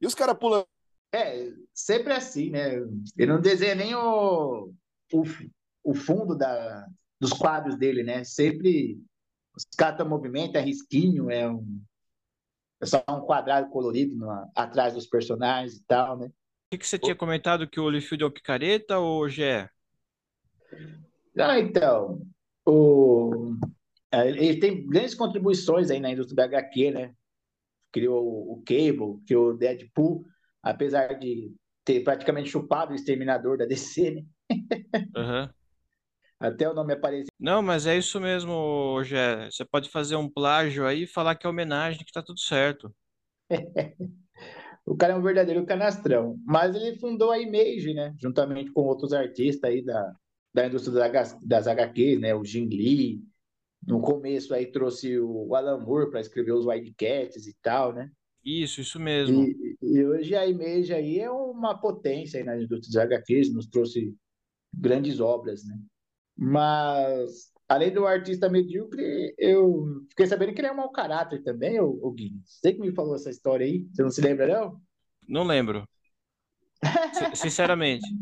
E 0.00 0.06
os 0.06 0.14
caras 0.16 0.36
pulam. 0.36 0.64
É, 1.12 1.48
sempre 1.72 2.12
assim, 2.12 2.50
né? 2.50 2.74
Ele 3.16 3.32
não 3.32 3.40
desenha 3.40 3.76
nem 3.76 3.94
o, 3.94 4.72
o, 5.12 5.22
o 5.82 5.94
fundo 5.94 6.36
da, 6.36 6.86
dos 7.20 7.32
quadros 7.32 7.76
dele, 7.76 8.02
né? 8.02 8.24
Sempre 8.24 8.98
os 9.56 9.64
caras 9.76 10.06
movimento, 10.06 10.56
é 10.56 10.60
risquinho, 10.60 11.30
é, 11.30 11.48
um, 11.48 11.80
é 12.80 12.86
só 12.86 13.04
um 13.08 13.20
quadrado 13.20 13.70
colorido 13.70 14.16
no- 14.16 14.50
atrás 14.54 14.94
dos 14.94 15.06
personagens 15.06 15.76
e 15.76 15.84
tal, 15.84 16.18
né? 16.18 16.26
O 16.26 16.30
que, 16.72 16.78
que 16.78 16.86
você 16.86 16.98
tinha 16.98 17.14
comentado 17.14 17.68
que 17.68 17.78
o 17.78 17.84
Holyfield 17.84 18.24
é 18.24 18.26
o 18.26 18.30
picareta 18.30 18.98
ou 18.98 19.28
Gé? 19.28 19.70
Ah, 21.38 21.58
então, 21.58 22.20
o, 22.66 23.54
é, 24.10 24.28
ele 24.28 24.58
tem 24.58 24.86
grandes 24.86 25.14
contribuições 25.14 25.90
aí 25.90 26.00
na 26.00 26.10
indústria 26.10 26.36
da 26.36 26.44
HQ, 26.44 26.90
né? 26.90 27.14
Criou 27.92 28.52
o 28.52 28.62
Cable, 28.64 29.20
criou 29.26 29.50
o 29.50 29.56
Deadpool, 29.56 30.24
apesar 30.62 31.18
de 31.18 31.54
ter 31.84 32.00
praticamente 32.02 32.50
chupado 32.50 32.92
o 32.92 32.94
Exterminador 32.96 33.58
da 33.58 33.66
DC, 33.66 34.10
né? 34.10 34.24
Aham. 35.16 35.50
Até 36.38 36.68
o 36.68 36.74
nome 36.74 36.92
apareceu. 36.92 37.30
Não, 37.38 37.62
mas 37.62 37.86
é 37.86 37.96
isso 37.96 38.20
mesmo, 38.20 39.02
Gé. 39.04 39.50
Você 39.50 39.64
pode 39.64 39.88
fazer 39.88 40.16
um 40.16 40.28
plágio 40.28 40.86
aí 40.86 41.04
e 41.04 41.06
falar 41.06 41.36
que 41.36 41.46
é 41.46 41.50
homenagem, 41.50 42.04
que 42.04 42.12
tá 42.12 42.22
tudo 42.22 42.40
certo. 42.40 42.94
O 44.86 44.94
cara 44.94 45.14
é 45.14 45.16
um 45.16 45.22
verdadeiro 45.22 45.64
canastrão. 45.64 46.38
Mas 46.44 46.76
ele 46.76 46.98
fundou 46.98 47.30
a 47.30 47.38
Image, 47.38 47.94
né? 47.94 48.14
Juntamente 48.18 48.70
com 48.70 48.82
outros 48.82 49.14
artistas 49.14 49.70
aí 49.70 49.82
da, 49.82 50.12
da 50.52 50.66
indústria 50.66 51.10
das, 51.10 51.38
das 51.40 51.66
HQs, 51.66 52.20
né? 52.20 52.34
O 52.34 52.44
Jim 52.44 52.68
Lee. 52.68 53.22
No 53.86 54.00
começo 54.00 54.52
aí 54.54 54.66
trouxe 54.66 55.18
o 55.18 55.54
Alan 55.54 55.78
Moore 55.78 56.10
para 56.10 56.20
escrever 56.20 56.52
os 56.52 56.66
Wildcats 56.66 57.46
e 57.46 57.56
tal, 57.62 57.94
né? 57.94 58.10
Isso, 58.44 58.80
isso 58.82 59.00
mesmo. 59.00 59.42
E, 59.42 59.76
e 59.82 60.04
hoje 60.04 60.34
a 60.34 60.46
Image 60.46 60.92
aí 60.92 61.18
é 61.18 61.30
uma 61.30 61.78
potência 61.78 62.38
aí 62.38 62.44
na 62.44 62.56
indústria 62.56 62.80
dos 62.80 62.96
HQs, 62.96 63.54
nos 63.54 63.66
trouxe 63.66 64.14
grandes 64.78 65.20
obras, 65.20 65.64
né? 65.64 65.78
Mas, 66.36 67.52
além 67.68 67.92
do 67.92 68.06
artista 68.06 68.48
medíocre, 68.48 69.34
eu 69.38 70.04
fiquei 70.10 70.26
sabendo 70.26 70.54
que 70.54 70.60
ele 70.60 70.68
é 70.68 70.72
um 70.72 70.76
mau 70.76 70.92
caráter 70.92 71.42
também, 71.42 71.80
o, 71.80 71.86
o 72.02 72.12
Gui. 72.12 72.32
Você 72.44 72.72
que 72.74 72.80
me 72.80 72.92
falou 72.94 73.14
essa 73.16 73.30
história 73.30 73.66
aí, 73.66 73.86
você 73.92 74.02
não 74.02 74.10
se 74.10 74.20
lembra, 74.20 74.46
não? 74.48 74.80
Não 75.28 75.44
lembro. 75.44 75.86
Si- 77.12 77.30
Sinceramente. 77.34 78.14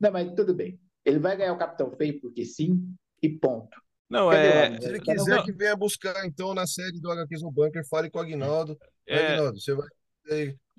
Não, 0.00 0.12
mas 0.12 0.32
tudo 0.34 0.54
bem. 0.54 0.78
Ele 1.04 1.18
vai 1.18 1.36
ganhar 1.36 1.52
o 1.52 1.58
Capitão 1.58 1.90
Feio 1.96 2.20
porque 2.20 2.44
sim, 2.44 2.94
e 3.22 3.28
ponto. 3.28 3.76
Não, 4.08 4.30
Cadê 4.30 4.48
o 4.48 4.54
é. 4.54 4.66
homem? 4.66 4.80
Se 4.80 4.88
ele 4.88 5.00
quiser 5.00 5.42
que 5.42 5.52
venha 5.52 5.76
buscar, 5.76 6.24
então, 6.26 6.54
na 6.54 6.66
série 6.66 7.00
do 7.00 7.10
HQs 7.10 7.42
no 7.42 7.50
Bunker, 7.50 7.86
fale 7.88 8.10
com 8.10 8.18
o 8.18 8.22
Aguinaldo. 8.22 8.78
é 9.06 9.18
Aguinaldo, 9.18 9.60
você 9.60 9.74
vai 9.74 9.88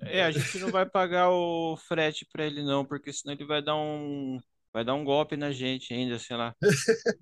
É, 0.04 0.22
a 0.24 0.30
gente 0.32 0.58
não 0.58 0.70
vai 0.70 0.86
pagar 0.86 1.30
o 1.30 1.76
frete 1.76 2.26
pra 2.32 2.46
ele 2.46 2.62
não, 2.62 2.84
porque 2.84 3.12
senão 3.12 3.34
ele 3.34 3.44
vai 3.44 3.62
dar 3.62 3.76
um 3.76 4.38
vai 4.72 4.84
dar 4.84 4.94
um 4.94 5.04
golpe 5.04 5.36
na 5.36 5.50
gente 5.52 5.92
ainda, 5.92 6.18
sei 6.18 6.36
lá. 6.36 6.54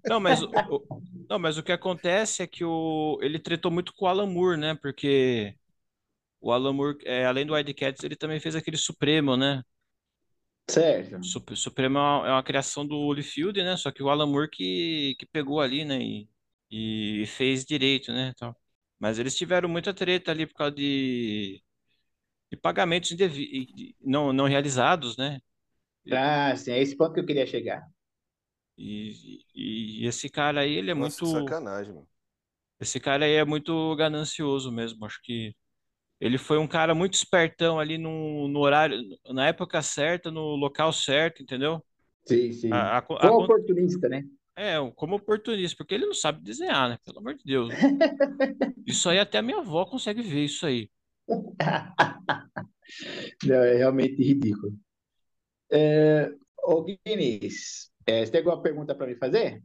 Não, 0.08 0.20
mas 0.20 0.42
o, 0.42 0.48
o- 0.68 0.86
não, 1.30 1.38
mas 1.38 1.58
o 1.58 1.62
que 1.64 1.72
acontece 1.72 2.42
é 2.42 2.46
que 2.46 2.64
o 2.64 3.18
ele 3.22 3.38
tretou 3.40 3.70
muito 3.70 3.92
com 3.94 4.06
o 4.06 4.08
Alan 4.08 4.26
Moore, 4.26 4.58
né? 4.60 4.74
Porque 4.76 5.54
o 6.40 6.52
Alan 6.52 6.72
Moore, 6.74 6.98
é, 7.04 7.26
além 7.26 7.46
do 7.46 7.54
Wildcats, 7.54 8.04
ele 8.04 8.16
também 8.16 8.40
fez 8.40 8.56
aquele 8.56 8.76
Supremo, 8.78 9.36
né? 9.36 9.62
Certo. 10.68 11.18
Sup- 11.20 11.54
Supremo 11.56 11.98
é 11.98 12.00
uma, 12.02 12.28
é 12.28 12.32
uma 12.32 12.42
criação 12.42 12.86
do 12.86 12.94
Holyfield, 12.96 13.62
né? 13.62 13.76
Só 13.76 13.90
que 13.90 14.02
o 14.02 14.08
Alan 14.10 14.26
Moore 14.26 14.50
que, 14.50 15.14
que 15.18 15.26
pegou 15.26 15.60
ali, 15.60 15.84
né? 15.84 15.98
E, 16.00 16.28
e 16.70 17.26
fez 17.26 17.64
direito, 17.64 18.12
né? 18.12 18.32
Tal. 18.38 18.56
Mas 18.98 19.18
eles 19.18 19.36
tiveram 19.36 19.68
muita 19.68 19.92
treta 19.94 20.30
ali 20.30 20.46
por 20.46 20.54
causa 20.54 20.74
de, 20.74 21.62
pagamentos 22.56 23.10
e- 23.12 23.16
de- 23.16 23.96
não, 24.00 24.32
não 24.32 24.46
realizados, 24.46 25.16
né? 25.16 25.40
Ah, 26.10 26.54
sim, 26.56 26.72
é 26.72 26.80
esse 26.82 26.96
ponto 26.96 27.12
que 27.14 27.20
eu 27.20 27.26
queria 27.26 27.46
chegar. 27.46 27.86
E, 28.78 29.42
e, 29.54 30.02
e 30.04 30.06
esse 30.06 30.28
cara 30.28 30.60
aí, 30.60 30.74
ele 30.74 30.90
é 30.90 30.94
Nossa, 30.94 31.24
muito. 31.24 31.24
sacanagem, 31.24 31.94
mano. 31.94 32.08
Esse 32.80 33.00
cara 33.00 33.24
aí 33.24 33.32
é 33.34 33.44
muito 33.44 33.94
ganancioso 33.96 34.70
mesmo. 34.70 35.04
Acho 35.06 35.20
que 35.22 35.54
ele 36.20 36.38
foi 36.38 36.58
um 36.58 36.68
cara 36.68 36.94
muito 36.94 37.14
espertão 37.14 37.80
ali 37.80 37.98
no, 37.98 38.48
no 38.48 38.60
horário, 38.60 38.98
na 39.30 39.48
época 39.48 39.82
certa, 39.82 40.30
no 40.30 40.56
local 40.56 40.92
certo, 40.92 41.42
entendeu? 41.42 41.84
Sim, 42.26 42.52
sim. 42.52 42.90
A- 42.90 42.98
a- 42.98 43.06
Foi 43.20 43.30
a- 43.30 43.36
oportunista, 43.36 44.08
né? 44.08 44.24
É, 44.54 44.76
como 44.96 45.16
oportunista, 45.16 45.76
porque 45.76 45.94
ele 45.94 46.06
não 46.06 46.14
sabe 46.14 46.42
desenhar, 46.42 46.88
né? 46.88 46.98
Pelo 47.04 47.18
amor 47.18 47.34
de 47.34 47.44
Deus. 47.44 47.74
Isso 48.86 49.08
aí 49.10 49.18
até 49.18 49.38
a 49.38 49.42
minha 49.42 49.58
avó 49.58 49.84
consegue 49.86 50.22
ver 50.22 50.44
isso 50.44 50.66
aí. 50.66 50.90
Não, 53.44 53.56
é 53.56 53.76
realmente 53.76 54.22
ridículo. 54.22 54.72
É, 55.70 56.30
ô, 56.62 56.84
Guinness, 56.84 57.90
é, 58.06 58.24
você 58.24 58.30
tem 58.30 58.40
alguma 58.40 58.62
pergunta 58.62 58.94
para 58.94 59.06
me 59.06 59.16
fazer? 59.16 59.62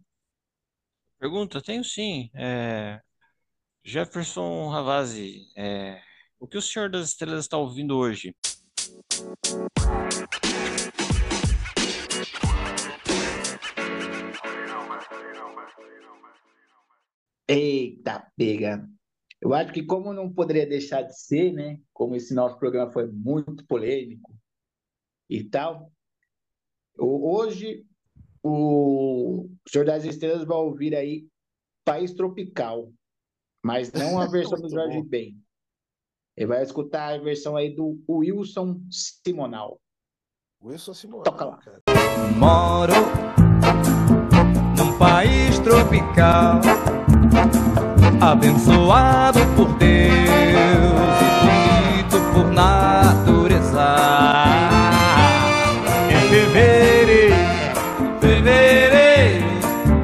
Pergunta? 1.19 1.61
Tenho 1.61 1.83
sim. 1.83 2.31
É, 2.33 2.99
Jefferson 3.83 4.69
Ravazzi, 4.69 5.45
é, 5.55 6.01
o 6.39 6.47
que 6.47 6.57
o 6.57 6.61
Senhor 6.61 6.89
das 6.89 7.09
Estrelas 7.09 7.45
está 7.45 7.57
ouvindo 7.57 7.95
hoje? 7.95 8.35
Eita, 17.47 18.31
pega. 18.35 18.89
Eu 19.41 19.53
acho 19.55 19.73
que 19.73 19.83
como 19.83 20.13
não 20.13 20.31
poderia 20.31 20.67
deixar 20.67 21.01
de 21.01 21.19
ser, 21.19 21.51
né? 21.51 21.79
Como 21.91 22.15
esse 22.15 22.33
nosso 22.33 22.59
programa 22.59 22.91
foi 22.91 23.07
muito 23.07 23.65
polêmico 23.65 24.31
e 25.27 25.43
tal, 25.43 25.91
hoje 26.97 27.85
o 28.43 29.49
Senhor 29.67 29.85
das 29.85 30.05
Estrelas 30.05 30.43
vai 30.43 30.57
ouvir 30.57 30.95
aí 30.95 31.27
País 31.83 32.13
Tropical, 32.13 32.91
mas 33.63 33.91
não 33.91 34.19
a 34.19 34.27
versão 34.29 34.59
do 34.59 34.69
Jorge. 34.69 35.01
Ben. 35.03 35.35
Ele 36.37 36.47
vai 36.47 36.61
escutar 36.63 37.13
a 37.13 37.17
versão 37.17 37.55
aí 37.55 37.73
do 37.73 37.99
Wilson 38.07 38.81
Simonal. 38.89 39.81
Wilson 40.63 40.93
Simões. 40.93 41.23
Toca 41.23 41.45
lá. 41.45 41.57
cara. 41.57 41.81
Moro 42.37 42.93
num 44.77 44.97
país 44.97 45.59
tropical, 45.59 46.61
abençoado 48.21 49.39
por 49.55 49.67
Deus 49.77 49.91
e 51.21 51.29
bonito 51.41 52.33
por 52.33 52.51
natureza. 52.51 53.95
Em 56.07 56.29
fevereiro, 56.29 57.35
fevereiro, 58.19 59.45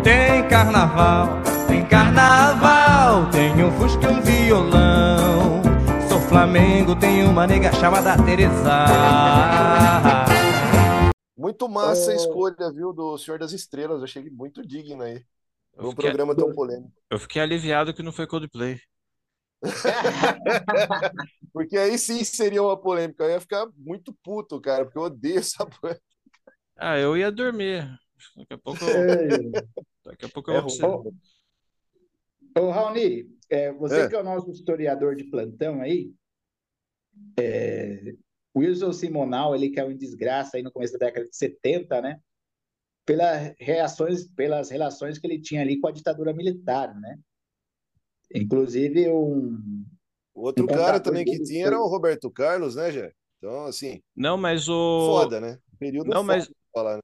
tem 0.04 0.48
carnaval, 0.48 1.42
tem 1.68 1.86
carnaval, 1.86 3.30
tem 3.30 3.64
um 3.64 3.72
fusca 3.74 4.08
e 4.08 4.16
um 4.16 4.22
violão. 4.22 5.62
Sou 6.10 6.20
Flamengo, 6.20 6.96
tem 6.96 7.24
uma 7.24 7.46
nega 7.46 7.72
chamada 7.74 8.18
Teresa. 8.24 8.88
Muito 11.38 11.70
massa 11.70 12.12
a 12.12 12.14
Ô. 12.14 12.18
escolha, 12.18 12.72
viu, 12.74 12.92
do 12.92 13.16
Senhor 13.20 13.40
das 13.40 13.52
Estrelas. 13.52 14.00
Eu 14.00 14.06
achei 14.06 14.28
muito 14.32 14.66
digno 14.66 15.04
aí. 15.04 15.24
Eu 15.78 15.86
Um 15.86 15.90
fiquei, 15.90 16.10
programa 16.10 16.36
tão 16.36 16.54
polêmico. 16.54 16.92
eu 17.12 17.20
fiquei 17.20 17.42
aliviado 17.42 17.94
que 17.94 18.04
não 18.04 18.12
foi 18.14 18.28
Coldplay. 18.28 18.80
Porque 21.54 21.78
aí 21.78 21.98
sim 21.98 22.24
seria 22.24 22.62
uma 22.64 22.80
polêmica. 22.80 23.24
Eu 23.24 23.32
ia 23.32 23.42
ficar 23.42 23.68
muito 23.78 24.14
puto, 24.24 24.60
cara, 24.62 24.86
porque 24.86 24.98
eu 24.98 25.04
odeio 25.04 25.40
essa 25.40 25.66
banda. 25.82 26.02
Ah, 26.76 26.98
eu 26.98 27.18
ia 27.18 27.32
dormir. 27.32 27.84
Daqui 28.36 28.54
a 28.54 28.58
pouco 28.58 28.86
eu, 28.86 29.58
daqui 30.06 30.26
a 30.26 30.30
pouco 30.30 30.52
eu 30.52 30.56
É 30.56 30.62
vou. 30.62 30.72
Ô, 30.84 31.14
ô 32.60 32.70
Raoni, 32.72 33.26
é, 33.50 33.72
você 33.72 34.04
É. 34.04 34.08
que 34.08 34.14
é 34.16 34.20
o 34.20 34.24
nosso 34.24 34.52
historiador 34.52 35.16
de 35.16 35.24
plantão 35.26 35.82
aí, 35.82 36.14
é, 37.40 38.14
Wilson 38.56 38.92
Simonal, 38.94 39.56
ele 39.56 39.72
caiu 39.72 39.92
em 39.92 39.98
desgraça 39.98 40.58
aí 40.58 40.64
no 40.64 40.72
começo 40.72 40.94
da 40.98 41.06
década 41.08 41.28
de 41.28 41.36
70, 41.36 42.02
né? 42.02 42.20
Pelas 43.08 43.56
reações, 43.60 44.28
pelas 44.28 44.70
relações 44.70 45.18
que 45.18 45.26
ele 45.26 45.42
tinha 45.42 45.62
ali 45.62 45.80
com 45.80 45.88
a 45.88 45.92
ditadura 45.92 46.34
militar, 46.34 46.94
né? 47.00 47.18
Inclusive 48.36 49.10
um 49.10 49.86
O 50.36 50.42
outro 50.42 50.64
Um 50.64 50.68
cara 50.68 51.00
também 51.00 51.26
que 51.26 51.40
tinha 51.40 51.64
foi- 51.64 51.74
era 51.74 51.80
o 51.82 51.88
Roberto 51.88 52.30
Carlos, 52.30 52.76
né, 52.76 52.92
Jé? 52.92 53.14
Então, 53.40 53.66
assim, 53.66 54.02
Não, 54.16 54.38
mas 54.38 54.68
o. 54.70 55.06
foda, 55.22 55.40
né? 55.40 55.58
Período 55.80 56.08
Não, 56.10 56.24
foda 56.24 56.24
mas, 56.24 56.52
falar, 56.74 56.96
né? 56.98 57.02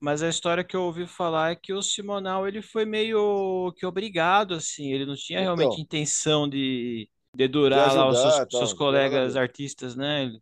mas 0.00 0.22
a 0.22 0.28
história 0.28 0.64
que 0.64 0.76
eu 0.76 0.82
ouvi 0.82 1.06
falar 1.06 1.52
é 1.52 1.56
que 1.56 1.72
o 1.72 1.82
Simonal 1.82 2.46
ele 2.46 2.62
foi 2.62 2.84
meio 2.84 3.72
que 3.76 3.86
obrigado, 3.86 4.54
assim. 4.54 4.92
Ele 4.92 5.06
não 5.06 5.14
tinha 5.14 5.40
realmente 5.40 5.74
Então. 5.74 5.84
intenção 5.84 6.48
de 6.48 7.08
dedurar 7.34 7.94
lá 7.94 8.08
os 8.08 8.18
seus, 8.20 8.34
ajudar, 8.34 8.46
tal, 8.46 8.58
seus 8.58 8.70
não 8.70 8.78
colegas 8.78 9.36
artistas, 9.36 9.96
né? 9.96 10.24
Ele, 10.24 10.40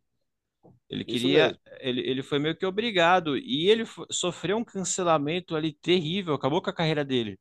ele 0.91 1.05
Isso 1.07 1.29
queria. 1.29 1.29
mesmo. 1.29 1.59
Ele, 1.81 2.01
ele 2.03 2.23
foi 2.23 2.39
meio 2.39 2.57
que 2.57 2.67
obrigado. 2.67 3.37
E 3.39 3.69
ele 3.71 3.85
sofreu 4.11 4.57
um 4.59 4.65
cancelamento 4.65 5.57
ali 5.57 5.73
terrível, 5.75 6.35
acabou 6.35 6.63
com 6.63 6.71
a 6.71 6.75
carreira 6.75 7.05
dele. 7.05 7.39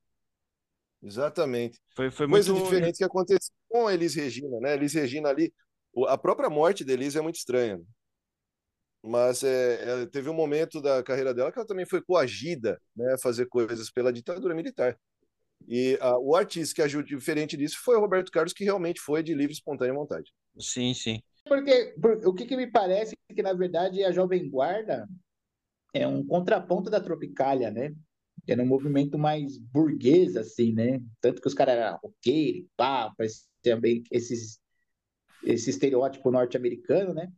Exatamente. 1.01 1.79
Foi, 1.95 2.09
foi 2.11 2.25
Coisa 2.27 2.53
muito. 2.53 2.53
diferente 2.53 2.97
que 2.97 3.03
aconteceu 3.03 3.53
com 3.69 3.87
a 3.87 3.93
Elis 3.93 4.15
Regina, 4.15 4.59
né? 4.59 4.73
Elis 4.75 4.93
Regina 4.93 5.29
ali, 5.29 5.53
a 6.07 6.17
própria 6.17 6.49
morte 6.49 6.83
da 6.83 6.93
Elis 6.93 7.15
é 7.15 7.21
muito 7.21 7.37
estranha. 7.37 7.77
né? 7.77 7.83
Mas 9.03 9.43
é, 9.43 10.03
é, 10.03 10.05
teve 10.07 10.29
um 10.29 10.33
momento 10.33 10.81
da 10.81 11.01
carreira 11.03 11.33
dela 11.33 11.51
que 11.51 11.57
ela 11.59 11.67
também 11.67 11.85
foi 11.85 12.01
coagida, 12.01 12.81
né, 12.95 13.13
a 13.13 13.17
fazer 13.17 13.45
coisas 13.47 13.89
pela 13.91 14.11
ditadura 14.11 14.53
militar. 14.53 14.97
E 15.67 15.97
a- 16.01 16.17
o 16.19 16.35
artista 16.35 16.75
que 16.75 16.83
agiu 16.83 17.03
diferente 17.03 17.57
disso 17.57 17.77
foi 17.83 17.95
o 17.97 18.01
Roberto 18.01 18.31
Carlos, 18.31 18.53
que 18.53 18.63
realmente 18.65 19.01
foi 19.01 19.23
de 19.23 19.33
livre 19.35 19.53
espontânea 19.53 19.93
vontade. 19.95 20.31
Sim, 20.59 20.93
sim. 20.93 21.23
Porque 21.49 21.95
por- 22.01 22.27
o 22.27 22.33
que, 22.35 22.45
que 22.47 22.57
me 22.57 22.67
parece 22.71 23.17
é 23.29 23.35
que, 23.35 23.43
na 23.43 23.53
verdade, 23.53 24.03
a 24.05 24.13
Jovem 24.13 24.49
Guarda 24.49 25.09
é 25.93 26.07
um 26.07 26.25
contraponto 26.25 26.89
da 26.89 27.01
Tropicália, 27.01 27.71
né? 27.71 27.93
Era 28.47 28.63
um 28.63 28.67
movimento 28.67 29.17
mais 29.17 29.57
burguês, 29.57 30.37
assim, 30.37 30.73
né? 30.73 31.01
Tanto 31.21 31.41
que 31.41 31.47
os 31.47 31.55
caras 31.55 31.75
eram 31.75 31.99
roqueiro, 32.03 32.67
pá, 32.77 33.13
bem 33.81 34.03
esses, 34.11 34.59
esse 35.43 35.69
estereótipo 35.69 36.31
norte-americano, 36.31 37.13
né? 37.13 37.31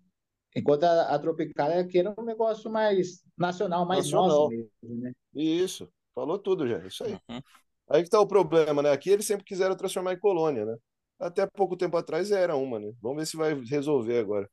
Enquanto 0.55 0.83
a, 0.85 1.15
a 1.15 1.19
Tropicália 1.19 1.85
que 1.87 1.99
era 1.99 2.13
um 2.17 2.23
negócio 2.23 2.71
mais 2.71 3.23
nacional, 3.37 3.85
mais 3.85 4.05
Nacional. 4.05 4.47
nosso 4.47 4.49
mesmo, 4.49 4.69
né? 4.83 5.13
Isso, 5.33 5.91
falou 6.13 6.37
tudo 6.39 6.67
já, 6.67 6.79
isso 6.85 7.03
aí. 7.03 7.17
Uhum. 7.29 7.41
Aí 7.89 8.03
que 8.03 8.09
tá 8.09 8.19
o 8.19 8.27
problema, 8.27 8.81
né? 8.81 8.91
Aqui 8.91 9.09
eles 9.09 9.25
sempre 9.25 9.45
quiseram 9.45 9.75
transformar 9.75 10.13
em 10.13 10.19
colônia, 10.19 10.65
né? 10.65 10.77
Até 11.21 11.45
pouco 11.45 11.77
tempo 11.77 11.95
atrás 11.95 12.31
era 12.31 12.55
uma, 12.55 12.79
né? 12.79 12.91
Vamos 12.99 13.19
ver 13.19 13.25
se 13.27 13.37
vai 13.37 13.53
resolver 13.53 14.17
agora. 14.17 14.49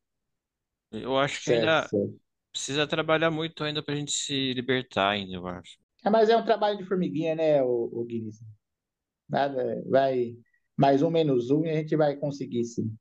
Eu 0.92 1.18
acho 1.18 1.38
que 1.38 1.46
Certo, 1.46 1.60
ainda 1.60 1.88
certo. 1.88 2.20
precisa 2.52 2.86
trabalhar 2.86 3.30
muito 3.30 3.64
ainda 3.64 3.82
pra 3.82 3.94
gente 3.94 4.12
se 4.12 4.52
libertar 4.52 5.08
ainda, 5.08 5.34
eu 5.34 5.46
acho. 5.46 5.78
É, 6.04 6.10
mas 6.10 6.28
é 6.28 6.36
um 6.36 6.44
trabalho 6.44 6.76
de 6.76 6.84
formiguinha, 6.84 7.34
né, 7.34 7.62
o, 7.62 7.88
o 7.90 8.04
Guinness? 8.04 8.38
Nada, 9.26 9.82
vai 9.88 10.36
mais 10.76 11.02
um 11.02 11.10
menos 11.10 11.50
um 11.50 11.64
e 11.64 11.70
a 11.70 11.74
gente 11.74 11.96
vai 11.96 12.16
conseguir 12.16 12.64
sim. 12.64 12.94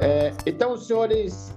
É, 0.00 0.32
então, 0.46 0.76
senhores, 0.76 1.56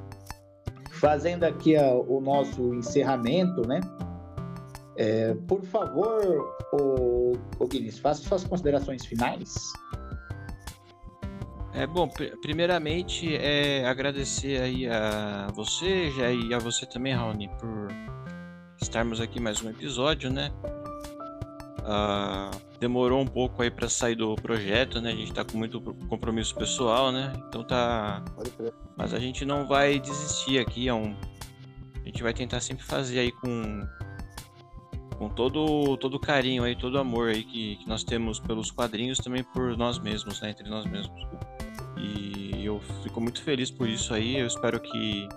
fazendo 0.92 1.46
aqui 1.46 1.76
ó, 1.78 2.02
o 2.02 2.22
nosso 2.22 2.76
encerramento, 2.76 3.68
né? 3.68 3.80
É, 4.98 5.34
por 5.48 5.64
favor, 5.64 6.56
o, 6.74 7.20
o 7.59 7.68
Guinness, 7.68 7.99
faça 7.99 8.22
suas 8.27 8.43
considerações 8.43 9.05
finais. 9.05 9.72
É 11.73 11.88
bom, 11.88 12.07
pri- 12.07 12.35
primeiramente 12.41 13.34
é 13.35 13.85
agradecer 13.88 14.61
aí 14.61 14.88
a 14.88 15.47
você, 15.53 16.11
já 16.11 16.30
e 16.31 16.53
a 16.53 16.57
você 16.59 16.85
também, 16.85 17.13
Raoni, 17.13 17.49
por 17.59 17.88
estarmos 18.81 19.22
aqui 19.22 19.39
mais 19.39 19.61
um 19.63 19.69
episódio, 19.69 20.30
né? 20.30 20.51
Ah, 21.84 22.51
demorou 22.80 23.22
um 23.22 23.26
pouco 23.26 23.61
aí 23.63 23.72
para 23.72 23.88
sair 23.89 24.15
do 24.15 24.35
projeto, 24.35 24.99
né? 25.01 25.11
A 25.11 25.15
gente 25.15 25.34
tá 25.34 25.43
com 25.45 25.57
muito 25.57 25.80
compromisso 26.09 26.53
pessoal, 26.55 27.11
né? 27.11 27.31
Então 27.47 27.63
tá. 27.63 28.23
Mas 28.97 29.13
a 29.13 29.19
gente 29.19 29.45
não 29.45 29.65
vai 29.65 29.99
desistir 29.99 30.59
aqui, 30.59 30.88
é 30.89 30.93
um. 30.93 31.15
A 31.95 32.05
gente 32.05 32.22
vai 32.22 32.34
tentar 32.34 32.59
sempre 32.59 32.84
fazer 32.84 33.19
aí 33.19 33.31
com 33.31 33.88
com 35.22 35.30
todo 35.30 35.95
todo 35.98 36.19
carinho 36.19 36.64
aí, 36.64 36.76
todo 36.76 36.98
amor 36.98 37.30
aí 37.30 37.43
que, 37.43 37.76
que 37.76 37.88
nós 37.88 38.03
temos 38.03 38.39
pelos 38.39 38.72
quadrinhos, 38.72 39.19
também 39.19 39.43
por 39.43 39.77
nós 39.77 39.99
mesmos, 39.99 40.41
né? 40.41 40.49
Entre 40.49 40.68
nós 40.68 40.84
mesmos. 40.88 41.27
E 41.95 42.65
eu 42.65 42.81
fico 43.03 43.22
muito 43.22 43.39
feliz 43.43 43.69
por 43.69 43.88
isso 43.88 44.15
aí. 44.15 44.39
Eu 44.39 44.48
espero 44.48 44.80
que 44.80 45.30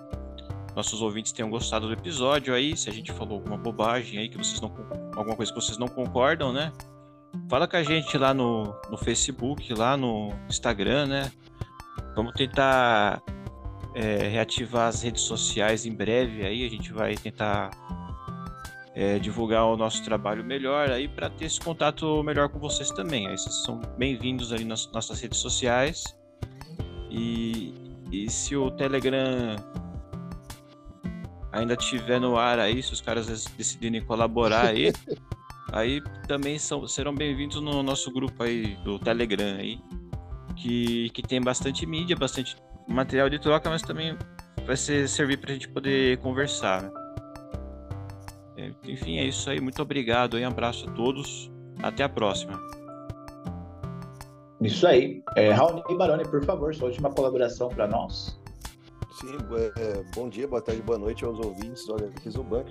nossos 0.75 1.03
ouvintes 1.03 1.31
tenham 1.31 1.51
gostado 1.51 1.85
do 1.85 1.93
episódio 1.93 2.51
aí. 2.51 2.75
Se 2.75 2.89
a 2.89 2.91
gente 2.91 3.11
falou 3.11 3.35
alguma 3.35 3.57
bobagem 3.57 4.17
aí 4.17 4.27
que 4.27 4.39
vocês 4.39 4.59
não 4.59 4.73
alguma 5.15 5.35
coisa 5.35 5.53
que 5.53 5.61
vocês 5.61 5.77
não 5.77 5.87
concordam, 5.87 6.51
né? 6.51 6.73
Fala 7.47 7.67
com 7.67 7.77
a 7.77 7.83
gente 7.83 8.17
lá 8.17 8.33
no, 8.33 8.75
no 8.89 8.97
Facebook, 8.97 9.71
lá 9.71 9.95
no 9.95 10.33
Instagram, 10.49 11.05
né? 11.05 11.31
Vamos 12.15 12.33
tentar 12.33 13.21
é, 13.93 14.27
reativar 14.29 14.87
as 14.87 15.03
redes 15.03 15.21
sociais 15.21 15.85
em 15.85 15.93
breve 15.93 16.43
aí. 16.43 16.65
A 16.65 16.69
gente 16.71 16.91
vai 16.91 17.13
tentar 17.13 17.69
é, 18.95 19.19
divulgar 19.19 19.65
o 19.65 19.75
nosso 19.75 20.01
trabalho 20.03 20.43
melhor 20.43 20.89
aí 20.89 21.07
para 21.07 21.29
ter 21.29 21.45
esse 21.45 21.59
contato 21.59 22.23
melhor 22.23 22.47
com 22.47 22.57
vocês 22.57 22.89
também. 22.91 23.27
Aí 23.27 23.37
vocês 23.37 23.63
são 23.63 23.81
bem-vindos 23.97 24.53
ali 24.53 24.63
nas 24.63 24.89
nossas 24.91 25.19
redes 25.19 25.37
sociais. 25.39 26.17
E, 27.11 27.73
e 28.09 28.29
se 28.29 28.55
o 28.55 28.71
Telegram 28.71 29.57
ainda 31.51 31.75
tiver 31.75 32.21
no 32.21 32.37
ar 32.37 32.57
aí, 32.57 32.81
se 32.81 32.93
os 32.93 33.01
caras 33.01 33.27
decidirem 33.57 34.01
colaborar 34.01 34.67
aí, 34.67 34.93
aí 35.73 36.01
também 36.25 36.57
são, 36.57 36.87
serão 36.87 37.13
bem-vindos 37.13 37.61
no 37.61 37.83
nosso 37.83 38.11
grupo 38.13 38.43
aí 38.43 38.77
do 38.77 38.97
Telegram 38.97 39.57
aí, 39.57 39.77
que, 40.55 41.09
que 41.09 41.21
tem 41.21 41.41
bastante 41.41 41.85
mídia, 41.85 42.15
bastante 42.15 42.55
material 42.87 43.29
de 43.29 43.39
troca, 43.39 43.69
mas 43.69 43.81
também 43.81 44.17
vai 44.65 44.77
ser, 44.77 45.09
servir 45.09 45.37
para 45.37 45.51
a 45.51 45.53
gente 45.53 45.67
poder 45.67 46.17
conversar. 46.19 46.83
Né? 46.83 47.04
É, 48.57 48.71
enfim, 48.83 49.17
é 49.17 49.25
isso 49.25 49.49
aí. 49.49 49.59
Muito 49.59 49.81
obrigado. 49.81 50.37
Um 50.37 50.47
abraço 50.47 50.89
a 50.89 50.91
todos. 50.93 51.51
Até 51.81 52.03
a 52.03 52.09
próxima. 52.09 52.59
Isso 54.61 54.87
aí. 54.87 55.21
É, 55.35 55.51
Raoni 55.51 55.83
Baroni, 55.97 56.23
por 56.23 56.43
favor, 56.43 56.73
sua 56.73 56.87
última 56.87 57.09
colaboração 57.11 57.69
para 57.69 57.87
nós. 57.87 58.39
Sim, 59.19 59.37
é, 59.77 60.03
bom 60.15 60.27
dia, 60.27 60.47
boa 60.47 60.61
tarde, 60.61 60.81
boa 60.81 60.97
noite 60.97 61.23
aos 61.23 61.39
ouvintes 61.39 61.85
do 61.85 61.95
HQs 61.95 62.33
do 62.33 62.43
Banco. 62.43 62.69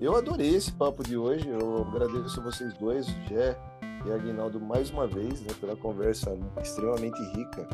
Eu 0.00 0.16
adorei 0.16 0.56
esse 0.56 0.72
papo 0.72 1.04
de 1.04 1.16
hoje, 1.16 1.48
eu 1.48 1.86
agradeço 1.88 2.40
a 2.40 2.42
vocês 2.42 2.74
dois, 2.74 3.06
Jé 3.28 3.56
e 4.04 4.10
Aguinaldo, 4.10 4.60
mais 4.60 4.90
uma 4.90 5.06
vez, 5.06 5.40
né, 5.42 5.54
pela 5.60 5.76
conversa 5.76 6.36
extremamente 6.60 7.22
rica. 7.36 7.68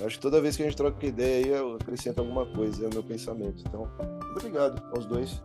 Eu 0.00 0.06
acho 0.06 0.16
que 0.16 0.22
toda 0.22 0.40
vez 0.40 0.56
que 0.56 0.62
a 0.62 0.66
gente 0.66 0.76
troca 0.76 1.06
ideia 1.06 1.44
aí, 1.44 1.50
eu 1.50 1.74
acrescento 1.74 2.20
alguma 2.20 2.46
coisa, 2.46 2.84
é 2.84 2.88
o 2.88 2.90
meu 2.92 3.02
pensamento. 3.02 3.62
Então, 3.66 3.90
obrigado 4.30 4.82
aos 4.94 5.04
dois. 5.04 5.42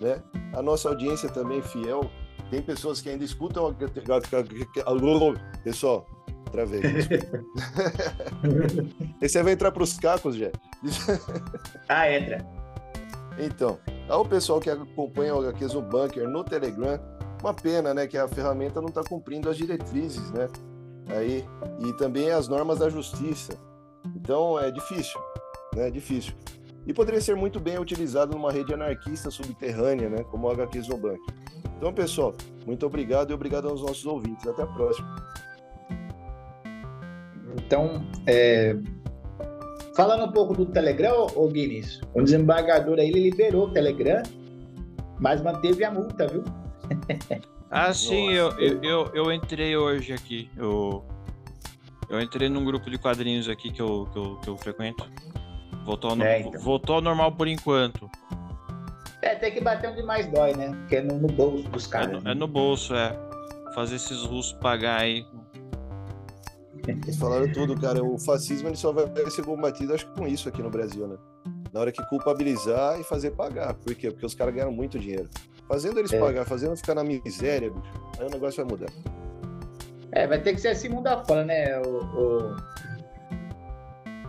Né? 0.00 0.22
A 0.52 0.62
nossa 0.62 0.88
audiência 0.88 1.28
também 1.28 1.62
fiel. 1.62 2.10
Tem 2.50 2.62
pessoas 2.62 3.00
que 3.00 3.08
ainda 3.08 3.24
escutam. 3.24 3.74
Pessoal, 5.62 6.06
travei. 6.50 6.82
Esse 9.20 9.38
aí 9.38 9.44
vai 9.44 9.54
entrar 9.54 9.72
para 9.72 9.82
os 9.82 9.98
cacos, 9.98 10.36
já. 10.36 10.50
ah, 11.88 12.10
entra. 12.10 12.46
Então, 13.38 13.78
ao 14.08 14.24
pessoal 14.24 14.60
que 14.60 14.70
acompanha 14.70 15.34
o 15.34 15.40
HQs 15.40 15.74
no 15.74 15.82
Bunker 15.82 16.28
no 16.28 16.44
Telegram, 16.44 17.00
uma 17.42 17.52
pena, 17.52 17.92
né, 17.92 18.06
que 18.06 18.16
a 18.16 18.28
ferramenta 18.28 18.80
não 18.80 18.88
está 18.88 19.02
cumprindo 19.02 19.50
as 19.50 19.56
diretrizes, 19.56 20.30
né? 20.30 20.48
Aí, 21.08 21.44
e 21.80 21.92
também 21.94 22.30
as 22.30 22.48
normas 22.48 22.78
da 22.78 22.88
justiça. 22.88 23.58
Então 24.16 24.58
é 24.58 24.70
difícil, 24.70 25.20
né? 25.74 25.88
É 25.88 25.90
difícil. 25.90 26.34
E 26.86 26.92
poderia 26.92 27.20
ser 27.20 27.34
muito 27.34 27.58
bem 27.58 27.78
utilizado 27.78 28.32
numa 28.32 28.52
rede 28.52 28.74
anarquista 28.74 29.30
subterrânea, 29.30 30.08
né? 30.08 30.22
Como 30.24 30.46
o 30.46 30.50
HQs 30.50 30.88
no 30.88 30.98
Bunker. 30.98 31.34
Então, 31.76 31.92
pessoal, 31.92 32.34
muito 32.66 32.86
obrigado 32.86 33.30
e 33.30 33.34
obrigado 33.34 33.68
aos 33.68 33.80
nossos 33.80 34.04
ouvintes. 34.04 34.46
Até 34.46 34.62
a 34.62 34.66
próxima. 34.66 35.16
Então, 37.56 38.04
é... 38.26 38.76
falando 39.96 40.24
um 40.24 40.32
pouco 40.32 40.54
do 40.54 40.66
Telegram, 40.66 41.26
ô 41.34 41.48
Guinness, 41.48 42.00
o 42.14 42.22
desembargador 42.22 42.98
aí 42.98 43.08
ele 43.08 43.30
liberou 43.30 43.68
o 43.68 43.70
Telegram, 43.70 44.22
mas 45.18 45.40
manteve 45.40 45.84
a 45.84 45.90
multa, 45.90 46.26
viu? 46.26 46.44
ah, 47.70 47.94
sim, 47.94 48.32
eu, 48.32 48.50
eu, 48.60 49.10
eu, 49.14 49.32
entrei 49.32 49.76
hoje 49.76 50.12
aqui. 50.12 50.50
Eu, 50.56 51.04
eu 52.10 52.20
entrei 52.20 52.48
num 52.48 52.64
grupo 52.64 52.90
de 52.90 52.98
quadrinhos 52.98 53.48
aqui 53.48 53.72
que 53.72 53.80
eu, 53.80 54.06
que 54.12 54.18
eu, 54.18 54.36
que 54.36 54.48
eu 54.50 54.56
frequento. 54.58 55.08
Voltou 55.84 56.10
ao, 56.10 56.22
é, 56.22 56.40
então. 56.40 56.60
voltou 56.60 56.96
ao 56.96 57.02
normal 57.02 57.32
por 57.32 57.46
enquanto. 57.46 58.10
É, 59.22 59.34
tem 59.34 59.52
que 59.52 59.60
bater 59.60 59.90
onde 59.90 60.02
mais 60.02 60.26
dói, 60.26 60.54
né? 60.54 60.76
Que 60.88 60.96
é 60.96 61.02
no, 61.02 61.18
no 61.18 61.28
bolso 61.28 61.68
dos 61.68 61.86
caras. 61.86 62.08
É 62.08 62.12
no, 62.12 62.20
né? 62.20 62.30
é 62.32 62.34
no 62.34 62.46
bolso, 62.46 62.94
é. 62.94 63.16
Fazer 63.74 63.96
esses 63.96 64.22
russos 64.22 64.52
pagar 64.54 65.00
aí 65.00 65.26
eles 66.86 67.16
falaram 67.16 67.50
tudo, 67.50 67.80
cara. 67.80 68.04
O 68.04 68.18
fascismo 68.18 68.68
ele 68.68 68.76
só 68.76 68.92
vai 68.92 69.08
ser 69.30 69.44
combatido, 69.44 69.94
acho 69.94 70.06
que 70.06 70.20
com 70.20 70.26
isso 70.26 70.48
aqui 70.48 70.62
no 70.62 70.70
Brasil, 70.70 71.06
né? 71.06 71.16
Na 71.72 71.80
hora 71.80 71.90
que 71.92 72.04
culpabilizar 72.08 73.00
e 73.00 73.04
fazer 73.04 73.32
pagar. 73.32 73.74
Por 73.74 73.94
quê? 73.94 74.10
Porque 74.10 74.26
os 74.26 74.34
caras 74.34 74.54
ganham 74.54 74.70
muito 74.70 74.98
dinheiro. 74.98 75.28
Fazendo 75.66 75.98
eles 75.98 76.12
é. 76.12 76.20
pagar, 76.20 76.44
fazendo 76.44 76.76
ficar 76.76 76.94
na 76.94 77.02
miséria, 77.02 77.70
bicho, 77.70 77.90
aí 78.18 78.26
o 78.26 78.30
negócio 78.30 78.64
vai 78.64 78.70
mudar. 78.70 78.92
É, 80.12 80.26
vai 80.26 80.40
ter 80.40 80.52
que 80.52 80.60
ser 80.60 80.68
assim 80.68 80.88
mundo 80.88 81.08
fora, 81.26 81.44
né, 81.44 81.80
o, 81.80 81.88
o, 81.88 82.56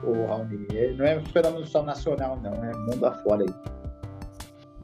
o 0.05 0.25
Raoni? 0.27 0.67
Não 0.97 1.05
é 1.05 1.17
um 1.17 1.25
fenômeno 1.25 1.65
só 1.65 1.83
nacional, 1.83 2.39
não, 2.41 2.53
é 2.63 2.73
mundo 2.73 3.05
afora 3.05 3.43
aí. 3.43 3.75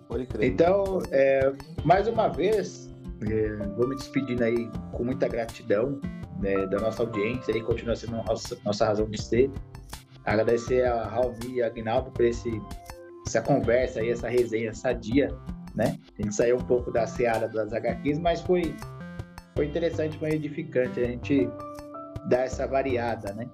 Pode 0.07 0.25
crer. 0.25 0.51
Então, 0.51 0.99
é, 1.11 1.53
mais 1.85 2.07
uma 2.07 2.27
vez, 2.27 2.89
é, 3.29 3.55
vou 3.77 3.87
me 3.87 3.95
despedindo 3.95 4.43
aí 4.43 4.69
com 4.91 5.03
muita 5.03 5.27
gratidão 5.27 5.99
né, 6.39 6.65
da 6.67 6.79
nossa 6.79 7.03
audiência 7.03 7.51
e 7.55 7.61
continua 7.61 7.95
sendo 7.95 8.17
nossa, 8.17 8.57
nossa 8.65 8.85
razão 8.85 9.09
de 9.09 9.21
ser. 9.21 9.49
Agradecer 10.25 10.85
a 10.85 11.07
Raoni 11.07 11.55
e 11.55 11.63
a 11.63 11.67
Aguinaldo 11.67 12.11
por 12.11 12.25
esse, 12.25 12.61
essa 13.25 13.41
conversa 13.41 14.01
aí, 14.01 14.09
essa 14.09 14.27
resenha 14.27 14.73
sadia, 14.73 15.29
né? 15.75 15.97
A 16.19 16.21
gente 16.21 16.35
saiu 16.35 16.57
um 16.57 16.63
pouco 16.63 16.91
da 16.91 17.07
seara 17.07 17.47
das 17.47 17.73
HQs, 17.73 18.19
mas 18.19 18.41
foi, 18.41 18.75
foi 19.55 19.65
interessante, 19.65 20.17
foi 20.17 20.31
edificante 20.31 20.99
a 20.99 21.05
gente 21.05 21.49
dar 22.27 22.41
essa 22.41 22.67
variada, 22.67 23.33
né? 23.33 23.49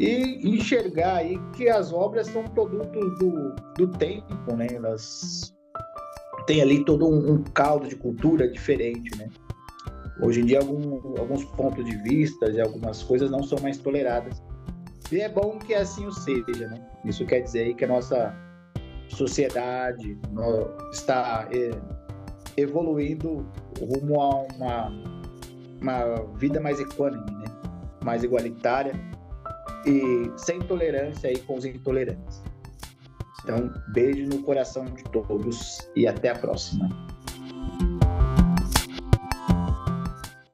E 0.00 0.48
enxergar 0.48 1.16
aí 1.16 1.38
que 1.54 1.68
as 1.68 1.92
obras 1.92 2.26
são 2.28 2.42
produtos 2.44 3.18
do, 3.18 3.54
do 3.76 3.86
tempo, 3.98 4.56
né? 4.56 4.66
Elas 4.72 5.54
têm 6.46 6.62
ali 6.62 6.82
todo 6.86 7.06
um, 7.06 7.34
um 7.34 7.44
caldo 7.44 7.86
de 7.86 7.96
cultura 7.96 8.50
diferente, 8.50 9.14
né? 9.18 9.28
Hoje 10.22 10.40
em 10.40 10.46
dia, 10.46 10.60
algum, 10.60 11.18
alguns 11.18 11.44
pontos 11.44 11.84
de 11.84 11.94
vista 11.98 12.50
e 12.50 12.58
algumas 12.58 13.02
coisas 13.02 13.30
não 13.30 13.42
são 13.42 13.60
mais 13.60 13.76
toleradas. 13.76 14.42
E 15.12 15.20
é 15.20 15.28
bom 15.28 15.58
que 15.58 15.74
assim 15.74 16.06
o 16.06 16.12
seja, 16.12 16.68
né? 16.68 16.80
Isso 17.04 17.26
quer 17.26 17.40
dizer 17.40 17.74
que 17.74 17.84
a 17.84 17.88
nossa 17.88 18.34
sociedade 19.06 20.18
está 20.92 21.46
é, 21.52 21.72
evoluindo 22.56 23.46
rumo 23.78 24.18
a 24.18 24.30
uma, 24.54 24.88
uma 25.82 26.36
vida 26.38 26.58
mais 26.58 26.80
equânime, 26.80 27.30
né? 27.32 27.44
mais 28.02 28.24
igualitária 28.24 28.94
e 29.86 30.30
sem 30.36 30.60
tolerância 30.60 31.28
aí 31.30 31.38
com 31.38 31.56
os 31.56 31.64
intolerantes. 31.64 32.42
Então, 33.42 33.72
beijo 33.92 34.26
no 34.28 34.42
coração 34.42 34.84
de 34.84 35.02
todos 35.04 35.90
e 35.96 36.06
até 36.06 36.30
a 36.30 36.34
próxima. 36.34 36.88